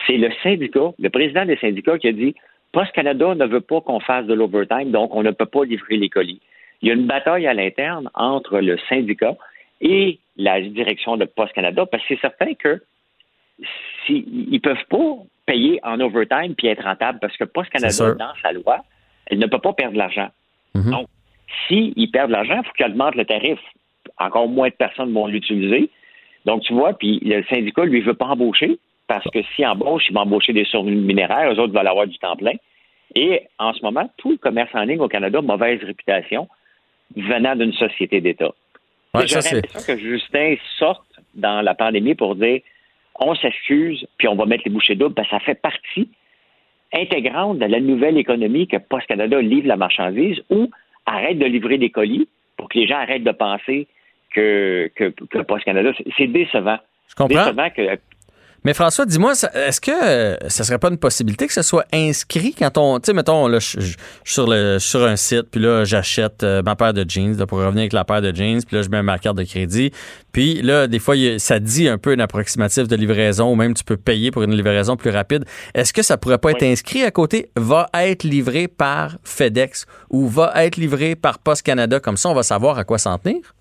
C'est 0.06 0.16
le 0.16 0.30
syndicat, 0.42 0.92
le 0.98 1.10
président 1.10 1.44
des 1.44 1.56
syndicats 1.56 1.98
qui 1.98 2.08
a 2.08 2.12
dit 2.12 2.34
Post 2.72 2.92
Canada 2.92 3.34
ne 3.34 3.46
veut 3.46 3.60
pas 3.60 3.80
qu'on 3.80 4.00
fasse 4.00 4.26
de 4.26 4.34
l'overtime, 4.34 4.90
donc 4.90 5.14
on 5.14 5.22
ne 5.22 5.30
peut 5.30 5.46
pas 5.46 5.64
livrer 5.64 5.96
les 5.96 6.08
colis. 6.08 6.40
Il 6.80 6.88
y 6.88 6.90
a 6.90 6.94
une 6.94 7.06
bataille 7.06 7.46
à 7.46 7.54
l'interne 7.54 8.08
entre 8.14 8.60
le 8.60 8.78
syndicat 8.88 9.36
et 9.80 10.18
la 10.36 10.60
direction 10.60 11.16
de 11.16 11.24
Post 11.24 11.52
Canada 11.54 11.86
parce 11.86 12.02
que 12.04 12.14
c'est 12.14 12.20
certain 12.20 12.54
que 12.54 12.80
si, 14.06 14.24
ils 14.50 14.60
peuvent 14.60 14.76
pas 14.88 15.16
payer 15.46 15.80
en 15.82 15.98
overtime 16.00 16.54
puis 16.54 16.68
être 16.68 16.84
rentable 16.84 17.18
parce 17.20 17.36
que 17.36 17.44
Post 17.44 17.70
Canada, 17.70 18.14
dans 18.14 18.34
sa 18.42 18.52
loi, 18.52 18.84
elle 19.26 19.38
ne 19.38 19.46
peut 19.46 19.58
pas 19.58 19.72
perdre 19.72 19.94
de 19.94 19.98
l'argent. 19.98 20.28
Donc, 20.74 21.08
s'ils 21.66 22.10
perdent 22.12 22.28
de 22.28 22.34
l'argent, 22.34 22.60
il 22.62 22.66
faut 22.66 22.72
qu'ils 22.74 22.86
augmentent 22.86 23.16
le 23.16 23.24
tarif. 23.24 23.58
Encore 24.18 24.48
moins 24.48 24.68
de 24.68 24.74
personnes 24.74 25.12
vont 25.12 25.26
l'utiliser. 25.26 25.90
Donc, 26.44 26.62
tu 26.62 26.72
vois, 26.72 26.94
puis 26.94 27.20
le 27.22 27.44
syndicat, 27.44 27.84
lui, 27.84 28.00
veut 28.00 28.14
pas 28.14 28.26
embaucher 28.26 28.78
parce 29.06 29.24
que 29.30 29.42
s'il 29.54 29.66
embauche, 29.66 30.04
il 30.08 30.14
va 30.14 30.20
embaucher 30.20 30.52
des 30.52 30.64
surnuméraires, 30.64 31.52
eux 31.52 31.58
autres 31.58 31.72
veulent 31.72 31.86
avoir 31.86 32.06
du 32.06 32.18
temps 32.18 32.36
plein. 32.36 32.54
Et 33.14 33.42
en 33.58 33.72
ce 33.72 33.82
moment, 33.82 34.08
tout 34.18 34.32
le 34.32 34.36
commerce 34.36 34.70
en 34.74 34.82
ligne 34.82 35.00
au 35.00 35.08
Canada, 35.08 35.40
mauvaise 35.40 35.82
réputation, 35.82 36.46
venant 37.16 37.56
d'une 37.56 37.72
société 37.72 38.20
d'État. 38.20 38.52
Ouais, 39.14 39.26
J'aurais 39.26 39.54
l'impression 39.54 39.94
que 39.94 39.98
Justin 39.98 40.56
sorte 40.78 41.06
dans 41.34 41.62
la 41.62 41.74
pandémie 41.74 42.14
pour 42.14 42.36
dire 42.36 42.60
on 43.18 43.34
s'excuse, 43.34 44.06
puis 44.18 44.28
on 44.28 44.36
va 44.36 44.46
mettre 44.46 44.62
les 44.64 44.70
bouchées 44.70 44.94
doubles, 44.94 45.14
parce 45.14 45.28
que 45.28 45.36
ça 45.36 45.40
fait 45.40 45.60
partie 45.60 46.08
intégrante 46.92 47.58
de 47.58 47.64
la 47.64 47.80
nouvelle 47.80 48.16
économie 48.16 48.68
que 48.68 48.76
Post 48.76 49.06
Canada 49.06 49.40
livre 49.40 49.66
la 49.66 49.76
marchandise 49.76 50.40
ou 50.50 50.70
arrête 51.06 51.38
de 51.38 51.46
livrer 51.46 51.78
des 51.78 51.90
colis 51.90 52.28
pour 52.56 52.68
que 52.68 52.78
les 52.78 52.86
gens 52.86 52.98
arrêtent 52.98 53.24
de 53.24 53.32
penser 53.32 53.86
que, 54.34 54.90
que, 54.94 55.10
que 55.10 55.42
Post 55.42 55.64
Canada. 55.64 55.90
c'est- 56.16 56.26
décevant. 56.26 56.78
Je 57.08 57.14
comprends. 57.14 57.44
Décevant 57.44 57.70
que 57.70 57.82
Mais 58.64 58.74
François, 58.74 59.06
dis-moi, 59.06 59.32
est-ce 59.54 59.80
que 59.80 60.48
ça 60.48 60.64
serait 60.64 60.78
pas 60.78 60.88
une 60.88 60.98
possibilité 60.98 61.46
que 61.46 61.52
ce 61.52 61.62
soit 61.62 61.86
inscrit 61.92 62.54
quand 62.58 62.76
on, 62.76 62.98
tu 62.98 63.06
sais, 63.06 63.12
mettons, 63.12 63.46
là, 63.46 63.60
je 63.60 63.80
suis 63.80 63.96
sur, 64.24 64.48
le, 64.48 64.78
sur 64.78 65.04
un 65.04 65.14
site, 65.16 65.44
puis 65.50 65.60
là, 65.60 65.84
j'achète 65.84 66.42
euh, 66.42 66.60
ma 66.62 66.74
paire 66.74 66.92
de 66.92 67.04
jeans 67.08 67.36
là, 67.38 67.46
pour 67.46 67.58
revenir 67.58 67.82
avec 67.82 67.92
la 67.92 68.04
paire 68.04 68.20
de 68.20 68.34
jeans, 68.34 68.60
puis 68.64 68.76
là, 68.76 68.82
je 68.82 68.88
mets 68.88 69.02
ma 69.02 69.18
carte 69.18 69.38
de 69.38 69.44
crédit, 69.44 69.92
puis 70.32 70.60
là, 70.60 70.86
des 70.88 70.98
fois, 70.98 71.14
ça 71.38 71.60
dit 71.60 71.88
un 71.88 71.98
peu 71.98 72.12
une 72.12 72.20
approximative 72.20 72.88
de 72.88 72.96
livraison, 72.96 73.50
ou 73.52 73.54
même 73.54 73.74
tu 73.74 73.84
peux 73.84 73.96
payer 73.96 74.30
pour 74.32 74.42
une 74.42 74.54
livraison 74.54 74.96
plus 74.96 75.10
rapide. 75.10 75.44
Est-ce 75.74 75.92
que 75.92 76.02
ça 76.02 76.18
pourrait 76.18 76.38
pas 76.38 76.50
être 76.50 76.64
inscrit 76.64 77.04
à 77.04 77.12
côté 77.12 77.50
va 77.56 77.88
être 77.94 78.24
livré 78.24 78.66
par 78.66 79.18
FedEx 79.22 79.86
ou 80.10 80.26
va 80.26 80.52
être 80.56 80.76
livré 80.76 81.14
par 81.14 81.38
Post 81.38 81.62
Canada, 81.62 82.00
comme 82.00 82.16
ça, 82.16 82.28
on 82.28 82.34
va 82.34 82.42
savoir 82.42 82.76
à 82.76 82.84
quoi 82.84 82.98
s'en 82.98 83.18
tenir? 83.18 83.54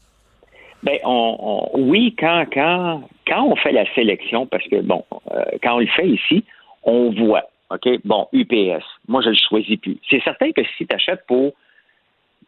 Ben, 0.83 0.99
on, 1.03 1.69
on- 1.73 1.79
oui, 1.81 2.15
quand, 2.17 2.45
quand, 2.53 3.03
quand 3.27 3.43
on 3.45 3.55
fait 3.55 3.71
la 3.71 3.91
sélection, 3.93 4.45
parce 4.45 4.63
que, 4.67 4.81
bon, 4.81 5.03
euh, 5.31 5.43
quand 5.63 5.75
on 5.75 5.79
le 5.79 5.87
fait 5.87 6.07
ici, 6.07 6.43
on 6.83 7.11
voit, 7.11 7.43
OK, 7.71 7.87
bon, 8.05 8.27
UPS, 8.31 8.83
moi, 9.07 9.21
je 9.21 9.29
le 9.29 9.35
choisis 9.49 9.77
plus. 9.77 9.97
C'est 10.09 10.21
certain 10.23 10.51
que 10.51 10.61
si 10.77 10.85
tu 10.87 10.95
achètes 10.95 11.25
pour 11.27 11.53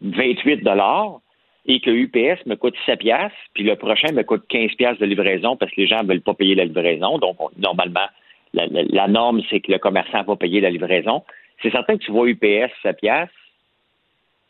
28 0.01 0.61
et 1.65 1.80
que 1.81 1.89
UPS 1.89 2.45
me 2.45 2.56
coûte 2.56 2.76
7 2.85 2.99
piastres, 2.99 3.35
puis 3.53 3.64
le 3.64 3.76
prochain 3.76 4.11
me 4.14 4.23
coûte 4.23 4.43
15 4.47 4.73
piastres 4.76 5.01
de 5.01 5.06
livraison 5.06 5.57
parce 5.57 5.72
que 5.72 5.81
les 5.81 5.88
gens 5.88 6.01
ne 6.03 6.07
veulent 6.07 6.22
pas 6.22 6.34
payer 6.34 6.56
la 6.56 6.65
livraison, 6.65 7.18
donc 7.18 7.39
on- 7.41 7.49
normalement, 7.57 8.07
la, 8.53 8.65
la- 8.68 9.07
norme, 9.07 9.41
c'est 9.49 9.60
que 9.60 9.72
le 9.72 9.77
commerçant 9.77 10.23
va 10.23 10.35
payer 10.35 10.61
la 10.61 10.69
livraison. 10.69 11.23
C'est 11.61 11.72
certain 11.72 11.97
que 11.97 12.03
tu 12.03 12.11
vois 12.11 12.27
UPS 12.30 12.72
7 12.81 12.97
piastres, 13.01 13.34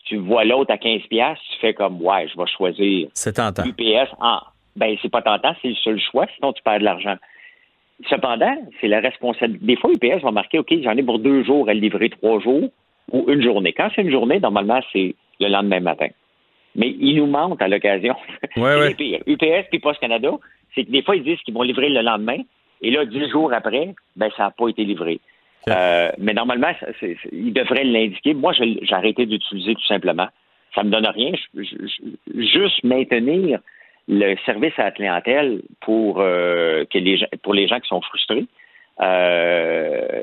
tu 0.09 0.17
vois 0.17 0.43
l'autre 0.43 0.73
à 0.73 0.77
15 0.77 1.03
piastres, 1.03 1.43
tu 1.53 1.59
fais 1.59 1.73
comme, 1.73 2.01
ouais, 2.01 2.27
je 2.27 2.37
vais 2.37 2.47
choisir 2.47 3.07
C'est 3.13 3.33
tentant. 3.33 3.63
UPS, 3.63 4.09
ah, 4.19 4.41
ben 4.75 4.97
c'est 5.01 5.09
pas 5.09 5.21
tentant, 5.21 5.53
c'est 5.61 5.69
le 5.69 5.75
seul 5.75 5.99
choix, 5.99 6.25
sinon 6.35 6.51
tu 6.51 6.63
perds 6.63 6.79
de 6.79 6.83
l'argent. 6.83 7.15
Cependant, 8.09 8.55
c'est 8.81 8.87
la 8.87 9.01
responsabilité. 9.01 9.65
Des 9.65 9.75
fois, 9.75 9.91
UPS 9.91 10.23
va 10.23 10.31
marquer, 10.31 10.57
OK, 10.57 10.73
j'en 10.81 10.97
ai 10.97 11.03
pour 11.03 11.19
deux 11.19 11.43
jours 11.43 11.69
à 11.69 11.73
le 11.73 11.79
livrer 11.79 12.09
trois 12.09 12.39
jours 12.39 12.69
ou 13.11 13.25
une 13.27 13.43
journée. 13.43 13.73
Quand 13.73 13.89
c'est 13.95 14.01
une 14.01 14.11
journée, 14.11 14.39
normalement, 14.39 14.79
c'est 14.91 15.15
le 15.39 15.47
lendemain 15.47 15.79
matin. 15.79 16.07
Mais 16.75 16.95
ils 16.99 17.17
nous 17.17 17.27
mentent 17.27 17.61
à 17.61 17.67
l'occasion. 17.67 18.15
Ouais, 18.15 18.39
c'est 18.55 18.61
ouais. 18.61 18.87
les 18.89 18.95
pires. 18.95 19.19
UPS 19.27 19.67
puis 19.69 19.79
Post 19.79 19.99
Canada, 19.99 20.31
c'est 20.73 20.85
que 20.85 20.91
des 20.91 21.03
fois, 21.03 21.15
ils 21.17 21.23
disent 21.23 21.39
qu'ils 21.41 21.53
vont 21.53 21.61
livrer 21.63 21.89
le 21.89 22.01
lendemain, 22.01 22.37
et 22.81 22.89
là, 22.91 23.05
dix 23.05 23.29
jours 23.29 23.51
après, 23.53 23.93
ben 24.15 24.29
ça 24.37 24.43
n'a 24.43 24.51
pas 24.51 24.69
été 24.69 24.85
livré. 24.85 25.19
Euh, 25.67 26.09
mais 26.17 26.33
normalement, 26.33 26.71
c'est- 26.79 26.93
c'est- 26.99 27.29
ils 27.31 27.53
devraient 27.53 27.83
l'indiquer. 27.83 28.33
Moi, 28.33 28.53
je- 28.53 28.79
j'ai 28.81 28.93
arrêté 28.95 29.25
d'utiliser 29.25 29.75
tout 29.75 29.85
simplement. 29.85 30.27
Ça 30.73 30.83
me 30.83 30.89
donne 30.89 31.07
rien. 31.07 31.33
Juste 32.35 32.83
maintenir 32.83 33.59
le 34.07 34.35
service 34.45 34.73
à 34.77 34.85
la 34.85 34.91
clientèle 34.91 35.61
pour 35.81 36.17
euh, 36.19 36.85
que 36.85 36.97
les 36.97 37.19
pour 37.43 37.53
les 37.53 37.67
gens 37.67 37.79
qui 37.79 37.87
sont 37.87 38.01
frustrés. 38.01 38.45
Euh, 39.01 40.21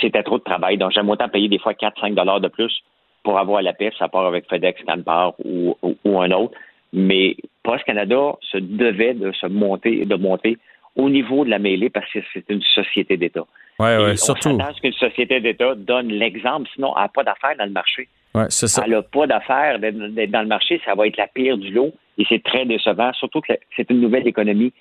c'était 0.00 0.22
trop 0.22 0.38
de 0.38 0.42
travail. 0.44 0.76
Donc, 0.76 0.92
j'aime 0.92 1.08
autant 1.08 1.28
payer 1.28 1.48
des 1.48 1.58
fois 1.58 1.74
4-5 1.74 2.14
dollars 2.14 2.40
de 2.40 2.48
plus 2.48 2.82
pour 3.22 3.38
avoir 3.38 3.62
la 3.62 3.72
paix, 3.72 3.90
ça 3.98 4.08
part 4.08 4.26
avec 4.26 4.48
FedEx, 4.48 4.82
Canpar 4.84 5.34
ou, 5.44 5.76
ou, 5.82 5.96
ou 6.04 6.20
un 6.20 6.30
autre. 6.30 6.56
Mais 6.92 7.36
Post 7.62 7.84
Canada 7.84 8.36
se 8.40 8.58
devait 8.58 9.14
de 9.14 9.32
se 9.32 9.46
monter, 9.46 10.04
de 10.04 10.14
monter 10.14 10.56
au 10.96 11.08
niveau 11.10 11.44
de 11.44 11.50
la 11.50 11.58
mêlée 11.58 11.90
parce 11.90 12.10
que 12.12 12.18
c'est 12.32 12.48
une 12.50 12.62
société 12.62 13.16
d'État. 13.16 13.46
Ouais, 13.80 13.96
ouais, 13.96 14.12
on 14.12 14.16
surtout. 14.16 14.58
à 14.60 14.72
ce 14.74 14.80
qu'une 14.80 14.92
société 14.92 15.40
d'État 15.40 15.74
donne 15.76 16.08
l'exemple, 16.08 16.68
sinon 16.74 16.92
elle 16.96 17.02
n'a 17.02 17.08
pas 17.08 17.22
d'affaires 17.22 17.56
dans 17.56 17.64
le 17.64 17.70
marché. 17.70 18.08
Ouais, 18.34 18.46
c'est 18.48 18.66
ça. 18.66 18.82
Elle 18.84 18.92
n'a 18.92 19.02
pas 19.02 19.26
d'affaires 19.26 19.78
d'être 19.78 20.30
dans 20.30 20.42
le 20.42 20.48
marché, 20.48 20.80
ça 20.84 20.94
va 20.94 21.06
être 21.06 21.16
la 21.16 21.28
pire 21.28 21.56
du 21.56 21.70
lot 21.70 21.92
et 22.18 22.24
c'est 22.28 22.42
très 22.42 22.66
décevant, 22.66 23.12
surtout 23.14 23.40
que 23.40 23.52
c'est 23.76 23.88
une 23.90 24.00
nouvelle 24.00 24.26
économie. 24.26 24.72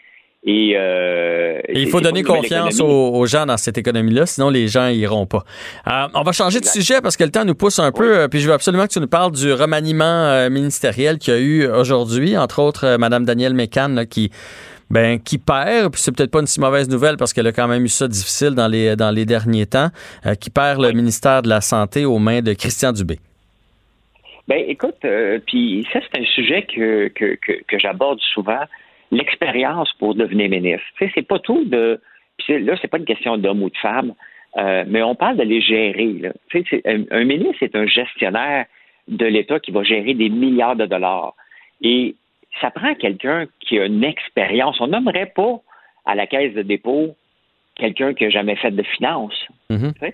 Et, 0.43 0.73
euh, 0.75 1.59
Et 1.67 1.81
il 1.81 1.89
faut 1.89 1.99
donner 1.99 2.23
confiance 2.23 2.79
aux, 2.79 3.15
aux 3.15 3.25
gens 3.25 3.45
dans 3.45 3.57
cette 3.57 3.77
économie-là, 3.77 4.25
sinon 4.25 4.49
les 4.49 4.67
gens 4.67 4.87
iront 4.87 5.25
pas. 5.25 5.43
Euh, 5.87 6.07
on 6.13 6.21
va 6.21 6.31
changer 6.31 6.59
de 6.59 6.65
sujet 6.65 7.01
parce 7.01 7.17
que 7.17 7.23
le 7.23 7.31
temps 7.31 7.43
nous 7.43 7.55
pousse 7.55 7.79
un 7.79 7.91
peu, 7.91 8.17
euh, 8.17 8.27
puis 8.27 8.39
je 8.39 8.47
veux 8.47 8.53
absolument 8.53 8.85
que 8.85 8.93
tu 8.93 8.99
nous 8.99 9.07
parles 9.07 9.31
du 9.31 9.51
remaniement 9.51 10.49
ministériel 10.49 11.17
qu'il 11.17 11.33
y 11.33 11.37
a 11.37 11.39
eu 11.39 11.67
aujourd'hui, 11.67 12.37
entre 12.37 12.61
autres 12.61 12.97
Mme 12.97 13.25
Danielle 13.25 13.53
Mécan 13.53 13.89
là, 13.89 14.05
qui 14.05 14.31
ben 14.89 15.19
qui 15.19 15.37
perd, 15.37 15.91
puis 15.91 16.01
c'est 16.01 16.15
peut-être 16.15 16.31
pas 16.31 16.39
une 16.39 16.47
si 16.47 16.59
mauvaise 16.59 16.89
nouvelle 16.89 17.17
parce 17.17 17.33
qu'elle 17.33 17.47
a 17.47 17.51
quand 17.51 17.67
même 17.67 17.83
eu 17.83 17.89
ça 17.89 18.07
difficile 18.07 18.51
dans 18.51 18.67
les 18.67 18.95
dans 18.95 19.11
les 19.11 19.25
derniers 19.25 19.65
temps, 19.65 19.89
euh, 20.25 20.35
qui 20.35 20.49
perd 20.49 20.81
le 20.81 20.91
ministère 20.91 21.41
de 21.41 21.49
la 21.49 21.61
Santé 21.61 22.05
aux 22.05 22.19
mains 22.19 22.41
de 22.41 22.53
Christian 22.53 22.91
Dubé. 22.93 23.19
Ben, 24.47 24.63
écoute, 24.67 24.95
euh, 25.03 25.39
puis 25.45 25.85
ça, 25.91 25.99
c'est 26.01 26.21
un 26.21 26.25
sujet 26.25 26.61
que, 26.73 27.09
que, 27.09 27.35
que, 27.35 27.51
que 27.67 27.77
j'aborde 27.77 28.19
souvent, 28.33 28.61
l'expérience 29.11 29.91
pour 29.99 30.15
devenir 30.15 30.49
ministre. 30.49 30.85
Tu 30.97 31.05
sais, 31.05 31.11
c'est 31.15 31.27
pas 31.27 31.39
tout 31.39 31.65
de... 31.65 31.99
puis 32.37 32.63
là, 32.63 32.77
c'est 32.81 32.87
pas 32.87 32.97
une 32.97 33.05
question 33.05 33.37
d'homme 33.37 33.61
ou 33.63 33.69
de 33.69 33.77
femme, 33.77 34.13
euh, 34.57 34.85
mais 34.87 35.03
on 35.03 35.15
parle 35.15 35.35
de 35.35 35.43
les 35.43 35.59
gérer. 35.61 36.13
Là. 36.21 36.31
Tu 36.49 36.59
sais, 36.59 36.65
c'est- 36.69 36.87
un, 36.89 37.03
un 37.11 37.25
ministre, 37.25 37.57
c'est 37.59 37.75
un 37.75 37.87
gestionnaire 37.87 38.65
de 39.09 39.25
l'État 39.25 39.59
qui 39.59 39.71
va 39.71 39.83
gérer 39.83 40.13
des 40.13 40.29
milliards 40.29 40.77
de 40.77 40.85
dollars. 40.85 41.33
Et 41.81 42.15
ça 42.61 42.71
prend 42.71 42.93
quelqu'un 42.95 43.45
qui 43.59 43.79
a 43.79 43.85
une 43.85 44.03
expérience. 44.03 44.79
On 44.81 44.87
n'aimerait 44.87 45.31
pas 45.35 45.61
à 46.05 46.15
la 46.15 46.27
caisse 46.27 46.53
de 46.53 46.61
dépôt 46.61 47.15
quelqu'un 47.75 48.13
qui 48.13 48.23
n'a 48.23 48.29
jamais 48.29 48.55
fait 48.55 48.71
de 48.71 48.83
finance. 48.83 49.33
Tu 49.69 49.77
sais? 49.99 50.13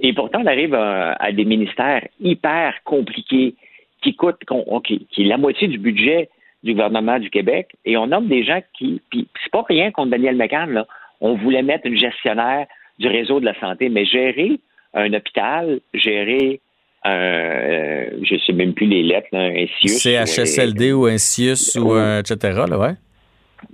Et 0.00 0.12
pourtant, 0.12 0.40
on 0.42 0.46
arrive 0.46 0.74
à, 0.74 1.12
à 1.12 1.32
des 1.32 1.44
ministères 1.44 2.06
hyper 2.20 2.74
compliqués 2.84 3.54
qui 4.02 4.14
coûtent, 4.14 4.42
qui 4.84 5.06
est 5.18 5.24
la 5.24 5.36
moitié 5.36 5.68
du 5.68 5.78
budget 5.78 6.28
du 6.62 6.72
gouvernement 6.72 7.18
du 7.18 7.30
Québec. 7.30 7.68
Et 7.84 7.96
on 7.96 8.06
nomme 8.06 8.28
des 8.28 8.44
gens 8.44 8.60
qui. 8.74 9.00
Puis 9.10 9.28
c'est 9.42 9.52
pas 9.52 9.64
rien 9.68 9.90
contre 9.90 10.10
Daniel 10.10 10.36
McCann, 10.36 10.70
là. 10.72 10.86
On 11.20 11.34
voulait 11.34 11.62
mettre 11.62 11.86
une 11.86 11.98
gestionnaire 11.98 12.66
du 12.98 13.06
réseau 13.06 13.40
de 13.40 13.44
la 13.44 13.58
santé, 13.60 13.90
mais 13.90 14.06
gérer 14.06 14.58
un 14.94 15.12
hôpital, 15.12 15.80
gérer 15.92 16.60
un. 17.04 17.10
euh, 17.12 18.10
je 18.22 18.36
sais 18.44 18.52
même 18.52 18.74
plus 18.74 18.86
les 18.86 19.02
lettres, 19.02 19.28
là, 19.32 19.40
un 19.40 19.66
CIUS, 19.80 19.98
CHSLD 20.00 20.92
ou 20.92 21.06
un 21.06 21.18
CIUS 21.18 21.76
ou 21.78 21.96
etc. 21.96 22.62
Là, 22.68 22.78
ouais. 22.78 22.92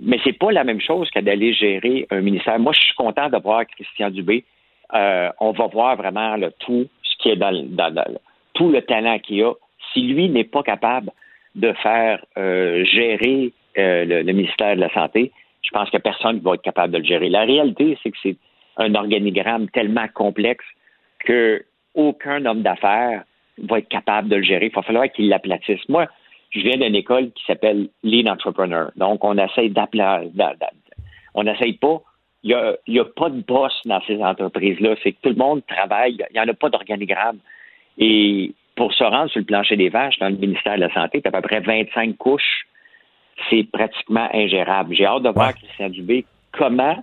mais 0.00 0.18
c'est 0.24 0.38
pas 0.38 0.52
la 0.52 0.64
même 0.64 0.80
chose 0.80 1.10
que 1.10 1.20
d'aller 1.20 1.52
gérer 1.54 2.06
un 2.10 2.20
ministère. 2.20 2.58
Moi, 2.58 2.72
je 2.72 2.80
suis 2.80 2.94
content 2.94 3.28
de 3.28 3.38
voir 3.38 3.64
Christian 3.66 4.10
Dubé. 4.10 4.44
Euh, 4.94 5.28
on 5.40 5.50
va 5.52 5.66
voir 5.66 5.96
vraiment 5.96 6.36
là, 6.36 6.50
tout 6.60 6.86
ce 7.02 7.16
qui 7.22 7.30
est 7.30 7.36
dans, 7.36 7.50
le- 7.50 7.62
dans- 7.68 8.04
tout 8.54 8.70
le 8.70 8.80
talent 8.82 9.18
qu'il 9.18 9.42
a. 9.42 9.52
Si 9.92 10.02
lui 10.02 10.28
n'est 10.28 10.44
pas 10.44 10.62
capable 10.62 11.10
de 11.56 11.72
faire 11.82 12.24
euh, 12.38 12.84
gérer 12.84 13.52
euh, 13.78 14.04
le, 14.04 14.22
le 14.22 14.32
ministère 14.32 14.76
de 14.76 14.80
la 14.80 14.92
Santé, 14.92 15.32
je 15.62 15.70
pense 15.70 15.90
que 15.90 15.96
personne 15.98 16.36
ne 16.36 16.40
va 16.42 16.54
être 16.54 16.62
capable 16.62 16.92
de 16.92 16.98
le 16.98 17.04
gérer. 17.04 17.28
La 17.28 17.42
réalité, 17.44 17.98
c'est 18.02 18.10
que 18.12 18.16
c'est 18.22 18.36
un 18.76 18.94
organigramme 18.94 19.68
tellement 19.70 20.06
complexe 20.14 20.64
que 21.24 21.64
aucun 21.96 22.44
homme 22.46 22.62
d'affaires 22.62 23.24
va 23.58 23.78
être 23.78 23.88
capable 23.88 24.28
de 24.28 24.36
le 24.36 24.42
gérer. 24.42 24.66
Il 24.66 24.74
va 24.74 24.82
falloir 24.82 25.10
qu'il 25.10 25.28
l'aplatisse. 25.28 25.88
Moi, 25.88 26.06
je 26.50 26.60
viens 26.60 26.76
d'une 26.76 26.94
école 26.94 27.32
qui 27.32 27.44
s'appelle 27.46 27.88
Lean 28.04 28.30
Entrepreneur. 28.30 28.92
Donc, 28.96 29.24
on 29.24 29.36
essaye 29.38 29.70
d'appeler, 29.70 30.30
on 31.34 31.42
n'essaye 31.42 31.74
pas. 31.74 32.00
Il 32.42 32.76
n'y 32.86 33.00
a, 33.00 33.04
pas 33.04 33.28
de 33.28 33.40
boss 33.42 33.72
dans 33.84 34.00
ces 34.06 34.22
entreprises-là. 34.22 34.94
C'est 35.02 35.12
que 35.12 35.20
tout 35.22 35.30
le 35.30 35.36
monde 35.36 35.62
travaille. 35.66 36.24
Il 36.30 36.34
n'y 36.34 36.40
en 36.40 36.48
a 36.48 36.54
pas 36.54 36.68
d'organigramme. 36.68 37.38
Et 37.98 38.52
pour 38.76 38.92
se 38.92 39.02
rendre 39.02 39.30
sur 39.30 39.40
le 39.40 39.46
plancher 39.46 39.76
des 39.76 39.88
vaches 39.88 40.18
dans 40.18 40.28
le 40.28 40.36
ministère 40.36 40.76
de 40.76 40.82
la 40.82 40.92
Santé, 40.92 41.20
c'est 41.22 41.28
à 41.28 41.32
peu 41.32 41.40
près 41.40 41.60
25 41.60 42.16
couches. 42.16 42.66
C'est 43.50 43.64
pratiquement 43.64 44.28
ingérable. 44.32 44.94
J'ai 44.94 45.06
hâte 45.06 45.24
de 45.24 45.30
voir 45.30 45.54
Christian 45.54 45.88
Dubé 45.88 46.24
comment 46.52 46.96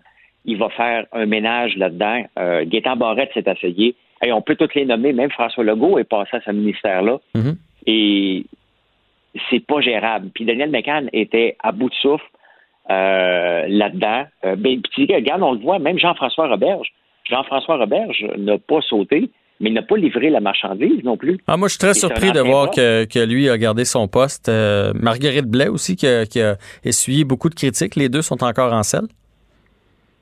il 0.46 0.58
va 0.58 0.70
faire 0.70 1.06
un 1.12 1.26
ménage 1.26 1.76
là-dedans. 1.78 2.24
Euh, 2.40 2.66
Gaétan 2.66 2.96
Barrette 2.96 3.32
s'est 3.34 3.44
essayé. 3.46 3.96
Et 4.24 4.32
on 4.32 4.42
peut 4.42 4.56
toutes 4.56 4.76
les 4.76 4.86
nommer. 4.86 5.14
Même 5.14 5.32
François 5.32 5.64
Legault 5.64 6.00
est 6.00 6.04
passé 6.04 6.38
à 6.38 6.42
ce 6.42 6.52
ministère-là. 6.52 7.20
Mm-hmm. 7.36 7.56
Et 7.88 8.46
c'est 9.50 9.66
pas 9.66 9.82
gérable. 9.82 10.30
Puis 10.34 10.46
Daniel 10.46 10.70
McCann 10.70 11.10
était 11.14 11.58
à 11.62 11.72
bout 11.72 11.90
de 11.90 11.96
souffle 11.96 12.24
euh, 12.90 13.66
là-dedans. 13.68 14.26
Euh, 14.46 14.56
ben, 14.56 14.82
puis, 14.82 15.08
regarde, 15.14 15.42
on 15.42 15.54
le 15.54 15.60
voit, 15.60 15.80
même 15.80 16.00
Jean-François 16.00 16.48
Roberge. 16.48 16.88
Jean-François 17.30 17.78
Roberge 17.78 18.26
n'a 18.38 18.58
pas 18.58 18.82
sauté, 18.82 19.30
mais 19.60 19.70
il 19.70 19.74
n'a 19.74 19.82
pas 19.82 19.96
livré 19.96 20.30
la 20.30 20.42
marchandise 20.42 21.04
non 21.04 21.16
plus. 21.16 21.40
Ah, 21.48 21.56
moi, 21.56 21.68
je 21.68 21.74
suis 21.74 21.80
très 21.80 21.92
Et 21.92 22.00
surpris 22.00 22.32
de 22.32 22.42
voir 22.42 22.70
que, 22.72 23.06
que 23.06 23.26
lui 23.26 23.50
a 23.50 23.58
gardé 23.58 23.86
son 23.86 24.08
poste. 24.08 24.50
Euh, 24.50 24.92
Marguerite 24.96 25.46
Blais 25.46 25.70
aussi, 25.70 25.96
qui 25.96 26.08
a, 26.08 26.26
qui 26.26 26.42
a 26.42 26.58
essuyé 26.84 27.24
beaucoup 27.24 27.50
de 27.50 27.56
critiques. 27.56 27.96
Les 27.96 28.10
deux 28.10 28.22
sont 28.22 28.44
encore 28.44 28.74
en 28.74 28.84
selle. 28.84 29.08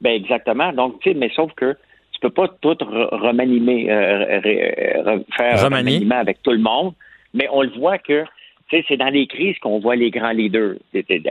Ben 0.01 0.13
exactement. 0.13 0.71
Donc, 0.73 0.99
tu 0.99 1.11
sais, 1.11 1.17
mais 1.17 1.31
sauf 1.35 1.51
que 1.53 1.75
peux 2.21 2.29
pas 2.29 2.47
tout 2.61 2.73
re- 2.73 3.09
remanier, 3.15 3.91
euh, 3.91 4.39
re- 4.39 5.03
re- 5.03 5.23
faire 5.35 5.59
un 5.59 5.63
remaniement 5.65 6.15
avec 6.17 6.41
tout 6.43 6.51
le 6.51 6.59
monde. 6.59 6.93
Mais 7.33 7.47
on 7.51 7.61
le 7.61 7.69
voit 7.69 7.97
que, 7.97 8.23
c'est 8.69 8.95
dans 8.97 9.09
les 9.09 9.27
crises 9.27 9.57
qu'on 9.59 9.79
voit 9.79 9.95
les 9.97 10.11
grands 10.11 10.31
leaders. 10.31 10.75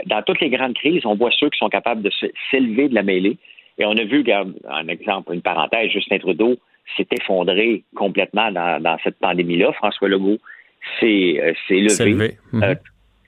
Dans 0.07 0.23
toutes 0.23 0.41
les 0.41 0.51
grandes 0.51 0.75
crises, 0.75 1.07
on 1.07 1.15
voit 1.15 1.31
ceux 1.39 1.49
qui 1.49 1.59
sont 1.59 1.69
capables 1.71 2.03
de 2.03 2.11
s'élever 2.51 2.89
de 2.89 2.95
la 2.95 3.03
mêlée. 3.03 3.39
Et 3.79 3.85
on 3.87 3.93
a 3.93 4.05
vu, 4.05 4.19
regarde, 4.19 4.53
un 4.69 4.89
exemple, 4.89 5.33
une 5.33 5.41
parenthèse, 5.41 5.91
Justin 5.91 6.19
Trudeau 6.19 6.57
s'est 6.97 7.07
effondré 7.19 7.83
complètement 7.95 8.51
dans, 8.53 8.83
dans 8.83 8.99
cette 9.03 9.19
pandémie-là. 9.21 9.73
François 9.73 10.09
Legault 10.09 10.39
s'est 10.99 11.41
euh, 11.41 11.53
levé. 11.71 12.11
levé. 12.13 12.39
Euh, 12.55 12.75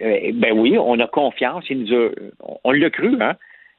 euh, 0.02 0.30
ben 0.34 0.52
oui, 0.59 0.76
on 0.78 0.98
a 1.01 1.06
confiance. 1.06 1.64
Il 1.70 1.84
nous 1.84 1.94
a- 1.94 2.10
on, 2.40 2.59
on 2.64 2.70
l'a 2.72 2.90
cru, 2.90 3.16
hein. 3.20 3.34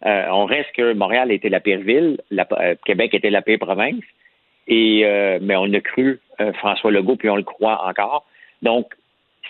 Euh, 0.05 0.25
on 0.31 0.45
reste 0.45 0.71
que 0.75 0.93
Montréal 0.93 1.31
était 1.31 1.49
la 1.49 1.59
pire 1.59 1.79
ville, 1.79 2.19
euh, 2.31 2.75
Québec 2.85 3.13
était 3.13 3.29
la 3.29 3.41
pire 3.41 3.59
province, 3.59 4.03
et 4.67 5.01
euh, 5.05 5.39
mais 5.41 5.55
on 5.55 5.71
a 5.73 5.79
cru 5.79 6.19
euh, 6.41 6.51
François 6.53 6.91
Legault, 6.91 7.15
puis 7.15 7.29
on 7.29 7.37
le 7.37 7.43
croit 7.43 7.85
encore. 7.87 8.25
Donc, 8.61 8.93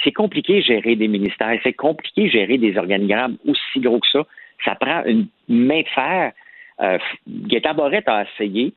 c'est 0.03 0.11
compliqué 0.11 0.61
gérer 0.61 0.95
des 0.95 1.07
ministères, 1.07 1.59
c'est 1.63 1.73
compliqué 1.73 2.29
gérer 2.29 2.57
des 2.57 2.77
organigrammes 2.77 3.37
aussi 3.47 3.79
gros 3.79 3.99
que 3.99 4.07
ça. 4.11 4.23
Ça 4.65 4.75
prend 4.75 5.03
une 5.05 5.27
main 5.49 5.81
de 5.81 5.87
fer. 5.89 6.31
Euh, 6.81 6.97
a 6.97 8.23
essayé, 8.23 8.73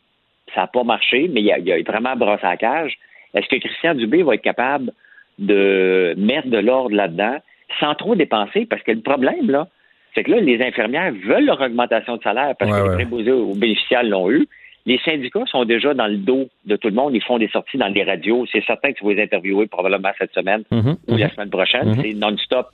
ça 0.54 0.62
n'a 0.62 0.66
pas 0.66 0.84
marché, 0.84 1.28
mais 1.28 1.40
il 1.40 1.52
a, 1.52 1.58
il 1.58 1.72
a 1.72 1.82
vraiment 1.82 2.16
brossé 2.16 2.42
la 2.42 2.56
cage. 2.56 2.98
Est-ce 3.34 3.48
que 3.48 3.56
Christian 3.56 3.94
Dubé 3.94 4.22
va 4.22 4.34
être 4.34 4.42
capable 4.42 4.92
de 5.38 6.14
mettre 6.18 6.48
de 6.48 6.58
l'ordre 6.58 6.94
là-dedans 6.94 7.38
sans 7.80 7.94
trop 7.94 8.14
dépenser? 8.14 8.66
Parce 8.66 8.82
que 8.82 8.92
le 8.92 9.00
problème, 9.00 9.50
là, 9.50 9.68
c'est 10.16 10.24
que 10.24 10.30
là, 10.30 10.40
les 10.40 10.60
infirmières 10.62 11.12
veulent 11.12 11.44
leur 11.44 11.60
augmentation 11.60 12.16
de 12.16 12.22
salaire 12.22 12.54
parce 12.58 12.72
Ouais, 12.72 12.78
que 12.78 12.82
ouais. 12.84 12.90
les 12.96 13.04
préposés 13.04 13.32
aux 13.32 13.54
bénéficiaires 13.54 14.02
l'ont 14.02 14.30
eu. 14.30 14.48
Les 14.86 14.98
syndicats 15.04 15.44
sont 15.46 15.64
déjà 15.64 15.94
dans 15.94 16.06
le 16.06 16.16
dos 16.16 16.48
de 16.64 16.76
tout 16.76 16.88
le 16.88 16.94
monde. 16.94 17.14
Ils 17.14 17.22
font 17.22 17.38
des 17.38 17.48
sorties 17.48 17.76
dans 17.76 17.88
les 17.88 18.02
radios. 18.02 18.46
C'est 18.50 18.64
certain 18.64 18.92
que 18.92 18.98
tu 18.98 19.04
vas 19.04 19.12
les 19.12 19.22
interviewer 19.22 19.66
probablement 19.66 20.10
cette 20.18 20.32
semaine 20.32 20.62
Mhm, 20.70 20.96
ou 21.08 21.16
la 21.16 21.26
mhm. 21.26 21.32
semaine 21.32 21.50
prochaine. 21.50 21.88
Mhm. 21.90 22.00
C'est 22.02 22.12
non-stop 22.14 22.68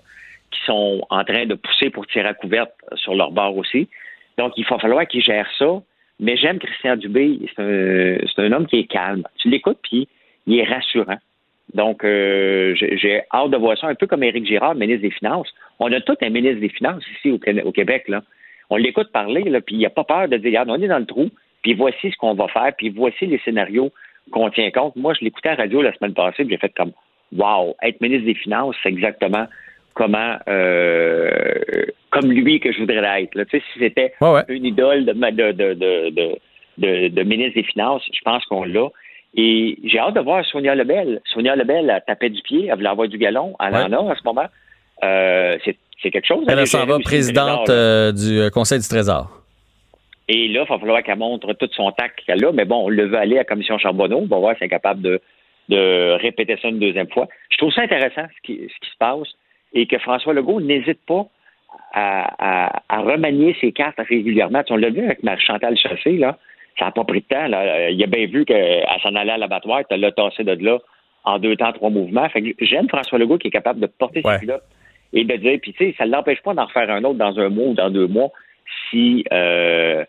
qui 0.53 0.61
sont 0.67 1.03
en 1.11 1.25
train 1.25 1.47
de 1.47 1.55
pousser 1.55 1.91
pour 1.91 2.07
tirer 2.07 2.29
à 2.29 2.35
couverte 2.35 2.73
sur 2.95 3.15
leur 3.15 3.33
bord 3.33 3.57
aussi. 3.57 3.89
Donc, 4.39 4.53
il 4.57 4.65
va 4.67 4.79
falloir 4.79 5.07
qu'ils 5.07 5.23
gèrent 5.23 5.51
ça. 5.59 5.83
Mais 6.21 6.37
j'aime 6.37 6.59
Christian 6.61 6.97
Dubé. 6.97 7.41
C'est 7.57 7.63
un, 7.63 8.45
un 8.45 8.53
homme 8.53 8.67
qui 8.67 8.77
est 8.79 8.85
calme. 8.85 9.25
Tu 9.39 9.49
l'écoutes, 9.49 9.79
puis 9.83 10.07
il 10.47 10.59
est 10.61 10.65
rassurant. 10.65 11.19
Donc, 11.75 12.05
euh, 12.05 12.75
j'ai 12.75 12.99
j'ai 12.99 13.23
hâte 13.33 13.51
de 13.51 13.57
voir 13.57 13.79
ça, 13.79 13.87
un 13.89 13.95
peu 13.95 14.07
comme 14.07 14.23
Éric 14.23 14.47
Girard, 14.47 14.75
ministre 14.75 15.03
des 15.03 15.11
Finances. 15.11 15.49
On 15.79 15.93
a 15.93 16.01
tout 16.01 16.17
un 16.21 16.31
ministre 16.31 16.61
des 16.61 16.69
Finances 16.69 17.05
ici 17.17 17.31
au, 17.31 17.41
au 17.67 17.73
Québec. 17.73 18.05
Là. 18.09 18.23
On 18.71 18.77
l'écoute 18.77 19.13
parler, 19.13 19.43
là, 19.45 19.61
puis 19.61 19.77
il 19.77 19.83
n'a 19.83 19.91
pas 19.91 20.05
peur 20.05 20.29
de 20.29 20.37
dire, 20.37 20.49
regarde, 20.49 20.71
on 20.71 20.81
est 20.83 20.89
dans 20.89 20.99
le 20.99 21.07
trou, 21.07 21.29
puis 21.63 21.75
voici 21.75 22.11
ce 22.11 22.17
qu'on 22.17 22.35
va 22.35 22.49
faire, 22.49 22.73
puis 22.77 22.89
voici 22.91 23.27
les 23.27 23.39
scénarios 23.45 23.93
qu'on 24.31 24.51
tient 24.51 24.71
compte. 24.71 24.97
Moi, 24.97 25.15
je 25.19 25.25
l'écoutais 25.25 25.51
à 25.51 25.57
la 25.57 25.65
radio 25.65 25.83
la 25.83 25.93
semaine 25.95 26.15
passée, 26.15 26.45
puis 26.45 26.51
j'ai 26.51 26.59
fait 26.59 26.73
comme, 26.75 26.93
wow, 27.37 27.75
être 27.83 28.01
ministre 28.01 28.27
des 28.27 28.35
Finances, 28.35 28.77
c'est 28.83 28.89
exactement 28.89 29.47
comment, 29.95 30.37
euh, 30.49 31.31
comme 32.11 32.31
lui 32.31 32.61
que 32.61 32.73
je 32.73 32.79
voudrais 32.79 33.23
être. 33.25 33.35
Là. 33.35 33.45
Tu 33.45 33.59
sais, 33.59 33.65
si 33.73 33.79
c'était 33.79 34.15
Ouais, 34.21 34.31
ouais. 34.31 34.45
une 34.49 34.65
idole 34.65 35.05
de, 35.05 35.13
de, 36.79 37.09
de, 37.09 37.23
ministre 37.23 37.55
des 37.55 37.63
Finances, 37.65 38.03
je 38.13 38.21
pense 38.25 38.45
qu'on 38.47 38.65
l'a. 38.65 38.89
Et 39.35 39.79
j'ai 39.85 39.99
hâte 39.99 40.15
de 40.15 40.21
voir 40.21 40.45
Sonia 40.45 40.75
Lebel. 40.75 41.21
Sonia 41.25 41.57
Lebel, 41.57 41.91
elle 41.91 42.03
tapait 42.07 42.31
du 42.31 42.43
pied, 42.43 42.67
elle 42.67 42.77
voulait 42.77 42.89
avoir 42.89 43.09
du 43.09 43.19
galon, 43.19 43.55
elle 43.61 43.75
en 43.75 43.93
a 43.93 43.99
en 43.99 44.15
ce 44.15 44.23
moment. 44.25 44.47
Euh, 45.05 45.59
c'est 46.03 46.11
quelque 46.11 46.27
chose. 46.27 46.45
Elle 46.49 46.59
aller 46.59 46.67
s'en 46.67 46.85
va 46.87 46.99
présidente 46.99 47.65
trésor, 47.67 47.77
euh, 47.79 48.13
du 48.13 48.39
euh, 48.41 48.51
Conseil 48.51 48.81
du 48.81 48.89
Trésor. 48.89 49.29
Et 50.29 50.49
là, 50.49 50.65
il 50.65 50.69
va 50.69 50.79
falloir 50.79 51.03
qu'elle 51.03 51.19
montre 51.19 51.53
tout 51.55 51.69
son 51.73 51.91
tact 51.93 52.21
qu'elle 52.27 52.45
a. 52.45 52.53
Mais 52.53 52.65
bon, 52.65 52.87
on 52.87 52.89
le 52.89 53.07
veut 53.07 53.19
aller 53.19 53.37
à 53.37 53.39
la 53.41 53.45
commission 53.45 53.79
Charbonneau. 53.79 54.19
On 54.19 54.27
va 54.27 54.39
voir 54.39 54.53
si 54.57 54.63
elle 54.63 54.67
est 54.67 54.71
capable 54.71 55.03
de, 55.03 55.21
de 55.69 56.17
répéter 56.21 56.57
ça 56.61 56.69
une 56.69 56.79
deuxième 56.81 57.09
fois. 57.11 57.29
Je 57.51 57.57
trouve 57.59 57.73
ça 57.73 57.83
intéressant 57.83 58.23
ce 58.37 58.43
qui, 58.43 58.55
ce 58.63 58.87
qui 58.87 58.91
se 58.93 58.97
passe 58.99 59.29
et 59.75 59.87
que 59.87 59.99
François 59.99 60.33
Legault 60.35 60.61
n'hésite 60.61 61.01
pas 61.07 61.27
à, 61.95 62.69
à- 62.69 62.83
à 62.89 63.01
remanier 63.01 63.57
ses 63.61 63.73
cartes 63.73 63.99
régulièrement. 64.09 64.63
Tu 64.63 64.73
on 64.73 64.77
l'a 64.77 64.91
vu 64.91 65.05
avec 65.05 65.23
Marie-Chantal 65.23 65.77
Chassé, 65.77 66.17
là. 66.17 66.37
Ça 66.79 66.87
n'a 66.87 66.91
pas 66.93 67.05
pris 67.05 67.21
de 67.21 67.27
temps. 67.27 67.47
Là. 67.49 67.91
Il 67.91 68.03
a 68.03 68.07
bien 68.07 68.27
vu 68.27 68.45
qu'elle 68.45 68.85
s'en 69.03 69.15
allait 69.15 69.33
à 69.33 69.39
l'abattoir, 69.39 69.83
tu 69.89 69.97
l'a 69.97 70.11
tassé 70.13 70.43
de 70.43 70.53
là 70.65 70.79
en 71.25 71.39
deux 71.39 71.55
temps, 71.57 71.73
trois 71.73 71.91
mouvements. 71.91 72.29
Fait 72.31 72.43
que 72.43 72.65
j'aime 72.65 72.89
François 72.89 73.19
Legault 73.19 73.39
qui 73.39 73.49
est 73.49 73.53
capable 73.53 73.81
de 73.81 73.87
porter 73.87 74.23
Ouais. 74.25 74.35
ses 74.35 74.41
culottes 74.41 74.63
et 75.13 75.25
de 75.25 75.37
dire, 75.37 75.59
puis 75.61 75.73
tu 75.73 75.85
sais, 75.91 75.95
ça 75.99 76.07
ne 76.07 76.13
l'empêche 76.13 76.43
pas 76.43 76.55
d'en 76.55 76.67
refaire 76.67 76.91
un 76.91 77.03
autre 77.05 77.19
dans 77.19 77.39
un 77.39 77.49
mois 77.49 77.67
ou 77.69 77.75
dans 77.75 77.91
deux 77.91 78.07
mois 78.07 78.29
si, 78.91 79.25
euh, 79.33 80.05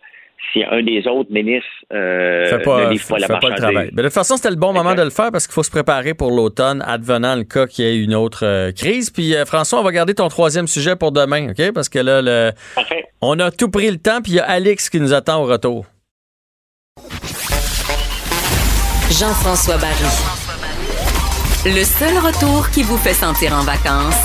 si 0.52 0.64
un 0.64 0.82
des 0.84 1.06
autres 1.08 1.32
ministres 1.32 1.68
euh, 1.92 2.46
fait 2.46 2.60
pas, 2.64 2.86
ne 2.86 2.92
livre 2.92 3.08
pas 3.08 3.18
la 3.20 3.28
fait 3.28 3.40
pas 3.40 3.50
le 3.50 3.56
travail. 3.56 3.90
Mais 3.94 4.02
de 4.04 4.08
toute 4.08 4.14
façon, 4.14 4.38
c'était 4.38 4.50
le 4.52 4.56
bon 4.56 4.72
moment 4.74 4.94
de 4.96 5.02
le 5.02 5.10
faire 5.10 5.32
parce 5.32 5.48
qu'il 5.48 5.54
faut 5.54 5.64
se 5.64 5.72
préparer 5.72 6.14
pour 6.14 6.32
l'automne, 6.32 6.82
advenant 6.88 7.36
le 7.36 7.44
cas 7.44 7.68
qu'il 7.68 7.86
y 7.86 7.88
ait 7.90 7.98
une 8.04 8.16
autre 8.16 8.46
euh, 8.46 8.72
crise. 8.72 9.10
Puis 9.10 9.36
euh, 9.36 9.46
François, 9.46 9.80
on 9.80 9.84
va 9.84 9.92
garder 9.92 10.14
ton 10.14 10.28
troisième 10.30 10.68
sujet 10.68 10.96
pour 10.96 11.12
demain, 11.12 11.50
OK? 11.52 11.72
Parce 11.74 11.90
que 11.90 12.00
là, 12.00 12.22
le- 12.22 12.52
Parfait. 12.76 13.06
on 13.22 13.40
a 13.40 13.52
tout 13.52 13.70
pris 13.70 13.90
le 13.92 13.98
temps, 13.98 14.22
puis 14.22 14.34
il 14.34 14.36
y 14.36 14.40
a 14.40 14.46
Alex 14.46 14.90
qui 14.90 15.00
nous 15.00 15.14
attend 15.14 15.42
au 15.42 15.46
retour. 15.46 15.86
Jean-François 19.12 19.78
Barry. 19.78 20.10
Le 21.66 21.84
seul 21.84 22.18
retour 22.18 22.70
qui 22.72 22.84
vous 22.84 22.98
fait 22.98 23.14
sentir 23.14 23.54
en 23.54 23.62
vacances, 23.64 24.18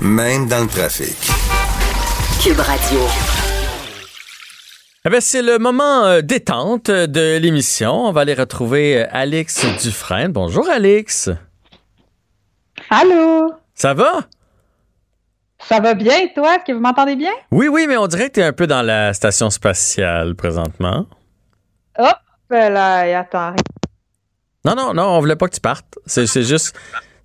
Même 0.00 0.46
dans 0.46 0.60
le 0.60 0.68
trafic. 0.68 1.16
Cube 2.40 2.60
Radio. 2.60 3.00
Eh 5.04 5.10
bien, 5.10 5.20
c'est 5.20 5.42
le 5.42 5.58
moment 5.58 6.04
euh, 6.04 6.20
détente 6.20 6.90
de 6.90 7.36
l'émission. 7.38 8.06
On 8.06 8.12
va 8.12 8.20
aller 8.20 8.34
retrouver 8.34 9.02
euh, 9.02 9.06
Alex 9.10 9.66
Dufresne. 9.82 10.32
Bonjour, 10.32 10.68
Alex. 10.68 11.30
Allô? 12.90 13.52
Ça 13.74 13.94
va? 13.94 14.20
Ça 15.68 15.80
va 15.80 15.94
bien, 15.94 16.16
et 16.18 16.32
toi? 16.32 16.54
Est-ce 16.54 16.64
que 16.66 16.72
vous 16.72 16.80
m'entendez 16.80 17.16
bien? 17.16 17.32
Oui, 17.50 17.66
oui, 17.66 17.86
mais 17.88 17.96
on 17.96 18.06
dirait 18.06 18.28
que 18.28 18.34
tu 18.34 18.40
es 18.40 18.44
un 18.44 18.52
peu 18.52 18.68
dans 18.68 18.82
la 18.82 19.12
station 19.14 19.50
spatiale 19.50 20.36
présentement. 20.36 21.06
Hop 21.98 22.16
là, 22.50 23.06
et 23.06 23.14
attends. 23.14 23.54
Non, 24.64 24.74
non, 24.76 24.94
non, 24.94 25.04
on 25.04 25.20
voulait 25.20 25.36
pas 25.36 25.48
que 25.48 25.54
tu 25.54 25.60
partes. 25.60 25.98
C'est 26.06 26.26
c'est 26.26 26.44
juste, 26.44 26.74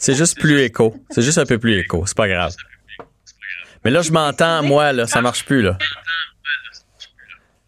c'est 0.04 0.16
juste 0.16 0.38
plus 0.40 0.60
écho. 0.60 0.94
C'est 1.10 1.22
juste 1.22 1.38
un 1.38 1.46
peu 1.46 1.58
plus 1.58 1.80
écho. 1.80 2.04
C'est 2.06 2.18
pas 2.18 2.28
grave. 2.28 2.54
Mais 3.86 3.92
là, 3.92 4.02
je 4.02 4.12
m'entends, 4.12 4.62
moi, 4.64 4.92
là. 4.92 5.08
Ça 5.08 5.22
marche 5.22 5.46
plus, 5.46 5.62
là. 5.62 5.78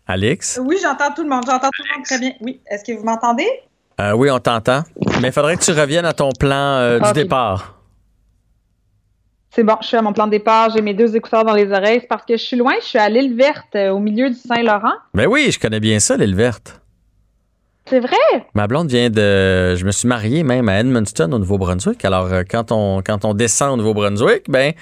Alex? 0.07 0.59
Oui, 0.63 0.77
j'entends 0.81 1.11
tout 1.13 1.23
le 1.23 1.29
monde. 1.29 1.43
J'entends 1.47 1.69
tout 1.75 1.83
le 1.89 1.95
monde 1.95 2.05
très 2.05 2.19
bien. 2.19 2.33
Oui. 2.41 2.59
Est-ce 2.69 2.83
que 2.83 2.97
vous 2.97 3.03
m'entendez? 3.05 3.47
Euh, 3.99 4.11
oui, 4.11 4.29
on 4.29 4.39
t'entend. 4.39 4.83
Mais 5.21 5.29
il 5.29 5.31
faudrait 5.31 5.55
que 5.57 5.63
tu 5.63 5.71
reviennes 5.71 6.05
à 6.05 6.13
ton 6.13 6.29
plan 6.37 6.75
euh, 6.77 6.99
du 6.99 7.07
Ok. 7.07 7.13
départ. 7.13 7.79
C'est 9.51 9.63
bon, 9.63 9.77
je 9.81 9.87
suis 9.87 9.95
à 9.97 10.01
mon 10.01 10.11
plan 10.11 10.25
de 10.25 10.31
départ. 10.31 10.69
J'ai 10.71 10.81
mes 10.81 10.93
deux 10.93 11.15
écouteurs 11.15 11.45
dans 11.45 11.53
les 11.53 11.71
oreilles. 11.71 11.99
C'est 12.01 12.07
parce 12.07 12.25
que 12.25 12.35
je 12.35 12.43
suis 12.43 12.57
loin. 12.57 12.73
Je 12.81 12.85
suis 12.85 12.99
à 12.99 13.07
l'île 13.07 13.35
verte, 13.35 13.73
euh, 13.75 13.89
au 13.91 13.99
milieu 13.99 14.29
du 14.29 14.35
Saint-Laurent. 14.35 14.93
Ben 15.13 15.27
oui, 15.27 15.49
je 15.49 15.57
connais 15.59 15.79
bien 15.79 15.99
ça, 15.99 16.17
l'île 16.17 16.35
verte. 16.35 16.81
C'est 17.87 17.99
vrai? 17.99 18.17
Ma 18.55 18.65
blonde 18.65 18.89
vient 18.89 19.11
de. 19.11 19.75
Je 19.75 19.85
me 19.85 19.91
suis 19.91 20.07
marié 20.07 20.43
même 20.43 20.67
à 20.69 20.79
Edmundston, 20.79 21.31
au 21.31 21.37
Nouveau-Brunswick. 21.37 22.03
Alors, 22.03 22.25
euh, 22.33 22.41
quand 22.49 22.71
on, 22.71 23.03
quand 23.03 23.25
on 23.25 23.35
descend 23.35 23.73
au 23.73 23.77
Nouveau-Brunswick, 23.77 24.49
ben, 24.49 24.73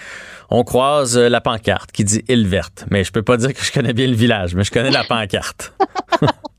on 0.50 0.64
croise 0.64 1.18
euh, 1.18 1.28
la 1.28 1.42
pancarte 1.42 1.92
qui 1.92 2.06
dit 2.06 2.24
île 2.30 2.48
verte. 2.48 2.86
Mais 2.92 3.04
je 3.04 3.12
peux 3.12 3.22
pas 3.22 3.36
dire 3.36 3.54
que 3.54 3.62
je 3.62 3.74
connais 3.74 3.92
bien 3.92 4.08
le 4.08 4.16
village, 4.16 4.56
mais 4.56 4.64
je 4.64 4.72
connais 4.72 4.92
la 4.92 5.04
pancarte. 5.04 5.74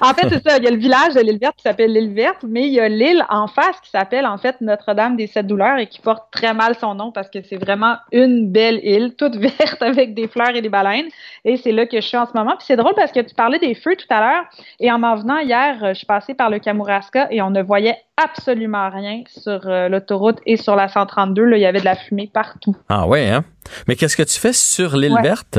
En 0.00 0.12
fait, 0.14 0.28
c'est 0.28 0.48
ça. 0.48 0.58
Il 0.58 0.64
y 0.64 0.68
a 0.68 0.70
le 0.70 0.76
village 0.76 1.14
de 1.14 1.20
l'île 1.20 1.38
verte 1.38 1.56
qui 1.56 1.62
s'appelle 1.62 1.92
l'île 1.92 2.12
verte, 2.14 2.44
mais 2.46 2.62
il 2.66 2.72
y 2.72 2.80
a 2.80 2.88
l'île 2.88 3.24
en 3.28 3.46
face 3.46 3.80
qui 3.82 3.90
s'appelle 3.90 4.26
en 4.26 4.38
fait 4.38 4.60
Notre-Dame 4.60 5.16
des 5.16 5.26
Sept 5.26 5.46
Douleurs 5.46 5.78
et 5.78 5.86
qui 5.86 6.00
porte 6.00 6.24
très 6.30 6.54
mal 6.54 6.74
son 6.76 6.94
nom 6.94 7.12
parce 7.12 7.28
que 7.30 7.38
c'est 7.42 7.56
vraiment 7.56 7.96
une 8.12 8.50
belle 8.50 8.80
île, 8.84 9.14
toute 9.16 9.36
verte 9.36 9.82
avec 9.82 10.14
des 10.14 10.28
fleurs 10.28 10.54
et 10.54 10.62
des 10.62 10.68
baleines. 10.68 11.06
Et 11.44 11.56
c'est 11.56 11.72
là 11.72 11.86
que 11.86 12.00
je 12.00 12.06
suis 12.06 12.16
en 12.16 12.26
ce 12.26 12.32
moment. 12.34 12.56
Puis 12.56 12.66
c'est 12.66 12.76
drôle 12.76 12.94
parce 12.94 13.12
que 13.12 13.20
tu 13.20 13.34
parlais 13.34 13.58
des 13.58 13.74
feux 13.74 13.96
tout 13.96 14.06
à 14.10 14.20
l'heure 14.20 14.44
et 14.80 14.90
en 14.92 14.98
m'en 14.98 15.14
venant 15.16 15.38
hier, 15.38 15.76
je 15.88 15.94
suis 15.94 16.06
passée 16.06 16.34
par 16.34 16.50
le 16.50 16.58
Kamouraska 16.58 17.28
et 17.30 17.42
on 17.42 17.50
ne 17.50 17.62
voyait 17.62 17.96
absolument 18.22 18.88
rien 18.90 19.22
sur 19.28 19.60
euh, 19.66 19.88
l'autoroute 19.88 20.38
et 20.46 20.56
sur 20.56 20.74
la 20.76 20.88
132. 20.88 21.44
Là, 21.44 21.56
il 21.56 21.60
y 21.60 21.66
avait 21.66 21.80
de 21.80 21.84
la 21.84 21.96
fumée 21.96 22.30
partout. 22.32 22.74
Ah 22.88 23.06
ouais, 23.06 23.28
hein? 23.28 23.44
Mais 23.88 23.96
qu'est-ce 23.96 24.16
que 24.16 24.22
tu 24.22 24.38
fais 24.38 24.52
sur 24.52 24.96
l'île 24.96 25.12
Ouais. 25.12 25.22
verte? 25.22 25.58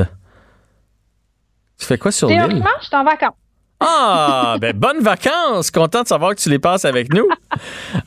Tu 1.79 1.85
fais 1.85 1.97
quoi 1.97 2.11
sur 2.11 2.27
l'île? 2.29 2.63
Je 2.81 2.85
suis 2.87 2.95
en 2.95 3.03
vacances. 3.03 3.35
Ah, 3.79 4.55
ben 4.59 4.75
bonnes 4.75 4.99
vacances! 5.01 5.69
Content 5.71 6.01
de 6.03 6.07
savoir 6.07 6.33
que 6.35 6.41
tu 6.41 6.49
les 6.49 6.59
passes 6.59 6.85
avec 6.85 7.13
nous. 7.13 7.27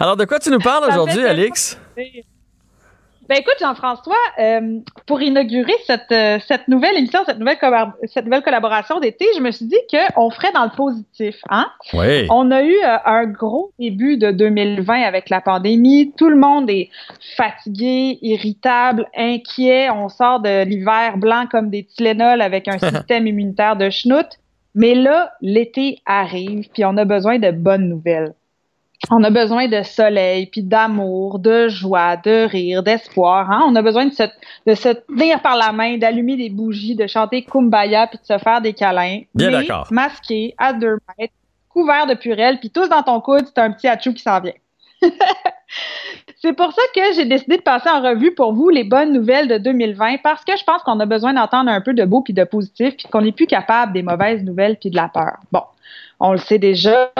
Alors, 0.01 0.17
de 0.17 0.25
quoi 0.25 0.39
tu 0.41 0.51
nous 0.51 0.59
parles 0.59 0.85
aujourd'hui, 0.89 1.25
Alix? 1.25 1.79
Ben 3.29 3.39
écoute, 3.39 3.55
Jean-François, 3.61 4.17
euh, 4.41 4.79
pour 5.07 5.23
inaugurer 5.23 5.77
cette, 5.87 6.11
euh, 6.11 6.41
cette 6.49 6.67
nouvelle 6.67 6.97
émission, 6.97 7.21
cette 7.25 7.39
nouvelle, 7.39 7.59
collab- 7.59 7.93
cette 8.13 8.25
nouvelle 8.25 8.43
collaboration 8.43 8.99
d'été, 8.99 9.25
je 9.37 9.41
me 9.41 9.53
suis 9.53 9.67
dit 9.67 9.77
qu'on 9.89 10.31
ferait 10.31 10.51
dans 10.51 10.65
le 10.65 10.71
positif. 10.77 11.37
Hein? 11.49 11.69
Oui. 11.93 12.27
On 12.29 12.51
a 12.51 12.65
eu 12.65 12.75
euh, 12.75 12.97
un 13.05 13.27
gros 13.27 13.71
début 13.79 14.17
de 14.17 14.33
2020 14.33 15.03
avec 15.03 15.31
la 15.31 15.41
pandémie. 15.41 16.13
Tout 16.19 16.29
le 16.29 16.35
monde 16.35 16.69
est 16.71 16.91
fatigué, 17.37 18.19
irritable, 18.21 19.07
inquiet. 19.17 19.91
On 19.91 20.09
sort 20.09 20.41
de 20.41 20.65
l'hiver 20.65 21.17
blanc 21.17 21.47
comme 21.49 21.71
des 21.71 21.85
Tylenol 21.85 22.41
avec 22.43 22.67
un 22.67 22.79
système 22.97 23.29
immunitaire 23.29 23.77
de 23.77 23.91
schnout. 23.91 24.27
Mais 24.75 24.95
là, 24.95 25.33
l'été 25.41 25.99
arrive, 26.07 26.69
puis 26.73 26.85
on 26.85 26.97
a 26.97 27.05
besoin 27.05 27.39
de 27.39 27.51
bonnes 27.51 27.89
nouvelles. 27.89 28.35
On 29.11 29.25
a 29.25 29.31
besoin 29.31 29.67
de 29.67 29.83
soleil, 29.83 30.47
puis 30.47 30.63
d'amour, 30.63 31.39
de 31.39 31.69
joie, 31.69 32.19
de 32.19 32.47
rire, 32.47 32.83
d'espoir. 32.83 33.51
Hein? 33.51 33.65
On 33.67 33.75
a 33.75 33.81
besoin 33.81 34.07
de 34.07 34.13
se, 34.13 34.25
de 34.67 34.75
se 34.75 34.91
tenir 34.91 35.41
par 35.41 35.57
la 35.57 35.73
main, 35.73 35.97
d'allumer 35.97 36.37
des 36.37 36.51
bougies, 36.51 36.97
de 36.97 37.07
chanter 37.07 37.43
Kumbaya, 37.43 38.09
puis 38.09 38.19
de 38.19 38.27
se 38.27 38.39
faire 38.39 38.61
des 38.61 38.75
câlins. 38.75 39.23
Bien 39.35 39.51
d'accord. 39.51 39.89
masqué, 39.91 40.55
à 40.59 40.75
deux 40.75 40.99
mètres, 41.19 41.33
couvert 41.71 42.07
de 42.07 42.15
purée, 42.15 42.59
puis 42.59 42.71
tous 42.71 42.89
dans 42.89 43.03
ton 43.03 43.21
coude, 43.21 43.47
c'est 43.47 43.61
un 43.61 43.73
petit 43.73 43.89
achou 43.89 44.13
qui 44.13 44.23
s'en 44.23 44.39
vient. 44.41 44.53
c'est 46.43 46.53
pour 46.53 46.73
ça 46.73 46.83
que 46.95 47.01
j'ai 47.15 47.25
décidé 47.25 47.57
de 47.57 47.63
passer 47.63 47.89
en 47.89 48.03
revue 48.03 48.35
pour 48.35 48.53
vous 48.53 48.69
les 48.69 48.85
bonnes 48.85 49.13
nouvelles 49.13 49.49
de 49.49 49.59
2020 49.59 50.19
parce 50.23 50.45
que 50.45 50.57
je 50.57 50.65
pense 50.65 50.83
qu'on 50.83 51.01
a 51.01 51.07
besoin 51.07 51.33
d'entendre 51.33 51.71
un 51.71 51.81
peu 51.81 51.95
de 51.95 52.05
beau 52.05 52.23
puis 52.23 52.35
de 52.35 52.45
positif 52.45 52.97
puis 52.97 53.09
qu'on 53.09 53.23
n'est 53.23 53.33
plus 53.33 53.47
capable 53.47 53.93
des 53.93 54.03
mauvaises 54.03 54.43
nouvelles 54.43 54.77
puis 54.77 54.91
de 54.91 54.97
la 54.97 55.09
peur. 55.09 55.39
Bon, 55.53 55.63
on 56.19 56.33
le 56.33 56.39
sait 56.39 56.59
déjà, 56.59 57.13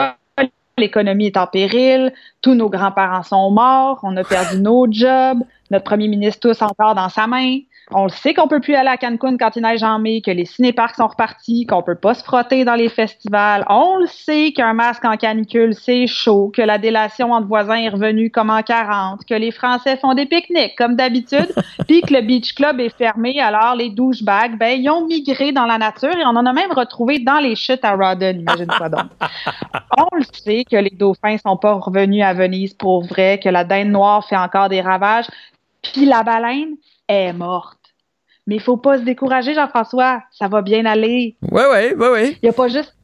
l'économie 0.77 1.27
est 1.27 1.37
en 1.37 1.47
péril, 1.47 2.13
tous 2.41 2.55
nos 2.55 2.69
grands-parents 2.69 3.23
sont 3.23 3.51
morts, 3.51 3.99
on 4.03 4.15
a 4.17 4.23
perdu 4.23 4.59
nos 4.59 4.91
jobs, 4.91 5.39
notre 5.69 5.85
premier 5.85 6.07
ministre 6.07 6.49
tous 6.49 6.61
encore 6.61 6.95
dans 6.95 7.09
sa 7.09 7.27
main. 7.27 7.59
On 7.93 8.03
le 8.03 8.09
sait 8.09 8.33
qu'on 8.33 8.47
peut 8.47 8.61
plus 8.61 8.75
aller 8.75 8.89
à 8.89 8.95
Cancun 8.95 9.35
quand 9.37 9.55
il 9.55 9.63
neige 9.63 9.83
en 9.83 9.99
mai, 9.99 10.21
que 10.21 10.31
les 10.31 10.45
cinéparcs 10.45 10.95
sont 10.95 11.07
repartis, 11.07 11.65
qu'on 11.65 11.83
peut 11.83 11.95
pas 11.95 12.13
se 12.13 12.23
frotter 12.23 12.63
dans 12.63 12.75
les 12.75 12.87
festivals. 12.87 13.65
On 13.69 13.97
le 13.97 14.07
sait 14.07 14.53
qu'un 14.53 14.73
masque 14.73 15.03
en 15.03 15.17
canicule, 15.17 15.73
c'est 15.73 16.07
chaud, 16.07 16.51
que 16.55 16.61
la 16.61 16.77
délation 16.77 17.33
entre 17.33 17.47
voisins 17.47 17.75
est 17.75 17.89
revenue 17.89 18.31
comme 18.31 18.49
en 18.49 18.61
40, 18.61 19.25
que 19.25 19.33
les 19.33 19.51
Français 19.51 19.97
font 19.97 20.13
des 20.13 20.25
pique-niques 20.25 20.77
comme 20.77 20.95
d'habitude, 20.95 21.53
puis 21.87 22.01
que 22.01 22.13
le 22.13 22.21
beach 22.21 22.53
club 22.53 22.79
est 22.79 22.95
fermé, 22.97 23.41
alors 23.41 23.75
les 23.75 23.89
douchebags, 23.89 24.57
ben, 24.57 24.79
ils 24.79 24.89
ont 24.89 25.05
migré 25.05 25.51
dans 25.51 25.65
la 25.65 25.77
nature 25.77 26.15
et 26.15 26.25
on 26.25 26.29
en 26.29 26.45
a 26.45 26.53
même 26.53 26.71
retrouvé 26.71 27.19
dans 27.19 27.39
les 27.39 27.55
chutes 27.55 27.83
à 27.83 27.95
Rawdon, 27.95 28.39
imagine-toi 28.39 28.89
donc. 28.89 29.07
On 29.97 30.15
le 30.15 30.23
sait 30.31 30.63
que 30.63 30.77
les 30.77 30.89
dauphins 30.89 31.37
sont 31.37 31.57
pas 31.57 31.73
revenus 31.73 32.23
à 32.23 32.33
Venise 32.33 32.73
pour 32.73 33.03
vrai, 33.03 33.39
que 33.43 33.49
la 33.49 33.65
dinde 33.65 33.89
noire 33.89 34.25
fait 34.25 34.37
encore 34.37 34.69
des 34.69 34.79
ravages, 34.79 35.25
puis 35.81 36.05
la 36.05 36.23
baleine 36.23 36.75
est 37.07 37.33
morte. 37.33 37.80
Mais 38.47 38.55
il 38.55 38.61
faut 38.61 38.77
pas 38.77 38.97
se 38.97 39.03
décourager, 39.03 39.53
Jean-François. 39.53 40.23
Ça 40.31 40.47
va 40.47 40.61
bien 40.61 40.85
aller. 40.85 41.35
Oui, 41.51 41.61
oui, 41.71 41.93
oui, 41.97 42.07
oui. 42.13 42.37
Il 42.41 42.45
n'y 42.45 42.49
a 42.49 42.53
pas 42.53 42.67
juste. 42.67 42.95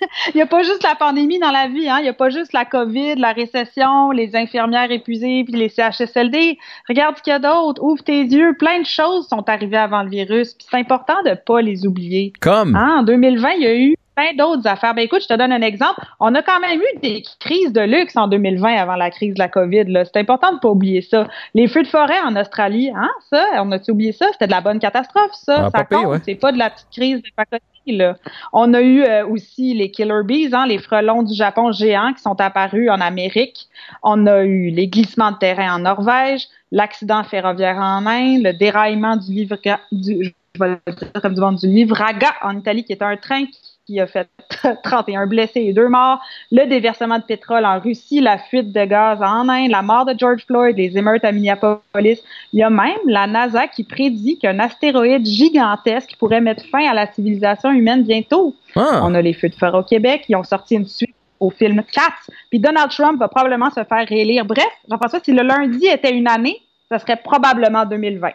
Il 0.28 0.36
n'y 0.36 0.42
a 0.42 0.46
pas 0.46 0.62
juste 0.62 0.84
la 0.84 0.94
pandémie 0.94 1.40
dans 1.40 1.50
la 1.50 1.66
vie, 1.66 1.88
hein. 1.88 1.96
Il 1.98 2.04
n'y 2.04 2.08
a 2.08 2.14
pas 2.14 2.30
juste 2.30 2.52
la 2.52 2.64
COVID, 2.64 3.16
la 3.16 3.32
récession, 3.32 4.12
les 4.12 4.36
infirmières 4.36 4.90
épuisées, 4.92 5.42
puis 5.44 5.54
les 5.54 5.68
CHSLD. 5.68 6.56
Regarde 6.88 7.16
ce 7.16 7.22
qu'il 7.22 7.32
y 7.32 7.34
a 7.34 7.40
d'autre. 7.40 7.82
Ouvre 7.82 8.02
tes 8.04 8.22
yeux. 8.22 8.54
Plein 8.56 8.80
de 8.80 8.86
choses 8.86 9.26
sont 9.28 9.48
arrivées 9.48 9.76
avant 9.76 10.04
le 10.04 10.10
virus. 10.10 10.54
Puis 10.54 10.66
c'est 10.70 10.76
important 10.76 11.20
de 11.24 11.34
pas 11.34 11.60
les 11.62 11.86
oublier. 11.86 12.32
Comme? 12.40 12.76
Hein, 12.76 12.98
en 13.00 13.02
2020, 13.02 13.50
il 13.50 13.62
y 13.62 13.66
a 13.66 13.76
eu 13.76 13.96
plein 14.18 14.34
d'autres 14.34 14.66
affaires. 14.66 14.94
Ben 14.94 15.02
écoute, 15.02 15.22
je 15.22 15.28
te 15.28 15.34
donne 15.34 15.52
un 15.52 15.62
exemple. 15.62 16.00
On 16.18 16.34
a 16.34 16.42
quand 16.42 16.60
même 16.60 16.80
eu 16.80 16.98
des 17.00 17.22
crises 17.38 17.72
de 17.72 17.80
luxe 17.80 18.16
en 18.16 18.26
2020 18.26 18.74
avant 18.74 18.96
la 18.96 19.10
crise 19.10 19.34
de 19.34 19.38
la 19.38 19.48
COVID. 19.48 19.84
là. 19.84 20.04
C'est 20.04 20.16
important 20.18 20.52
de 20.52 20.58
pas 20.58 20.68
oublier 20.68 21.02
ça. 21.02 21.28
Les 21.54 21.68
feux 21.68 21.82
de 21.82 21.88
forêt 21.88 22.20
en 22.24 22.34
Australie, 22.34 22.90
hein, 22.94 23.10
ça, 23.30 23.44
on 23.62 23.70
a-tu 23.70 23.92
oublié 23.92 24.12
ça? 24.12 24.26
C'était 24.32 24.46
de 24.46 24.52
la 24.52 24.60
bonne 24.60 24.80
catastrophe, 24.80 25.30
ça. 25.34 25.66
Ah, 25.66 25.70
ça 25.70 25.84
compte. 25.84 26.06
ouais. 26.06 26.18
C'est 26.24 26.34
pas 26.34 26.50
de 26.50 26.58
la 26.58 26.70
petite 26.70 26.88
crise 26.90 27.22
de 27.22 27.28
pacotille, 27.36 27.96
là. 27.96 28.16
On 28.52 28.74
a 28.74 28.80
eu 28.80 29.02
euh, 29.04 29.26
aussi 29.26 29.74
les 29.74 29.90
killer 29.90 30.22
bees, 30.24 30.52
hein, 30.52 30.66
les 30.66 30.78
frelons 30.78 31.22
du 31.22 31.34
Japon 31.34 31.70
géants 31.70 32.12
qui 32.12 32.22
sont 32.22 32.40
apparus 32.40 32.90
en 32.90 33.00
Amérique. 33.00 33.68
On 34.02 34.26
a 34.26 34.42
eu 34.42 34.70
les 34.70 34.88
glissements 34.88 35.30
de 35.30 35.38
terrain 35.38 35.76
en 35.76 35.78
Norvège, 35.78 36.48
l'accident 36.72 37.22
ferroviaire 37.22 37.76
en 37.76 38.04
Inde, 38.06 38.42
le 38.42 38.52
déraillement 38.52 39.16
du 39.16 39.32
livre 39.32 39.56
du, 39.92 40.34
je 40.54 40.64
vais 40.64 40.80
le 40.86 40.92
dire 40.92 41.22
comme 41.22 41.34
du 41.34 41.40
monde, 41.40 41.56
du 41.56 41.68
Livraga 41.68 42.34
en 42.42 42.58
Italie, 42.58 42.84
qui 42.84 42.92
est 42.92 43.02
un 43.02 43.16
train 43.16 43.46
qui 43.46 43.67
qui 43.88 44.00
a 44.00 44.06
fait 44.06 44.28
31 44.84 45.26
blessés 45.26 45.60
et 45.60 45.72
deux 45.72 45.88
morts, 45.88 46.20
le 46.52 46.66
déversement 46.66 47.18
de 47.18 47.22
pétrole 47.22 47.64
en 47.64 47.80
Russie, 47.80 48.20
la 48.20 48.36
fuite 48.36 48.70
de 48.70 48.84
gaz 48.84 49.20
en 49.22 49.48
Inde, 49.48 49.70
la 49.70 49.80
mort 49.80 50.04
de 50.04 50.14
George 50.16 50.44
Floyd, 50.46 50.76
les 50.76 50.96
émeutes 50.96 51.24
à 51.24 51.32
Minneapolis. 51.32 52.20
Il 52.52 52.58
y 52.58 52.62
a 52.62 52.68
même 52.68 52.98
la 53.06 53.26
NASA 53.26 53.66
qui 53.66 53.84
prédit 53.84 54.38
qu'un 54.38 54.58
astéroïde 54.58 55.24
gigantesque 55.24 56.16
pourrait 56.18 56.42
mettre 56.42 56.64
fin 56.66 56.86
à 56.86 56.92
la 56.92 57.10
civilisation 57.10 57.70
humaine 57.70 58.02
bientôt. 58.02 58.54
Ah. 58.76 59.00
On 59.04 59.14
a 59.14 59.22
les 59.22 59.32
feux 59.32 59.48
de 59.48 59.54
forêt 59.54 59.78
au 59.78 59.82
Québec, 59.82 60.26
ils 60.28 60.36
ont 60.36 60.44
sorti 60.44 60.74
une 60.74 60.86
suite 60.86 61.14
au 61.40 61.50
film 61.50 61.82
Cats, 61.90 62.32
puis 62.50 62.58
Donald 62.58 62.90
Trump 62.90 63.18
va 63.18 63.28
probablement 63.28 63.70
se 63.70 63.82
faire 63.84 64.06
réélire. 64.06 64.44
Bref, 64.44 64.68
Jean-François, 64.90 65.20
si 65.24 65.32
le 65.32 65.42
lundi 65.42 65.86
était 65.86 66.12
une 66.12 66.28
année, 66.28 66.60
ça 66.90 66.98
serait 66.98 67.16
probablement 67.16 67.86
2020. 67.86 68.28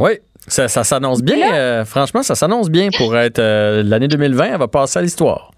Oui, 0.00 0.12
ça, 0.48 0.68
ça 0.68 0.82
s'annonce 0.84 1.22
bien. 1.22 1.36
euh, 1.54 1.84
franchement, 1.84 2.22
ça 2.22 2.34
s'annonce 2.34 2.68
bien 2.70 2.88
pour 2.96 3.16
être 3.16 3.38
euh, 3.38 3.82
l'année 3.84 4.08
2020. 4.08 4.44
Elle 4.44 4.58
va 4.58 4.68
passer 4.68 4.98
à 4.98 5.02
l'histoire. 5.02 5.52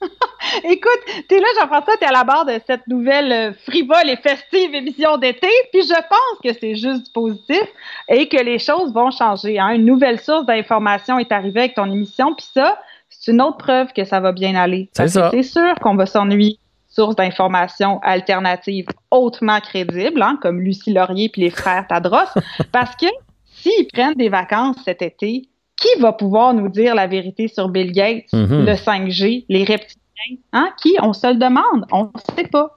Écoute, 0.64 1.00
t'es 1.28 1.38
là, 1.38 1.46
Jean-François, 1.60 1.96
t'es 1.98 2.06
à 2.06 2.12
la 2.12 2.24
barre 2.24 2.46
de 2.46 2.58
cette 2.66 2.86
nouvelle 2.88 3.30
euh, 3.32 3.52
frivole 3.68 4.08
et 4.08 4.16
festive 4.16 4.74
émission 4.74 5.16
d'été, 5.18 5.46
puis 5.72 5.82
je 5.82 5.94
pense 5.94 6.40
que 6.42 6.58
c'est 6.58 6.74
juste 6.74 7.04
du 7.06 7.12
positif 7.12 7.62
et 8.08 8.28
que 8.28 8.42
les 8.42 8.58
choses 8.58 8.92
vont 8.92 9.10
changer. 9.10 9.58
hein. 9.58 9.68
Une 9.70 9.84
nouvelle 9.84 10.18
source 10.18 10.46
d'information 10.46 11.18
est 11.18 11.30
arrivée 11.30 11.60
avec 11.60 11.74
ton 11.74 11.90
émission, 11.90 12.34
puis 12.34 12.46
ça, 12.54 12.78
c'est 13.10 13.32
une 13.32 13.42
autre 13.42 13.58
preuve 13.58 13.92
que 13.92 14.04
ça 14.04 14.18
va 14.20 14.32
bien 14.32 14.54
aller. 14.54 14.88
C'est 15.30 15.42
sûr 15.42 15.74
qu'on 15.82 15.94
va 15.94 16.06
s'ennuyer 16.06 16.58
source 16.90 17.16
d'information 17.16 17.98
alternative 18.02 18.86
hautement 19.10 19.60
crédible, 19.60 20.20
hein, 20.22 20.38
comme 20.42 20.60
Lucie 20.60 20.92
Laurier 20.92 21.28
puis 21.30 21.42
les 21.42 21.50
frères 21.50 21.86
Tadros, 21.88 22.18
parce 22.72 22.94
que 22.96 23.06
s'ils 23.46 23.86
prennent 23.92 24.14
des 24.14 24.28
vacances 24.28 24.76
cet 24.84 25.00
été, 25.02 25.48
qui 25.80 26.00
va 26.00 26.12
pouvoir 26.12 26.52
nous 26.52 26.68
dire 26.68 26.94
la 26.94 27.06
vérité 27.06 27.48
sur 27.48 27.68
Bill 27.70 27.92
Gates, 27.92 28.30
Mhm. 28.34 28.66
le 28.66 28.74
5G, 28.76 29.46
les 29.48 29.64
reptiliens? 29.64 29.96
Hein? 30.52 30.68
Qui? 30.82 30.96
On 31.00 31.14
se 31.14 31.26
le 31.28 31.36
demande. 31.36 31.86
On 31.92 32.04
ne 32.04 32.34
sait 32.36 32.46
pas. 32.48 32.76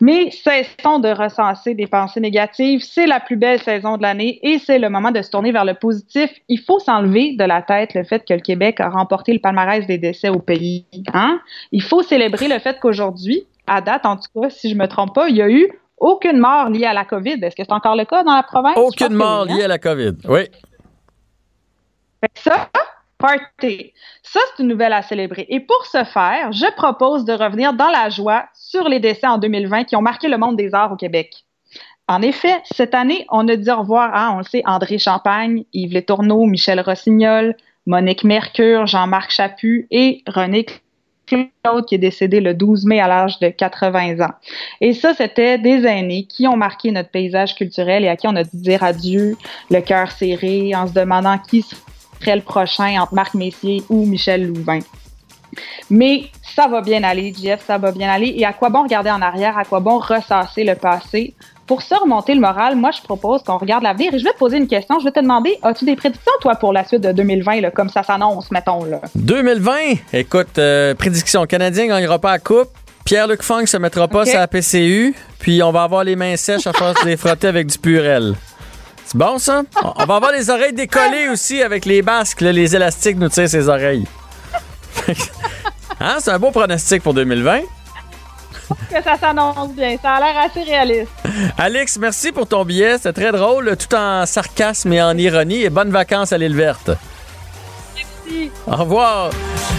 Mais 0.00 0.30
cessons 0.30 0.98
de 0.98 1.08
recenser 1.08 1.74
des 1.74 1.86
pensées 1.86 2.20
négatives. 2.20 2.82
C'est 2.82 3.06
la 3.06 3.20
plus 3.20 3.36
belle 3.36 3.60
saison 3.60 3.96
de 3.96 4.02
l'année 4.02 4.38
et 4.42 4.58
c'est 4.58 4.78
le 4.78 4.88
moment 4.88 5.10
de 5.10 5.20
se 5.22 5.30
tourner 5.30 5.52
vers 5.52 5.64
le 5.64 5.74
positif. 5.74 6.30
Il 6.48 6.58
faut 6.58 6.78
s'enlever 6.78 7.36
de 7.36 7.44
la 7.44 7.62
tête 7.62 7.94
le 7.94 8.04
fait 8.04 8.26
que 8.26 8.34
le 8.34 8.40
Québec 8.40 8.80
a 8.80 8.88
remporté 8.88 9.32
le 9.32 9.38
palmarès 9.38 9.86
des 9.86 9.98
décès 9.98 10.28
au 10.28 10.38
pays. 10.38 10.86
Hein? 11.12 11.40
Il 11.72 11.82
faut 11.82 12.02
célébrer 12.02 12.48
le 12.48 12.58
fait 12.58 12.78
qu'aujourd'hui, 12.80 13.46
à 13.66 13.80
date 13.80 14.06
en 14.06 14.16
tout 14.16 14.40
cas, 14.40 14.50
si 14.50 14.70
je 14.70 14.76
me 14.76 14.86
trompe 14.86 15.14
pas, 15.14 15.28
il 15.28 15.36
y 15.36 15.42
a 15.42 15.50
eu 15.50 15.70
aucune 15.98 16.38
mort 16.38 16.70
liée 16.70 16.86
à 16.86 16.94
la 16.94 17.04
COVID. 17.04 17.38
Est-ce 17.42 17.54
que 17.54 17.62
c'est 17.62 17.72
encore 17.72 17.96
le 17.96 18.04
cas 18.04 18.24
dans 18.24 18.34
la 18.34 18.42
province? 18.42 18.76
Aucune 18.76 19.14
mort 19.14 19.44
oui, 19.46 19.52
hein? 19.52 19.56
liée 19.56 19.64
à 19.64 19.68
la 19.68 19.78
COVID. 19.78 20.16
Oui. 20.28 20.48
Fait 22.20 22.28
que 22.34 22.40
ça, 22.40 22.68
party. 23.20 23.92
Ça, 24.22 24.40
c'est 24.48 24.62
une 24.62 24.68
nouvelle 24.68 24.92
à 24.92 25.02
célébrer. 25.02 25.46
Et 25.48 25.60
pour 25.60 25.86
ce 25.86 26.02
faire, 26.04 26.52
je 26.52 26.70
propose 26.74 27.24
de 27.24 27.32
revenir 27.32 27.74
dans 27.74 27.90
la 27.90 28.08
joie 28.08 28.46
sur 28.54 28.88
les 28.88 28.98
décès 28.98 29.26
en 29.26 29.38
2020 29.38 29.84
qui 29.84 29.96
ont 29.96 30.02
marqué 30.02 30.28
le 30.28 30.38
monde 30.38 30.56
des 30.56 30.74
arts 30.74 30.92
au 30.92 30.96
Québec. 30.96 31.44
En 32.08 32.22
effet, 32.22 32.60
cette 32.64 32.94
année, 32.94 33.24
on 33.30 33.46
a 33.46 33.54
dit 33.54 33.70
au 33.70 33.76
revoir 33.76 34.10
à, 34.12 34.32
on 34.34 34.38
le 34.38 34.44
sait, 34.44 34.62
André 34.66 34.98
Champagne, 34.98 35.64
Yves 35.72 35.92
Létourneau, 35.92 36.44
Michel 36.46 36.80
Rossignol, 36.80 37.54
Monique 37.86 38.24
Mercure, 38.24 38.86
Jean-Marc 38.86 39.30
Chaput 39.30 39.86
et 39.92 40.22
René 40.26 40.66
Claude 41.26 41.86
qui 41.86 41.94
est 41.94 41.98
décédé 41.98 42.40
le 42.40 42.54
12 42.54 42.86
mai 42.86 43.00
à 43.00 43.06
l'âge 43.06 43.38
de 43.38 43.48
80 43.48 44.20
ans. 44.20 44.32
Et 44.80 44.92
ça, 44.92 45.14
c'était 45.14 45.58
des 45.58 45.86
aînés 45.86 46.24
qui 46.24 46.48
ont 46.48 46.56
marqué 46.56 46.90
notre 46.90 47.10
paysage 47.10 47.54
culturel 47.54 48.04
et 48.04 48.08
à 48.08 48.16
qui 48.16 48.26
on 48.26 48.34
a 48.34 48.42
dû 48.42 48.56
dire 48.56 48.82
adieu, 48.82 49.36
le 49.70 49.80
cœur 49.80 50.10
serré, 50.10 50.74
en 50.74 50.88
se 50.88 50.92
demandant 50.92 51.38
qui 51.38 51.64
serait 52.20 52.36
le 52.36 52.42
prochain 52.42 53.00
entre 53.00 53.14
Marc 53.14 53.34
Messier 53.34 53.82
ou 53.88 54.06
Michel 54.06 54.46
Louvain. 54.46 54.80
Mais 55.88 56.26
ça 56.54 56.68
va 56.68 56.80
bien 56.80 57.02
aller, 57.02 57.32
Jeff, 57.40 57.64
ça 57.66 57.78
va 57.78 57.90
bien 57.92 58.08
aller. 58.08 58.34
Et 58.36 58.44
à 58.44 58.52
quoi 58.52 58.68
bon 58.68 58.84
regarder 58.84 59.10
en 59.10 59.20
arrière? 59.20 59.58
À 59.58 59.64
quoi 59.64 59.80
bon 59.80 59.98
ressasser 59.98 60.64
le 60.64 60.74
passé? 60.74 61.34
Pour 61.66 61.82
ça, 61.82 61.96
remonter 61.96 62.34
le 62.34 62.40
moral, 62.40 62.76
moi, 62.76 62.90
je 62.90 63.00
propose 63.00 63.42
qu'on 63.42 63.58
regarde 63.58 63.82
l'avenir. 63.82 64.12
Et 64.12 64.18
je 64.18 64.24
vais 64.24 64.32
te 64.32 64.38
poser 64.38 64.58
une 64.58 64.66
question. 64.66 64.98
Je 64.98 65.04
vais 65.04 65.12
te 65.12 65.20
demander, 65.20 65.58
as-tu 65.62 65.84
des 65.84 65.96
prédictions, 65.96 66.32
toi, 66.40 66.56
pour 66.56 66.72
la 66.72 66.84
suite 66.84 67.00
de 67.00 67.12
2020, 67.12 67.60
là, 67.60 67.70
comme 67.70 67.88
ça 67.88 68.02
s'annonce, 68.02 68.50
mettons? 68.50 68.84
Là? 68.84 69.00
2020, 69.14 69.72
écoute, 70.12 70.58
euh, 70.58 70.94
prédiction, 70.94 71.46
Canadien 71.46 71.86
gagnera 71.86 72.18
pas 72.18 72.32
la 72.32 72.38
coupe. 72.38 72.70
Pierre-Luc 73.04 73.42
Funk 73.42 73.66
se 73.66 73.76
mettra 73.76 74.08
pas 74.08 74.22
OK. 74.22 74.28
sur 74.28 74.38
la 74.38 74.48
PCU. 74.48 75.14
Puis 75.38 75.62
on 75.62 75.72
va 75.72 75.84
avoir 75.84 76.04
les 76.04 76.16
mains 76.16 76.36
sèches 76.36 76.66
à 76.66 76.72
force 76.72 77.02
de 77.02 77.08
les 77.08 77.16
frotter 77.16 77.48
avec 77.48 77.66
du 77.66 77.78
purel. 77.78 78.34
C'est 79.10 79.18
bon, 79.18 79.38
ça? 79.38 79.62
On 79.82 80.04
va 80.04 80.14
avoir 80.16 80.30
les 80.30 80.50
oreilles 80.50 80.72
décollées 80.72 81.26
aussi 81.32 81.62
avec 81.64 81.84
les 81.84 82.00
basques. 82.00 82.42
là, 82.42 82.52
les 82.52 82.76
élastiques 82.76 83.16
nous 83.16 83.28
tirent 83.28 83.48
ses 83.48 83.68
oreilles. 83.68 84.06
hein? 86.00 86.18
C'est 86.20 86.30
un 86.30 86.38
beau 86.38 86.52
pronostic 86.52 87.02
pour 87.02 87.12
2020. 87.14 87.62
Que 88.88 89.02
ça 89.02 89.16
s'annonce 89.18 89.72
bien. 89.72 89.96
Ça 90.00 90.12
a 90.12 90.20
l'air 90.20 90.38
assez 90.48 90.62
réaliste. 90.62 91.10
Alex, 91.58 91.98
merci 91.98 92.30
pour 92.30 92.46
ton 92.46 92.64
billet. 92.64 92.98
C'était 92.98 93.12
très 93.12 93.32
drôle, 93.32 93.76
tout 93.76 93.92
en 93.96 94.24
sarcasme 94.26 94.92
et 94.92 95.02
en 95.02 95.18
ironie. 95.18 95.62
Et 95.62 95.70
bonnes 95.70 95.90
vacances 95.90 96.32
à 96.32 96.38
l'île 96.38 96.54
verte. 96.54 96.92
Merci. 97.96 98.52
Au 98.68 98.76
revoir. 98.76 99.30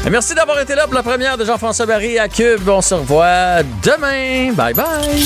Et 0.06 0.10
merci 0.10 0.36
d'avoir 0.36 0.60
été 0.60 0.76
là 0.76 0.88
pour 0.88 0.96
la 0.96 1.04
première 1.04 1.38
de 1.38 1.46
Jean-François 1.46 1.86
Barry 1.86 2.20
à 2.20 2.28
Cube. 2.28 2.68
On 2.68 2.82
se 2.82 2.96
revoit 2.96 3.64
demain. 3.82 4.52
Bye 4.52 4.74
bye. 4.74 5.26